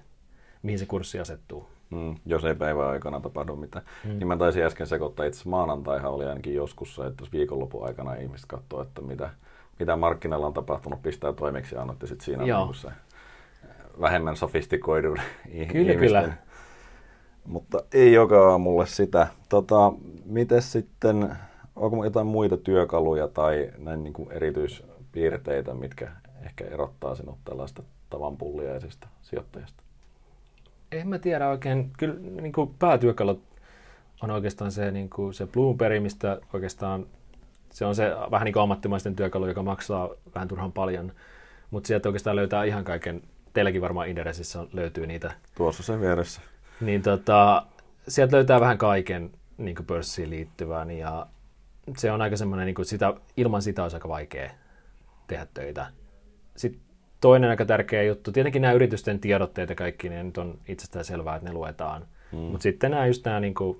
mihin 0.63 0.80
se 0.80 0.86
kurssi 0.86 1.20
asettuu. 1.20 1.68
Mm, 1.89 2.16
jos 2.26 2.45
ei 2.45 2.55
päivän 2.55 2.88
aikana 2.88 3.20
tapahdu 3.20 3.55
mitään. 3.55 3.86
Mm. 4.03 4.09
Niin 4.09 4.28
mä 4.28 4.38
taisin 4.38 4.63
äsken 4.63 4.88
sekoittaa, 4.88 5.26
itse 5.26 5.49
maanantaihan 5.49 6.11
oli 6.11 6.26
ainakin 6.26 6.55
joskus 6.55 6.95
se, 6.95 7.05
että 7.05 7.22
jos 7.22 7.32
viikonlopun 7.32 7.88
aikana 7.88 8.16
ihmiset 8.16 8.45
katsoo, 8.47 8.82
että 8.82 9.01
mitä, 9.01 9.30
mitä 9.80 9.95
markkinoilla 9.95 10.47
on 10.47 10.53
tapahtunut, 10.53 11.01
pistää 11.01 11.34
toimeksi 11.34 11.76
ja 11.76 11.86
sitten 12.05 12.26
siinä 12.26 12.43
on 12.43 12.67
niin 12.67 12.76
se 12.76 12.89
vähemmän 14.01 14.38
sofistikoidun 14.38 15.19
kyllä, 15.71 15.91
ihmisten 15.91 15.97
kyllä. 15.99 16.34
Mutta 17.45 17.84
ei 17.93 18.13
joka 18.13 18.51
aamulle 18.51 18.86
sitä. 18.86 19.28
Tota, 19.49 19.93
miten 20.26 20.61
sitten, 20.61 21.36
onko 21.76 22.03
jotain 22.03 22.28
muita 22.28 22.57
työkaluja 22.57 23.28
tai 23.28 23.71
näin 23.78 24.03
niin 24.03 24.13
kuin 24.13 24.32
erityispiirteitä, 24.32 25.73
mitkä 25.73 26.11
ehkä 26.45 26.65
erottaa 26.65 27.15
sinut 27.15 27.38
tällaista 27.45 27.84
tavan 28.09 28.38
pulliaisesta 28.38 29.07
sijoittajasta? 29.21 29.84
En 30.91 31.07
mä 31.07 31.19
tiedä 31.19 31.49
oikein. 31.49 31.91
Kyllä 31.97 32.15
niin 32.41 32.53
kuin 32.53 32.76
päätyökalut 32.80 33.41
on 34.23 34.32
oikeastaan 34.32 34.71
se, 34.71 34.91
niin 34.91 35.09
kuin 35.09 35.34
se 35.34 35.47
Bloomberg, 35.47 36.03
mistä 36.03 36.39
oikeastaan 36.53 37.05
se 37.76 37.86
on 37.86 37.95
se 37.95 38.11
vähän 38.32 38.45
niin 38.45 38.53
kuin 38.53 38.63
ammattimaisten 38.63 39.15
työkalu, 39.15 39.47
joka 39.47 39.63
maksaa 39.63 40.09
vähän 40.36 40.47
turhan 40.47 40.71
paljon, 40.71 41.11
mutta 41.71 41.88
sieltä 41.88 42.09
oikeastaan 42.09 42.36
löytää 42.36 42.63
ihan 42.63 42.84
kaiken. 42.84 43.21
Teilläkin 43.53 43.82
varmaan 43.82 44.07
Inderesissä 44.07 44.67
löytyy 44.73 45.07
niitä. 45.07 45.32
Tuossa 45.57 45.84
sen 45.84 46.01
vieressä. 46.01 46.41
Niin 46.82 47.01
tota, 47.01 47.65
sieltä 48.07 48.36
löytää 48.36 48.59
vähän 48.59 48.78
kaiken 48.78 49.32
niin 49.57 49.76
kuin 49.76 49.86
pörssiin 49.86 50.30
liittyvän 50.30 50.91
ja 50.91 51.28
se 51.97 52.11
on 52.11 52.21
aika 52.21 52.38
semmoinen, 52.38 52.65
niin 52.65 52.76
kuin 52.76 52.86
sitä, 52.86 53.13
ilman 53.38 53.61
sitä 53.61 53.84
olisi 53.84 53.95
aika 53.95 54.09
vaikea 54.09 54.51
tehdä 55.28 55.47
töitä. 55.53 55.88
Sitten 56.55 56.82
toinen 57.21 57.49
aika 57.49 57.65
tärkeä 57.65 58.03
juttu, 58.03 58.32
tietenkin 58.32 58.61
nämä 58.61 58.73
yritysten 58.73 59.19
tiedotteet 59.19 59.69
ja 59.69 59.76
kaikki, 59.76 60.09
niin 60.09 60.26
nyt 60.26 60.38
on 60.38 60.57
itsestään 60.67 61.05
selvää, 61.05 61.36
että 61.36 61.49
ne 61.49 61.53
luetaan. 61.53 62.05
Mm. 62.32 62.38
Mutta 62.38 62.63
sitten 62.63 62.91
nämä 62.91 63.07
just 63.07 63.26
nämä 63.26 63.39
niin 63.39 63.55
kuin 63.55 63.80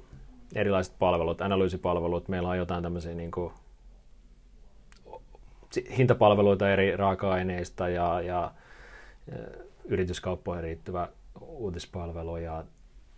erilaiset 0.56 0.94
palvelut, 1.00 1.42
analyysipalvelut, 1.42 2.28
meillä 2.28 2.50
on 2.50 2.58
jotain 2.58 2.84
tämmöisiä 2.84 3.14
niin 3.14 3.32
kuin, 3.32 3.54
hintapalveluita 5.98 6.72
eri 6.72 6.98
raaka-aineista 6.98 7.90
ja, 7.90 8.22
ja, 8.22 8.52
ja 9.32 9.52
yrityskauppoihin 9.86 10.64
riittävä 10.64 11.10
uutispalvelu 11.42 12.38
ja 12.38 12.64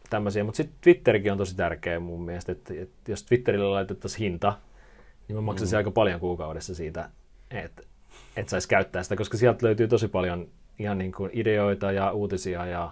tämmöisiä. 0.10 0.44
Mutta 0.44 0.58
sitten 0.58 0.78
Twitterikin 0.82 1.32
on 1.32 1.38
tosi 1.38 1.56
tärkeä 1.56 2.00
mun 2.00 2.26
mielestä, 2.26 2.52
että, 2.52 2.74
että 2.82 3.12
jos 3.12 3.24
Twitterille 3.24 3.70
laitettaisiin 3.70 4.20
hinta, 4.20 4.54
niin 5.28 5.36
mä 5.36 5.42
maksaisin 5.42 5.76
mm. 5.76 5.78
aika 5.78 5.92
paljon 5.92 6.20
kuukaudessa 6.20 6.76
siitä, 6.76 7.10
että 7.52 7.84
et 8.36 8.50
saisi 8.50 8.68
käyttää 8.68 9.04
sitä, 9.04 9.16
koska 9.16 9.38
sieltä 9.38 9.66
löytyy 9.66 9.88
tosi 9.88 10.08
paljon 10.08 10.48
ihan 10.80 10.98
niin 10.98 11.12
kuin 11.12 11.32
ideoita 11.34 11.92
ja 11.92 12.12
uutisia 12.12 12.66
ja 12.66 12.92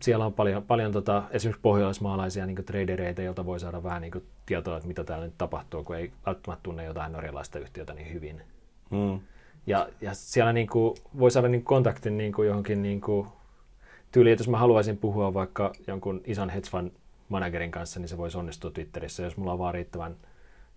siellä 0.00 0.26
on 0.26 0.32
paljon, 0.32 0.62
paljon 0.62 0.92
tota, 0.92 1.22
esimerkiksi 1.30 1.62
pohjoismaalaisia 1.62 2.46
niin 2.46 2.64
tradereita, 2.64 3.22
joilta 3.22 3.46
voi 3.46 3.60
saada 3.60 3.82
vähän 3.82 4.02
niin 4.02 4.12
kuin 4.12 4.24
tietoa, 4.46 4.76
että 4.76 4.88
mitä 4.88 5.04
täällä 5.04 5.24
nyt 5.24 5.38
tapahtuu, 5.38 5.84
kun 5.84 5.96
ei 5.96 6.12
välttämättä 6.26 6.62
tunne 6.62 6.84
jotain 6.84 7.12
norjalaista 7.12 7.58
yhtiötä 7.58 7.94
niin 7.94 8.12
hyvin. 8.12 8.42
Mm. 8.90 9.20
Ja, 9.66 9.88
ja 10.00 10.14
siellä 10.14 10.52
niin 10.52 10.66
kuin, 10.66 10.94
voi 11.18 11.30
saada 11.30 11.48
niin 11.48 11.64
kontaktin 11.64 12.18
niin 12.18 12.32
kuin 12.32 12.48
johonkin 12.48 12.82
niin 12.82 13.00
kuin, 13.00 13.28
tyyliin, 14.12 14.32
että 14.32 14.42
jos 14.42 14.48
mä 14.48 14.58
haluaisin 14.58 14.96
puhua 14.96 15.34
vaikka 15.34 15.72
jonkun 15.86 16.20
ison 16.24 16.50
hedge 16.50 16.70
fund 16.70 16.90
managerin 17.28 17.70
kanssa, 17.70 18.00
niin 18.00 18.08
se 18.08 18.18
voisi 18.18 18.38
onnistua 18.38 18.70
Twitterissä, 18.70 19.22
jos 19.22 19.36
mulla 19.36 19.52
on 19.52 19.58
vaan 19.58 19.74
riittävän 19.74 20.16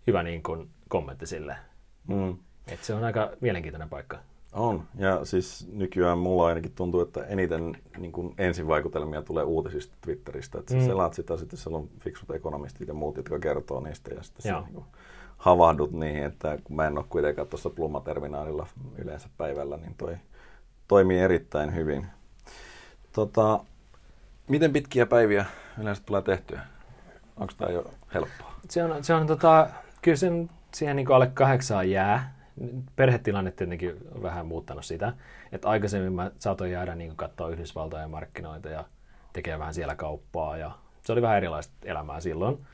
hyvä 0.07 0.23
niin 0.23 0.43
kuin, 0.43 0.69
kommentti 0.87 1.25
sille. 1.25 1.55
Mm. 2.07 2.37
Et 2.67 2.83
se 2.83 2.93
on 2.93 3.03
aika 3.03 3.31
mielenkiintoinen 3.41 3.89
paikka. 3.89 4.19
On, 4.53 4.83
ja 4.95 5.25
siis 5.25 5.67
nykyään 5.71 6.17
mulla 6.17 6.45
ainakin 6.45 6.71
tuntuu, 6.75 7.01
että 7.01 7.23
eniten 7.23 7.77
niin 7.97 8.11
kuin 8.11 8.33
ensivaikutelmia 8.37 9.21
tulee 9.21 9.43
uutisista 9.43 9.95
Twitteristä. 10.01 10.59
Että 10.59 10.73
mm. 10.73 10.85
selaat 10.85 11.13
sitä, 11.13 11.37
sitten 11.37 11.59
siellä 11.59 11.77
on 11.77 11.89
fiksut 11.99 12.31
ekonomistit 12.31 12.87
ja 12.87 12.93
muut, 12.93 13.17
jotka 13.17 13.39
kertoo 13.39 13.79
niistä, 13.79 14.13
ja 14.13 14.23
sitten 14.23 14.53
niin 14.53 14.73
kuin 14.73 14.85
havahdut 15.37 15.91
niihin, 15.91 16.23
että 16.23 16.57
kun 16.63 16.75
mä 16.75 16.87
en 16.87 16.97
ole 16.97 17.05
kuitenkaan 17.09 17.47
tuossa 17.47 17.69
Pluma-terminaalilla 17.69 18.67
yleensä 18.97 19.29
päivällä, 19.37 19.77
niin 19.77 19.95
toi 19.97 20.17
toimii 20.87 21.19
erittäin 21.19 21.75
hyvin. 21.75 22.07
Tota, 23.13 23.59
miten 24.49 24.73
pitkiä 24.73 25.05
päiviä 25.05 25.45
yleensä 25.81 26.03
tulee 26.05 26.21
tehtyä? 26.21 26.61
Onko 27.37 27.53
tämä 27.57 27.71
jo 27.71 27.85
helppoa? 28.13 28.53
Se 28.69 28.83
on, 28.83 29.03
se 29.03 29.13
on 29.13 29.27
tota, 29.27 29.69
kyllä 30.01 30.17
sen, 30.17 30.49
siihen 30.73 30.95
niin 30.95 31.11
alle 31.11 31.27
kahdeksaan 31.27 31.89
jää, 31.89 32.36
perhetilanne 32.95 33.51
tietenkin 33.51 33.95
on 34.15 34.23
vähän 34.23 34.45
muuttanut 34.45 34.85
sitä, 34.85 35.13
että 35.51 35.69
aikaisemmin 35.69 36.13
mä 36.13 36.31
saatoin 36.39 36.71
jäädä 36.71 36.95
niin 36.95 37.15
katsoa 37.15 37.49
Yhdysvaltojen 37.49 38.09
markkinoita 38.09 38.69
ja 38.69 38.85
tekee 39.33 39.59
vähän 39.59 39.73
siellä 39.73 39.95
kauppaa 39.95 40.57
ja 40.57 40.71
se 41.03 41.13
oli 41.13 41.21
vähän 41.21 41.37
erilaista 41.37 41.73
elämää 41.85 42.19
silloin. 42.19 42.65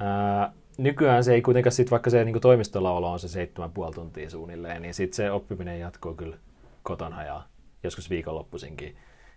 Ää, 0.00 0.52
nykyään 0.78 1.24
se 1.24 1.34
ei 1.34 1.42
kuitenkaan 1.42 1.72
sit, 1.72 1.90
vaikka 1.90 2.10
se 2.10 2.24
niin 2.24 2.40
toimistolla 2.40 2.90
olo 2.90 3.12
on 3.12 3.20
se 3.20 3.44
7,5 3.88 3.94
tuntia 3.94 4.30
suunnilleen, 4.30 4.82
niin 4.82 4.94
sitten 4.94 5.16
se 5.16 5.30
oppiminen 5.30 5.80
jatkuu 5.80 6.14
kyllä 6.14 6.36
kotona 6.82 7.22
ja 7.22 7.42
joskus 7.82 8.10
viikonloppuisinkin. 8.10 8.96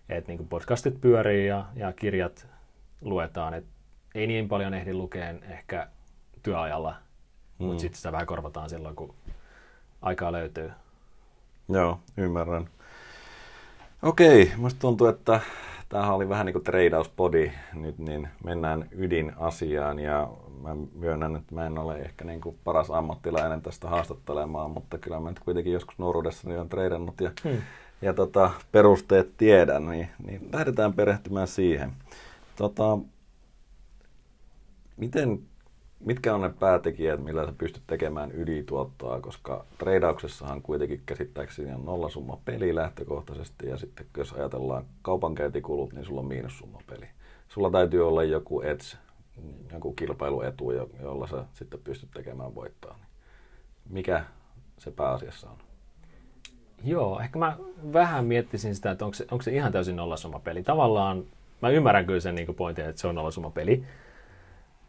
Että 0.09 0.31
niin 0.31 0.47
podcastit 0.47 1.01
pyörii 1.01 1.47
ja, 1.47 1.65
ja 1.75 1.93
kirjat 1.93 2.47
luetaan, 3.01 3.53
että 3.53 3.69
ei 4.15 4.27
niin 4.27 4.47
paljon 4.47 4.73
ehdi 4.73 4.93
lukeen 4.93 5.43
ehkä 5.43 5.87
työajalla, 6.43 6.95
mm. 7.59 7.65
mutta 7.65 7.81
sitten 7.81 7.97
sitä 7.97 8.11
vähän 8.11 8.27
korvataan 8.27 8.69
silloin, 8.69 8.95
kun 8.95 9.15
aikaa 10.05 10.31
löytyy. 10.31 10.71
Joo, 11.69 11.99
ymmärrän. 12.17 12.69
Okei, 14.01 14.51
musta 14.57 14.79
tuntuu, 14.79 15.07
että 15.07 15.39
tämähän 15.89 16.15
oli 16.15 16.29
vähän 16.29 16.45
niin 16.45 16.53
kuin 16.53 16.63
treidauspodi 16.63 17.51
nyt, 17.73 17.97
niin 17.97 18.27
mennään 18.43 18.89
ydinasiaan 18.91 19.99
ja 19.99 20.29
mä 20.61 20.75
myönnän, 20.95 21.35
että 21.35 21.55
mä 21.55 21.65
en 21.65 21.77
ole 21.77 21.99
ehkä 21.99 22.25
niin 22.25 22.41
kuin 22.41 22.57
paras 22.63 22.91
ammattilainen 22.91 23.61
tästä 23.61 23.89
haastattelemaan, 23.89 24.71
mutta 24.71 24.97
kyllä 24.97 25.19
mä 25.19 25.29
nyt 25.29 25.39
kuitenkin 25.39 25.73
joskus 25.73 25.97
nuoruudessa 25.97 26.49
niin 26.49 26.59
on 26.59 26.69
treidannut 26.69 27.21
ja, 27.21 27.31
hmm. 27.43 27.61
ja 28.01 28.13
tota, 28.13 28.51
perusteet 28.71 29.37
tiedän, 29.37 29.87
niin, 29.87 30.09
niin 30.25 30.49
lähdetään 30.53 30.93
perehtymään 30.93 31.47
siihen. 31.47 31.93
Tota, 32.55 32.97
miten 34.97 35.39
mitkä 36.05 36.35
on 36.35 36.41
ne 36.41 36.49
päätekijät, 36.59 37.23
millä 37.23 37.45
sä 37.45 37.53
pystyt 37.57 37.83
tekemään 37.87 38.31
ylituottoa, 38.31 39.21
koska 39.21 39.65
treidauksessahan 39.77 40.61
kuitenkin 40.61 41.01
käsittääkseni 41.05 41.73
on 41.73 41.85
nollasumma 41.85 42.39
peli 42.45 42.75
lähtökohtaisesti 42.75 43.67
ja 43.67 43.77
sitten 43.77 44.05
jos 44.17 44.33
ajatellaan 44.33 44.85
kaupankäyntikulut, 45.01 45.93
niin 45.93 46.05
sulla 46.05 46.19
on 46.19 46.27
miinussumma 46.27 46.81
peli. 46.87 47.05
Sulla 47.49 47.71
täytyy 47.71 48.07
olla 48.07 48.23
joku 48.23 48.61
edge, 48.61 48.83
joku 49.73 49.93
kilpailuetu, 49.93 50.71
jolla 51.01 51.27
sä 51.27 51.45
sitten 51.53 51.79
pystyt 51.83 52.11
tekemään 52.11 52.55
voittaa. 52.55 52.99
Mikä 53.89 54.25
se 54.77 54.91
pääasiassa 54.91 55.49
on? 55.49 55.57
Joo, 56.83 57.19
ehkä 57.19 57.39
mä 57.39 57.57
vähän 57.93 58.25
miettisin 58.25 58.75
sitä, 58.75 58.91
että 58.91 59.05
onko 59.05 59.15
se, 59.15 59.25
onko 59.31 59.41
se 59.41 59.51
ihan 59.51 59.71
täysin 59.71 59.95
nollasumma 59.95 60.39
peli. 60.39 60.63
Tavallaan 60.63 61.23
mä 61.61 61.69
ymmärrän 61.69 62.05
kyllä 62.05 62.19
sen 62.19 62.35
niin 62.35 62.55
pointin, 62.55 62.85
että 62.85 63.01
se 63.01 63.07
on 63.07 63.15
nollasumma 63.15 63.49
peli, 63.49 63.83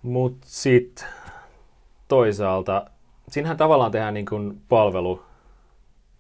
mutta 0.07 0.46
sitten 0.50 1.09
toisaalta, 2.09 2.90
siinähän 3.28 3.57
tavallaan 3.57 3.90
tehdään 3.92 4.14
niin 4.14 4.26
kuin 4.26 4.61
palvelu 4.68 5.22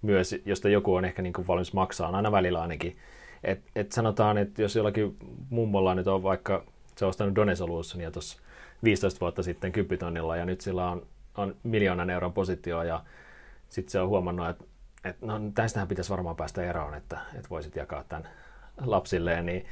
myös, 0.02 0.34
josta 0.44 0.68
joku 0.68 0.94
on 0.94 1.04
ehkä 1.04 1.22
niin 1.22 1.32
kuin 1.32 1.46
valmis 1.46 1.72
maksaa, 1.72 2.16
aina 2.16 2.32
välillä 2.32 2.60
ainakin. 2.60 2.96
Et, 3.44 3.60
et 3.76 3.92
sanotaan, 3.92 4.38
että 4.38 4.62
jos 4.62 4.76
jollakin 4.76 5.16
mummolla 5.50 5.94
nyt 5.94 6.06
on 6.06 6.22
vaikka, 6.22 6.64
se 6.96 7.04
on 7.04 7.08
ostanut 7.08 7.34
Donesolutionia 7.34 8.10
tuossa 8.10 8.38
15 8.84 9.20
vuotta 9.20 9.42
sitten 9.42 9.72
kympitonnilla 9.72 10.36
ja 10.36 10.44
nyt 10.44 10.60
sillä 10.60 10.90
on, 10.90 11.06
on 11.36 11.56
miljoonan 11.62 12.10
euron 12.10 12.32
positio 12.32 12.82
ja 12.82 13.04
sitten 13.68 13.92
se 13.92 14.00
on 14.00 14.08
huomannut, 14.08 14.48
että, 14.48 14.64
että 15.04 15.26
no, 15.26 15.40
tästähän 15.54 15.88
pitäisi 15.88 16.10
varmaan 16.10 16.36
päästä 16.36 16.64
eroon, 16.64 16.94
että, 16.94 17.20
että 17.34 17.50
voisit 17.50 17.76
jakaa 17.76 18.04
tämän 18.08 18.28
lapsilleen, 18.84 19.46
niin 19.46 19.66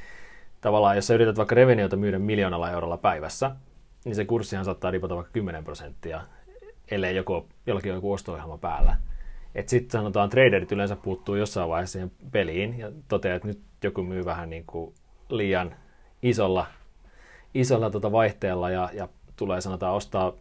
tavallaan 0.61 0.95
jos 0.95 1.07
sä 1.07 1.13
yrität 1.13 1.37
vaikka 1.37 1.55
revenioita 1.55 1.95
myydä 1.95 2.19
miljoonalla 2.19 2.71
eurolla 2.71 2.97
päivässä, 2.97 3.51
niin 4.05 4.15
se 4.15 4.25
kurssihan 4.25 4.65
saattaa 4.65 4.91
ripota 4.91 5.15
vaikka 5.15 5.31
10 5.33 5.63
prosenttia, 5.63 6.21
ellei 6.91 7.15
joku, 7.15 7.47
jollakin 7.65 7.91
on 7.91 7.97
joku 7.97 8.13
osto 8.13 8.57
päällä. 8.61 8.95
Että 9.55 9.69
sitten 9.69 9.91
sanotaan, 9.91 10.29
traderit 10.29 10.71
yleensä 10.71 10.95
puuttuu 10.95 11.35
jossain 11.35 11.69
vaiheessa 11.69 11.93
siihen 11.93 12.11
peliin 12.31 12.79
ja 12.79 12.91
toteaa, 13.07 13.35
että 13.35 13.47
nyt 13.47 13.59
joku 13.83 14.03
myy 14.03 14.25
vähän 14.25 14.49
niin 14.49 14.63
kuin 14.65 14.93
liian 15.29 15.75
isolla, 16.21 16.65
isolla 17.53 17.89
tota 17.89 18.11
vaihteella 18.11 18.69
ja, 18.69 18.89
ja 18.93 19.07
tulee 19.35 19.61
sanotaan 19.61 19.95
ostaa 19.95 20.33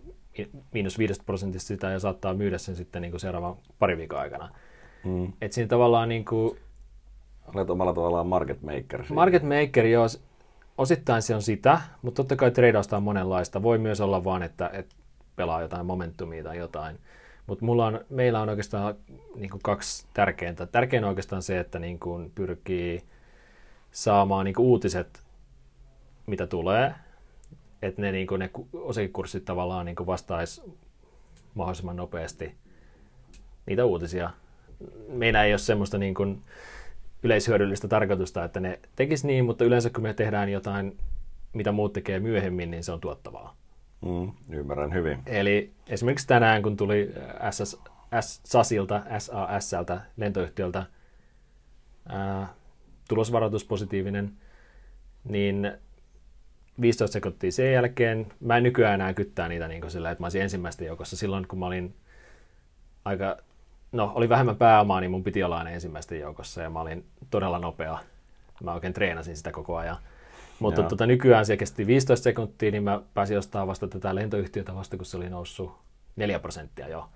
miinus 0.73 0.99
5 0.99 1.23
prosentista 1.27 1.69
sitä 1.69 1.91
ja 1.91 1.99
saattaa 1.99 2.35
myydä 2.35 2.59
sen 2.59 2.77
sitten 2.77 3.03
niin 3.03 3.13
kuin 3.13 3.21
seuraavan 3.21 3.57
pari 3.79 3.97
viikon 3.97 4.19
aikana. 4.19 4.51
Mm. 5.05 5.33
Että 5.41 5.55
siinä 5.55 5.69
tavallaan 5.69 6.09
niin 6.09 6.25
kuin, 6.25 6.59
Olet 7.55 7.71
omalla 7.71 7.95
tavallaan 7.95 8.27
market 8.27 8.63
maker. 8.63 9.05
Market 9.09 9.43
maker, 9.43 9.87
joo 9.87 10.07
osittain 10.79 11.23
se 11.23 11.35
on 11.35 11.43
sitä, 11.43 11.81
mutta 12.03 12.17
totta 12.17 12.37
kai 12.37 12.51
treidausta 12.51 12.97
on 12.97 13.03
monenlaista. 13.03 13.63
Voi 13.63 13.79
myös 13.79 14.01
olla 14.01 14.25
vaan, 14.25 14.43
että, 14.43 14.71
että 14.73 14.95
pelaa 15.37 15.63
jotain 15.63 15.87
momentumia 15.87 16.45
tai 16.45 16.59
jotain. 16.59 16.99
Mutta 17.47 17.67
on, 17.67 18.05
meillä 18.11 18.41
on 18.41 18.49
oikeastaan 18.49 18.95
niin 19.37 19.51
kuin 19.51 19.63
kaksi 19.63 20.07
tärkeintä. 20.15 20.67
Tärkein 20.67 21.05
on 21.05 21.09
oikeastaan 21.09 21.43
se, 21.43 21.59
että 21.59 21.79
niin 21.79 21.99
kuin 21.99 22.33
pyrkii 22.35 23.03
saamaan 23.91 24.45
niin 24.45 24.55
kuin 24.55 24.67
uutiset, 24.67 25.23
mitä 26.27 26.47
tulee. 26.47 26.95
Että 27.83 28.03
ne, 28.03 28.13
niin 28.13 28.27
kuin 28.27 28.39
ne 28.39 28.51
osakekurssit 28.73 29.45
tavallaan 29.45 29.87
niin 29.87 29.97
vastaisi 30.07 30.63
mahdollisimman 31.55 31.97
nopeasti 31.97 32.55
niitä 33.67 33.85
uutisia. 33.85 34.31
Meillä 35.09 35.45
ei 35.45 35.53
ole 35.53 35.59
semmoista 35.59 35.99
niin 35.99 36.15
kuin, 36.15 36.43
yleishyödyllistä 37.25 37.89
tarkoitusta, 37.89 38.45
että 38.45 38.61
ne 38.61 38.81
tekis 38.97 39.25
niin, 39.25 39.45
mutta 39.45 39.65
yleensä 39.65 39.91
kun 39.91 40.03
me 40.03 40.15
tehdään 40.15 40.49
jotain, 40.49 40.99
mitä 41.53 41.73
muut 41.73 41.93
tekee 41.93 42.21
myöhemmin, 42.21 42.71
niin 42.71 42.85
se 42.85 42.93
on 42.93 43.01
tuottavaa. 43.01 43.57
Mm, 44.05 44.33
ymmärrän 44.51 44.93
hyvin. 44.93 45.19
Eli 45.27 45.73
esimerkiksi 45.87 46.27
tänään, 46.27 46.63
kun 46.63 46.77
tuli 46.77 47.15
SS, 47.51 47.77
S, 48.21 48.41
SASilta, 48.45 49.03
SASltä, 49.19 50.01
lentoyhtiöltä, 50.17 50.87
ää, 52.09 52.55
tulosvaroitus 53.09 53.65
positiivinen, 53.65 54.33
niin 55.25 55.73
15 56.81 57.13
sekuntia 57.13 57.53
sen 57.53 57.73
jälkeen, 57.73 58.27
mä 58.41 58.57
en 58.57 58.63
nykyään 58.63 58.95
enää 58.95 59.15
kyttää 59.15 59.49
niitä 59.49 59.69
niin 59.69 59.91
sillä, 59.91 60.11
että 60.11 60.23
mä 60.23 60.27
olisin 60.27 60.43
ensimmäisten 60.43 60.87
joukossa. 60.87 61.17
Silloin, 61.17 61.49
kun 61.49 61.59
mä 61.59 61.67
olin 61.67 61.95
aika 63.05 63.37
no, 63.95 64.13
oli 64.15 64.29
vähemmän 64.29 64.57
pääomaa, 64.57 65.01
niin 65.01 65.11
mun 65.11 65.25
piti 65.25 65.43
olla 65.43 65.59
aina 65.59 65.71
ensimmäisten 65.71 66.21
joukossa 66.21 66.63
ja 66.63 66.71
mä 66.71 66.81
olin 66.81 67.05
todella 67.31 67.59
nopea. 67.59 67.99
Mä 68.65 68.75
oikein 68.75 68.93
treenasin 68.93 69.37
sitä 69.37 69.53
koko 69.53 69.77
ajan. 69.77 69.97
Mutta 70.59 70.83
tota, 70.83 71.07
nykyään 71.07 71.47
se 71.47 71.57
kesti 71.57 71.87
15 71.87 72.25
sekuntia, 72.25 72.71
niin 72.71 72.83
mä 72.83 73.01
pääsin 73.15 73.39
ostamaan 73.39 73.69
vasta 73.69 73.89
tätä 73.89 74.15
lentoyhtiötä 74.15 74.75
vasta, 74.75 74.97
kun 74.97 75.07
se 75.07 75.17
oli 75.17 75.31
noussut 75.31 75.75
4 76.17 76.39
prosenttia 76.39 76.89
jo. 76.89 77.09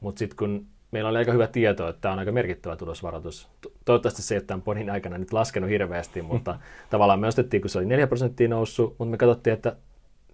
Mutta 0.00 0.18
sitten 0.18 0.36
kun 0.36 0.66
meillä 0.90 1.10
oli 1.10 1.18
aika 1.18 1.32
hyvä 1.32 1.46
tieto, 1.46 1.88
että 1.88 2.00
tämä 2.00 2.12
on 2.12 2.18
aika 2.18 2.32
merkittävä 2.32 2.76
tulosvaroitus. 2.76 3.48
Toivottavasti 3.84 4.22
se 4.22 4.34
ei 4.34 4.38
ole 4.38 4.44
tämän 4.44 4.62
podin 4.62 4.90
aikana 4.90 5.18
nyt 5.18 5.32
laskenut 5.32 5.70
hirveästi, 5.70 6.22
mutta 6.32 6.58
tavallaan 6.90 7.20
me 7.20 7.26
ostettiin, 7.26 7.60
kun 7.60 7.70
se 7.70 7.78
oli 7.78 7.86
4 7.86 8.06
prosenttia 8.06 8.48
noussut, 8.48 8.94
mutta 8.98 9.10
me 9.10 9.16
katsottiin, 9.16 9.54
että 9.54 9.76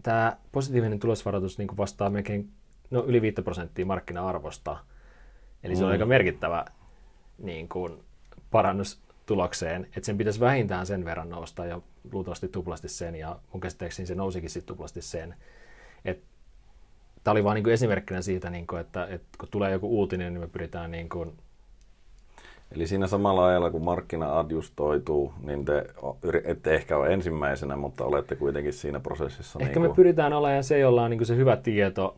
tämä 0.03 0.37
positiivinen 0.53 0.99
tulosvaroitus 0.99 1.59
niin 1.59 1.77
vastaa 1.77 2.11
melkein 2.11 2.49
no, 2.91 3.05
yli 3.05 3.23
5 3.23 3.43
prosenttia 3.43 3.87
markkina-arvosta. 3.87 4.77
Eli 5.67 5.75
mm. 5.75 5.79
se 5.79 5.85
on 5.85 5.91
aika 5.91 6.07
merkittävä 6.07 6.65
niin 7.39 7.69
kuin, 7.69 7.99
parannus 8.51 9.01
tulokseen, 9.27 9.85
että 9.85 10.07
sen 10.07 10.19
pitäisi 10.19 10.41
vähintään 10.41 10.87
sen 10.87 11.05
verran 11.05 11.31
nousta 11.31 11.65
ja 11.65 11.81
luultavasti 12.13 12.49
tuplasti 12.49 12.89
sen, 12.89 13.15
ja 13.15 13.39
mun 13.53 13.61
käsittääkseni 13.61 14.07
se 14.07 14.15
nousikin 14.15 14.51
sitten 14.51 14.75
tuplasti 14.77 15.03
sen. 15.03 15.35
Tämä 17.25 17.33
oli 17.33 17.45
vain 17.45 17.63
niin 17.63 17.73
esimerkkinä 17.75 18.23
siitä, 18.23 18.51
niin 18.51 18.67
kuin, 18.67 18.81
että, 18.81 19.07
että 19.11 19.27
kun 19.39 19.49
tulee 19.51 19.73
joku 19.73 19.99
uutinen, 19.99 20.33
niin 20.33 20.41
me 20.41 20.49
pyritään 20.49 20.91
niin 20.91 21.09
kuin, 21.09 21.33
Eli 22.73 22.87
siinä 22.87 23.07
samalla 23.07 23.47
ajalla, 23.47 23.71
kun 23.71 23.85
markkina 23.85 24.39
adjustoituu, 24.39 25.33
niin 25.43 25.65
te 25.65 25.87
ette 26.45 26.75
ehkä 26.75 26.97
ole 26.97 27.13
ensimmäisenä, 27.13 27.77
mutta 27.77 28.05
olette 28.05 28.37
kuitenkin 28.37 28.73
siinä 28.73 29.01
prosessissa. 29.01 29.59
Ehkä 29.63 29.81
niin 29.81 29.91
me 29.91 29.95
pyritään 29.95 30.33
olemaan 30.33 30.65
se, 30.65 30.79
jolla 30.79 31.03
on 31.03 31.11
niin 31.11 31.27
se 31.27 31.37
hyvä 31.37 31.57
tieto 31.57 32.17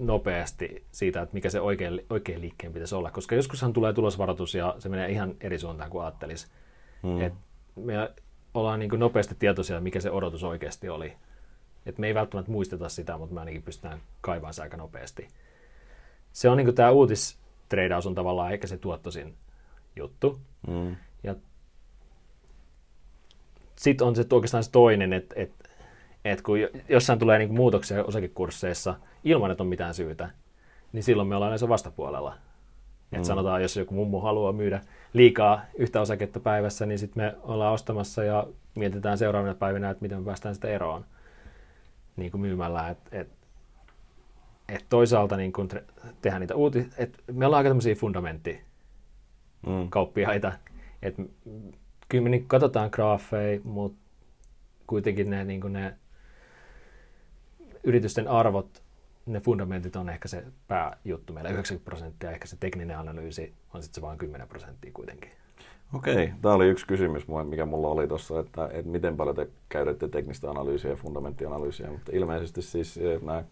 nopeasti 0.00 0.84
siitä, 0.92 1.22
että 1.22 1.34
mikä 1.34 1.50
se 1.50 1.60
oikein, 1.60 2.06
oikein 2.10 2.40
liikkeen 2.40 2.72
pitäisi 2.72 2.94
olla. 2.94 3.10
Koska 3.10 3.34
joskushan 3.34 3.72
tulee 3.72 3.92
tulosvaroitus 3.92 4.54
ja 4.54 4.74
se 4.78 4.88
menee 4.88 5.10
ihan 5.10 5.34
eri 5.40 5.58
suuntaan 5.58 5.90
kuin 5.90 6.04
ajattelisi. 6.04 6.46
Hmm. 7.02 7.20
Et 7.20 7.32
me 7.76 8.10
ollaan 8.54 8.78
niin 8.80 8.90
nopeasti 8.96 9.34
tietoisia, 9.38 9.80
mikä 9.80 10.00
se 10.00 10.10
odotus 10.10 10.44
oikeasti 10.44 10.88
oli. 10.88 11.12
Et 11.86 11.98
me 11.98 12.06
ei 12.06 12.14
välttämättä 12.14 12.52
muisteta 12.52 12.88
sitä, 12.88 13.18
mutta 13.18 13.34
me 13.34 13.40
ainakin 13.40 13.62
pystytään 13.62 14.00
kaivamaan 14.20 14.54
se 14.54 14.62
aika 14.62 14.76
nopeasti. 14.76 15.28
Se 16.32 16.48
on 16.48 16.56
niin 16.56 16.74
tämä 16.74 16.90
uutistreidaus 16.90 18.06
on 18.06 18.14
tavallaan 18.14 18.52
ehkä 18.52 18.66
se 18.66 18.78
tuottosin 18.78 19.34
juttu. 19.96 20.40
Mm. 20.68 20.96
Ja 21.22 21.34
sitten 23.76 24.06
on 24.06 24.16
se 24.16 24.26
oikeastaan 24.32 24.64
se 24.64 24.70
toinen, 24.70 25.12
että 25.12 25.34
et, 25.38 25.52
et 26.24 26.42
kun 26.42 26.58
jossain 26.88 27.18
tulee 27.18 27.38
niinku 27.38 27.54
muutoksia 27.54 28.04
osakekursseissa 28.04 28.94
ilman, 29.24 29.50
että 29.50 29.62
on 29.62 29.68
mitään 29.68 29.94
syytä, 29.94 30.30
niin 30.92 31.02
silloin 31.02 31.28
me 31.28 31.36
ollaan 31.36 31.50
näissä 31.50 31.68
vastapuolella. 31.68 32.34
Mm. 33.10 33.18
Et 33.18 33.24
sanotaan, 33.24 33.62
jos 33.62 33.76
joku 33.76 33.94
mummo 33.94 34.20
haluaa 34.20 34.52
myydä 34.52 34.80
liikaa 35.12 35.60
yhtä 35.78 36.00
osaketta 36.00 36.40
päivässä, 36.40 36.86
niin 36.86 36.98
sitten 36.98 37.22
me 37.22 37.36
ollaan 37.42 37.72
ostamassa 37.72 38.24
ja 38.24 38.46
mietitään 38.74 39.18
seuraavana 39.18 39.54
päivinä, 39.54 39.90
että 39.90 40.02
miten 40.02 40.18
me 40.18 40.24
päästään 40.24 40.54
sitä 40.54 40.68
eroon 40.68 41.04
niin 42.16 42.30
kuin 42.30 42.40
myymällä. 42.40 42.88
Et, 42.88 42.98
et, 43.12 43.28
et 44.68 44.86
toisaalta 44.88 45.36
niin 45.36 45.52
kun 45.52 45.68
tehdään 46.22 46.40
niitä 46.40 46.54
uutisia, 46.54 46.90
että 46.98 47.18
me 47.32 47.46
ollaan 47.46 47.58
aika 47.58 47.70
tämmöisiä 47.70 47.94
fundamentti 47.94 48.60
mm. 49.66 49.90
kauppiaita. 49.90 50.52
Et, 51.02 51.16
kyllä 52.08 52.24
me 52.24 52.30
niin 52.30 52.46
katsotaan 52.46 52.90
graafeja, 52.92 53.60
mutta 53.64 53.98
kuitenkin 54.86 55.30
ne, 55.30 55.44
niin 55.44 55.72
ne 55.72 55.94
yritysten 57.84 58.28
arvot, 58.28 58.82
ne 59.26 59.40
fundamentit 59.40 59.96
on 59.96 60.08
ehkä 60.08 60.28
se 60.28 60.44
pääjuttu 60.68 61.32
meillä 61.32 61.50
90 61.50 61.84
prosenttia, 61.84 62.30
ehkä 62.30 62.46
se 62.46 62.56
tekninen 62.60 62.98
analyysi 62.98 63.54
on 63.74 63.82
sitten 63.82 64.00
se 64.00 64.06
vain 64.06 64.18
10 64.18 64.48
prosenttia 64.48 64.90
kuitenkin. 64.94 65.30
Okei, 65.94 66.32
tämä 66.42 66.54
oli 66.54 66.68
yksi 66.68 66.86
kysymys, 66.86 67.26
mikä 67.44 67.66
mulla 67.66 67.88
oli 67.88 68.08
tuossa, 68.08 68.40
että, 68.40 68.68
että 68.72 68.90
miten 68.90 69.16
paljon 69.16 69.36
te 69.36 69.48
käytätte 69.68 70.08
teknistä 70.08 70.50
analyysiä 70.50 70.90
ja 70.90 70.96
fundamenttianalyysiä, 70.96 71.90
mutta 71.90 72.12
ilmeisesti 72.14 72.62
siis 72.62 72.98
eh, 72.98 73.22
nämä 73.22 73.44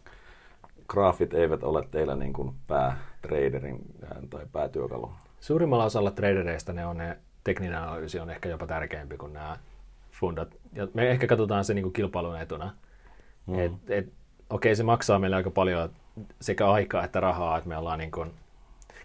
graafit 0.88 1.34
eivät 1.34 1.62
ole 1.62 1.88
teillä 1.90 2.16
niin 2.16 2.32
kuin 2.32 2.54
päätraderin 2.66 3.80
tai 4.30 4.46
päätyökalu. 4.52 5.12
Suurimmalla 5.40 5.84
osalla 5.84 6.10
tradereista 6.10 6.72
ne 6.72 6.86
on 6.86 6.96
ne 6.96 7.18
tekninen 7.44 7.78
analyysi 7.78 8.20
on 8.20 8.30
ehkä 8.30 8.48
jopa 8.48 8.66
tärkeämpi 8.66 9.16
kuin 9.16 9.32
nämä 9.32 9.56
fundat. 10.10 10.56
Ja 10.72 10.88
me 10.94 11.10
ehkä 11.10 11.26
katsotaan 11.26 11.64
se 11.64 11.74
niin 11.74 11.82
kuin 11.82 11.92
kilpailun 11.92 12.40
etuna. 12.40 12.74
Mm. 13.48 13.58
Et, 13.58 13.72
et, 13.88 14.12
okei, 14.50 14.76
se 14.76 14.82
maksaa 14.82 15.18
meille 15.18 15.36
aika 15.36 15.50
paljon 15.50 15.90
sekä 16.40 16.70
aikaa 16.70 17.04
että 17.04 17.20
rahaa, 17.20 17.58
että 17.58 17.68
me 17.68 17.76
ollaan 17.76 17.98
niin 17.98 18.10
kuin, 18.10 18.30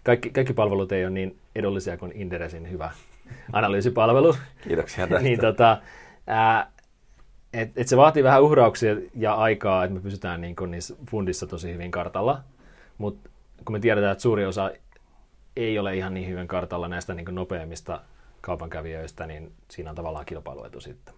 kaikki, 0.04 0.30
kaikki 0.30 0.52
palvelut 0.52 0.92
ei 0.92 1.04
ole 1.04 1.10
niin 1.10 1.38
edullisia 1.54 1.96
kuin 1.96 2.12
Inderesin 2.14 2.70
hyvä 2.70 2.90
analyysipalvelu. 3.52 4.36
Kiitoksia 4.62 5.06
tästä. 5.06 5.22
niin, 5.22 5.40
tota, 5.40 5.78
ää, 6.26 6.70
et, 7.52 7.70
et 7.76 7.88
se 7.88 7.96
vaatii 7.96 8.24
vähän 8.24 8.42
uhrauksia 8.42 8.96
ja 9.14 9.34
aikaa, 9.34 9.84
että 9.84 9.94
me 9.94 10.00
pysytään 10.00 10.40
niin 10.40 10.56
kuin 10.56 10.70
niissä 10.70 10.94
fundissa 11.10 11.46
tosi 11.46 11.72
hyvin 11.72 11.90
kartalla. 11.90 12.40
Mutta 12.98 13.30
kun 13.64 13.72
me 13.72 13.80
tiedetään, 13.80 14.12
että 14.12 14.22
suuri 14.22 14.46
osa 14.46 14.70
ei 15.56 15.78
ole 15.78 15.96
ihan 15.96 16.14
niin 16.14 16.28
hyvin 16.28 16.48
kartalla 16.48 16.88
näistä 16.88 17.14
niin 17.14 17.26
nopeammista 17.30 18.00
kaupankävijöistä, 18.40 19.26
niin 19.26 19.52
siinä 19.70 19.90
on 19.90 19.96
tavallaan 19.96 20.26
kilpailuetu 20.26 20.80
sitten. 20.80 21.14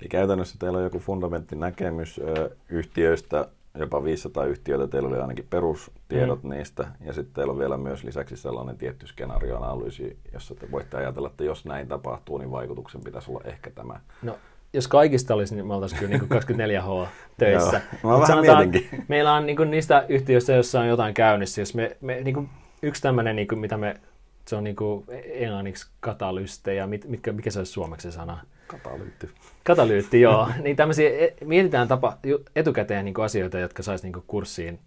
Eli 0.00 0.08
käytännössä 0.08 0.56
teillä 0.58 0.78
on 0.78 0.84
joku 0.84 0.98
fundamenttinäkemys 0.98 2.18
ö, 2.18 2.50
yhtiöistä, 2.68 3.48
jopa 3.74 4.04
500 4.04 4.44
yhtiöitä, 4.44 4.86
teillä 4.86 5.08
oli 5.08 5.18
ainakin 5.18 5.46
perustiedot 5.50 6.42
mm. 6.42 6.50
niistä, 6.50 6.88
ja 7.00 7.12
sitten 7.12 7.34
teillä 7.34 7.52
on 7.52 7.58
vielä 7.58 7.76
myös 7.76 8.04
lisäksi 8.04 8.36
sellainen 8.36 8.78
tietty 8.78 9.06
skenaarioanalyysi, 9.06 10.18
jossa 10.32 10.54
te 10.54 10.70
voitte 10.70 10.96
ajatella, 10.96 11.28
että 11.28 11.44
jos 11.44 11.64
näin 11.64 11.88
tapahtuu, 11.88 12.38
niin 12.38 12.50
vaikutuksen 12.50 13.04
pitäisi 13.04 13.30
olla 13.30 13.40
ehkä 13.44 13.70
tämä. 13.70 14.00
No, 14.22 14.36
jos 14.72 14.88
kaikista 14.88 15.34
olisi, 15.34 15.54
niin 15.54 15.66
me 15.66 15.74
oltaisiin 15.74 15.98
kyllä 15.98 16.18
niin 16.18 16.72
24H 16.72 17.08
töissä. 17.38 17.80
Joo, 18.04 18.18
mä 18.20 18.26
sanotaan, 18.26 18.72
meillä 19.08 19.34
on 19.34 19.46
niin 19.46 19.70
niistä 19.70 20.06
yhtiöistä, 20.08 20.52
joissa 20.52 20.80
on 20.80 20.88
jotain 20.88 21.14
käynnissä, 21.14 21.60
jos 21.60 21.74
me, 21.74 21.96
me 22.00 22.20
niin 22.20 22.34
kuin 22.34 22.48
yksi 22.82 23.02
tämmöinen, 23.02 23.36
niin 23.36 23.48
kuin, 23.48 23.58
mitä 23.58 23.76
me, 23.76 24.00
se 24.46 24.56
on 24.56 24.64
niin 24.64 24.76
kuin 24.76 25.04
englanniksi 25.24 25.90
katalyste 26.00 26.74
ja 26.74 26.86
mit, 26.86 27.08
mitkä, 27.08 27.32
mikä 27.32 27.50
se 27.50 27.58
olisi 27.58 27.72
suomeksi 27.72 28.12
sana? 28.12 28.38
Katalyytti. 28.68 29.28
Katalyytti, 29.64 30.20
joo. 30.20 30.48
niin 30.64 30.76
tämmöisiä, 30.76 31.08
e, 31.08 31.34
mietitään 31.44 31.88
tapa, 31.88 32.18
etukäteen 32.56 33.04
niin 33.04 33.20
asioita, 33.20 33.58
jotka 33.58 33.82
saisi 33.82 34.10
niin 34.10 34.24
kurssiin 34.26 34.78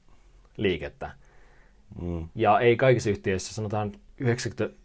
liikettä. 0.57 1.11
Mm. 2.01 2.27
Ja 2.35 2.59
ei 2.59 2.77
kaikissa 2.77 3.09
yhtiöissä, 3.09 3.53
sanotaan 3.53 3.91
90 4.17 4.77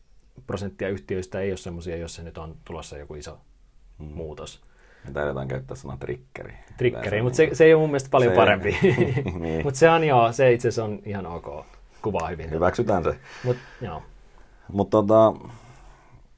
prosenttia 0.47 0.89
yhtiöistä 0.89 1.41
ei 1.41 1.51
ole 1.51 1.57
semmoisia, 1.57 1.97
jos 1.97 2.15
se 2.15 2.23
nyt 2.23 2.39
on 2.39 2.57
tulossa 2.65 2.99
joku 2.99 3.15
iso 3.15 3.39
mm. 3.99 4.07
muutos. 4.07 4.63
Me 5.05 5.13
taidetaan 5.13 5.49
käyttää 5.49 5.77
sanaa 5.77 5.97
trikkeri. 5.97 6.55
Trikkeri, 6.77 7.23
mutta 7.23 7.37
se, 7.37 7.49
se 7.53 7.65
ei 7.65 7.75
ole 7.75 7.81
mun 7.81 7.91
mielestä 7.91 8.11
paljon 8.11 8.33
se 8.33 8.37
parempi. 8.37 8.77
niin. 9.39 9.65
mutta 9.65 9.79
se 9.79 9.91
on 9.91 10.05
joo, 10.05 10.33
se 10.33 10.53
itse 10.53 10.69
asiassa 10.69 10.85
on 10.85 11.03
ihan 11.05 11.27
ok 11.27 11.67
kuvaa 12.03 12.29
hyvin. 12.29 12.51
Hyväksytään 12.51 13.05
se. 13.05 13.19
Mut, 13.45 13.57
joo. 13.81 14.03
Mut, 14.73 14.91
tota, 14.91 15.35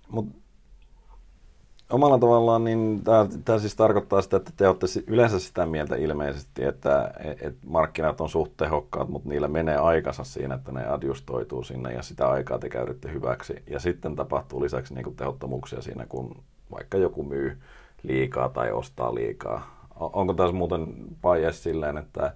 mut, 0.08 0.26
omalla 1.90 2.18
tavallaan 2.18 2.64
niin 2.64 3.02
tämä 3.44 3.58
siis 3.58 3.76
tarkoittaa 3.76 4.22
sitä, 4.22 4.36
että 4.36 4.52
te 4.56 4.68
olette 4.68 4.86
yleensä 5.06 5.38
sitä 5.38 5.66
mieltä 5.66 5.96
ilmeisesti, 5.96 6.64
että 6.64 7.14
et 7.40 7.56
markkinat 7.66 8.20
on 8.20 8.28
suht 8.28 8.52
tehokkaat, 8.56 9.08
mutta 9.08 9.28
niillä 9.28 9.48
menee 9.48 9.76
aikansa 9.76 10.24
siinä, 10.24 10.54
että 10.54 10.72
ne 10.72 10.86
adjustoituu 10.86 11.62
sinne 11.62 11.92
ja 11.92 12.02
sitä 12.02 12.28
aikaa 12.28 12.58
te 12.58 12.68
käydytte 12.68 13.12
hyväksi. 13.12 13.62
Ja 13.70 13.80
sitten 13.80 14.16
tapahtuu 14.16 14.62
lisäksi 14.62 14.94
niin 14.94 15.16
tehottomuuksia 15.16 15.82
siinä, 15.82 16.06
kun 16.06 16.42
vaikka 16.70 16.98
joku 16.98 17.22
myy 17.22 17.58
liikaa 18.02 18.48
tai 18.48 18.72
ostaa 18.72 19.14
liikaa. 19.14 19.88
Onko 19.96 20.34
tässä 20.34 20.56
muuten 20.56 20.86
bias 21.22 21.62
silleen, 21.62 21.98
että 21.98 22.32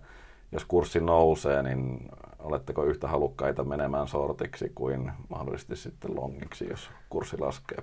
jos 0.53 0.65
kurssi 0.65 1.01
nousee, 1.01 1.63
niin 1.63 2.09
oletteko 2.39 2.85
yhtä 2.85 3.09
halukkaita 3.09 3.65
menemään 3.65 4.09
sortiksi 4.09 4.73
kuin 4.75 5.13
mahdollisesti 5.29 5.77
sitten 5.77 6.17
longiksi, 6.17 6.69
jos 6.71 6.91
kurssi 7.09 7.39
laskee? 7.39 7.83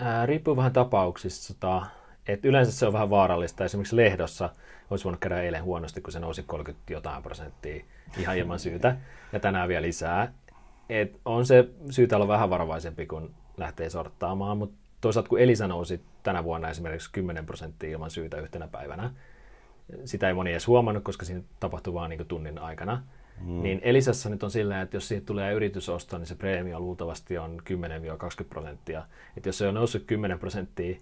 Ää, 0.00 0.26
riippuu 0.26 0.56
vähän 0.56 0.72
tapauksista. 0.72 1.86
Et 2.28 2.44
yleensä 2.44 2.72
se 2.72 2.86
on 2.86 2.92
vähän 2.92 3.10
vaarallista. 3.10 3.64
Esimerkiksi 3.64 3.96
lehdossa 3.96 4.50
olisi 4.90 5.04
voinut 5.04 5.20
käydä 5.20 5.42
eilen 5.42 5.64
huonosti, 5.64 6.00
kun 6.00 6.12
se 6.12 6.20
nousi 6.20 6.42
30 6.42 6.92
jotain 6.92 7.22
prosenttia 7.22 7.84
ihan 8.18 8.36
ilman 8.36 8.58
syytä, 8.58 8.96
ja 9.32 9.40
tänään 9.40 9.68
vielä 9.68 9.82
lisää. 9.82 10.32
Et 10.88 11.20
on 11.24 11.46
se 11.46 11.68
syytä 11.90 12.16
olla 12.16 12.28
vähän 12.28 12.50
varovaisempi, 12.50 13.06
kun 13.06 13.34
lähtee 13.56 13.90
sorttaamaan, 13.90 14.58
mutta 14.58 14.76
toisaalta 15.00 15.28
kun 15.28 15.40
Elisa 15.40 15.68
nousi 15.68 16.00
tänä 16.22 16.44
vuonna 16.44 16.70
esimerkiksi 16.70 17.12
10 17.12 17.46
prosenttia 17.46 17.90
ilman 17.90 18.10
syytä 18.10 18.36
yhtenä 18.36 18.68
päivänä, 18.68 19.10
sitä 20.04 20.28
ei 20.28 20.34
moni 20.34 20.50
edes 20.50 20.66
huomannut, 20.66 21.04
koska 21.04 21.24
siinä 21.24 21.42
tapahtui 21.60 21.94
vain 21.94 22.08
niin 22.10 22.26
tunnin 22.26 22.58
aikana, 22.58 23.02
Mm. 23.40 23.62
Niin 23.62 23.80
Elisassa 23.82 24.28
nyt 24.28 24.42
on 24.42 24.50
silleen, 24.50 24.80
että 24.80 24.96
jos 24.96 25.08
siitä 25.08 25.26
tulee 25.26 25.52
yritysosto, 25.52 26.18
niin 26.18 26.26
se 26.26 26.34
preemio 26.34 26.80
luultavasti 26.80 27.38
on 27.38 27.62
10-20 28.40 28.44
prosenttia. 28.48 29.02
Että 29.36 29.48
jos 29.48 29.58
se 29.58 29.68
on 29.68 29.74
noussut 29.74 30.02
10 30.06 30.38
prosenttia, 30.38 30.96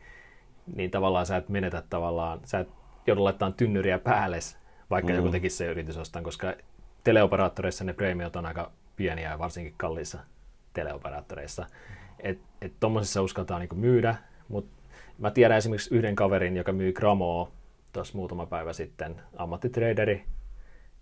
niin 0.77 0.90
tavallaan 0.90 1.27
sä 1.27 1.36
et 1.36 1.48
menetä 1.48 1.82
tavallaan, 1.90 2.40
sä 2.44 2.59
et 2.59 2.69
joudu 3.06 3.24
laittamaan 3.24 3.55
tynnyriä 3.55 3.98
päälle, 3.98 4.39
vaikka 4.90 5.12
mm. 5.12 5.16
joku 5.16 5.31
tekisi 5.31 5.56
se 5.56 5.66
yritysostan, 5.66 6.23
koska 6.23 6.55
teleoperaattoreissa 7.05 7.85
ne 7.85 7.93
preemiot 7.93 8.36
on 8.36 8.47
aika 8.47 8.73
pieniä 8.97 9.31
ja 9.31 9.39
varsinkin 9.39 9.74
kalliissa 9.77 10.19
teleoperaattoreissa. 10.73 11.66
Että 12.20 12.44
et 12.61 12.73
tuommoisissa 12.81 13.23
uskaltaa 13.23 13.59
niinku 13.59 13.74
myydä, 13.74 14.16
mutta 14.48 14.82
mä 15.19 15.31
tiedän 15.31 15.59
esimerkiksi 15.59 15.94
yhden 15.94 16.16
kaverin, 16.16 16.56
joka 16.56 16.73
myy 16.73 16.93
Gramoa 16.93 17.51
tuossa 17.93 18.19
muutama 18.19 18.47
päivä 18.47 18.73
sitten, 18.73 19.20
ammattitraderi, 19.36 20.24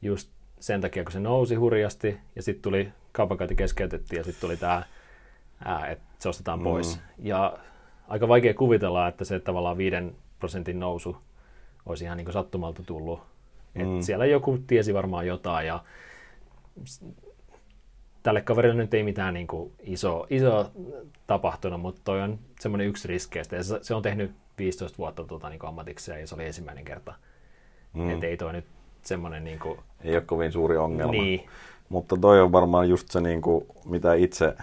just 0.02 0.30
sen 0.62 0.80
takia, 0.80 1.04
kun 1.04 1.12
se 1.12 1.20
nousi 1.20 1.54
hurjasti 1.54 2.18
ja 2.36 2.42
sitten 2.42 2.62
tuli 2.62 2.92
kaupankäynti 3.12 3.54
keskeytettiin 3.54 4.18
ja 4.18 4.24
sitten 4.24 4.40
tuli 4.40 4.56
tämä, 4.56 4.82
että 5.88 6.04
se 6.18 6.28
ostetaan 6.28 6.58
mm. 6.58 6.62
pois. 6.62 7.00
Ja 7.18 7.58
aika 8.08 8.28
vaikea 8.28 8.54
kuvitella, 8.54 9.08
että 9.08 9.24
se 9.24 9.40
tavallaan 9.40 9.76
5 9.76 9.96
prosentin 10.38 10.80
nousu 10.80 11.16
olisi 11.86 12.04
ihan 12.04 12.16
niin 12.16 12.24
kuin 12.24 12.32
sattumalta 12.32 12.82
tullut. 12.82 13.20
Et 13.74 13.88
mm. 13.88 14.00
Siellä 14.00 14.26
joku 14.26 14.58
tiesi 14.66 14.94
varmaan 14.94 15.26
jotain 15.26 15.66
ja 15.66 15.84
tälle 18.22 18.40
kaverille 18.40 18.74
nyt 18.74 18.94
ei 18.94 19.02
mitään 19.02 19.34
niin 19.34 19.46
kuin 19.46 19.72
iso, 19.80 20.26
iso 20.30 20.70
tapahtunut, 21.26 21.80
mutta 21.80 22.00
toi 22.04 22.22
on 22.22 22.38
semmoinen 22.60 22.86
yksi 22.86 23.08
riskeistä. 23.08 23.56
Ja 23.56 23.62
se 23.82 23.94
on 23.94 24.02
tehnyt 24.02 24.32
15 24.58 24.98
vuotta 24.98 25.24
tuota, 25.24 25.48
niin 25.48 25.64
ammatikseen 25.64 26.20
ja 26.20 26.26
se 26.26 26.34
oli 26.34 26.46
ensimmäinen 26.46 26.84
kerta. 26.84 27.14
Mm. 27.92 28.10
Että 28.10 28.26
ei 28.26 28.36
toi 28.36 28.52
nyt 28.52 28.64
semmoinen... 29.06 29.44
Niin 29.44 29.58
kuin... 29.58 29.78
Ei 30.04 30.14
ole 30.14 30.22
kovin 30.22 30.52
suuri 30.52 30.76
ongelma. 30.76 31.12
Niin. 31.12 31.46
Mutta 31.88 32.16
toi 32.16 32.40
on 32.40 32.52
varmaan 32.52 32.88
just 32.88 33.10
se, 33.10 33.20
niin 33.20 33.42
kuin, 33.42 33.66
mitä 33.84 34.14
itse 34.14 34.56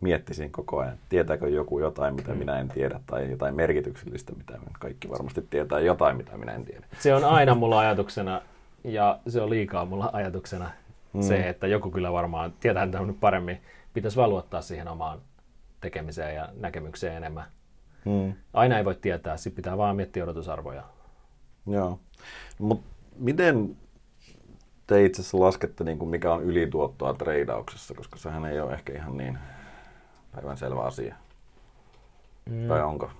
miettisin 0.00 0.52
koko 0.52 0.78
ajan. 0.78 0.98
Tietääkö 1.08 1.48
joku 1.48 1.78
jotain, 1.78 2.14
mitä 2.14 2.32
mm. 2.32 2.38
minä 2.38 2.58
en 2.58 2.68
tiedä, 2.68 3.00
tai 3.06 3.30
jotain 3.30 3.54
merkityksellistä, 3.54 4.32
mitä 4.32 4.58
kaikki 4.78 5.10
varmasti 5.10 5.46
tietää 5.50 5.80
jotain, 5.80 6.16
mitä 6.16 6.36
minä 6.36 6.52
en 6.52 6.64
tiedä. 6.64 6.86
Se 6.98 7.14
on 7.14 7.24
aina 7.24 7.54
mulla 7.54 7.78
ajatuksena, 7.78 8.42
ja 8.84 9.18
se 9.28 9.40
on 9.40 9.50
liikaa 9.50 9.84
mulla 9.84 10.10
ajatuksena, 10.12 10.70
mm. 11.12 11.22
se, 11.22 11.48
että 11.48 11.66
joku 11.66 11.90
kyllä 11.90 12.12
varmaan 12.12 12.52
tietää 12.60 12.86
tämä 12.86 13.06
nyt 13.06 13.20
paremmin. 13.20 13.60
Pitäisi 13.94 14.16
vaan 14.16 14.30
luottaa 14.30 14.62
siihen 14.62 14.88
omaan 14.88 15.18
tekemiseen 15.80 16.34
ja 16.34 16.48
näkemykseen 16.56 17.16
enemmän. 17.16 17.44
Mm. 18.04 18.32
Aina 18.52 18.78
ei 18.78 18.84
voi 18.84 18.94
tietää, 18.94 19.36
sitten 19.36 19.56
pitää 19.56 19.78
vaan 19.78 19.96
miettiä 19.96 20.24
odotusarvoja. 20.24 20.82
Joo. 21.66 21.98
Mutta 22.58 22.91
miten 23.22 23.76
te 24.86 25.04
itse 25.04 25.22
asiassa 25.22 25.40
laskette, 25.40 25.84
niin 25.84 25.98
kuin 25.98 26.08
mikä 26.08 26.32
on 26.32 26.42
ylituottoa 26.42 27.14
treidauksessa, 27.14 27.94
koska 27.94 28.18
sehän 28.18 28.44
ei 28.44 28.60
ole 28.60 28.72
ehkä 28.72 28.92
ihan 28.92 29.16
niin 29.16 29.38
päivän 30.32 30.56
selvä 30.56 30.80
asia. 30.80 31.14
Mm. 32.50 32.68
Tai 32.68 32.82
onko? 32.82 33.10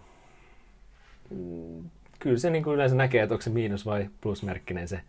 Mm, 1.31 1.91
kyllä 2.19 2.39
se 2.39 2.51
niin 2.51 2.65
kuin 2.65 2.75
yleensä 2.75 2.97
näkee, 2.97 3.23
että 3.23 3.35
onko 3.35 3.43
se 3.43 3.51
miinus- 3.51 3.87
vai 3.87 4.11
plusmerkkinen 4.21 4.89
se 4.89 5.01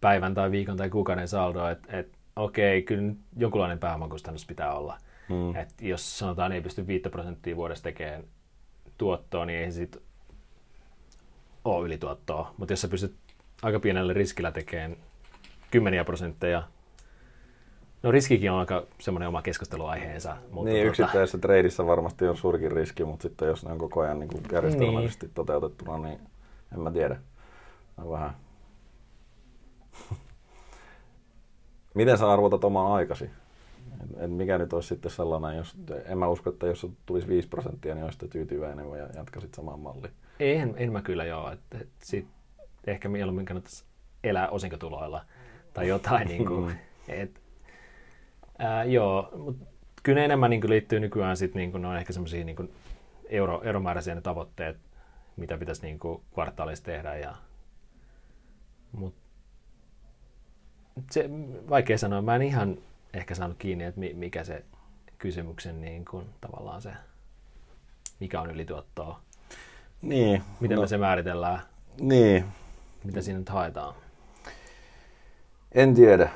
päivän 0.00 0.34
tai 0.34 0.50
viikon 0.50 0.76
tai 0.76 0.90
kuukauden 0.90 1.28
saldo, 1.28 1.68
että 1.68 1.98
et, 1.98 2.12
okei, 2.36 2.82
kyllä 2.82 3.02
nyt 3.02 3.18
jonkunlainen 3.36 3.78
pääomakustannus 3.78 4.46
pitää 4.46 4.74
olla. 4.74 4.98
Mm. 5.28 5.56
Et 5.56 5.82
jos 5.82 6.18
sanotaan 6.18 6.52
ei 6.52 6.60
pysty 6.60 6.86
5 6.86 7.08
prosenttia 7.08 7.56
vuodessa 7.56 7.84
tekemään 7.84 8.24
tuottoa, 8.98 9.46
niin 9.46 9.58
ei 9.58 9.72
se 9.72 9.76
sitten 9.76 10.02
ole 11.64 11.86
ylituottoa. 11.86 12.54
Mutta 12.56 12.72
jos 12.72 12.80
sä 12.80 12.88
pystyt 12.88 13.14
aika 13.62 13.80
pienellä 13.80 14.12
riskillä 14.12 14.52
tekemään 14.52 14.96
kymmeniä 15.70 16.04
prosentteja, 16.04 16.62
no 18.02 18.10
riskikin 18.10 18.50
on 18.50 18.58
aika 18.58 18.86
semmoinen 19.00 19.28
oma 19.28 19.42
keskusteluaiheensa. 19.42 20.36
Mutta 20.50 20.70
niin, 20.70 20.74
tuota... 20.74 20.88
yksittäisessä 20.88 21.38
treidissä 21.38 21.86
varmasti 21.86 22.28
on 22.28 22.36
suurikin 22.36 22.72
riski, 22.72 23.04
mutta 23.04 23.22
sitten 23.22 23.48
jos 23.48 23.64
ne 23.64 23.72
on 23.72 23.78
koko 23.78 24.00
ajan 24.00 24.18
niin 24.18 24.28
kuin 24.28 24.42
järjestelmällisesti 24.52 25.26
niin. 25.26 25.34
toteutettuna, 25.34 25.98
niin 25.98 26.20
en 26.72 26.80
mä 26.80 26.90
tiedä. 26.90 27.16
On 27.98 28.10
vähän 28.10 28.36
Miten 31.94 32.18
sä 32.18 32.32
arvotat 32.32 32.64
oman 32.64 32.92
aikasi? 32.92 33.30
Et 34.16 34.32
mikä 34.32 34.58
nyt 34.58 34.72
olisi 34.72 34.88
sitten 34.88 35.10
sellainen, 35.10 35.56
jos, 35.56 35.76
en 36.04 36.18
mä 36.18 36.28
usko, 36.28 36.50
että 36.50 36.66
jos 36.66 36.86
tulisi 37.06 37.28
5 37.28 37.48
prosenttia, 37.48 37.94
niin 37.94 38.04
olisit 38.04 38.30
tyytyväinen 38.30 38.86
ja 38.98 39.08
jatkasit 39.14 39.54
samaan 39.54 39.80
malliin. 39.80 40.12
En, 40.40 40.74
en 40.76 40.92
mä 40.92 41.02
kyllä 41.02 41.24
joo. 41.24 41.50
Et, 41.50 41.60
et 41.80 41.88
sit 42.02 42.26
ehkä 42.90 43.08
mieluummin 43.08 43.46
kannattaisi 43.46 43.84
elää 44.24 44.48
osinkotuloilla 44.48 45.24
tai 45.74 45.88
jotain. 45.88 46.28
niin 46.28 46.46
kuin, 46.46 46.78
et, 47.08 47.40
ää, 48.58 48.84
joo, 48.84 49.32
mutta 49.36 49.66
kyllä 50.02 50.24
enemmän 50.24 50.50
niin 50.50 50.60
kuin 50.60 50.70
liittyy 50.70 51.00
nykyään 51.00 51.36
sit, 51.36 51.54
niin 51.54 51.70
kuin, 51.70 51.82
ne 51.82 51.88
on 51.88 51.96
ehkä 51.96 52.12
semmoisia 52.12 52.44
niin 52.44 52.72
euro, 53.28 53.62
euromääräisiä 53.62 54.14
ne 54.14 54.20
tavoitteet, 54.20 54.76
mitä 55.36 55.58
pitäisi 55.58 55.82
niin 55.82 55.98
kuin 55.98 56.22
kvartaalissa 56.34 56.84
tehdä. 56.84 57.16
Ja, 57.16 57.34
mutta 58.92 59.20
se, 61.10 61.30
vaikea 61.68 61.98
sanoa. 61.98 62.22
Mä 62.22 62.36
en 62.36 62.42
ihan 62.42 62.78
ehkä 63.14 63.34
saanut 63.34 63.58
kiinni, 63.58 63.84
että 63.84 64.00
mikä 64.14 64.44
se 64.44 64.64
kysymyksen 65.18 65.80
niin 65.80 66.04
kuin, 66.04 66.26
tavallaan 66.40 66.82
se, 66.82 66.92
mikä 68.20 68.40
on 68.40 68.50
ylituottoa. 68.50 69.20
Niin. 70.02 70.42
Miten 70.60 70.74
no, 70.74 70.82
me 70.82 70.88
se 70.88 70.98
määritellään? 70.98 71.60
Niin. 72.00 72.44
Mitä 73.04 73.22
siinä 73.22 73.38
nyt 73.38 73.48
haetaan? 73.48 73.94
En 75.72 75.94
tiedä. 75.94 76.30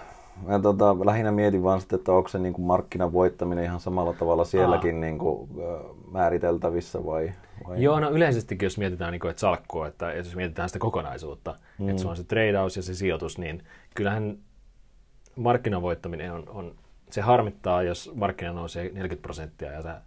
Mä 0.46 0.58
tota, 0.58 0.96
lähinnä 1.06 1.32
mietin 1.32 1.62
vaan 1.62 1.80
sitten, 1.80 1.98
että 1.98 2.12
onko 2.12 2.28
se 2.28 2.38
niin 2.38 2.52
kuin 2.52 2.64
markkinan 2.64 3.12
voittaminen 3.12 3.64
ihan 3.64 3.80
samalla 3.80 4.12
tavalla 4.12 4.44
sielläkin 4.44 5.00
niin 5.00 5.18
kuin, 5.18 5.50
määriteltävissä 6.12 7.04
vai, 7.04 7.32
vai? 7.68 7.82
Joo, 7.82 8.00
no 8.00 8.10
yleisestikin 8.10 8.66
jos 8.66 8.78
mietitään, 8.78 9.12
niin 9.12 9.20
kuin, 9.20 9.30
että 9.30 9.40
salkkua, 9.40 9.86
että 9.86 10.12
jos 10.12 10.36
mietitään 10.36 10.68
sitä 10.68 10.78
kokonaisuutta, 10.78 11.56
mm. 11.78 11.88
että 11.88 12.02
se 12.02 12.08
on 12.08 12.16
se 12.16 12.24
tradeaus 12.24 12.76
ja 12.76 12.82
se 12.82 12.94
sijoitus, 12.94 13.38
niin 13.38 13.62
kyllähän 13.94 14.38
markkinavoittaminen 15.36 16.32
on, 16.32 16.48
on, 16.48 16.74
se 17.10 17.20
harmittaa, 17.20 17.82
jos 17.82 18.12
markkina 18.14 18.52
nousee 18.52 18.84
40 18.84 19.22
prosenttia 19.22 19.72
ja 19.72 19.82
sä 19.82 20.00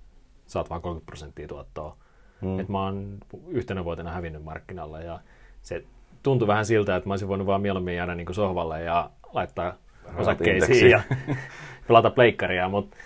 saat 0.45 0.69
vain 0.69 0.81
30 0.81 1.05
prosenttia 1.05 1.47
tuottoa. 1.47 1.97
Hmm. 2.41 2.59
Et 2.59 2.69
mä 2.69 2.83
oon 2.83 3.17
yhtenä 3.47 3.85
vuotena 3.85 4.11
hävinnyt 4.11 4.43
markkinalle 4.43 5.03
ja 5.03 5.19
se 5.61 5.83
tuntui 6.25 6.47
vähän 6.47 6.65
siltä, 6.65 6.95
että 6.95 7.09
mä 7.09 7.13
olisin 7.13 7.27
voinut 7.27 7.47
vaan 7.47 7.61
mieluummin 7.61 7.95
jäädä 7.95 8.15
niin 8.15 8.25
kuin 8.25 8.35
sohvalle 8.35 8.81
ja 8.81 9.09
laittaa 9.33 9.75
osakkeisiin 10.17 10.89
ja 10.89 11.01
pelata 11.87 12.09
pleikkaria, 12.09 12.69
mutta 12.69 12.97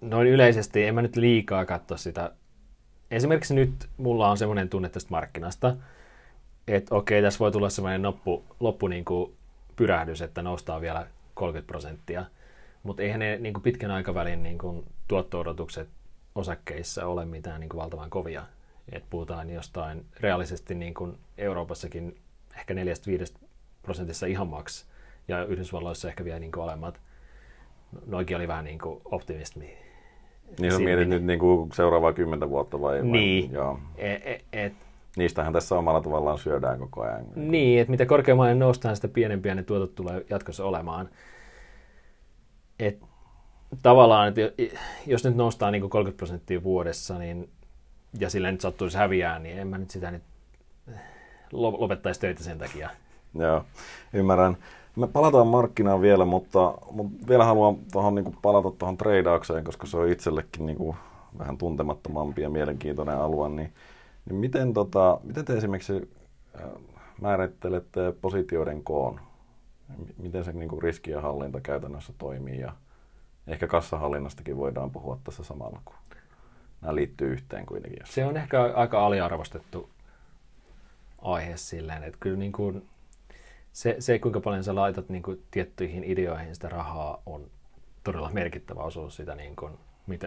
noin 0.00 0.26
yleisesti 0.26 0.84
en 0.84 0.94
mä 0.94 1.02
nyt 1.02 1.16
liikaa 1.16 1.64
katso 1.64 1.96
sitä. 1.96 2.32
Esimerkiksi 3.10 3.54
nyt 3.54 3.88
mulla 3.96 4.30
on 4.30 4.38
semmoinen 4.38 4.68
tunne 4.68 4.88
tästä 4.88 5.10
markkinasta, 5.10 5.76
että 6.68 6.94
okei, 6.94 7.22
tässä 7.22 7.38
voi 7.38 7.52
tulla 7.52 7.70
sellainen 7.70 8.02
loppu, 8.02 8.44
loppu 8.60 8.88
niin 8.88 9.04
kuin 9.04 9.32
pyrähdys, 9.76 10.22
että 10.22 10.42
noustaan 10.42 10.80
vielä 10.80 11.06
30 11.34 11.66
prosenttia, 11.66 12.24
mutta 12.82 13.02
eihän 13.02 13.20
ne 13.20 13.38
niin 13.38 13.54
kuin 13.54 13.62
pitkän 13.62 13.90
aikavälin 13.90 14.42
niin 14.42 14.58
kuin 14.58 14.84
tuotto-odotukset 15.08 15.88
osakkeissa 16.34 17.06
ole 17.06 17.24
mitään 17.24 17.60
niin 17.60 17.68
kuin 17.68 17.80
valtavan 17.80 18.10
kovia. 18.10 18.46
Et 18.92 19.04
puhutaan 19.10 19.50
jostain 19.50 20.06
reaalisesti 20.20 20.74
niin 20.74 20.94
kuin 20.94 21.18
Euroopassakin 21.38 22.16
ehkä 22.58 22.74
4-5 22.74 22.76
prosentissa 23.82 24.26
ihan 24.26 24.48
maks, 24.48 24.86
ja 25.28 25.44
Yhdysvalloissa 25.44 26.08
ehkä 26.08 26.24
vielä 26.24 26.38
niin 26.38 26.52
kuin 26.52 26.64
alemmat. 26.64 27.00
Noikin 28.06 28.36
oli 28.36 28.48
vähän 28.48 28.64
niin 28.64 28.78
kuin 28.78 29.00
optimismi. 29.04 29.78
Niin 30.58 30.72
sä 30.72 30.78
mietit 30.78 31.08
nyt 31.08 31.24
niin 31.24 31.38
kuin 31.38 31.72
seuraavaa 31.72 32.12
kymmentä 32.12 32.48
vuotta 32.48 32.80
vai? 32.80 33.02
Niin. 33.02 33.50
Vai, 33.50 33.56
joo. 33.56 33.78
Et, 33.96 34.22
et, 34.24 34.44
et, 34.52 34.72
Niistähän 35.16 35.52
tässä 35.52 35.74
omalla 35.74 36.00
tavallaan 36.00 36.38
syödään 36.38 36.78
koko 36.78 37.02
ajan. 37.02 37.24
Niin, 37.34 37.80
että 37.80 37.90
mitä 37.90 38.06
korkeammalle 38.06 38.54
noustaan, 38.54 38.96
sitä 38.96 39.08
pienempiä 39.08 39.54
ne 39.54 39.62
tuotot 39.62 39.94
tulee 39.94 40.24
jatkossa 40.30 40.64
olemaan. 40.64 41.08
Et 42.78 43.00
tavallaan, 43.82 44.28
että 44.28 44.40
jos 45.06 45.24
nyt 45.24 45.36
noustaan 45.36 45.72
niin 45.72 45.90
30 45.90 46.16
prosenttia 46.16 46.62
vuodessa, 46.62 47.18
niin, 47.18 47.50
ja 48.18 48.30
sillä 48.30 48.52
nyt 48.52 48.60
sattuisi 48.60 48.98
häviää, 48.98 49.38
niin 49.38 49.58
en 49.58 49.68
mä 49.68 49.78
nyt 49.78 49.90
sitä 49.90 50.10
nyt 50.10 50.22
lopettaisi 51.52 52.20
töitä 52.20 52.42
sen 52.42 52.58
takia. 52.58 52.90
Joo, 53.34 53.64
ymmärrän. 54.12 54.56
Me 54.96 55.06
palataan 55.06 55.46
markkinaan 55.46 56.00
vielä, 56.00 56.24
mutta, 56.24 56.74
mutta 56.90 57.28
vielä 57.28 57.44
haluan 57.44 57.76
tuohon 57.92 58.14
niin 58.14 58.36
palata 58.42 58.70
tuohon 58.70 58.96
treidaukseen, 58.96 59.64
koska 59.64 59.86
se 59.86 59.96
on 59.96 60.08
itsellekin 60.08 60.66
niin 60.66 60.78
kuin 60.78 60.96
vähän 61.38 61.58
tuntemattomampi 61.58 62.42
ja 62.42 62.50
mielenkiintoinen 62.50 63.16
alue, 63.16 63.48
niin 63.48 63.72
niin 64.24 64.36
miten, 64.36 64.72
tota, 64.72 65.20
miten 65.22 65.44
te 65.44 65.56
esimerkiksi 65.56 66.10
äh, 66.60 66.70
määrittelette 67.20 68.12
positioiden 68.20 68.84
koon? 68.84 69.20
Miten 70.18 70.44
se 70.44 70.52
niin 70.52 70.68
kuin 70.68 70.82
riskien 70.82 71.22
hallinta 71.22 71.60
käytännössä 71.60 72.12
toimii 72.18 72.60
ja 72.60 72.72
ehkä 73.46 73.66
kassahallinnastakin 73.66 74.56
voidaan 74.56 74.90
puhua 74.90 75.18
tässä 75.24 75.44
samalla, 75.44 75.80
kun 75.84 75.94
nämä 76.82 76.94
liittyy 76.94 77.32
yhteen 77.32 77.66
kuitenkin. 77.66 78.00
Se 78.04 78.24
on 78.24 78.36
ehkä 78.36 78.62
aika 78.62 79.06
aliarvostettu 79.06 79.90
aihe 81.22 81.56
silleen, 81.56 82.02
että 82.02 82.18
kyllä 82.20 82.36
niin 82.36 82.52
kuin 82.52 82.88
se, 83.72 83.96
se, 83.98 84.18
kuinka 84.18 84.40
paljon 84.40 84.64
sä 84.64 84.74
laitat 84.74 85.08
niin 85.08 85.22
kuin 85.22 85.42
tiettyihin 85.50 86.04
ideoihin 86.04 86.54
sitä 86.54 86.68
rahaa, 86.68 87.22
on 87.26 87.50
todella 88.04 88.30
merkittävä 88.30 88.80
osuus 88.80 89.16
sitä, 89.16 89.34
niin 89.34 89.56
kuin, 89.56 89.72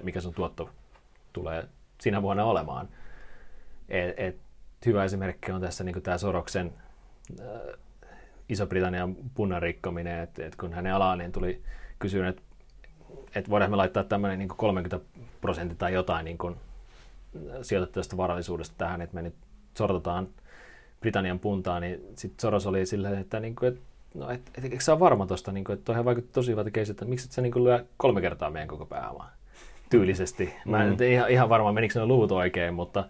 mikä 0.04 0.22
sun 0.22 0.34
tuotto 0.34 0.70
tulee 1.34 1.68
siinä 2.02 2.22
vuonna 2.22 2.46
olemaan. 2.46 2.90
Et, 3.90 4.20
et, 4.20 4.36
hyvä 4.86 5.04
esimerkki 5.04 5.52
on 5.52 5.62
tässä 5.62 5.84
niin 5.84 6.02
tämä 6.02 6.18
Soroksen 6.18 6.74
äh, 7.40 7.80
Iso-Britannian 8.50 9.16
punnan 9.36 9.62
rikkominen, 9.62 10.20
että 10.20 10.46
et 10.46 10.56
kun 10.56 10.74
hänen 10.74 10.94
alaan 10.94 11.18
niin 11.18 11.32
tuli 11.32 11.64
kysyä, 12.00 12.28
että 12.28 12.42
et 13.36 13.50
voidaan 13.50 13.72
me 13.72 13.78
laittaa 13.78 14.04
tämmöinen 14.04 14.40
niin 14.40 14.50
30 14.50 15.00
prosenttia 15.46 15.78
tai 15.78 15.94
jotain 15.94 16.26
niin 16.26 16.38
kuin, 16.38 16.56
sijoitettavasta 17.62 18.18
varallisuudesta 18.18 18.76
tähän, 18.78 19.02
että 19.02 19.16
me 19.16 19.22
nyt 19.22 19.36
sortataan 19.78 20.28
Britannian 21.02 21.40
puntaa, 21.40 21.80
niin 21.80 22.02
sitten 22.16 22.42
Soros 22.42 22.68
oli 22.68 22.86
silleen, 22.86 23.18
että, 23.18 23.40
niin 23.40 23.56
kuin, 23.56 23.68
että 23.68 23.82
no, 24.14 24.30
et, 24.30 24.42
et, 24.58 24.64
eikö 24.64 24.80
sä 24.80 24.92
ole 24.92 25.00
varma 25.00 25.26
tosta, 25.26 25.52
niin 25.52 25.64
kuin, 25.64 25.74
että 25.74 25.86
toihan 25.86 26.06
vaikutti 26.06 26.32
tosi 26.34 26.52
hyvältä 26.52 26.72
keisi, 26.72 26.92
että 26.92 27.06
miksi 27.06 27.26
et 27.26 27.32
sä 27.32 27.42
niin 27.42 27.52
kuin 27.52 27.64
lyö 27.64 27.86
kolme 27.98 28.22
kertaa 28.22 28.50
meidän 28.50 28.68
koko 28.68 28.86
pääomaa 28.86 29.32
tyylisesti. 29.90 30.54
Mä 30.66 30.84
en 30.84 30.90
mm. 30.90 31.02
ihan, 31.02 31.30
ihan 31.30 31.50
varma, 31.50 31.74
menikö 31.74 32.00
ne 32.00 32.06
luvut 32.06 32.32
oikein, 32.32 32.74
mutta 32.74 33.10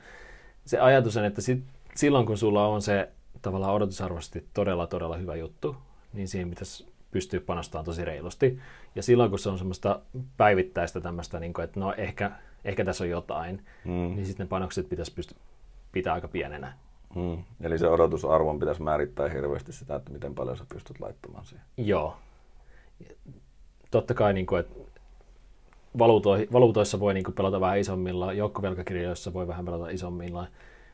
se 0.66 0.80
ajatus 0.80 1.18
on, 1.18 1.26
että 1.26 1.42
sit, 1.42 1.64
silloin 1.96 2.26
kun 2.26 2.38
sulla 2.38 2.68
on 2.68 2.82
se 2.82 3.10
tavallaan 3.42 3.74
odotusarvoisesti 3.74 4.46
todella, 4.54 4.88
todella 4.88 5.18
hyvä 5.18 5.36
juttu, 5.36 5.76
niin 6.14 6.28
siihen 6.28 6.50
pitäisi 6.50 6.95
pystyä 7.16 7.40
panostamaan 7.40 7.86
tosi 7.86 8.06
reilusti. 8.06 8.60
Ja 8.96 9.04
silloin, 9.04 9.30
kun 9.30 9.40
se 9.40 9.50
on 9.50 9.58
semmoista 9.58 10.00
päivittäistä 10.38 11.02
tämmöistä, 11.02 11.40
niin 11.40 11.54
kuin, 11.54 11.64
että 11.64 11.80
no 11.80 11.94
ehkä, 11.98 12.32
ehkä 12.66 12.86
tässä 12.86 13.04
on 13.04 13.10
jotain, 13.10 13.66
mm. 13.86 13.92
niin 13.92 14.26
sitten 14.26 14.46
ne 14.46 14.50
panokset 14.50 14.90
pitäisi 14.90 15.14
pystyä 15.14 15.38
pitää 15.92 16.14
aika 16.14 16.28
pienenä. 16.28 16.74
Mm. 17.16 17.44
Eli 17.62 17.78
se 17.80 17.88
odotusarvon 17.88 18.60
pitäisi 18.60 18.82
määrittää 18.82 19.30
hirveästi 19.30 19.74
sitä, 19.74 19.96
että 19.96 20.12
miten 20.12 20.36
paljon 20.36 20.58
sä 20.58 20.66
pystyt 20.74 21.00
laittamaan 21.00 21.46
siihen. 21.46 21.66
Joo. 21.78 22.18
Totta 23.92 24.14
kai, 24.14 24.34
niin 24.34 24.46
kuin, 24.46 24.60
että 24.60 24.76
valuuto, 25.98 26.30
valuutoissa 26.52 27.00
voi 27.00 27.14
niin 27.14 27.24
kuin 27.24 27.36
pelata 27.36 27.62
vähän 27.62 27.80
isommilla, 27.80 28.34
joukkovelkakirjoissa 28.34 29.34
voi 29.34 29.48
vähän 29.48 29.66
pelata 29.66 29.90
isommilla. 29.90 30.48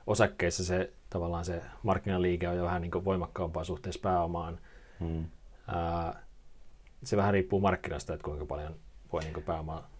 Osakkeissa 0.07 0.63
se 0.63 0.93
tavallaan 1.09 1.45
se 1.45 1.61
markkinaliike 1.83 2.49
on 2.49 2.57
jo 2.57 2.63
vähän 2.63 2.81
niin 2.81 2.91
kuin 2.91 3.05
voimakkaampaa 3.05 3.63
suhteessa 3.63 4.01
pääomaan. 4.03 4.59
Hmm. 4.99 5.25
Ää, 5.67 6.23
se 7.03 7.17
vähän 7.17 7.33
riippuu 7.33 7.59
markkinasta, 7.59 8.13
että 8.13 8.25
kuinka 8.25 8.45
paljon 8.45 8.75
voi 9.13 9.21
niin 9.21 9.33
kuin 9.33 9.43
pääomaa 9.43 9.91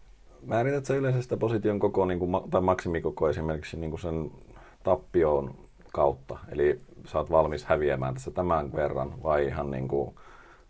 Määrität 0.45 0.85
sä 0.85 0.95
yleensä 0.95 1.21
sitä 1.21 1.37
position 1.37 1.79
koko 1.79 2.05
niin 2.05 2.19
kuin, 2.19 2.31
tai 2.51 2.61
maksimikoko 2.61 3.29
esimerkiksi 3.29 3.77
niin 3.77 3.89
kuin 3.89 3.99
sen 3.99 4.31
tappioon 4.83 5.55
kautta? 5.93 6.39
Eli 6.49 6.81
sä 7.07 7.17
oot 7.17 7.31
valmis 7.31 7.65
häviämään 7.65 8.13
tässä 8.13 8.31
tämän 8.31 8.73
verran 8.73 9.23
vai 9.23 9.45
ihan 9.45 9.71
niin 9.71 9.87
kuin, 9.87 10.15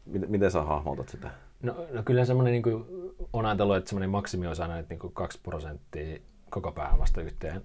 miten 0.05 0.51
sä 0.51 0.61
hahmotat 0.61 1.09
sitä? 1.09 1.31
No, 1.61 1.75
no 1.91 2.03
kyllä 2.03 2.25
semmoinen 2.25 2.51
niin 2.51 2.63
kuin, 2.63 2.85
on 3.33 3.45
ajatellut, 3.45 3.75
että 3.75 3.89
semmoinen 3.89 4.09
maksimi 4.09 4.47
olisi 4.47 4.61
aina 4.61 4.77
että 4.77 4.93
niin 4.93 4.99
kuin 4.99 5.13
2 5.13 5.39
prosenttia 5.43 6.19
koko 6.49 6.71
pääomasta 6.71 7.21
yhteen 7.21 7.61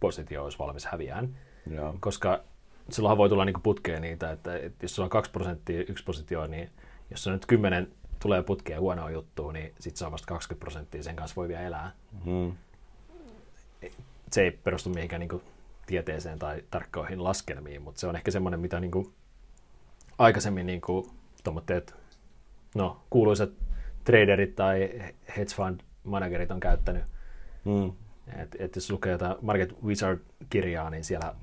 positio 0.00 0.44
olisi 0.44 0.58
valmis 0.58 0.86
häviään. 0.86 1.36
Joo. 1.70 1.94
Koska 2.00 2.40
silloinhan 2.92 3.18
voi 3.18 3.28
tulla 3.28 3.44
niin 3.44 3.62
putkeen 3.62 4.02
niitä, 4.02 4.30
että, 4.30 4.56
että 4.56 4.84
jos 4.84 4.94
sulla 4.94 5.06
on 5.06 5.10
2 5.10 5.30
prosenttia 5.30 5.84
yksi 5.88 6.04
positio, 6.04 6.46
niin 6.46 6.70
jos 7.10 7.26
on 7.26 7.32
nyt 7.32 7.46
10 7.46 7.88
tulee 8.18 8.42
putkeen 8.42 8.80
huonoa 8.80 9.10
juttua, 9.10 9.52
niin 9.52 9.72
sitten 9.80 9.98
se 9.98 10.04
on 10.04 10.12
vasta 10.12 10.26
20 10.26 10.60
prosenttia, 10.60 11.02
sen 11.02 11.16
kanssa 11.16 11.36
voi 11.36 11.48
vielä 11.48 11.62
elää. 11.62 11.92
Hmm. 12.24 12.52
Se 14.32 14.42
ei 14.42 14.50
perustu 14.50 14.90
mihinkään 14.90 15.20
niin 15.20 15.28
kuin, 15.28 15.42
tieteeseen 15.86 16.38
tai 16.38 16.64
tarkkoihin 16.70 17.24
laskelmiin, 17.24 17.82
mutta 17.82 18.00
se 18.00 18.06
on 18.06 18.16
ehkä 18.16 18.30
semmoinen, 18.30 18.60
mitä 18.60 18.80
niin 18.80 18.90
kuin, 18.90 19.12
aikaisemmin 20.18 20.66
niin 20.66 20.80
kuin, 20.80 21.10
no, 22.74 23.00
kuuluisat 23.10 23.50
traderit 24.04 24.56
tai 24.56 25.02
hedge 25.36 25.54
fund 25.54 25.80
managerit 26.04 26.50
on 26.50 26.60
käyttänyt. 26.60 27.04
Mm. 27.64 27.92
Et, 28.42 28.56
et 28.58 28.76
jos 28.76 28.90
lukee 28.90 29.12
jotain 29.12 29.36
Market 29.40 29.74
Wizard-kirjaa, 29.84 30.90
niin 30.90 31.04
siellä 31.04 31.34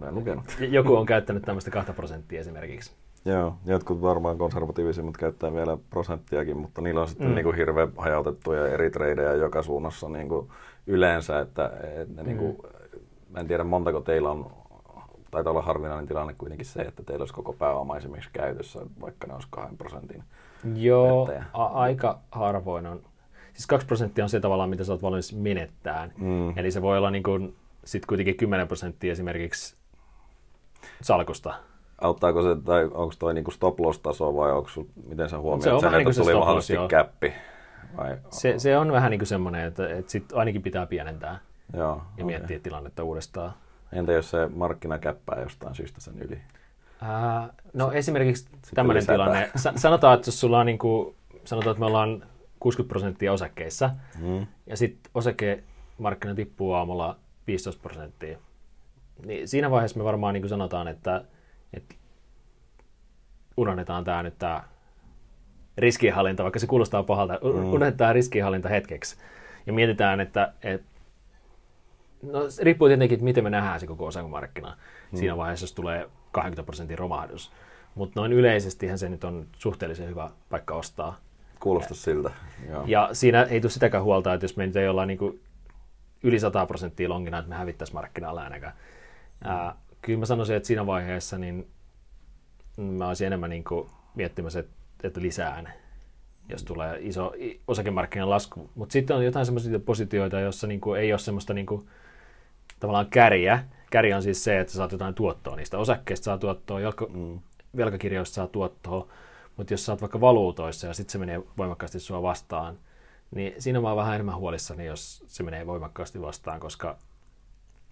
Olen 0.00 0.14
lukenut. 0.14 0.44
joku 0.60 0.96
on 0.96 1.06
käyttänyt 1.06 1.42
tämmöistä 1.42 1.70
2 1.70 1.92
prosenttia 1.92 2.40
esimerkiksi. 2.40 2.92
Joo, 3.24 3.54
jotkut 3.64 4.02
varmaan 4.02 4.38
konservatiivisimmat 4.38 5.16
käyttää 5.16 5.54
vielä 5.54 5.78
prosenttiakin, 5.90 6.56
mutta 6.56 6.80
niillä 6.80 7.00
on 7.00 7.08
sitten 7.08 7.28
mm. 7.28 7.34
niin 7.34 7.44
kuin 7.44 7.56
hirveän 7.56 7.92
hajautettuja 7.96 8.68
eri 8.68 8.90
tradeja 8.90 9.32
joka 9.34 9.62
suunnassa 9.62 10.08
niin 10.08 10.28
kuin 10.28 10.48
yleensä, 10.86 11.40
että, 11.40 11.70
että 12.02 12.22
niin 12.22 12.38
kuin, 12.38 12.58
mm. 13.30 13.36
en 13.36 13.46
tiedä 13.46 13.64
montako 13.64 14.00
teillä 14.00 14.30
on, 14.30 14.50
taitaa 15.30 15.50
olla 15.50 15.62
harvinainen 15.62 16.06
tilanne 16.06 16.34
kuitenkin 16.38 16.66
se, 16.66 16.82
että 16.82 17.02
teillä 17.02 17.22
olisi 17.22 17.34
koko 17.34 17.52
pääoma 17.52 17.96
esimerkiksi 17.96 18.30
käytössä, 18.32 18.80
vaikka 19.00 19.26
ne 19.26 19.34
olisi 19.34 19.48
2 19.50 19.76
prosentin 19.76 20.24
Joo, 20.74 21.28
a- 21.52 21.66
aika 21.66 22.18
harvoin 22.30 22.86
on. 22.86 23.00
Siis 23.52 23.66
2 23.66 23.86
prosenttia 23.86 24.24
on 24.24 24.30
se 24.30 24.40
tavallaan, 24.40 24.70
mitä 24.70 24.84
sä 24.84 24.92
oot 24.92 25.02
valmis 25.02 25.36
menettämään. 25.36 26.12
Mm. 26.16 26.58
Eli 26.58 26.70
se 26.70 26.82
voi 26.82 26.98
olla 26.98 27.10
niin 27.10 27.22
kuin, 27.22 27.56
sit 27.84 28.06
kuitenkin 28.06 28.36
10 28.36 28.68
prosenttia 28.68 29.12
esimerkiksi 29.12 29.76
salkusta. 31.02 31.54
Auttaako 32.00 32.42
se, 32.42 32.48
tai 32.64 32.84
onko 32.84 33.14
toi 33.18 33.34
niin 33.34 33.52
stop 33.52 33.80
loss 33.80 33.98
taso 33.98 34.36
vai 34.36 34.52
onko 34.52 34.68
miten 35.08 35.28
sä 35.28 35.38
huomioit 35.38 35.80
sen, 35.80 35.94
että 35.94 36.10
niin 36.10 36.24
tuli 36.24 36.34
mahdollisesti 36.34 36.88
käppi? 36.88 37.32
Vai, 37.96 38.16
se, 38.30 38.58
se, 38.58 38.78
on 38.78 38.92
vähän 38.92 39.10
niin 39.10 39.18
kuin 39.18 39.26
semmoinen, 39.26 39.64
että, 39.64 39.88
että 39.88 40.12
sit 40.12 40.32
ainakin 40.32 40.62
pitää 40.62 40.86
pienentää 40.86 41.38
joo, 41.72 41.82
ja 41.88 41.92
okay. 41.92 42.24
miettiä 42.24 42.58
tilannetta 42.58 43.04
uudestaan. 43.04 43.52
Entä 43.92 44.12
jos 44.12 44.30
se 44.30 44.48
markkina 44.54 44.98
käppää 44.98 45.40
jostain 45.40 45.74
syystä 45.74 46.00
sen 46.00 46.18
yli? 46.18 46.38
Ää, 47.00 47.48
no 47.72 47.86
sit, 47.86 47.96
esimerkiksi 47.96 48.48
tämmöinen 48.74 49.06
tilanne. 49.06 49.50
Sanotaan, 49.76 50.14
että 50.14 50.28
jos 50.28 50.40
sulla 50.40 50.60
on 50.60 50.66
niin 50.66 50.78
kuin, 50.78 51.14
sanotaan, 51.44 51.70
että 51.70 51.80
me 51.80 51.86
ollaan 51.86 52.26
60 52.60 52.88
prosenttia 52.88 53.32
osakkeissa, 53.32 53.90
mm. 54.18 54.46
ja 54.66 54.76
sitten 54.76 55.10
osakemarkkina 55.14 56.34
tippuu 56.34 56.72
aamulla 56.72 57.16
15 57.46 57.82
prosenttia. 57.82 58.38
Niin 59.26 59.48
siinä 59.48 59.70
vaiheessa 59.70 59.98
me 59.98 60.04
varmaan 60.04 60.34
niin 60.34 60.42
kuin 60.42 60.48
sanotaan, 60.48 60.88
että, 60.88 61.24
että 61.72 61.94
unohdetaan 63.56 64.04
tämä 64.04 64.22
nyt 64.22 64.38
tämä 64.38 64.64
riskienhallinta, 65.78 66.42
vaikka 66.42 66.58
se 66.58 66.66
kuulostaa 66.66 67.02
pahalta, 67.02 67.38
mm. 67.42 67.72
unohdetaan 67.72 68.14
riskienhallinta 68.14 68.68
hetkeksi. 68.68 69.16
Ja 69.66 69.72
mietitään, 69.72 70.20
että, 70.20 70.52
että 70.62 70.86
no, 72.22 72.40
riippuu 72.62 72.88
tietenkin, 72.88 73.16
että 73.16 73.24
miten 73.24 73.44
me 73.44 73.50
nähdään 73.50 73.80
se 73.80 73.86
koko 73.86 74.06
osakemarkkina. 74.06 74.76
Mm. 75.12 75.18
Siinä 75.18 75.36
vaiheessa, 75.36 75.64
jos 75.64 75.72
tulee 75.72 76.08
20 76.32 76.62
prosentin 76.66 76.98
romahdus. 76.98 77.52
Mutta 77.94 78.20
noin 78.20 78.32
yleisestihän 78.32 78.98
se 78.98 79.08
nyt 79.08 79.24
on 79.24 79.46
suhteellisen 79.58 80.08
hyvä 80.08 80.30
paikka 80.50 80.74
ostaa. 80.74 81.18
Kuulostaa 81.60 81.96
siltä. 81.96 82.30
Joo. 82.68 82.84
Ja 82.86 83.08
siinä 83.12 83.42
ei 83.42 83.60
tule 83.60 83.70
sitäkään 83.70 84.04
huolta, 84.04 84.34
että 84.34 84.44
jos 84.44 84.56
me 84.56 84.66
nyt 84.66 84.76
ei 84.76 84.88
olla 84.88 85.06
niin 85.06 85.40
yli 86.22 86.40
100 86.40 86.66
prosenttia 86.66 87.08
longina, 87.08 87.38
että 87.38 87.48
me 87.48 87.54
hävittäisiin 87.54 87.96
markkinalla 87.96 88.42
ainakaan. 88.42 88.72
Ää, 89.44 89.74
kyllä 90.02 90.18
mä 90.18 90.26
sanoisin, 90.26 90.56
että 90.56 90.66
siinä 90.66 90.86
vaiheessa 90.86 91.38
niin 91.38 91.66
mä 92.76 93.08
olisin 93.08 93.26
enemmän 93.26 93.50
niin 93.50 93.64
kuin 93.64 93.88
miettimässä, 94.14 94.60
että, 94.60 94.72
että 95.04 95.20
lisään, 95.20 95.72
jos 96.48 96.64
tulee 96.64 96.98
iso 97.00 97.32
osakemarkkinan 97.68 98.30
lasku. 98.30 98.70
Mutta 98.74 98.92
sitten 98.92 99.16
on 99.16 99.24
jotain 99.24 99.46
sellaisia 99.46 99.78
positioita, 99.78 100.40
joissa 100.40 100.66
niin 100.66 100.80
kuin 100.80 101.00
ei 101.00 101.12
ole 101.12 101.18
semmoista 101.18 101.54
niin 101.54 101.66
kuin, 101.66 101.88
tavallaan 102.80 103.06
kärjä, 103.10 103.64
Käri 103.92 104.12
on 104.12 104.22
siis 104.22 104.44
se, 104.44 104.60
että 104.60 104.72
saat 104.72 104.92
jotain 104.92 105.14
tuottoa 105.14 105.56
niistä 105.56 105.78
osakkeista, 105.78 106.24
saa 106.24 106.38
tuottoa, 106.38 106.80
jalko, 106.80 107.06
mm. 107.14 107.40
velkakirjoista 107.76 108.34
saa 108.34 108.46
tuottoa, 108.46 109.08
mutta 109.56 109.72
jos 109.72 109.86
saat 109.86 110.00
vaikka 110.00 110.20
valuutoissa 110.20 110.86
ja 110.86 110.94
sitten 110.94 111.12
se 111.12 111.18
menee 111.18 111.42
voimakkaasti 111.58 112.00
sua 112.00 112.22
vastaan, 112.22 112.78
niin 113.30 113.54
siinä 113.58 113.80
mä 113.80 113.88
oon 113.88 113.96
vähän 113.96 114.14
enemmän 114.14 114.36
huolissani, 114.36 114.86
jos 114.86 115.24
se 115.26 115.42
menee 115.42 115.66
voimakkaasti 115.66 116.20
vastaan, 116.20 116.60
koska 116.60 116.96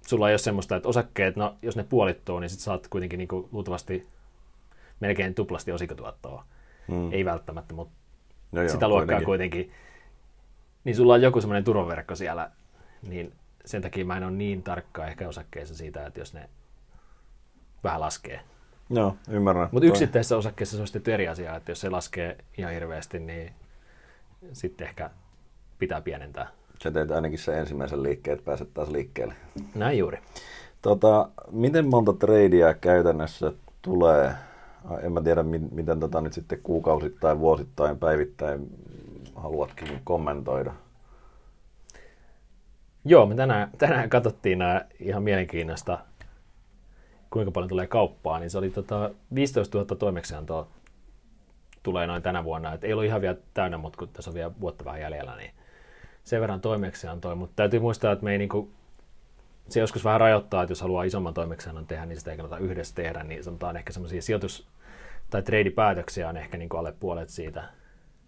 sulla 0.07 0.29
ei 0.29 0.33
ole 0.33 0.39
semmoista, 0.39 0.77
että 0.77 0.89
osakkeet, 0.89 1.37
no 1.37 1.57
jos 1.63 1.77
ne 1.77 1.85
puolittuu, 1.85 2.39
niin 2.39 2.51
sitten 2.51 2.65
saat 2.65 2.89
kuitenkin 2.89 3.19
niinku 3.19 3.49
luultavasti 3.53 4.09
melkein 5.01 5.35
tuplasti 5.35 5.73
osikotuottoa. 5.73 6.45
Mm. 6.89 7.13
Ei 7.13 7.25
välttämättä, 7.25 7.75
mutta 7.75 7.95
no 8.53 8.69
sitä 8.69 8.89
luokkaa 8.89 9.21
kuitenkin. 9.21 9.65
kuitenkin. 9.65 9.73
Niin 10.85 10.97
sulla 10.97 11.15
on 11.15 11.23
joku 11.23 11.41
semmoinen 11.41 11.65
turvaverkko 11.65 12.15
siellä, 12.15 12.51
niin 13.03 13.33
sen 13.65 13.83
takia 13.83 14.05
mä 14.05 14.17
en 14.17 14.25
ole 14.25 14.33
niin 14.33 14.63
tarkka 14.63 15.07
ehkä 15.07 15.29
osakkeessa 15.29 15.75
siitä, 15.75 16.07
että 16.07 16.21
jos 16.21 16.35
ne 16.35 16.49
vähän 17.85 18.01
laskee. 18.01 18.41
Joo, 18.91 19.17
ymmärrän. 19.29 19.69
Mutta 19.73 19.87
yksittäisessä 19.87 20.37
osakkeessa 20.37 20.77
se 20.77 20.83
on 20.83 20.89
sitten 20.89 21.15
eri 21.15 21.29
asia, 21.29 21.57
että 21.57 21.71
jos 21.71 21.81
se 21.81 21.91
laskee 21.91 22.37
ihan 22.59 22.73
hirveästi, 22.73 23.19
niin 23.19 23.53
sitten 24.53 24.87
ehkä 24.87 25.11
pitää 25.79 26.01
pienentää. 26.01 26.49
Sä 26.83 26.91
teet 26.91 27.11
ainakin 27.11 27.39
se 27.39 27.59
ensimmäisen 27.59 28.03
liikkeen, 28.03 28.33
että 28.33 28.45
pääset 28.45 28.75
taas 28.75 28.89
liikkeelle. 28.89 29.35
Näin 29.75 29.99
juuri. 29.99 30.19
Tota, 30.83 31.29
miten 31.51 31.87
monta 31.87 32.13
tradea 32.13 32.75
käytännössä 32.75 33.53
tulee? 33.83 34.33
En 35.03 35.13
mä 35.13 35.21
tiedä, 35.21 35.43
miten 35.71 36.01
tota 36.01 36.21
nyt 36.21 36.33
sitten 36.33 36.61
kuukausittain, 36.63 37.41
vuosittain, 37.41 37.99
päivittäin 37.99 38.67
haluatkin 39.35 40.01
kommentoida. 40.05 40.73
Joo, 43.05 43.27
me 43.27 43.35
tänään, 43.35 43.71
tänään 43.79 44.11
katsottiin 44.11 44.59
nämä 44.59 44.85
ihan 45.01 45.23
mielenkiinnosta, 45.23 45.99
kuinka 47.31 47.51
paljon 47.51 47.69
tulee 47.69 47.87
kauppaa, 47.87 48.39
niin 48.39 48.51
se 48.51 48.59
oli 48.59 48.71
tota 48.71 49.11
15 49.35 49.79
000 49.79 49.97
toimeksiantoa 49.97 50.67
tulee 51.83 52.07
noin 52.07 52.23
tänä 52.23 52.45
vuonna. 52.45 52.73
Et 52.73 52.85
ei 52.85 52.93
ollut 52.93 53.05
ihan 53.05 53.21
vielä 53.21 53.37
täynnä, 53.55 53.79
mutta 53.79 53.99
kun 53.99 54.09
tässä 54.09 54.31
on 54.31 54.35
vielä 54.35 54.53
vuotta 54.61 54.85
vähän 54.85 55.01
jäljellä, 55.01 55.37
niin 55.37 55.51
sen 56.31 56.41
verran 56.41 56.61
toimeksiantoa. 56.61 57.35
Mutta 57.35 57.57
täytyy 57.57 57.81
muistaa, 57.81 58.13
että 58.13 58.25
me 58.25 58.33
ei 58.33 58.39
niinku, 58.39 58.71
se 59.69 59.81
joskus 59.81 60.05
vähän 60.05 60.21
rajoittaa, 60.21 60.63
että 60.63 60.71
jos 60.71 60.81
haluaa 60.81 61.05
isomman 61.05 61.35
toimeksiannon 61.35 61.87
tehdä, 61.87 62.07
niin 62.07 62.19
sitä 62.19 62.31
ei 62.31 62.37
kannata 62.37 62.59
yhdessä 62.59 62.95
tehdä, 62.95 63.23
niin 63.23 63.45
sanotaan 63.45 63.77
ehkä 63.77 63.93
semmoisia 63.93 64.23
sijoitus- 64.23 64.67
tai 65.31 65.43
treidipäätöksiä 65.43 66.29
on 66.29 66.37
ehkä 66.37 66.59
niinku 66.59 66.77
alle 66.77 66.93
puolet 67.01 67.29
siitä. 67.29 67.65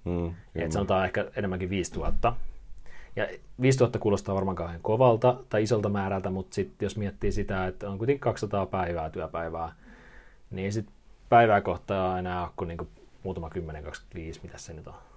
Mm, 0.05 0.35
Et 0.55 0.73
sanotaan 0.73 1.05
ehkä 1.05 1.31
enemmänkin 1.37 1.71
5000. 1.71 2.37
Ja 3.17 3.29
5000 3.61 3.99
kuulostaa 3.99 4.35
varmaan 4.35 4.57
kauhean 4.57 4.81
kovalta 4.83 5.37
tai 5.49 5.63
isolta 5.63 5.89
määrältä, 5.89 6.31
mutta 6.31 6.55
sitten 6.55 6.87
jos 6.87 6.97
miettii 6.97 7.33
sitä, 7.33 7.67
että 7.67 7.91
on 7.91 7.99
kuitenkin 7.99 8.21
200 8.21 8.67
päivää 8.67 9.11
työpäivää, 9.11 9.73
Niin 10.51 10.73
sitten 10.73 10.95
päivää 11.29 11.61
kohtaa 11.61 12.19
enää 12.19 12.49
kuin 12.57 12.69
niinku 12.69 12.89
muutama 13.23 13.49
10-25, 13.49 13.53
mitä 14.43 14.59
se 14.59 14.73
nyt 14.73 14.87
on. 14.87 15.12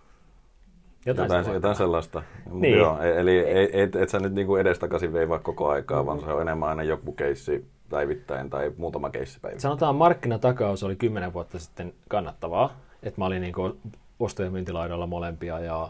Jotain, 1.06 1.32
jotain, 1.32 1.54
jotain 1.54 1.76
sellaista. 1.76 2.24
Niin. 2.52 2.78
Joo, 2.78 3.02
e- 3.02 3.20
eli 3.20 3.62
et, 3.62 3.70
et, 3.74 3.96
et 3.96 4.10
sä 4.10 4.20
nyt 4.20 4.34
niinku 4.34 4.56
edestakaisin 4.56 5.14
veivaa 5.14 5.40
koko 5.40 5.70
aikaa, 5.70 6.06
vaan 6.06 6.20
se 6.20 6.26
on 6.26 6.42
enemmän 6.42 6.70
aina 6.70 6.84
joku 6.84 7.12
keissi 7.12 7.66
päivittäin 7.90 8.50
tai 8.50 8.72
muutama 8.78 9.10
keissi 9.10 9.40
päivittäin. 9.40 9.62
Sanotaan 9.62 9.96
markkinatakaus 9.96 10.84
oli 10.84 10.96
10 10.96 11.34
vuotta 11.34 11.60
sitten 11.60 11.94
kannattavaa, 12.10 12.74
että 13.04 13.22
mä 13.22 13.26
olin 13.26 13.42
niinku 13.42 13.78
osto- 14.20 14.44
ja 14.44 14.52
myyntilaidoilla 14.52 15.08
molempia, 15.08 15.60
ja, 15.60 15.90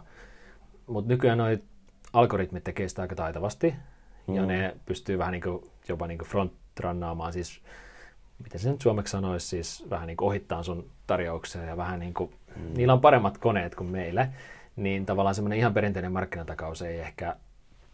mutta 0.88 1.14
nykyään 1.14 1.38
noi 1.38 1.60
algoritmit 2.14 2.64
tekee 2.64 2.88
sitä 2.88 3.02
aika 3.02 3.16
taitavasti, 3.16 3.76
mm. 4.28 4.36
ja 4.36 4.46
ne 4.46 4.76
pystyy 4.86 5.18
vähän 5.18 5.32
niinku, 5.32 5.72
jopa 5.90 6.08
niinku 6.08 6.26
frontrannaamaan, 6.26 7.34
siis 7.34 7.62
miten 8.44 8.60
se 8.60 8.72
nyt 8.72 8.82
suomeksi 8.82 9.12
sanoisi, 9.12 9.48
siis 9.48 9.86
vähän 9.90 10.08
niin 10.08 10.18
ohittaa 10.22 10.64
sun 10.64 10.86
tarjouksia 11.08 11.64
ja 11.64 11.78
vähän 11.78 12.00
niin 12.00 12.14
kuin, 12.14 12.34
mm. 12.56 12.74
niillä 12.74 12.94
on 12.94 13.02
paremmat 13.02 13.38
koneet 13.38 13.76
kuin 13.76 13.90
meillä, 13.90 14.28
niin 14.76 15.06
tavallaan 15.06 15.36
semmoinen 15.36 15.60
ihan 15.60 15.74
perinteinen 15.74 16.12
markkinatakaus 16.12 16.82
ei 16.82 17.00
ehkä 17.00 17.36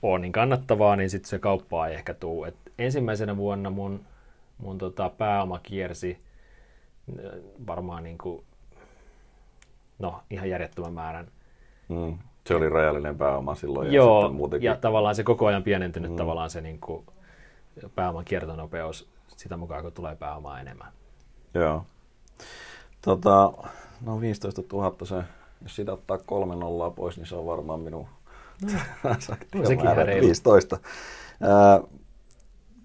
ole 0.02 0.20
niin 0.20 0.32
kannattavaa, 0.32 0.96
niin 0.96 1.10
sitten 1.10 1.30
se 1.30 1.40
kauppaa 1.40 1.88
ei 1.88 1.96
ehkä 1.96 2.14
tuu. 2.14 2.44
Et 2.44 2.56
ensimmäisenä 2.78 3.38
vuonna 3.38 3.70
mun, 3.70 4.06
mun 4.58 4.78
tota 4.78 5.10
pääoma 5.10 5.60
kiersi 5.60 6.18
äh, 7.20 7.26
varmaan 7.68 8.04
niin 8.04 8.18
kuin, 8.18 8.44
no, 10.00 10.22
ihan 10.30 10.50
järjettömän 10.50 10.94
määrän. 10.94 11.28
Mm. 11.90 12.18
Se 12.48 12.56
oli 12.56 12.70
rajallinen 12.70 13.18
pääoma 13.18 13.56
silloin. 13.56 13.94
Joo, 13.94 14.24
ja, 14.24 14.30
muutenkin... 14.30 14.68
ja 14.68 14.76
tavallaan 14.76 15.16
se 15.16 15.24
koko 15.24 15.46
ajan 15.46 15.64
pienentynyt 15.64 16.12
mm. 16.12 16.18
tavallaan 16.18 16.50
se 16.50 16.62
niin 16.62 16.80
kuin, 16.80 17.06
pääoman 17.96 18.26
kiertonopeus 18.26 19.10
sitä 19.28 19.58
mukaan, 19.58 19.84
kun 19.84 19.92
tulee 19.92 20.16
pääomaa 20.16 20.60
enemmän. 20.60 20.92
Joo. 21.54 21.86
Tota, 23.02 23.54
no 24.02 24.22
15 24.22 24.62
000 24.74 25.06
se, 25.06 25.24
jos 25.62 25.76
sitä 25.76 25.94
ottaa 25.94 26.18
kolme 26.18 26.56
nollaa 26.56 26.90
pois, 26.90 27.18
niin 27.18 27.26
se 27.28 27.36
on 27.36 27.46
varmaan 27.46 27.80
minun 27.80 28.08
no, 29.04 29.16
sekin 29.68 29.86
15. 30.22 30.80
Ää, 31.42 31.82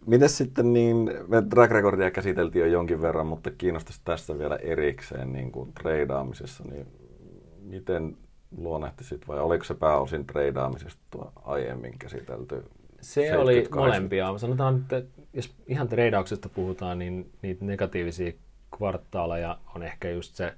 Miten 0.07 0.29
sitten, 0.29 0.73
niin 0.73 1.11
me 1.29 1.43
track 1.51 1.73
recordia 1.73 2.11
käsiteltiin 2.11 2.61
jo 2.61 2.67
jonkin 2.67 3.03
verran, 3.03 3.27
mutta 3.27 3.51
kiinnostaisi 3.51 4.01
tässä 4.05 4.39
vielä 4.39 4.57
erikseen 4.57 5.33
niin 5.33 5.53
kuin 5.53 5.73
treidaamisessa, 5.73 6.65
niin 6.65 6.87
miten 7.63 8.17
luonnehtisit 8.57 9.29
vai 9.29 9.41
oliko 9.41 9.65
se 9.65 9.75
pääosin 9.75 10.27
treidaamisesta 10.27 11.33
aiemmin 11.45 11.99
käsitelty? 11.99 12.65
Se 13.01 13.39
oli 13.39 13.69
molempia. 13.75 14.39
Sanotaan, 14.39 14.77
että 14.77 15.03
jos 15.33 15.55
ihan 15.67 15.89
treidauksesta 15.89 16.49
puhutaan, 16.49 16.99
niin 16.99 17.33
niitä 17.43 17.65
negatiivisia 17.65 18.33
kvartaaleja 18.77 19.59
on 19.75 19.83
ehkä 19.83 20.11
just 20.11 20.35
se, 20.35 20.55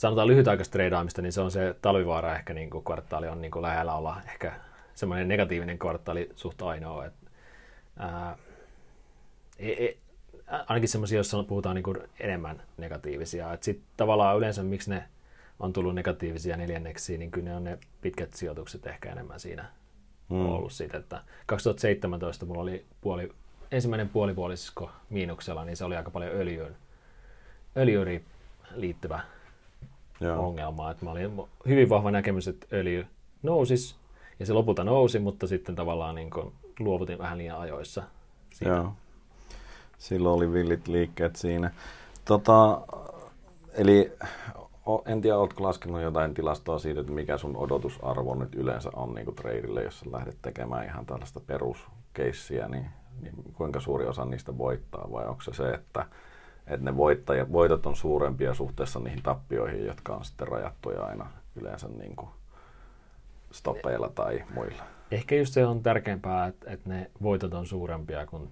sanotaan 0.00 0.28
lyhytaikaista 0.28 0.72
treidaamista, 0.72 1.22
niin 1.22 1.32
se 1.32 1.40
on 1.40 1.50
se 1.50 1.74
talvivaara 1.82 2.36
ehkä 2.36 2.54
niin 2.54 2.70
kuin 2.70 2.84
kvartaali 2.84 3.28
on 3.28 3.40
niin 3.40 3.50
kuin 3.50 3.62
lähellä 3.62 3.94
olla 3.94 4.16
ehkä 4.26 4.52
semmoinen 4.94 5.28
negatiivinen 5.28 5.78
kvartaali 5.78 6.30
suht 6.36 6.62
ainoa. 6.62 7.06
Et, 7.06 7.12
ää, 7.96 8.38
e, 9.58 9.72
e, 9.72 9.96
ainakin 10.66 10.88
semmoisia, 10.88 11.16
joissa 11.16 11.42
puhutaan 11.42 11.74
niin 11.74 11.82
kuin 11.82 11.98
enemmän 12.20 12.62
negatiivisia. 12.76 13.58
Sitten 13.60 13.86
tavallaan 13.96 14.38
yleensä, 14.38 14.62
miksi 14.62 14.90
ne 14.90 15.04
on 15.58 15.72
tullut 15.72 15.94
negatiivisia 15.94 16.56
neljänneksi, 16.56 17.18
niin 17.18 17.30
kyllä 17.30 17.48
ne 17.50 17.56
on 17.56 17.64
ne 17.64 17.78
pitkät 18.00 18.34
sijoitukset 18.34 18.86
ehkä 18.86 19.12
enemmän 19.12 19.40
siinä 19.40 19.64
mm. 20.28 20.46
ollut 20.46 20.72
siitä, 20.72 20.98
että 20.98 21.22
2017 21.46 22.46
mulla 22.46 22.60
oli 22.62 22.86
puoli, 23.00 23.32
ensimmäinen 23.70 24.08
puolivuolisko 24.08 24.90
miinuksella, 25.10 25.64
niin 25.64 25.76
se 25.76 25.84
oli 25.84 25.96
aika 25.96 26.10
paljon 26.10 26.32
öljyyn, 26.34 26.76
öljyyn 27.76 28.24
liittyvä 28.74 29.20
Joo. 30.20 30.46
ongelma. 30.46 30.90
Että 30.90 31.04
mä 31.04 31.10
olin 31.10 31.40
hyvin 31.68 31.88
vahva 31.88 32.10
näkemys, 32.10 32.48
että 32.48 32.66
öljy 32.72 33.06
nousisi, 33.42 33.94
ja 34.38 34.46
se 34.46 34.52
lopulta 34.52 34.84
nousi, 34.84 35.18
mutta 35.18 35.46
sitten 35.46 35.74
tavallaan 35.74 36.14
niin 36.14 36.30
kuin 36.30 36.52
luovutin 36.78 37.18
vähän 37.18 37.38
liian 37.38 37.60
ajoissa. 37.60 38.02
Siitä. 38.54 38.74
Joo. 38.74 38.92
Silloin 39.98 40.36
oli 40.36 40.52
villit 40.52 40.88
liikkeet 40.88 41.36
siinä. 41.36 41.70
Tota, 42.24 42.80
eli 43.72 44.12
en 45.06 45.20
tiedä, 45.20 45.38
oletko 45.38 45.62
laskenut 45.62 46.02
jotain 46.02 46.34
tilastoa 46.34 46.78
siitä, 46.78 47.00
että 47.00 47.12
mikä 47.12 47.38
sun 47.38 47.56
odotusarvo 47.56 48.34
nyt 48.34 48.54
yleensä 48.54 48.90
on 48.94 49.14
niin 49.14 49.34
tradeille, 49.34 49.82
jos 49.82 50.06
lähdet 50.06 50.36
tekemään 50.42 50.84
ihan 50.84 51.06
tällaista 51.06 51.40
peruskeissiä, 51.40 52.68
niin, 52.68 52.86
niin 53.20 53.34
kuinka 53.52 53.80
suuri 53.80 54.06
osa 54.06 54.24
niistä 54.24 54.58
voittaa, 54.58 55.08
vai 55.12 55.26
onko 55.26 55.42
se 55.42 55.54
se, 55.54 55.70
että, 55.70 56.06
että 56.70 56.84
ne 56.84 56.96
voittajat, 56.96 57.52
voitot 57.52 57.86
on 57.86 57.96
suurempia 57.96 58.54
suhteessa 58.54 59.00
niihin 59.00 59.22
tappioihin, 59.22 59.86
jotka 59.86 60.14
on 60.14 60.24
sitten 60.24 60.48
rajattuja 60.48 61.04
aina 61.04 61.30
yleensä 61.56 61.88
niin 61.88 62.16
kuin 62.16 62.30
stoppeilla 63.52 64.08
tai 64.08 64.44
muilla? 64.54 64.82
Ehkä 65.10 65.34
just 65.34 65.52
se 65.52 65.66
on 65.66 65.82
tärkeämpää, 65.82 66.46
että, 66.46 66.70
että 66.70 66.88
ne 66.88 67.10
voitot 67.22 67.54
on 67.54 67.66
suurempia 67.66 68.26
kuin 68.26 68.50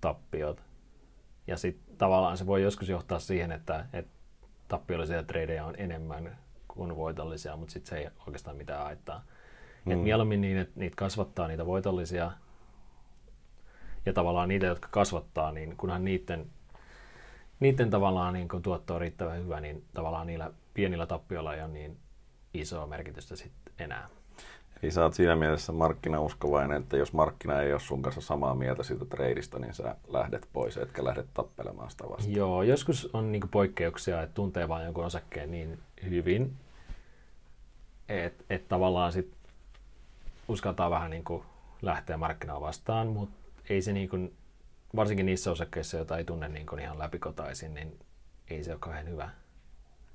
tappiot. 0.00 0.62
Ja 1.46 1.56
sitten 1.56 1.96
tavallaan 1.96 2.36
se 2.36 2.46
voi 2.46 2.62
joskus 2.62 2.88
johtaa 2.88 3.18
siihen, 3.18 3.52
että, 3.52 3.86
että 3.92 4.12
tappiollisia 4.68 5.22
tradeja 5.22 5.64
on 5.64 5.74
enemmän 5.78 6.38
kuin 6.68 6.96
voitollisia, 6.96 7.56
mutta 7.56 7.72
sitten 7.72 7.88
se 7.88 7.96
ei 7.96 8.08
oikeastaan 8.26 8.56
mitään 8.56 8.84
haittaa. 8.84 9.22
Mm. 9.84 9.92
Et 9.92 10.02
mieluummin 10.02 10.40
niin, 10.40 10.58
että 10.58 10.80
niitä 10.80 10.96
kasvattaa 10.96 11.48
niitä 11.48 11.66
voitollisia 11.66 12.32
ja 14.06 14.12
tavallaan 14.12 14.48
niitä, 14.48 14.66
jotka 14.66 14.88
kasvattaa, 14.90 15.52
niin 15.52 15.76
kunhan 15.76 16.04
niiden, 16.04 16.46
niiden 17.60 17.90
tavallaan 17.90 18.34
niin 18.34 18.48
kun 18.48 18.62
tuotto 18.62 18.94
on 18.94 19.00
riittävän 19.00 19.38
hyvä, 19.38 19.60
niin 19.60 19.84
tavallaan 19.94 20.26
niillä 20.26 20.50
pienillä 20.74 21.06
tappioilla 21.06 21.54
ei 21.54 21.62
ole 21.62 21.70
niin 21.70 21.96
isoa 22.54 22.86
merkitystä 22.86 23.36
sitten 23.36 23.74
enää. 23.78 24.08
Eli 24.82 24.90
sä 24.90 25.02
oot 25.02 25.14
siinä 25.14 25.36
mielessä 25.36 25.72
markkinauskovainen, 25.72 26.82
että 26.82 26.96
jos 26.96 27.12
markkina 27.12 27.60
ei 27.60 27.72
ole 27.72 27.80
sun 27.80 28.02
kanssa 28.02 28.20
samaa 28.20 28.54
mieltä 28.54 28.82
siitä 28.82 29.04
treidistä, 29.04 29.58
niin 29.58 29.74
sä 29.74 29.96
lähdet 30.08 30.48
pois, 30.52 30.76
etkä 30.76 31.04
lähdet 31.04 31.26
tappelemaan 31.34 31.90
sitä 31.90 32.04
vastaan. 32.08 32.34
Joo, 32.34 32.62
joskus 32.62 33.10
on 33.12 33.32
niinku 33.32 33.46
poikkeuksia, 33.50 34.22
että 34.22 34.34
tuntee 34.34 34.68
vain 34.68 34.84
jonkun 34.84 35.04
osakkeen 35.04 35.50
niin 35.50 35.78
hyvin, 36.10 36.56
että 38.08 38.44
et 38.50 38.68
tavallaan 38.68 39.12
sit 39.12 39.32
uskaltaa 40.48 40.90
vähän 40.90 41.10
niinku 41.10 41.44
lähteä 41.82 42.16
markkinaa 42.16 42.60
vastaan, 42.60 43.06
mutta 43.06 43.36
ei 43.68 43.82
se 43.82 43.92
niinku, 43.92 44.16
varsinkin 44.96 45.26
niissä 45.26 45.50
osakkeissa, 45.50 45.96
joita 45.96 46.18
ei 46.18 46.24
tunne 46.24 46.48
niinku 46.48 46.76
ihan 46.76 46.98
läpikotaisin, 46.98 47.74
niin 47.74 47.98
ei 48.50 48.64
se 48.64 48.70
ole 48.70 48.78
kauhean 48.80 49.08
hyvä 49.08 49.30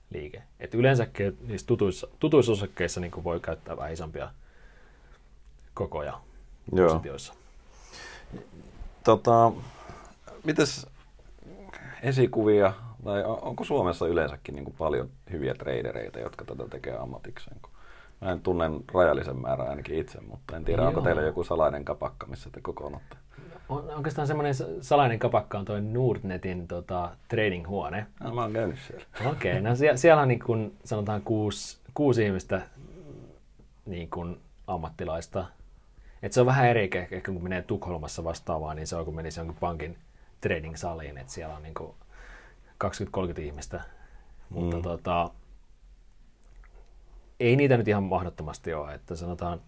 liike. 0.09 0.43
Et 0.59 0.73
yleensäkin 0.73 1.37
niissä 1.47 1.67
tutuissa, 1.67 2.07
tutuissa 2.19 2.51
osakkeissa 2.51 2.99
niin 2.99 3.23
voi 3.23 3.39
käyttää 3.39 3.77
vähän 3.77 3.93
isompia 3.93 4.29
kokoja 5.73 6.19
Joo. 6.73 6.89
positioissa. 6.89 7.33
Tota, 9.03 9.51
mites 10.43 10.87
esikuvia, 12.01 12.73
tai 13.03 13.23
onko 13.23 13.63
Suomessa 13.63 14.07
yleensäkin 14.07 14.55
niin 14.55 14.65
kuin 14.65 14.75
paljon 14.77 15.09
hyviä 15.31 15.53
tradereita, 15.53 16.19
jotka 16.19 16.45
tätä 16.45 16.67
tekee 16.69 16.97
ammatikseen? 16.97 17.57
Mä 18.21 18.31
en 18.31 18.41
tunne 18.41 18.65
rajallisen 18.93 19.41
määrän 19.41 19.69
ainakin 19.69 19.99
itse, 19.99 20.21
mutta 20.21 20.57
en 20.57 20.65
tiedä, 20.65 20.81
Joo. 20.81 20.87
onko 20.89 21.01
teillä 21.01 21.21
joku 21.21 21.43
salainen 21.43 21.85
kapakka, 21.85 22.27
missä 22.27 22.49
te 22.49 22.61
kokoonnutte? 22.61 23.15
On, 23.71 23.89
oikeastaan 23.89 24.27
semmoinen 24.27 24.53
salainen 24.81 25.19
kapakka 25.19 25.59
on 25.59 25.65
toi 25.65 25.81
Nordnetin 25.81 26.67
tota, 26.67 27.15
trading-huone. 27.27 28.05
No, 28.23 28.33
mä 28.33 28.41
oon 28.41 28.53
käynyt 28.53 28.79
siellä. 28.87 29.05
Okei, 29.31 29.51
okay, 29.51 29.61
no 29.61 29.75
sie- 29.75 29.97
siellä 29.97 30.21
on 30.21 30.27
niin 30.27 30.39
kun, 30.39 30.73
sanotaan 30.83 31.21
kuusi, 31.21 31.77
kuusi 31.93 32.25
ihmistä 32.25 32.61
niin 33.85 34.09
kun 34.09 34.41
ammattilaista, 34.67 35.45
et 36.23 36.33
se 36.33 36.39
on 36.39 36.45
vähän 36.45 36.67
eri 36.67 36.83
ehkä, 36.83 37.21
kun 37.25 37.43
menee 37.43 37.61
Tukholmassa 37.61 38.23
vastaavaan, 38.23 38.75
niin 38.75 38.87
se 38.87 38.95
on 38.95 39.05
kun 39.05 39.15
menisi 39.15 39.39
jonkun 39.39 39.57
pankin 39.59 39.97
trading-saliin, 40.41 41.17
että 41.17 41.33
siellä 41.33 41.55
on 41.55 41.63
niin 41.63 41.75
20-30 43.37 43.39
ihmistä. 43.39 43.81
Mutta 44.49 44.75
mm. 44.75 44.81
tota, 44.81 45.29
ei 47.39 47.55
niitä 47.55 47.77
nyt 47.77 47.87
ihan 47.87 48.03
mahdottomasti 48.03 48.73
ole, 48.73 48.93
että 48.93 49.15
sanotaan 49.15 49.61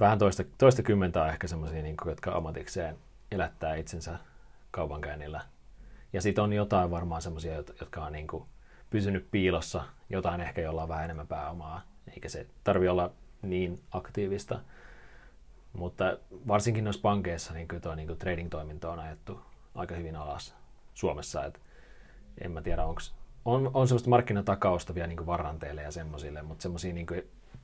vähän 0.00 0.18
toista, 0.18 0.44
toista 0.58 0.82
kymmentä 0.82 1.22
on 1.22 1.28
ehkä 1.28 1.46
semmoisia, 1.46 1.82
niin 1.82 1.96
jotka 2.06 2.32
ammatikseen 2.32 2.96
elättää 3.30 3.74
itsensä 3.74 4.18
kaupankäynnillä. 4.70 5.40
Ja 6.12 6.22
sitten 6.22 6.44
on 6.44 6.52
jotain 6.52 6.90
varmaan 6.90 7.22
semmoisia, 7.22 7.54
jotka 7.54 8.04
on 8.04 8.12
niin 8.12 8.26
kuin 8.26 8.44
pysynyt 8.90 9.28
piilossa, 9.30 9.84
jotain 10.10 10.40
ehkä 10.40 10.60
jolla 10.60 10.82
on 10.82 10.88
vähän 10.88 11.04
enemmän 11.04 11.26
pääomaa, 11.26 11.82
eikä 12.14 12.28
se 12.28 12.46
tarvi 12.64 12.88
olla 12.88 13.10
niin 13.42 13.82
aktiivista. 13.90 14.60
Mutta 15.72 16.18
varsinkin 16.48 16.84
noissa 16.84 17.02
pankeissa 17.02 17.54
niin 17.54 17.68
kyllä 17.68 17.80
tuo 17.80 17.94
niin 17.94 18.18
trading-toiminta 18.18 18.90
on 18.90 18.98
ajettu 18.98 19.40
aika 19.74 19.94
hyvin 19.94 20.16
alas 20.16 20.54
Suomessa. 20.94 21.44
Et 21.44 21.60
en 22.40 22.50
mä 22.50 22.62
tiedä, 22.62 22.84
onko 22.84 23.00
on, 23.44 23.70
on 23.74 23.88
semmoista 23.88 24.10
markkinatakausta 24.10 24.94
vielä 24.94 25.06
niin 25.06 25.26
varanteille 25.26 25.82
ja 25.82 25.90
semmoisille, 25.90 26.42
mutta 26.42 26.62
semmoisia 26.62 26.92
niin 26.92 27.06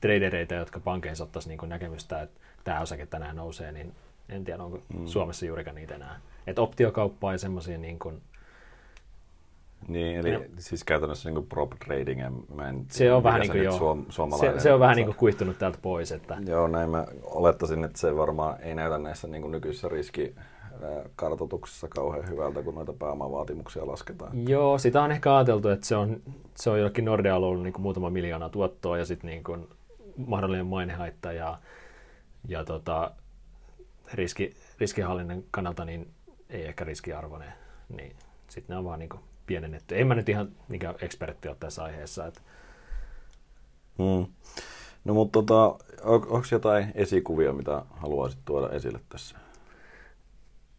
tradereita, 0.01 0.53
jotka 0.53 0.79
pankeissa 0.79 1.23
ottaisi 1.23 1.49
niin 1.49 1.69
näkemystä, 1.69 2.21
että 2.21 2.39
tämä 2.63 2.81
osake 2.81 3.05
tänään 3.05 3.35
nousee, 3.35 3.71
niin 3.71 3.95
en 4.29 4.43
tiedä, 4.43 4.63
onko 4.63 4.79
mm. 4.93 5.05
Suomessa 5.05 5.45
juurikaan 5.45 5.75
niitä 5.75 5.95
enää. 5.95 6.19
Että 6.47 6.61
optiokauppaa 6.61 7.31
ja 7.31 7.37
semmoisia 7.37 7.77
niin 7.77 7.99
kuin, 7.99 8.21
Niin, 9.87 10.17
eli 10.17 10.31
ja. 10.31 10.39
siis 10.59 10.83
käytännössä 10.83 11.31
niin 11.31 11.47
prop 11.47 11.71
trading, 11.85 12.21
mä 12.55 12.69
en 12.69 12.85
se 12.89 13.13
on 13.13 13.23
vähän 13.23 13.39
niin 13.39 13.51
kuin 13.51 13.63
joo, 13.63 13.77
suom- 14.09 14.39
se, 14.39 14.59
se, 14.59 14.73
on 14.73 14.79
vähän 14.79 14.95
niin 14.95 15.05
kuin 15.05 15.17
kuihtunut 15.17 15.57
täältä 15.57 15.77
pois. 15.81 16.11
Että... 16.11 16.37
Joo, 16.45 16.67
näin 16.67 16.89
mä 16.89 17.05
olettaisin, 17.23 17.83
että 17.83 17.99
se 17.99 18.17
varmaan 18.17 18.61
ei 18.61 18.75
näytä 18.75 18.97
näissä 18.97 19.27
niin 19.27 19.41
kuin 19.41 19.51
nykyisissä 19.51 19.89
riski 19.89 20.35
kartoituksessa 21.15 21.87
kauhean 21.87 22.29
hyvältä, 22.29 22.63
kun 22.63 22.75
noita 22.75 22.93
pääomavaatimuksia 22.93 23.87
lasketaan. 23.87 24.49
Joo, 24.49 24.77
sitä 24.77 25.01
on 25.01 25.11
ehkä 25.11 25.35
ajateltu, 25.35 25.69
että 25.69 25.87
se 25.87 25.95
on, 25.95 26.21
se 26.55 26.69
on 26.69 26.77
jollakin 26.77 27.05
Nordealla 27.05 27.47
ollut 27.47 27.63
niin 27.63 27.73
kuin 27.73 27.81
muutama 27.81 28.09
miljoona 28.09 28.49
tuottoa 28.49 28.97
ja 28.97 29.05
sitten 29.05 29.29
niin 29.29 29.43
kuin 29.43 29.67
mahdollinen 30.27 30.65
mainehaitta 30.65 31.33
ja, 31.33 31.57
ja 32.47 32.65
tota, 32.65 33.11
riski, 34.13 34.55
riskihallinnan 34.79 35.43
kannalta 35.51 35.85
niin 35.85 36.11
ei 36.49 36.65
ehkä 36.65 36.83
riskiarvoinen. 36.83 37.53
Niin 37.89 38.15
sitten 38.47 38.73
ne 38.73 38.77
on 38.77 38.85
vaan 38.85 38.99
niin 38.99 39.09
kuin 39.09 39.21
pienennetty. 39.45 39.99
En 39.99 40.07
mä 40.07 40.15
nyt 40.15 40.29
ihan 40.29 40.51
mikä 40.67 40.93
ekspertti 41.01 41.47
ole 41.47 41.57
tässä 41.59 41.83
aiheessa. 41.83 42.25
Että... 42.25 42.41
Hmm. 43.97 44.25
No 45.05 45.13
mutta 45.13 45.39
tota, 45.39 45.65
on, 46.03 46.27
onko 46.27 46.47
jotain 46.51 46.91
esikuvia, 46.95 47.53
mitä 47.53 47.81
haluaisit 47.89 48.39
tuoda 48.45 48.69
esille 48.69 48.99
tässä? 49.09 49.37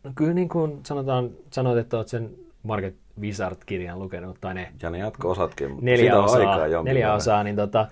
No 0.04 0.12
kyllä 0.14 0.34
niin 0.34 0.48
kuin 0.48 0.80
sanotaan, 0.86 1.30
sanoit, 1.50 1.78
että 1.78 1.96
olet 1.96 2.08
sen 2.08 2.30
Market 2.62 2.96
Wizard-kirjan 3.20 3.98
lukenut, 3.98 4.38
tai 4.40 4.54
ne... 4.54 4.72
Ja 4.82 4.90
ne 4.90 4.98
jatko-osatkin, 4.98 5.70
mutta 5.70 5.84
neljä 5.84 6.18
osaa, 6.18 6.52
aikaa 6.52 6.82
neljä 6.82 7.14
osaa, 7.14 7.44
niin 7.44 7.56
tota, 7.56 7.88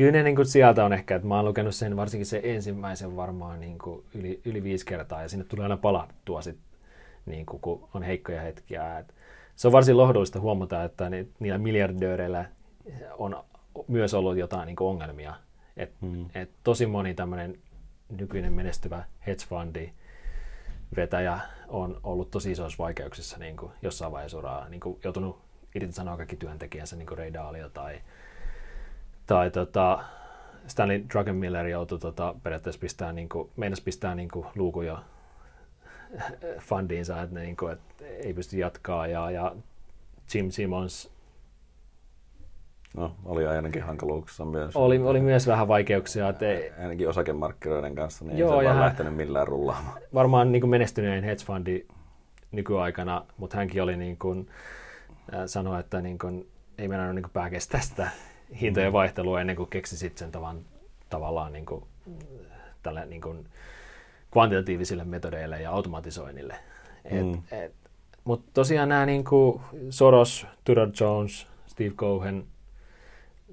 kyllä 0.00 0.12
ne 0.12 0.22
niin 0.22 0.36
kuin 0.36 0.46
sieltä 0.46 0.84
on 0.84 0.92
ehkä, 0.92 1.16
että 1.16 1.28
mä 1.28 1.36
oon 1.36 1.44
lukenut 1.44 1.74
sen 1.74 1.96
varsinkin 1.96 2.26
sen 2.26 2.40
ensimmäisen 2.44 3.16
varmaan 3.16 3.60
niin 3.60 3.78
kuin 3.78 4.04
yli, 4.14 4.40
yli 4.44 4.62
viisi 4.62 4.86
kertaa, 4.86 5.22
ja 5.22 5.28
sinne 5.28 5.44
tulee 5.44 5.64
aina 5.64 5.76
palattua 5.76 6.42
sit, 6.42 6.58
niin 7.26 7.46
kuin, 7.46 7.60
kun 7.60 7.88
on 7.94 8.02
heikkoja 8.02 8.40
hetkiä. 8.40 8.98
Et 8.98 9.14
se 9.56 9.68
on 9.68 9.72
varsin 9.72 9.96
lohdullista 9.96 10.40
huomata, 10.40 10.84
että 10.84 11.10
ni, 11.10 11.28
niillä 11.40 11.58
miljardööreillä 11.58 12.44
on 13.18 13.44
myös 13.88 14.14
ollut 14.14 14.36
jotain 14.36 14.66
niin 14.66 14.76
kuin 14.76 14.88
ongelmia. 14.88 15.34
Et, 15.76 15.92
hmm. 16.00 16.26
et 16.34 16.50
tosi 16.64 16.86
moni 16.86 17.14
tämmöinen 17.14 17.58
nykyinen 18.18 18.52
menestyvä 18.52 19.04
hedge 19.26 19.44
fundi 19.48 19.92
vetäjä 20.96 21.38
on 21.68 22.00
ollut 22.04 22.30
tosi 22.30 22.50
isoissa 22.52 22.82
vaikeuksissa 22.82 23.38
niin 23.38 23.56
kuin 23.56 23.72
jossain 23.82 24.12
vaiheessa 24.12 24.38
uraa, 24.38 24.68
niin 24.68 24.80
kuin 24.80 24.98
joutunut 25.04 25.40
irtisanoa 25.74 26.16
kaikki 26.16 26.36
työntekijänsä, 26.36 26.96
niin 26.96 27.06
kuin 27.06 27.18
Ray 27.18 27.32
Dalio 27.32 27.68
tai, 27.68 28.00
tai 29.30 29.50
tota, 29.50 30.04
Stanley 30.66 31.04
Druckenmiller 31.12 31.66
joutui 31.66 31.98
tota, 31.98 32.34
periaatteessa 32.42 32.80
pistää, 32.80 33.12
niin 33.12 33.28
kuin, 33.28 33.50
meinas 33.56 33.80
pistää 33.80 34.14
niin 34.14 34.28
kuin, 34.28 34.46
luukun 34.54 34.86
jo 34.86 34.98
fundiinsa, 36.68 37.22
että, 37.22 37.34
ne, 37.34 37.40
niin 37.40 37.56
kuin, 37.56 37.72
että 37.72 38.04
ei 38.06 38.34
pysty 38.34 38.56
jatkaa. 38.56 39.06
Ja, 39.06 39.30
ja 39.30 39.56
Jim 40.34 40.50
Simmons 40.50 41.10
No, 42.96 43.16
oli 43.24 43.46
ainakin 43.46 43.82
hankaluuksissa 43.82 44.44
myös. 44.44 44.76
Oli, 44.76 44.98
oli 44.98 45.20
myös 45.20 45.46
vähän 45.46 45.68
vaikeuksia. 45.68 46.28
Että 46.28 46.48
ei... 46.48 46.72
Ainakin 46.82 47.08
osakemarkkinoiden 47.08 47.94
kanssa, 47.94 48.24
niin 48.24 48.38
Joo, 48.38 48.60
ei 48.60 48.66
se 48.66 48.68
vaan 48.68 48.80
lähtenyt 48.80 49.14
millään 49.14 49.48
rullaamaan. 49.48 49.98
Varmaan 50.14 50.52
niin 50.52 50.60
kuin 50.60 50.70
menestyneen 50.70 51.24
hedge 51.24 51.44
fundi 51.44 51.86
nykyaikana, 52.52 53.26
mutta 53.36 53.56
hänkin 53.56 53.82
oli 53.82 53.96
niin 53.96 54.16
kuin, 54.16 54.48
äh, 55.34 55.40
sanoa, 55.46 55.78
että 55.78 56.00
niin 56.00 56.18
kuin, 56.18 56.48
ei 56.78 56.88
mennä 56.88 57.12
niin 57.12 57.30
pää 57.32 57.50
kestää 57.50 57.80
sitä 57.80 58.10
hintojen 58.60 58.90
mm. 58.90 58.92
vaihtelua 58.92 59.40
ennen 59.40 59.56
kuin 59.56 59.70
keksi 59.70 59.96
sitten 59.96 60.18
sen 60.18 60.32
tavan, 60.32 60.60
tavallaan 61.10 61.52
niin 61.52 61.66
kuin, 61.66 61.84
tälle 62.82 63.06
niin 63.06 63.22
kuin, 63.22 63.46
kvantitatiivisille 64.30 65.04
metodeille 65.04 65.62
ja 65.62 65.70
automatisoinnille. 65.70 66.56
Mm. 67.10 67.42
Mutta 68.24 68.50
tosiaan 68.54 68.88
nämä 68.88 69.06
niin 69.06 69.24
kuin 69.24 69.60
Soros, 69.90 70.46
Tudor 70.64 70.88
Jones, 71.00 71.46
Steve 71.66 71.90
Cohen, 71.90 72.46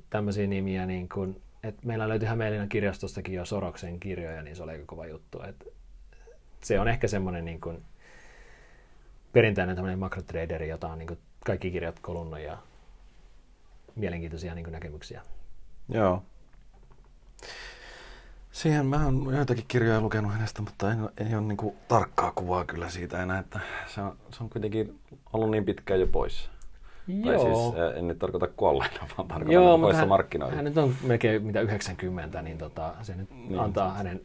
tämmöisiä 0.09 0.47
nimiä, 0.47 0.85
niin 0.85 1.09
kuin, 1.09 1.41
että 1.63 1.87
meillä 1.87 2.09
löytyi 2.09 2.27
Hämeenlinnan 2.27 2.69
kirjastostakin 2.69 3.35
jo 3.35 3.45
Soroksen 3.45 3.99
kirjoja, 3.99 4.41
niin 4.41 4.55
se 4.55 4.63
oli 4.63 4.71
aika 4.71 4.83
kova 4.85 5.05
juttu. 5.05 5.41
Että 5.43 5.65
se 6.61 6.79
on 6.79 6.87
ehkä 6.87 7.07
semmoinen 7.07 7.45
niin 7.45 7.61
kuin, 7.61 7.83
perinteinen 9.33 9.75
tämmöinen 9.75 9.99
makrotraderi, 9.99 10.69
jota 10.69 10.87
on 10.87 10.97
niin 10.97 11.07
kuin, 11.07 11.19
kaikki 11.45 11.71
kirjat 11.71 11.99
kolunnut 11.99 12.39
ja 12.39 12.57
mielenkiintoisia 13.97 14.55
niin 14.55 14.71
näkemyksiä. 14.71 15.21
Joo. 15.89 16.23
Siihen 18.51 18.85
mä 18.85 19.05
oon 19.05 19.33
joitakin 19.35 19.65
kirjoja 19.67 20.01
lukenut 20.01 20.33
hänestä, 20.33 20.61
mutta 20.61 20.91
ei, 20.91 21.27
ei 21.27 21.35
ole 21.35 21.43
niin 21.43 21.57
kuin, 21.57 21.75
tarkkaa 21.87 22.31
kuvaa 22.31 22.65
kyllä 22.65 22.89
siitä 22.89 23.23
enää, 23.23 23.39
että 23.39 23.59
se 23.87 24.01
on, 24.01 24.17
se 24.31 24.43
on 24.43 24.49
kuitenkin 24.49 24.99
ollut 25.33 25.51
niin 25.51 25.65
pitkään 25.65 25.99
jo 25.99 26.07
pois. 26.07 26.49
Joo. 27.07 27.25
Tai 27.25 27.39
siis 27.39 27.97
en 27.97 28.07
nyt 28.07 28.19
tarkoita 28.19 28.47
kuolleena, 28.47 28.99
vaan 29.17 29.27
tarkoitan 29.27 29.53
Joo, 29.53 29.77
poissa 29.77 29.99
hän, 29.99 30.09
markkinoilla. 30.09 30.55
Hän 30.55 30.65
nyt 30.65 30.77
on 30.77 30.95
melkein 31.03 31.43
mitä 31.43 31.61
90, 31.61 32.41
niin 32.41 32.57
tota, 32.57 32.93
se 33.01 33.15
nyt 33.15 33.29
niin. 33.31 33.59
antaa 33.59 33.93
hänen 33.93 34.21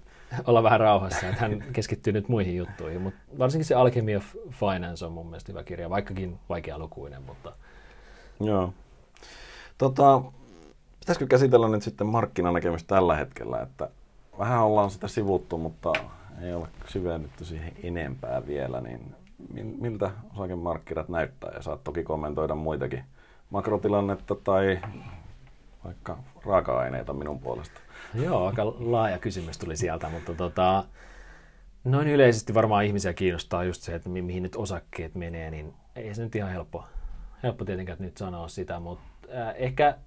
olla 0.47 0.63
vähän 0.63 0.81
rauhassa, 0.81 1.29
että 1.29 1.41
hän 1.41 1.65
keskittyy 1.73 2.13
nyt 2.13 2.29
muihin 2.29 2.57
juttuihin. 2.57 3.01
Mutta 3.01 3.21
varsinkin 3.39 3.65
se 3.65 3.75
Alchemy 3.75 4.17
of 4.17 4.25
Finance 4.51 5.05
on 5.07 5.13
mun 5.13 5.27
mielestä 5.27 5.53
hyvä 5.53 5.65
kirja, 5.65 5.91
vaikkakin 5.91 6.39
lukuinen, 6.77 7.23
mutta... 7.23 7.53
Joo. 8.41 8.75
Tota, 9.83 10.23
pitäisikö 11.01 11.27
käsitellä 11.27 11.69
nyt 11.69 11.83
sitten 11.83 12.07
markkinanäkemys 12.07 12.85
tällä 12.85 13.17
hetkellä, 13.17 13.61
että 13.61 13.89
vähän 14.39 14.63
ollaan 14.63 14.91
sitä 14.91 15.09
sivuttu, 15.09 15.59
mutta 15.59 15.93
ei 16.43 16.55
ole 16.55 16.69
syvennytty 16.89 17.45
siihen 17.45 17.73
enempää 17.83 18.47
vielä, 18.47 18.81
niin 18.81 19.17
miltä 19.81 20.11
osakemarkkinat 20.35 21.09
näyttää 21.09 21.51
ja 21.55 21.63
saat 21.63 21.85
toki 21.85 22.03
kommentoida 22.03 22.55
muitakin 22.55 23.05
makrotilannetta 23.51 24.35
tai 24.35 24.81
vaikka 25.85 26.19
raaka-aineita 26.47 27.13
minun 27.13 27.41
puolesta. 27.41 27.81
Joo, 28.15 28.47
aika 28.47 28.67
laaja 28.67 29.19
kysymys 29.19 29.59
tuli 29.59 29.77
sieltä, 29.77 30.09
mutta 30.09 30.35
tota, 30.35 30.85
noin 31.85 32.09
yleisesti 32.09 32.55
varmaan 32.55 32.85
ihmisiä 32.85 33.13
kiinnostaa 33.13 33.65
just 33.65 33.83
se, 33.83 33.95
että 33.95 34.09
mi- 34.09 34.23
mihin 34.23 34.43
nyt 34.43 34.57
osakkeet 34.57 35.15
menee, 35.15 35.51
niin 35.51 35.75
ei 35.97 36.15
se 36.15 36.25
nyt 36.25 36.35
ihan 36.35 36.51
helppo, 36.51 36.85
helppo 37.43 37.65
tietenkään 37.65 37.99
nyt 38.01 38.17
sanoa 38.17 38.49
sitä, 38.49 38.81
mutta 38.81 39.12
äh, 39.35 39.55
ehkä 39.57 39.99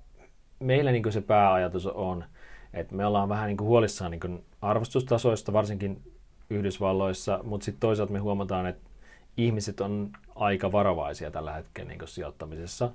meillä 0.60 0.92
niin 0.92 1.12
se 1.12 1.22
pääajatus 1.22 1.88
on, 1.88 2.26
että 2.74 2.96
me 2.96 3.06
ollaan 3.06 3.30
vähän 3.30 3.48
niin 3.48 3.60
huolissaan 3.60 4.12
niin 4.12 4.46
arvostustasoista, 4.62 5.54
varsinkin 5.54 6.14
Yhdysvalloissa, 6.50 7.40
mutta 7.44 7.66
sitten 7.66 7.80
toisaalta 7.80 8.14
me 8.14 8.20
huomataan, 8.20 8.66
että 8.66 8.90
ihmiset 9.38 9.82
on 9.82 10.12
aika 10.36 10.72
varovaisia 10.72 11.32
tällä 11.32 11.54
hetkellä 11.54 11.90
niin 11.90 12.08
sijoittamisessa. 12.08 12.92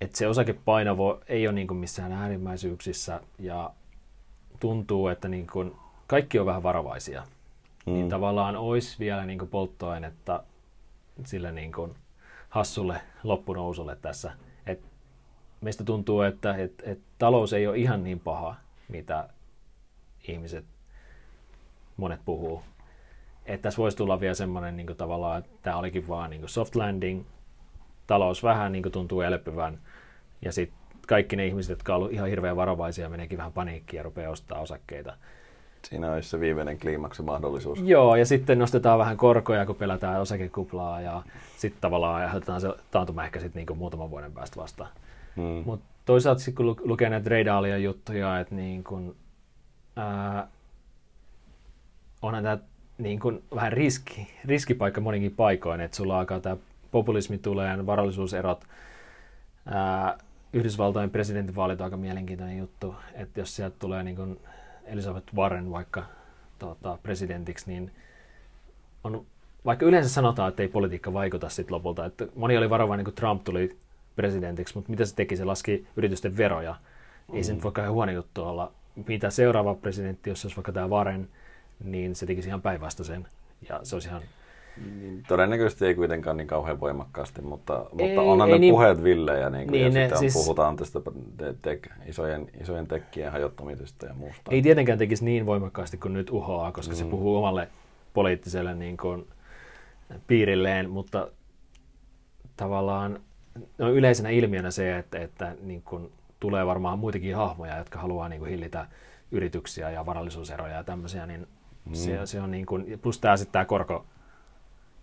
Että 0.00 0.18
se 0.18 0.28
osakepaino 0.28 1.20
ei 1.28 1.48
ole 1.48 1.54
niin 1.54 1.76
missään 1.76 2.12
äärimmäisyyksissä 2.12 3.20
ja 3.38 3.70
tuntuu, 4.60 5.08
että 5.08 5.28
niin 5.28 5.46
kuin 5.46 5.76
kaikki 6.06 6.38
on 6.38 6.46
vähän 6.46 6.62
varovaisia. 6.62 7.22
Mm. 7.86 7.92
Niin 7.92 8.08
tavallaan 8.08 8.56
olisi 8.56 8.98
vielä 8.98 9.26
niin 9.26 9.48
polttoainetta 9.48 10.44
sille 11.24 11.52
niin 11.52 11.72
kuin 11.72 11.94
hassulle 12.54 13.00
loppunousulle 13.22 13.96
tässä. 13.96 14.32
Et 14.66 14.80
meistä 15.60 15.84
tuntuu, 15.84 16.20
että 16.20 16.54
et, 16.54 16.82
et 16.86 17.00
talous 17.18 17.52
ei 17.52 17.66
ole 17.66 17.76
ihan 17.76 18.04
niin 18.04 18.20
paha, 18.20 18.54
mitä 18.88 19.28
ihmiset 20.28 20.64
monet 21.96 22.20
puhuu 22.24 22.62
että 23.46 23.62
tässä 23.62 23.78
voisi 23.78 23.96
tulla 23.96 24.20
vielä 24.20 24.34
semmoinen 24.34 24.76
niin 24.76 24.96
tavallaan, 24.96 25.38
että 25.38 25.50
tämä 25.62 25.76
olikin 25.76 26.08
vaan 26.08 26.30
niin 26.30 26.48
soft 26.48 26.74
landing, 26.74 27.24
talous 28.06 28.42
vähän 28.42 28.72
niin 28.72 28.92
tuntuu 28.92 29.20
elpyvän, 29.20 29.80
ja 30.42 30.52
sitten 30.52 30.78
kaikki 31.08 31.36
ne 31.36 31.46
ihmiset, 31.46 31.70
jotka 31.70 31.94
ovat 31.94 32.12
ihan 32.12 32.28
hirveän 32.28 32.56
varovaisia, 32.56 33.08
meneekin 33.08 33.38
vähän 33.38 33.52
paniikkiin 33.52 33.98
ja 33.98 34.02
rupeaa 34.02 34.32
ostaa 34.32 34.60
osakkeita. 34.60 35.16
Siinä 35.84 36.12
olisi 36.12 36.28
se 36.28 36.40
viimeinen 36.40 36.78
kliimaksi 36.78 37.22
mahdollisuus. 37.22 37.80
Joo, 37.82 38.16
ja 38.16 38.26
sitten 38.26 38.58
nostetaan 38.58 38.98
vähän 38.98 39.16
korkoja, 39.16 39.66
kun 39.66 39.76
pelätään 39.76 40.20
osakekuplaa, 40.20 41.00
ja 41.00 41.22
sitten 41.56 41.80
tavallaan 41.80 42.22
aiheutetaan 42.22 42.60
se 42.60 42.68
taantuma 42.90 43.24
ehkä 43.24 43.40
sitten 43.40 43.64
niin 43.66 43.78
muutaman 43.78 44.10
vuoden 44.10 44.32
päästä 44.32 44.56
vasta. 44.56 44.86
Hmm. 45.36 45.62
Mutta 45.64 45.86
toisaalta 46.04 46.40
sitten 46.40 46.66
kun 46.66 46.76
lukee 46.84 47.10
näitä 47.10 47.30
Reidaalia 47.30 47.78
juttuja, 47.78 48.40
että 48.40 48.54
niin 48.54 48.84
kun, 48.84 49.16
ää, 49.96 50.48
onhan 52.22 52.42
tämä 52.42 52.58
niin 52.98 53.20
kuin 53.20 53.42
vähän 53.54 53.72
riski, 53.72 54.28
riskipaikka 54.44 55.00
moninkin 55.00 55.34
paikoin, 55.36 55.80
että 55.80 55.96
sulla 55.96 56.18
alkaa 56.18 56.40
tämä 56.40 56.56
populismi 56.90 57.38
tulee 57.38 57.76
ja 57.76 57.86
varallisuuserot. 57.86 58.64
Ää, 59.66 60.18
Yhdysvaltojen 60.52 61.10
presidentinvaalit 61.10 61.80
on 61.80 61.84
aika 61.84 61.96
mielenkiintoinen 61.96 62.58
juttu, 62.58 62.94
että 63.14 63.40
jos 63.40 63.56
sieltä 63.56 63.76
tulee 63.78 64.02
niin 64.02 64.16
kuin 64.16 64.40
Elizabeth 64.84 65.34
Warren 65.34 65.70
vaikka 65.70 66.04
tota, 66.58 66.98
presidentiksi, 67.02 67.70
niin 67.70 67.92
on, 69.04 69.26
vaikka 69.64 69.86
yleensä 69.86 70.08
sanotaan, 70.08 70.48
että 70.48 70.62
ei 70.62 70.68
politiikka 70.68 71.12
vaikuta 71.12 71.48
sitten 71.48 71.74
lopulta, 71.74 72.06
että 72.06 72.26
moni 72.34 72.56
oli 72.56 72.70
varovainen, 72.70 73.04
kun 73.04 73.14
Trump 73.14 73.44
tuli 73.44 73.78
presidentiksi, 74.16 74.74
mutta 74.74 74.90
mitä 74.90 75.04
se 75.04 75.14
teki? 75.14 75.36
Se 75.36 75.44
laski 75.44 75.86
yritysten 75.96 76.36
veroja. 76.36 76.76
Ei 77.32 77.40
mm. 77.40 77.44
se 77.44 77.54
nyt 77.54 77.64
vaikka 77.64 77.90
huono 77.90 78.12
juttu 78.12 78.42
olla. 78.42 78.72
Mitä 79.08 79.30
seuraava 79.30 79.74
presidentti, 79.74 80.30
jos 80.30 80.40
se 80.40 80.46
olisi 80.46 80.56
vaikka 80.56 80.72
tämä 80.72 80.88
Warren, 80.88 81.28
niin 81.84 82.14
se 82.16 82.26
tekisi 82.26 82.48
ihan 82.48 82.62
päinvastaisen. 82.62 83.26
Ja 83.68 83.80
se 83.82 83.96
olisi 83.96 84.08
ihan 84.08 84.22
Niin, 84.76 85.22
todennäköisesti 85.28 85.86
ei 85.86 85.94
kuitenkaan 85.94 86.36
niin 86.36 86.46
kauhean 86.46 86.80
voimakkaasti, 86.80 87.42
mutta, 87.42 87.86
Ei, 87.98 88.06
mutta 88.08 88.22
onhan 88.22 88.48
ei 88.48 88.54
ne 88.54 88.58
niin- 88.58 88.74
puheet 88.74 89.02
villejä, 89.04 89.50
niin 89.50 89.66
kuin, 89.66 89.72
Niin, 89.72 89.84
ja 89.84 89.90
ne 89.90 90.00
sitten 90.00 90.18
siis... 90.18 90.34
puhutaan 90.34 90.76
tästä 90.76 91.00
te- 91.36 91.54
te- 91.62 91.80
isojen, 92.06 92.50
isojen 92.60 92.86
tekkien 92.86 93.32
hajottamisesta 93.32 94.06
ja 94.06 94.14
muusta. 94.14 94.50
Ei 94.50 94.62
tietenkään 94.62 94.98
tekisi 94.98 95.24
niin 95.24 95.46
voimakkaasti 95.46 95.96
kuin 95.98 96.12
nyt 96.14 96.30
uhoaa, 96.30 96.72
koska 96.72 96.94
mm. 96.94 96.98
se 96.98 97.04
puhuu 97.04 97.36
omalle 97.36 97.68
poliittiselle 98.14 98.74
niin 98.74 98.96
kuin, 98.96 99.26
piirilleen, 100.26 100.90
mutta 100.90 101.28
tavallaan 102.56 103.20
no 103.78 103.90
yleisenä 103.90 104.28
ilmiönä 104.28 104.70
se, 104.70 104.98
että, 104.98 105.18
että 105.18 105.56
niin 105.62 105.82
kuin, 105.82 106.12
tulee 106.40 106.66
varmaan 106.66 106.98
muitakin 106.98 107.36
hahmoja, 107.36 107.78
jotka 107.78 107.98
haluaa 107.98 108.28
niin 108.28 108.38
kuin, 108.38 108.50
hillitä 108.50 108.86
yrityksiä 109.30 109.90
ja 109.90 110.06
varallisuuseroja 110.06 110.74
ja 110.74 110.84
tämmöisiä, 110.84 111.26
niin 111.26 111.46
mm. 111.84 111.94
se, 111.94 112.18
se 112.24 112.40
on 112.40 112.50
niin 112.50 112.66
kuin, 112.66 112.98
plus 113.02 113.18
tämä 113.18 113.36
sitten 113.36 113.52
tämä 113.52 113.64
korko, 113.64 114.06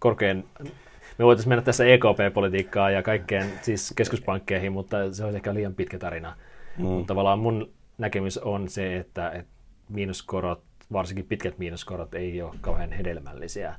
korkein, 0.02 0.46
me 1.18 1.26
voitaisiin 1.26 1.50
mennä 1.50 1.62
tässä 1.62 1.86
EKP-politiikkaan 1.86 2.94
ja 2.94 3.04
kaikkeen 3.04 3.52
siis 3.62 3.94
keskuspankkeihin, 3.96 4.72
mutta 4.72 5.14
se 5.14 5.24
olisi 5.24 5.38
ehkä 5.38 5.54
liian 5.54 5.76
pitkä 5.76 6.00
tarina. 6.00 6.36
Mm. 6.78 6.84
Mutta 6.84 7.08
tavallaan 7.08 7.40
mun 7.40 7.70
näkemys 7.98 8.38
on 8.38 8.70
se, 8.70 8.98
että, 8.98 9.30
että 9.30 9.52
miinuskorot, 9.90 10.64
varsinkin 10.92 11.26
pitkät 11.26 11.58
miinuskorot, 11.58 12.14
ei 12.14 12.42
ole 12.42 12.56
kauhean 12.62 12.92
hedelmällisiä. 12.92 13.76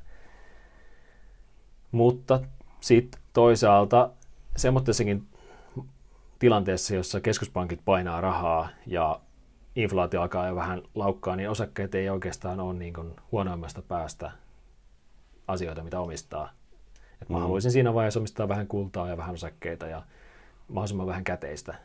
Mutta 1.91 2.39
sitten 2.79 3.21
toisaalta 3.33 4.09
semmoisessakin 4.55 5.27
tilanteessa, 6.39 6.95
jossa 6.95 7.21
keskuspankit 7.21 7.79
painaa 7.85 8.21
rahaa 8.21 8.69
ja 8.87 9.19
inflaatio 9.75 10.21
alkaa 10.21 10.47
jo 10.47 10.55
vähän 10.55 10.81
laukkaa, 10.95 11.35
niin 11.35 11.49
osakkeet 11.49 11.95
ei 11.95 12.09
oikeastaan 12.09 12.59
ole 12.59 12.73
niin 12.73 12.93
kuin 12.93 13.15
huonoimmasta 13.31 13.81
päästä 13.81 14.31
asioita, 15.47 15.83
mitä 15.83 15.99
omistaa. 15.99 16.49
Et 17.21 17.29
mä 17.29 17.37
Mm. 17.37 17.41
haluaisin 17.41 17.71
siinä 17.71 17.93
vaiheessa 17.93 18.19
omistaa 18.19 18.47
vähän 18.47 18.67
kultaa 18.67 19.09
ja 19.09 19.17
vähän 19.17 19.33
osakkeita 19.33 19.87
ja 19.87 20.03
mahdollisimman 20.67 21.07
vähän 21.07 21.23
käteistä, 21.23 21.75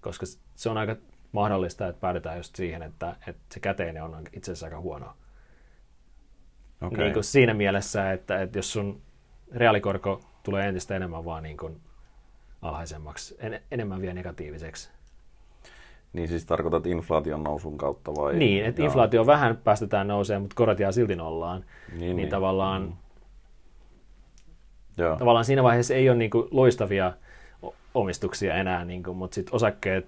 koska 0.00 0.26
se 0.54 0.70
on 0.70 0.78
aika 0.78 0.96
mahdollista, 1.32 1.88
että 1.88 2.00
päädytään 2.00 2.36
just 2.36 2.56
siihen, 2.56 2.82
että, 2.82 3.16
että 3.26 3.42
se 3.54 3.60
käteinen 3.60 4.02
on 4.02 4.22
itse 4.32 4.52
asiassa 4.52 4.66
aika 4.66 4.80
huono. 4.80 5.12
Okei. 6.82 6.98
Niin 6.98 7.12
kuin 7.12 7.24
siinä 7.24 7.54
mielessä, 7.54 8.12
että, 8.12 8.42
että 8.42 8.58
jos 8.58 8.72
sun 8.72 9.02
reaalikorko 9.52 10.20
tulee 10.42 10.68
entistä 10.68 10.96
enemmän 10.96 11.24
vaan 11.24 11.42
niin 11.42 11.56
kuin 11.56 11.80
alhaisemmaksi, 12.62 13.36
en, 13.38 13.62
enemmän 13.70 14.00
vielä 14.00 14.14
negatiiviseksi. 14.14 14.90
Niin 16.12 16.28
siis 16.28 16.46
tarkoitat 16.46 16.86
inflaation 16.86 17.42
nousun 17.44 17.78
kautta 17.78 18.14
vai? 18.14 18.36
Niin, 18.36 18.64
että 18.64 18.82
inflaatio 18.82 19.26
vähän 19.26 19.56
päästetään 19.56 20.08
nousee, 20.08 20.38
mutta 20.38 20.54
korot 20.56 20.80
jää 20.80 20.92
silti 20.92 21.16
nollaan. 21.16 21.64
Niin, 21.88 22.00
Niin, 22.00 22.16
niin. 22.16 22.28
tavallaan, 22.28 22.82
Mm. 22.82 22.92
Joo. 24.98 25.16
tavallaan 25.16 25.44
siinä 25.44 25.62
vaiheessa 25.62 25.94
ei 25.94 26.08
ole 26.10 26.16
niin 26.18 26.30
kuin 26.30 26.48
loistavia 26.50 27.12
omistuksia 27.94 28.54
enää, 28.54 28.84
niin 28.84 29.02
kuin, 29.02 29.16
mutta 29.16 29.34
sitten 29.34 29.54
osakkeet 29.54 30.06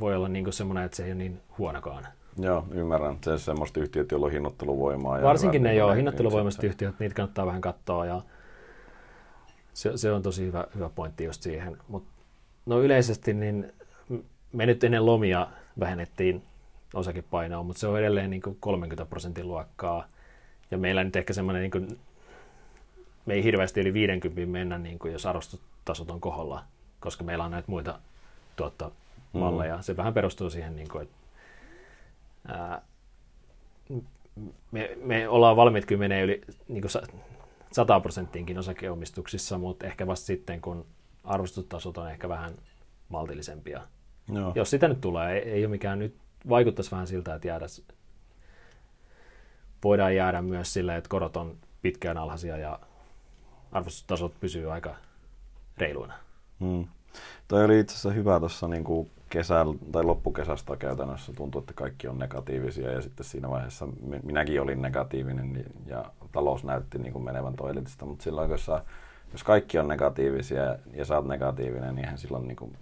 voi 0.00 0.16
olla 0.16 0.28
niin 0.28 0.44
kuin 0.44 0.54
semmoinen, 0.54 0.84
että 0.84 0.96
se 0.96 1.04
ei 1.04 1.10
ole 1.10 1.18
niin 1.18 1.40
huonokaan. 1.58 2.06
Joo, 2.38 2.64
ymmärrän. 2.70 3.16
Se 3.24 3.30
on 3.30 3.38
semmoista 3.38 3.80
yhtiöt, 3.80 4.10
joilla 4.10 4.26
on 4.26 4.32
hinnoitteluvoimaa. 4.32 5.18
Ja 5.18 5.24
Varsinkin 5.24 5.62
ne 5.62 5.74
joo, 5.74 5.88
niin 5.88 5.96
hinnoitteluvoimaiset 5.96 6.60
sitten- 6.60 6.68
yhtiöt, 6.70 6.94
niitä 7.00 7.14
kannattaa 7.14 7.46
vähän 7.46 7.60
katsoa 7.60 8.06
ja 8.06 8.22
se, 9.72 9.96
se 9.96 10.12
on 10.12 10.22
tosi 10.22 10.46
hyvä, 10.46 10.64
hyvä 10.74 10.88
pointti 10.94 11.24
just 11.24 11.42
siihen. 11.42 11.76
Mutta 11.88 12.10
no 12.66 12.80
yleisesti 12.82 13.34
niin 13.34 13.72
me 14.54 14.66
nyt 14.66 14.84
ennen 14.84 15.06
lomia 15.06 15.46
vähennettiin 15.80 16.42
osakepainoa, 16.94 17.62
mutta 17.62 17.80
se 17.80 17.86
on 17.86 17.98
edelleen 17.98 18.30
niin 18.30 18.42
kuin 18.42 18.56
30 18.60 19.06
prosentin 19.06 19.48
luokkaa. 19.48 20.08
Ja 20.70 20.78
meillä 20.78 21.04
nyt 21.04 21.16
ehkä 21.16 21.32
semmoinen, 21.32 21.62
niin 21.62 21.70
kuin, 21.70 21.98
me 23.26 23.34
ei 23.34 23.44
hirveästi 23.44 23.80
yli 23.80 23.92
50 23.92 24.52
mennä, 24.52 24.78
niin 24.78 24.98
kuin 24.98 25.12
jos 25.12 25.26
arvostustasot 25.26 26.10
on 26.10 26.20
koholla, 26.20 26.64
koska 27.00 27.24
meillä 27.24 27.44
on 27.44 27.50
näitä 27.50 27.70
muita 27.70 27.98
tuottomalleja. 28.56 29.82
Se 29.82 29.96
vähän 29.96 30.14
perustuu 30.14 30.50
siihen, 30.50 30.76
niin 30.76 30.88
kuin, 30.88 31.02
että 31.02 31.16
ää, 32.48 32.82
me, 34.70 34.96
me 35.02 35.28
ollaan 35.28 35.56
valmiit 35.56 35.86
kyllä 35.86 35.98
menee 35.98 36.22
yli 36.22 36.40
niin 36.68 36.82
kuin 36.82 36.92
100 37.72 38.00
prosenttiinkin 38.00 38.58
osakeomistuksissa, 38.58 39.58
mutta 39.58 39.86
ehkä 39.86 40.06
vasta 40.06 40.26
sitten, 40.26 40.60
kun 40.60 40.86
arvostustasot 41.24 41.98
on 41.98 42.10
ehkä 42.10 42.28
vähän 42.28 42.54
maltillisempia. 43.08 43.80
Joo. 44.32 44.52
Jos 44.54 44.70
sitä 44.70 44.88
nyt 44.88 45.00
tulee, 45.00 45.38
ei, 45.38 45.50
ei 45.50 45.64
ole 45.64 45.70
mikään 45.70 45.98
nyt, 45.98 46.16
vaikuttaisi 46.48 46.90
vähän 46.90 47.06
siltä, 47.06 47.34
että 47.34 47.48
jäädä, 47.48 47.66
voidaan 49.84 50.16
jäädä 50.16 50.42
myös 50.42 50.72
silleen, 50.72 50.98
että 50.98 51.08
korot 51.08 51.36
on 51.36 51.56
pitkään 51.82 52.18
alhaisia 52.18 52.56
ja 52.56 52.78
arvostustasot 53.72 54.40
pysyy 54.40 54.72
aika 54.72 54.94
reiluina. 55.78 56.14
Hmm. 56.60 56.86
Toi 57.48 57.64
oli 57.64 57.80
itse 57.80 57.92
asiassa 57.92 58.10
hyvä 58.10 58.40
tuossa 58.40 58.68
niin 58.68 58.84
kesällä 59.28 59.74
tai 59.92 60.04
loppukesästä 60.04 60.76
käytännössä 60.76 61.32
tuntui, 61.32 61.60
että 61.60 61.72
kaikki 61.74 62.08
on 62.08 62.18
negatiivisia 62.18 62.90
ja 62.90 63.02
sitten 63.02 63.26
siinä 63.26 63.50
vaiheessa 63.50 63.86
mi- 63.86 64.20
minäkin 64.22 64.60
olin 64.60 64.82
negatiivinen 64.82 65.52
niin- 65.52 65.72
ja 65.86 66.04
talous 66.32 66.64
näytti 66.64 66.98
niin 66.98 67.12
kuin 67.12 67.24
menevän 67.24 67.56
toiletista, 67.56 68.06
mutta 68.06 68.22
silloin 68.22 68.48
kun 68.48 68.58
sä, 68.58 68.84
jos 69.32 69.44
kaikki 69.44 69.78
on 69.78 69.88
negatiivisia 69.88 70.76
ja 70.92 71.04
sä 71.04 71.16
oot 71.16 71.26
negatiivinen, 71.26 71.94
niin 71.94 72.04
eihän 72.04 72.18
silloin 72.18 72.48
niin 72.48 72.56
kuin, 72.56 72.76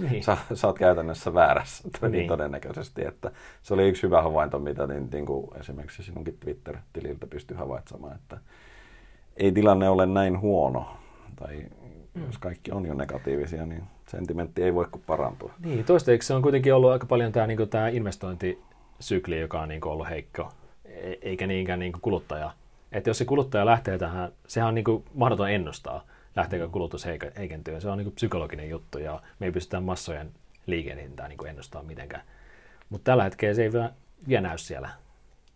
Niin. 0.00 0.22
sä, 0.22 0.36
sä 0.54 0.66
oot 0.66 0.78
käytännössä 0.78 1.34
väärässä 1.34 1.88
niin. 2.02 2.12
Niin. 2.12 2.28
todennäköisesti. 2.28 3.04
Että 3.04 3.30
se 3.62 3.74
oli 3.74 3.88
yksi 3.88 4.02
hyvä 4.02 4.22
havainto, 4.22 4.58
mitä 4.58 4.86
niin, 4.86 5.08
niin 5.12 5.26
kuin 5.26 5.46
esimerkiksi 5.60 6.02
sinunkin 6.02 6.36
Twitter-tililtä 6.40 7.26
pystyi 7.26 7.56
havaitsemaan, 7.56 8.14
että 8.14 8.38
ei 9.36 9.52
tilanne 9.52 9.88
ole 9.88 10.06
näin 10.06 10.40
huono. 10.40 10.96
Tai 11.36 11.66
mm. 12.14 12.26
jos 12.26 12.38
kaikki 12.38 12.70
on 12.72 12.86
jo 12.86 12.94
negatiivisia, 12.94 13.66
niin 13.66 13.82
sentimentti 14.08 14.62
ei 14.62 14.74
voi 14.74 14.86
kuin 14.90 15.02
parantua. 15.06 15.52
Niin, 15.64 15.84
toistaiseksi 15.84 16.26
se 16.26 16.34
on 16.34 16.42
kuitenkin 16.42 16.74
ollut 16.74 16.90
aika 16.90 17.06
paljon 17.06 17.32
tämä, 17.32 17.46
niin 17.46 17.68
tämä 17.68 17.88
investointisykli, 17.88 19.40
joka 19.40 19.60
on 19.60 19.68
niin 19.68 19.80
kuin 19.80 19.92
ollut 19.92 20.08
heikko, 20.08 20.52
e- 20.84 21.18
eikä 21.22 21.46
niinkään 21.46 21.78
niin 21.78 21.92
kuin 21.92 22.02
kuluttaja. 22.02 22.50
Että 22.92 23.10
jos 23.10 23.18
se 23.18 23.24
kuluttaja 23.24 23.66
lähtee 23.66 23.98
tähän, 23.98 24.32
sehän 24.46 24.68
on 24.68 24.74
niin 24.74 24.84
kuin 24.84 25.04
mahdoton 25.14 25.50
ennustaa, 25.50 26.04
lähteekö 26.36 26.68
kulutus 26.68 27.06
heik- 27.06 27.38
heikentyä. 27.38 27.80
Se 27.80 27.88
on 27.88 27.98
niin 27.98 28.06
kuin 28.06 28.14
psykologinen 28.14 28.70
juttu 28.70 28.98
ja 28.98 29.22
me 29.38 29.46
ei 29.46 29.52
pystytä 29.52 29.80
massojen 29.80 30.30
liikehintää 30.66 31.28
niin 31.28 31.46
ennustaa 31.46 31.82
mitenkään. 31.82 32.22
Mutta 32.90 33.04
tällä 33.04 33.24
hetkellä 33.24 33.54
se 33.54 33.62
ei 33.62 33.72
vielä, 33.72 33.92
vielä 34.28 34.48
näy 34.48 34.58
siellä. 34.58 34.88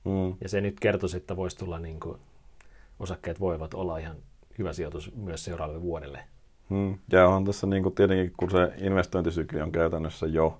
Mm. 0.05 0.35
Ja 0.41 0.49
se 0.49 0.61
nyt 0.61 0.81
kertoisi, 0.81 1.17
että 1.17 1.37
voisi 1.37 1.57
tulla, 1.57 1.79
niin 1.79 2.01
kuin, 2.01 2.19
osakkeet 3.01 3.41
voivat 3.41 3.75
olla 3.75 3.99
ihan 3.99 4.17
hyvä 4.59 4.73
sijoitus 4.73 5.15
myös 5.17 5.45
seuraavalle 5.45 5.83
vuodelle. 5.83 6.21
Mm. 6.69 6.99
Ja 7.13 7.29
on 7.29 7.45
tässä 7.45 7.67
niin 7.67 7.83
kuin 7.83 7.95
tietenkin, 7.95 8.33
kun 8.37 8.51
se 8.51 8.73
investointisykli 8.79 9.61
on 9.61 9.73
käytännössä 9.73 10.27
jo 10.27 10.59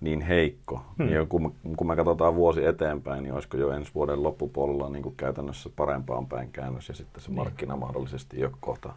niin 0.00 0.20
heikko, 0.20 0.84
hmm. 0.98 1.06
niin 1.06 1.28
kun, 1.28 1.54
kun 1.76 1.86
me 1.86 1.96
katsotaan 1.96 2.34
vuosi 2.34 2.64
eteenpäin, 2.64 3.22
niin 3.22 3.34
olisiko 3.34 3.56
jo 3.56 3.70
ensi 3.72 3.94
vuoden 3.94 4.22
loppupuolella 4.22 4.88
niin 4.88 5.02
kuin 5.02 5.16
käytännössä 5.16 5.70
parempaan 5.76 6.26
päin 6.26 6.50
käännös 6.52 6.88
ja 6.88 6.94
sitten 6.94 7.22
se 7.22 7.28
Niin. 7.28 7.36
markkina 7.36 7.76
mahdollisesti 7.76 8.40
jo 8.40 8.50
kohta 8.60 8.92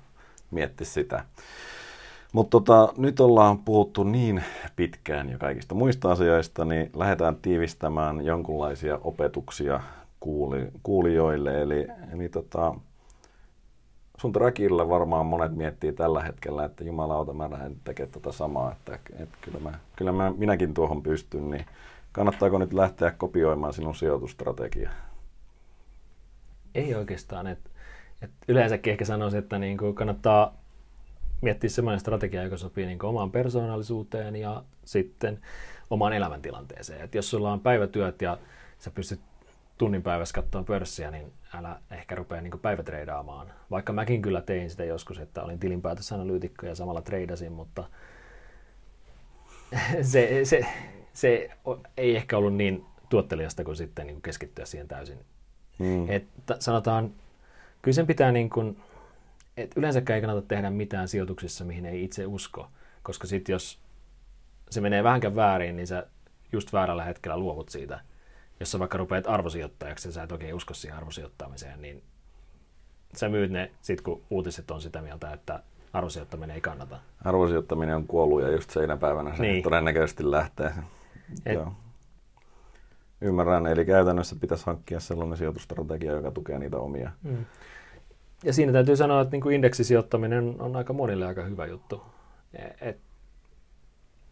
mietti 0.56 0.86
sitä. 0.86 1.26
Mutta 2.34 2.49
tota, 2.49 2.94
nyt 2.98 3.19
ollaan 3.19 3.57
puhuttu 3.57 4.03
niin 4.03 4.44
pitkään 4.76 5.30
jo 5.30 5.38
kaikista 5.40 5.76
muista 5.76 6.11
asioista, 6.11 6.65
niin 6.65 6.90
lähdetään 6.95 7.36
tiivistämään 7.36 8.26
jonkunlaisia 8.26 8.99
opetuksia 9.03 9.80
kuuli, 10.19 10.68
kuulijoille. 10.84 11.61
Eli, 11.61 11.88
eli 12.14 12.30
tota, 12.30 12.76
sun 14.18 14.32
trakilla 14.32 14.90
varmaan 14.90 15.26
monet 15.26 15.56
miettii 15.56 15.94
tällä 15.94 16.23
hetkellä, 16.23 16.65
että 16.65 16.84
jumalauta 16.84 17.34
mä 17.34 17.52
lähden 17.52 17.76
tekemään 17.84 18.11
tätä 18.11 18.32
samaa, 18.32 18.72
että, 18.72 18.99
että 19.19 19.38
kyllä, 19.41 19.60
mä, 19.60 19.80
kyllä 19.95 20.11
mä, 20.11 20.34
minäkin 20.38 20.73
tuohon 20.73 21.03
pystyn, 21.03 21.49
niin 21.49 21.65
kannattaako 22.11 22.57
nyt 22.57 22.73
lähteä 22.73 23.11
kopioimaan 23.11 23.73
sinun 23.73 23.95
sijoitustrategiaa? 23.95 24.94
Ei 26.76 26.95
oikeastaan. 26.95 27.48
Et, 27.48 27.72
et 28.21 28.31
yleensäkin 28.47 28.91
ehkä 28.91 29.05
sanoisin, 29.05 29.39
että 29.39 29.59
niin 29.59 29.77
kuin 29.77 29.95
kannattaa 29.95 30.57
miettiä 31.41 31.69
sellainen 31.69 31.99
strategia, 31.99 32.43
joka 32.43 32.57
sopii 32.57 32.85
niin 32.85 32.99
kuin 32.99 33.09
omaan 33.09 33.31
persoonallisuuteen 33.31 34.35
ja 34.35 34.63
sitten 34.85 35.39
omaan 35.89 36.13
elämäntilanteeseen. 36.13 37.01
Et 37.01 37.15
jos 37.15 37.29
sulla 37.29 37.51
on 37.51 37.59
päivätyöt 37.59 38.21
ja 38.21 38.37
sä 38.79 38.91
pystyt 38.91 39.19
tunnin 39.77 40.03
päivässä 40.03 40.33
katsomaan 40.33 40.65
pörssiä, 40.65 41.11
niin 41.11 41.33
älä 41.53 41.79
ehkä 41.91 42.15
rupea 42.15 42.41
niin 42.41 42.59
päivätreidaamaan. 42.61 43.51
Vaikka 43.71 43.93
mäkin 43.93 44.21
kyllä 44.21 44.41
tein 44.41 44.69
sitä 44.69 44.83
joskus, 44.83 45.19
että 45.19 45.43
olin 45.43 45.59
tilinpäätösanalyytikko 45.59 46.65
ja 46.65 46.75
samalla 46.75 47.01
treidasin, 47.01 47.51
mutta 47.51 47.83
se, 50.01 50.39
se, 50.43 50.65
se 51.13 51.49
ei 51.97 52.15
ehkä 52.15 52.37
ollut 52.37 52.55
niin 52.55 52.85
tuottelijasta 53.09 53.63
kuin 53.63 53.75
sitten 53.75 54.07
niin 54.07 54.21
keskittyä 54.21 54.65
siihen 54.65 54.87
täysin 54.87 55.19
Mm. 55.79 56.09
että 56.09 56.57
sanotaan, 56.59 57.11
kyllä 57.85 57.95
sen 57.95 58.07
pitää 58.07 58.31
niin 58.31 58.49
kuin, 58.49 58.77
että 59.57 59.79
yleensäkään 59.79 60.15
ei 60.15 60.21
kannata 60.21 60.47
tehdä 60.47 60.69
mitään 60.69 61.07
sijoituksissa, 61.07 61.65
mihin 61.65 61.85
ei 61.85 62.03
itse 62.03 62.25
usko, 62.25 62.67
koska 63.03 63.27
sitten 63.27 63.53
jos 63.53 63.79
se 64.69 64.81
menee 64.81 65.03
vähänkään 65.03 65.35
väärin, 65.35 65.75
niin 65.75 65.87
sä 65.87 66.07
just 66.51 66.73
väärällä 66.73 67.03
hetkellä 67.03 67.37
luovut 67.37 67.69
siitä. 67.69 67.99
Jos 68.59 68.71
sä 68.71 68.79
vaikka 68.79 68.97
rupeat 68.97 69.27
arvosijoittajaksi 69.27 70.07
ja 70.07 70.11
sä 70.11 70.23
et 70.23 70.31
oikein 70.31 70.55
usko 70.55 70.73
siihen 70.73 70.97
arvosijoittamiseen, 70.97 71.81
niin 71.81 72.03
sä 73.15 73.29
myyt 73.29 73.51
ne 73.51 73.71
sit, 73.81 74.01
kun 74.01 74.21
uutiset 74.29 74.71
on 74.71 74.81
sitä 74.81 75.01
mieltä, 75.01 75.33
että 75.33 75.63
arvosijoittaminen 75.93 76.55
ei 76.55 76.61
kannata. 76.61 76.99
Arvosijoittaminen 77.25 77.95
on 77.95 78.07
kuollut 78.07 78.41
ja 78.41 78.51
just 78.51 78.69
seinä 78.69 78.97
päivänä 78.97 79.35
se 79.35 79.41
niin. 79.41 79.63
todennäköisesti 79.63 80.31
lähtee. 80.31 80.73
Et... 81.45 81.53
Joo. 81.53 81.73
Ymmärrän, 83.21 83.67
eli 83.67 83.85
käytännössä 83.85 84.35
pitäisi 84.41 84.65
hankkia 84.65 84.99
sellainen 84.99 85.37
sijoitustrategia, 85.37 86.11
joka 86.11 86.31
tukee 86.31 86.59
niitä 86.59 86.77
omia. 86.77 87.11
Mm. 87.23 87.45
Ja 88.43 88.53
siinä 88.53 88.71
täytyy 88.71 88.95
sanoa, 88.95 89.21
että 89.21 89.31
niin 89.31 89.41
kuin 89.41 89.55
indeksisijoittaminen 89.55 90.55
on 90.59 90.75
aika 90.75 90.93
monille 90.93 91.25
aika 91.25 91.43
hyvä 91.43 91.65
juttu. 91.65 92.03
Et, 92.81 92.97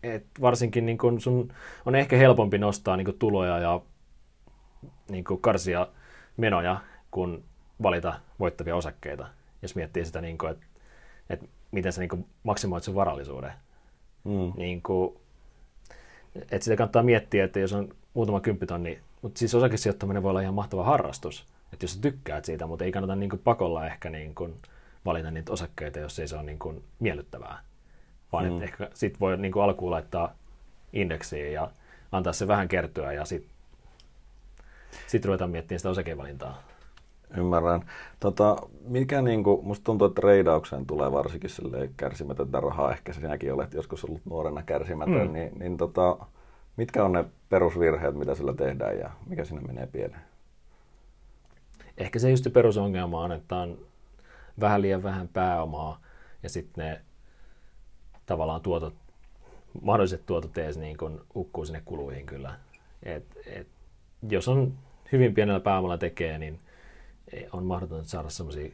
et 0.03 0.26
varsinkin 0.41 0.85
niin 0.85 0.97
kuin 0.97 1.22
sun 1.22 1.53
on 1.85 1.95
ehkä 1.95 2.18
helpompi 2.18 2.57
nostaa 2.57 2.97
niin 2.97 3.05
kuin 3.05 3.19
tuloja 3.19 3.60
ja 3.60 3.81
niin 5.10 5.23
kuin 5.23 5.41
karsia 5.41 5.88
menoja, 6.38 6.81
kun 7.11 7.43
valita 7.84 8.19
voittavia 8.39 8.76
osakkeita. 8.76 9.27
Jos 9.61 9.76
miettii 9.76 10.05
sitä, 10.05 10.22
niin 10.22 10.38
kuin, 10.38 10.51
että, 10.51 10.65
että 11.30 11.45
miten 11.72 11.93
sä 11.93 12.01
niin 12.01 12.10
kuin 12.10 12.26
maksimoit 12.43 12.84
sen 12.84 12.95
varallisuuden. 12.95 13.51
Mm. 14.23 14.53
Niin 14.57 14.81
kuin, 14.81 15.18
että 16.35 16.64
sitä 16.64 16.76
kannattaa 16.76 17.03
miettiä, 17.03 17.43
että 17.43 17.60
jos 17.60 17.73
on 17.73 17.95
muutama 18.14 18.40
kymppitonni, 18.40 18.99
mutta 19.22 19.40
siis 19.40 19.56
osakesijoittaminen 19.56 20.23
voi 20.23 20.30
olla 20.30 20.41
ihan 20.41 20.53
mahtava 20.53 20.84
harrastus. 20.84 21.45
Että 21.73 21.84
jos 21.84 21.94
sä 21.94 22.02
tykkäät 22.02 22.45
siitä, 22.45 22.68
mutta 22.68 22.85
ei 22.85 22.91
kannata 22.91 23.15
niin 23.15 23.30
kuin 23.30 23.41
pakolla 23.44 23.85
ehkä 23.85 24.10
niin 24.10 24.35
kuin 24.35 24.56
valita 25.06 25.31
niitä 25.31 25.52
osakkeita, 25.52 25.99
jos 25.99 26.19
ei 26.19 26.27
se 26.27 26.35
ole 26.35 26.44
niin 26.44 26.60
kuin 26.60 26.84
miellyttävää. 26.99 27.60
Vaan 28.31 28.53
mm. 28.53 28.61
ehkä 28.61 28.90
sit 28.94 29.19
voi 29.19 29.38
niin 29.38 29.52
kuin 29.52 29.64
alkuun 29.64 29.91
laittaa 29.91 30.35
indeksiin 30.94 31.53
ja 31.53 31.72
antaa 32.11 32.34
se 32.34 32.48
vähän 32.48 32.68
kertyä 32.68 33.14
ja 33.14 33.26
sitten 33.26 33.52
sit 35.07 35.26
ruvetaan 35.26 35.49
miettimään 35.49 35.80
sitä 35.80 35.90
osakevalintaa. 35.90 36.64
Ymmärrän. 37.38 37.85
Tota, 38.19 38.57
mikä 38.88 39.22
niin 39.22 39.44
kuin, 39.44 39.65
musta 39.65 39.84
tuntuu, 39.84 40.07
että 40.07 40.22
reidaukseen 40.23 40.85
tulee 40.85 41.11
varsinkin 41.11 41.49
kärsimätöntä 41.98 42.60
rahaa. 42.60 42.91
Ehkä 42.91 43.14
sinäkin 43.14 43.53
olet 43.53 43.73
joskus 43.73 44.06
ollut 44.06 44.22
nuorena 44.26 44.64
kärsimätön. 44.64 45.27
Mm. 45.27 45.34
Niin, 45.34 45.60
niin 45.60 45.77
tota, 45.77 46.18
mitkä 46.78 47.06
on 47.06 47.12
ne 47.12 47.26
perusvirheet, 47.50 48.16
mitä 48.16 48.36
sillä 48.36 48.54
tehdään 48.54 48.98
ja 48.98 49.12
mikä 49.26 49.45
sinne 49.45 49.62
menee 49.62 49.88
pieleen? 49.88 50.22
Ehkä 51.98 52.20
se 52.20 52.30
just 52.30 52.54
perusongelma 52.54 53.22
on, 53.22 53.32
että 53.32 53.56
on 53.56 53.78
vähän 54.60 54.82
liian 54.82 55.04
vähän 55.04 55.28
pääomaa 55.28 56.02
ja 56.44 56.50
sitten 56.50 56.86
ne 56.86 57.02
tavallaan 58.26 58.62
tuotot, 58.62 58.95
mahdolliset 59.82 60.26
tuotot 60.26 60.58
edes 60.58 60.78
niin 60.78 60.98
kun 60.98 61.26
hukkuu 61.36 61.66
sinne 61.66 61.82
kuluihin 61.86 62.26
kyllä. 62.26 62.60
Et, 63.04 63.26
et, 63.45 63.68
jos 64.30 64.48
on 64.48 64.74
hyvin 65.12 65.34
pienellä 65.34 65.60
pääomalla 65.60 65.98
tekee, 65.98 66.38
niin 66.38 66.60
on 67.52 67.66
mahdotonta 67.66 68.10
saada 68.10 68.30
semmoisia 68.30 68.72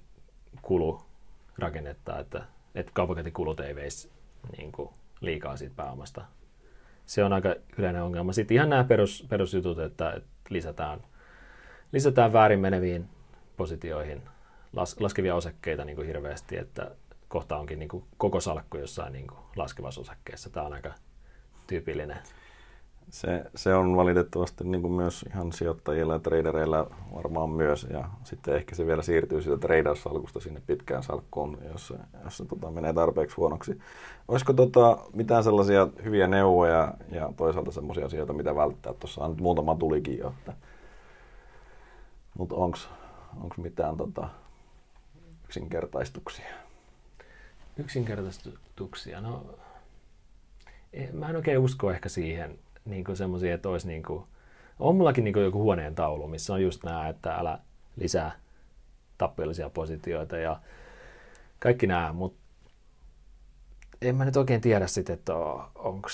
kulurakennetta, 0.61 2.19
että, 2.19 2.43
että 2.75 2.91
kaupankäyntikulut 2.95 3.59
ei 3.59 3.75
veisi 3.75 4.11
niin 4.57 4.71
liikaa 5.21 5.57
siitä 5.57 5.75
pääomasta. 5.75 6.25
Se 7.09 7.23
on 7.23 7.33
aika 7.33 7.55
yleinen 7.77 8.03
ongelma. 8.03 8.33
Sitten 8.33 8.55
ihan 8.55 8.69
nämä 8.69 8.83
perus, 8.83 9.25
perusjutut, 9.29 9.79
että, 9.79 10.11
että 10.11 10.29
lisätään, 10.49 11.01
lisätään 11.91 12.33
väärin 12.33 12.59
meneviin 12.59 13.09
positioihin 13.57 14.21
las, 14.73 14.99
laskevia 14.99 15.35
osakkeita 15.35 15.85
niin 15.85 15.95
kuin 15.95 16.07
hirveästi, 16.07 16.57
että 16.57 16.91
kohta 17.27 17.57
onkin 17.57 17.79
niin 17.79 17.89
kuin 17.89 18.03
koko 18.17 18.39
salkku 18.39 18.77
jossain 18.77 19.13
niin 19.13 19.27
kuin 19.27 19.39
laskevassa 19.55 20.01
osakkeessa. 20.01 20.49
Tämä 20.49 20.65
on 20.65 20.73
aika 20.73 20.93
tyypillinen. 21.67 22.17
Se, 23.09 23.45
se 23.55 23.75
on 23.75 23.95
valitettavasti 23.95 24.63
niin 24.63 24.81
kuin 24.81 24.93
myös 24.93 25.25
ihan 25.29 25.51
sijoittajilla 25.51 26.13
ja 26.13 26.19
tradereilla 26.19 26.91
varmaan 27.15 27.49
myös. 27.49 27.87
Ja 27.89 28.09
sitten 28.23 28.55
ehkä 28.55 28.75
se 28.75 28.85
vielä 28.85 29.01
siirtyy 29.01 29.41
siitä 29.41 29.57
tradeussalkusta 29.57 30.39
sinne 30.39 30.61
pitkään 30.67 31.03
salkkuun, 31.03 31.57
jos, 31.71 31.93
jos 32.23 32.37
se 32.37 32.45
tota, 32.45 32.71
menee 32.71 32.93
tarpeeksi 32.93 33.35
huonoksi. 33.35 33.79
Olisiko 34.27 34.53
tota, 34.53 34.97
mitään 35.13 35.43
sellaisia 35.43 35.87
hyviä 36.03 36.27
neuvoja 36.27 36.93
ja 37.11 37.33
toisaalta 37.37 37.71
sellaisia 37.71 38.05
asioita, 38.05 38.33
mitä 38.33 38.55
välttää? 38.55 38.93
Tuossa 38.93 39.21
on 39.21 39.31
nyt 39.31 39.41
muutama 39.41 39.75
tulikin 39.75 40.17
jo. 40.17 40.27
Että... 40.27 40.53
Mutta 42.37 42.55
onko 42.55 43.55
mitään 43.57 43.97
tota, 43.97 44.29
yksinkertaistuksia? 45.45 46.45
Yksinkertaistuksia? 47.77 49.21
No, 49.21 49.45
mä 51.13 51.29
en 51.29 51.35
oikein 51.35 51.57
usko 51.59 51.91
ehkä 51.91 52.09
siihen, 52.09 52.59
niin 52.89 53.03
kuin 53.03 53.17
semmoisia, 53.17 53.55
että 53.55 53.69
olisi 53.69 53.87
niin 53.87 54.03
kuin, 54.03 54.23
on 54.79 54.95
mullakin 54.95 55.23
niin 55.23 55.33
kuin 55.33 55.43
joku 55.43 55.61
huoneen 55.61 55.95
taulu, 55.95 56.27
missä 56.27 56.53
on 56.53 56.63
just 56.63 56.83
nämä, 56.83 57.09
että 57.09 57.35
älä 57.35 57.59
lisää 57.95 58.31
tappiollisia 59.17 59.69
positioita 59.69 60.37
ja 60.37 60.59
kaikki 61.59 61.87
nämä, 61.87 62.13
mutta 62.13 62.39
en 64.01 64.15
mä 64.15 64.25
nyt 64.25 64.37
oikein 64.37 64.61
tiedä 64.61 64.87
sitten, 64.87 65.13
että 65.13 65.35
onko 65.75 66.09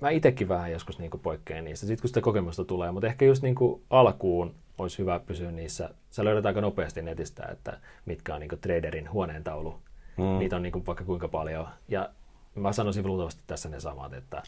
mä 0.00 0.10
itsekin 0.10 0.48
vähän 0.48 0.72
joskus 0.72 0.98
niin 0.98 1.10
kuin 1.10 1.20
poikkean 1.20 1.64
niistä, 1.64 1.86
sitten 1.86 2.02
kun 2.02 2.08
sitä 2.08 2.20
kokemusta 2.20 2.64
tulee, 2.64 2.92
mutta 2.92 3.06
ehkä 3.06 3.24
just 3.24 3.42
niin 3.42 3.54
kuin 3.54 3.82
alkuun 3.90 4.54
olisi 4.78 4.98
hyvä 4.98 5.18
pysyä 5.18 5.52
niissä. 5.52 5.90
Sä 6.10 6.24
löydät 6.24 6.46
aika 6.46 6.60
nopeasti 6.60 7.02
netistä, 7.02 7.46
että 7.52 7.80
mitkä 8.06 8.34
on 8.34 8.40
niin 8.40 8.48
kuin 8.48 8.60
traderin 8.60 9.12
huoneentaulu. 9.12 9.74
Mm. 10.16 10.38
Niitä 10.38 10.56
on 10.56 10.62
niin 10.62 10.72
kuin 10.72 10.86
vaikka 10.86 11.04
kuinka 11.04 11.28
paljon. 11.28 11.68
Ja 11.88 12.10
mä 12.54 12.72
sanoisin 12.72 13.06
luultavasti 13.06 13.42
tässä 13.46 13.68
ne 13.68 13.80
samat, 13.80 14.12
että 14.12 14.42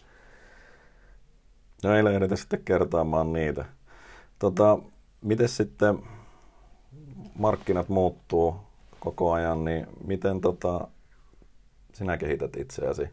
No 1.82 1.96
ei 1.96 2.04
lähdetä 2.04 2.36
sitten 2.36 2.64
kertaamaan 2.64 3.32
niitä. 3.32 3.64
Tota, 4.38 4.78
miten 5.20 5.48
sitten 5.48 5.98
markkinat 7.38 7.88
muuttuu 7.88 8.56
koko 9.00 9.32
ajan, 9.32 9.64
niin 9.64 9.86
miten 10.04 10.40
tota, 10.40 10.88
sinä 11.92 12.16
kehität 12.16 12.56
itseäsi 12.56 13.08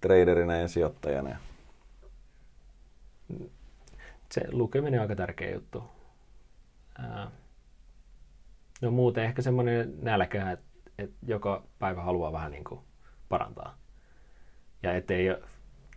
traderinä 0.00 0.56
ja 0.56 0.68
sijoittajana? 0.68 1.36
Se 4.32 4.40
lukeminen 4.52 5.00
on 5.00 5.02
aika 5.02 5.16
tärkeä 5.16 5.54
juttu. 5.54 5.84
No 8.82 8.90
muuten 8.90 9.24
ehkä 9.24 9.42
semmoinen 9.42 9.94
nälkä, 10.02 10.50
että, 10.50 10.66
että 10.98 11.16
joka 11.26 11.62
päivä 11.78 12.02
haluaa 12.02 12.32
vähän 12.32 12.50
niin 12.52 12.64
kuin 12.64 12.80
parantaa. 13.28 13.78
Ja 14.82 14.94
ettei 14.94 15.26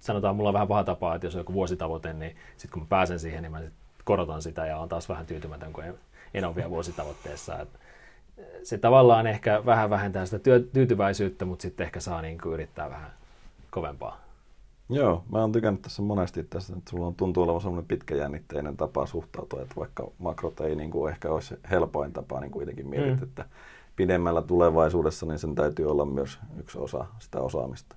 sanotaan, 0.04 0.36
mulla 0.36 0.50
on 0.50 0.54
vähän 0.54 0.68
paha 0.68 0.84
tapa, 0.84 1.16
että 1.16 1.28
jos 1.28 1.36
on 1.36 1.40
joku 1.40 1.54
vuositavoite, 1.54 2.14
niin 2.14 2.36
sitten 2.58 2.72
kun 2.72 2.82
mä 2.82 2.88
pääsen 2.90 3.20
siihen, 3.20 3.44
niin 3.44 3.52
mä 3.52 3.62
sit 3.62 3.74
korotan 4.04 4.42
sitä 4.42 4.66
ja 4.66 4.78
on 4.78 4.90
taas 4.90 5.10
vähän 5.10 5.26
tyytymätön, 5.26 5.74
kun 5.74 5.84
en, 5.84 5.96
en 6.34 6.46
ole 6.46 6.56
vielä 6.56 6.70
vuositavoitteessa. 6.70 7.60
Et 7.60 7.70
se 8.64 8.78
tavallaan 8.78 9.28
ehkä 9.28 9.66
vähän 9.66 9.90
vähentää 9.90 10.26
sitä 10.26 10.40
työ, 10.40 10.60
tyytyväisyyttä, 10.60 11.46
mutta 11.46 11.62
sitten 11.62 11.86
ehkä 11.86 12.00
saa 12.00 12.22
niin 12.22 12.38
kuin 12.38 12.54
yrittää 12.54 12.90
vähän 12.90 13.12
kovempaa. 13.70 14.24
Joo, 14.90 15.24
mä 15.32 15.40
oon 15.40 15.52
tykännyt 15.52 15.82
tässä 15.82 16.02
monesti 16.02 16.44
tästä, 16.44 16.74
että 16.78 16.90
sulla 16.90 17.08
on 17.08 17.16
tuntuu 17.16 17.44
olevan 17.44 17.62
semmoinen 17.62 17.88
pitkäjännitteinen 17.88 18.78
tapa 18.78 19.06
suhtautua, 19.06 19.62
että 19.62 19.76
vaikka 19.76 20.08
makrot 20.20 20.60
ei 20.60 20.76
niin 20.76 20.92
kuin 20.92 21.12
ehkä 21.12 21.32
olisi 21.32 21.56
helpoin 21.72 22.14
tapa, 22.14 22.40
niin 22.40 22.52
kuitenkin 22.52 22.88
mietit, 22.88 23.18
mm. 23.18 23.24
että 23.24 23.46
pidemmällä 23.96 24.42
tulevaisuudessa 24.42 25.26
niin 25.26 25.40
sen 25.40 25.56
täytyy 25.56 25.92
olla 25.92 26.06
myös 26.06 26.40
yksi 26.60 26.78
osa 26.78 27.06
sitä 27.20 27.40
osaamista. 27.40 27.96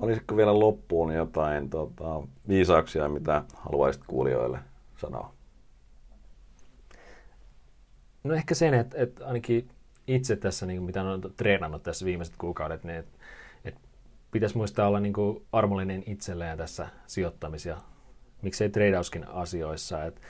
Olisiko 0.00 0.36
vielä 0.36 0.58
loppuun 0.58 1.14
jotain 1.14 1.70
tota, 1.70 2.22
viisauksia, 2.48 3.08
mitä 3.08 3.42
haluaisit 3.54 4.02
kuulijoille 4.06 4.58
sanoa? 4.96 5.32
No 8.24 8.34
ehkä 8.34 8.54
sen, 8.54 8.74
että, 8.74 8.98
että 8.98 9.26
ainakin 9.26 9.68
itse 10.06 10.36
tässä, 10.36 10.66
niin 10.66 10.82
mitä 10.82 11.02
olen 11.02 11.20
treenannut 11.36 11.82
tässä 11.82 12.06
viimeiset 12.06 12.34
kuukaudet, 12.38 12.84
niin 12.84 12.98
että, 12.98 13.18
että 13.64 13.80
pitäisi 14.30 14.56
muistaa 14.56 14.88
olla 14.88 15.00
niin 15.00 15.12
kuin 15.12 15.46
armollinen 15.52 16.02
itselleen 16.06 16.58
tässä 16.58 16.88
sijoittamis- 17.06 17.68
ja 17.68 17.76
miksei 18.42 18.70
tradeauskin 18.70 19.28
asioissa. 19.28 20.04
Että, 20.04 20.20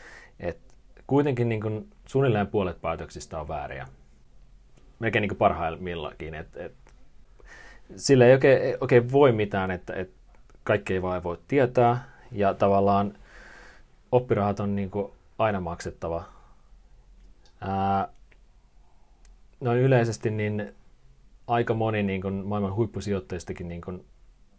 että 0.41 0.75
kuitenkin 1.07 1.49
niin 1.49 1.61
kuin 1.61 1.91
suunnilleen 2.07 2.47
puolet 2.47 2.81
päätöksistä 2.81 3.41
on 3.41 3.49
vääriä. 3.49 3.89
Melkein 4.99 5.23
niin 5.23 5.29
kuin 5.29 5.39
parhaimmillakin. 5.39 6.35
Että, 6.35 6.65
että 6.65 6.80
sillä 7.97 8.27
ei 8.27 8.33
oikein, 8.33 8.77
oikein 8.81 9.13
voi 9.13 9.33
mitään, 9.33 9.71
että, 9.71 9.95
että 9.95 10.21
kaikki 10.65 10.95
ei 10.95 11.03
vaan 11.03 11.23
voi 11.23 11.39
tietää. 11.49 12.11
Ja 12.33 12.55
tavallaan 12.55 13.15
oppirahat 14.13 14.61
on 14.61 14.77
niin 14.77 14.91
kuin 14.91 15.13
aina 15.39 15.61
maksettava. 15.61 16.25
Ää, 17.61 18.09
noin 19.61 19.79
yleisesti 19.79 20.31
niin 20.31 20.75
aika 21.47 21.75
moni 21.75 22.03
niin 22.03 22.23
kuin 22.23 22.35
maailman 22.35 22.75
huippusijoittajistakin 22.75 23.69
niin 23.69 23.81
kuin 23.81 24.05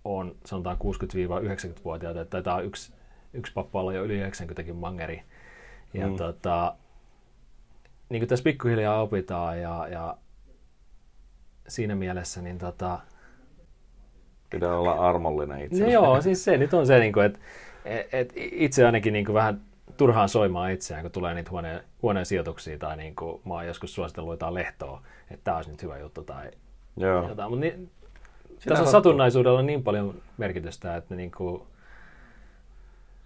on 0.03 0.35
sanotaan 0.45 0.77
60-90-vuotiaita, 0.77 2.21
että 2.21 2.31
taitaa 2.31 2.61
yksi, 2.61 2.93
yksi 3.33 3.53
pappa 3.53 3.79
olla 3.79 3.93
jo 3.93 4.03
yli 4.03 4.19
90 4.19 4.73
mangeri. 4.73 5.23
Ja 5.93 6.07
mm. 6.07 6.15
tota, 6.15 6.75
niin 8.09 8.21
kuin 8.21 8.29
tässä 8.29 8.43
pikkuhiljaa 8.43 9.01
opitaan 9.01 9.61
ja, 9.61 9.87
ja 9.87 10.17
siinä 11.67 11.95
mielessä 11.95 12.41
niin 12.41 12.57
tota, 12.57 12.99
Pitää 14.51 14.75
olla 14.77 14.91
armollinen 15.09 15.61
itse. 15.61 15.83
No 15.83 15.89
joo, 15.89 16.21
siis 16.21 16.43
se 16.43 16.57
nyt 16.57 16.73
on 16.73 16.87
se, 16.87 16.99
niin 16.99 17.13
kuin, 17.13 17.25
että 17.25 17.39
et 18.11 18.33
itse 18.35 18.85
ainakin 18.85 19.13
niin 19.13 19.25
kuin 19.25 19.33
vähän 19.33 19.61
turhaan 19.97 20.29
soimaan 20.29 20.71
itseään, 20.71 21.01
kun 21.01 21.11
tulee 21.11 21.33
niitä 21.33 21.51
huoneen, 21.51 21.83
huoneen 22.01 22.25
sijoituksia 22.25 22.77
tai 22.77 22.97
niin 22.97 23.15
kuin 23.15 23.41
mä 23.45 23.53
oon 23.53 23.67
joskus 23.67 23.95
suositellut 23.95 24.33
jotain 24.33 24.53
lehtoa, 24.53 25.01
että 25.31 25.43
tämä 25.43 25.57
olisi 25.57 25.71
nyt 25.71 25.83
hyvä 25.83 25.97
juttu 25.97 26.23
tai 26.23 26.51
Joo. 26.97 27.27
jotain. 27.29 27.49
Mutta 27.51 27.65
niin, 27.65 27.91
Sitä 28.59 28.69
tässä 28.69 28.83
on 28.83 28.91
satunnaisuudella 28.91 29.61
niin 29.61 29.83
paljon 29.83 30.15
merkitystä, 30.37 30.95
että 30.95 31.15
niin 31.15 31.31
kuin, 31.31 31.61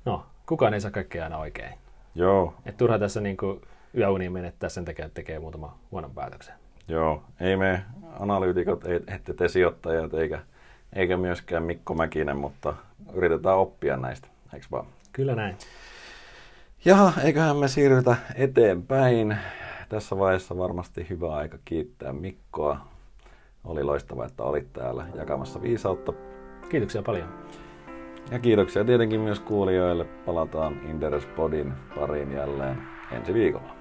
no, 0.06 0.26
kukaan 0.46 0.74
ei 0.74 0.82
saa 0.82 0.92
kaikkea 0.92 1.24
aina 1.24 1.38
oikein. 1.38 1.74
Joo, 2.16 2.54
Et 2.66 2.78
turha 2.78 3.00
tässä 3.00 3.22
niin 3.22 3.38
kuin 3.38 3.62
yöuniin 3.98 4.32
menettää 4.32 4.70
sen 4.70 4.86
takia, 4.86 5.06
että 5.06 5.16
tekee 5.16 5.40
muutama 5.40 5.78
huonon 5.92 6.12
päätöksen. 6.12 6.56
joo. 6.88 7.24
Ei 7.40 7.58
me 7.58 7.84
analyytikot, 8.20 8.86
ei, 8.86 9.00
ette 9.08 9.34
te 9.34 9.48
sijoittajat 9.48 10.14
eikä, 10.14 10.40
eikä 10.94 11.18
myöskään 11.18 11.64
Mikko 11.64 11.94
Mäkinen, 11.94 12.38
mutta 12.38 12.74
yritetään 13.14 13.58
oppia 13.58 13.98
näistä, 13.98 14.28
eikö 14.54 14.66
vaan? 14.72 14.86
Kyllä 15.12 15.36
näin. 15.36 15.56
Jaha, 16.86 17.22
eiköhän 17.24 17.58
me 17.58 17.68
siirrytä 17.68 18.16
eteenpäin. 18.36 19.38
Tässä 19.90 20.18
vaiheessa 20.18 20.58
varmasti 20.58 21.08
hyvä 21.10 21.36
aika 21.36 21.58
kiittää 21.66 22.14
Mikkoa. 22.14 22.78
Oli 23.64 23.84
loistavaa, 23.84 24.26
että 24.26 24.44
olit 24.44 24.74
täällä 24.74 25.06
jakamassa 25.16 25.62
viisautta. 25.62 26.14
Kiitoksia 26.70 27.02
paljon. 27.02 27.46
Ja 28.32 28.40
kiitoksia 28.40 28.86
tietenkin 28.86 29.22
myös 29.22 29.40
kuulijoille. 29.40 30.04
Palataan 30.04 30.80
Inderes 30.90 31.26
Podin 31.26 31.74
pariin 31.96 32.32
jälleen 32.32 32.78
ensi 33.12 33.34
viikolla. 33.34 33.75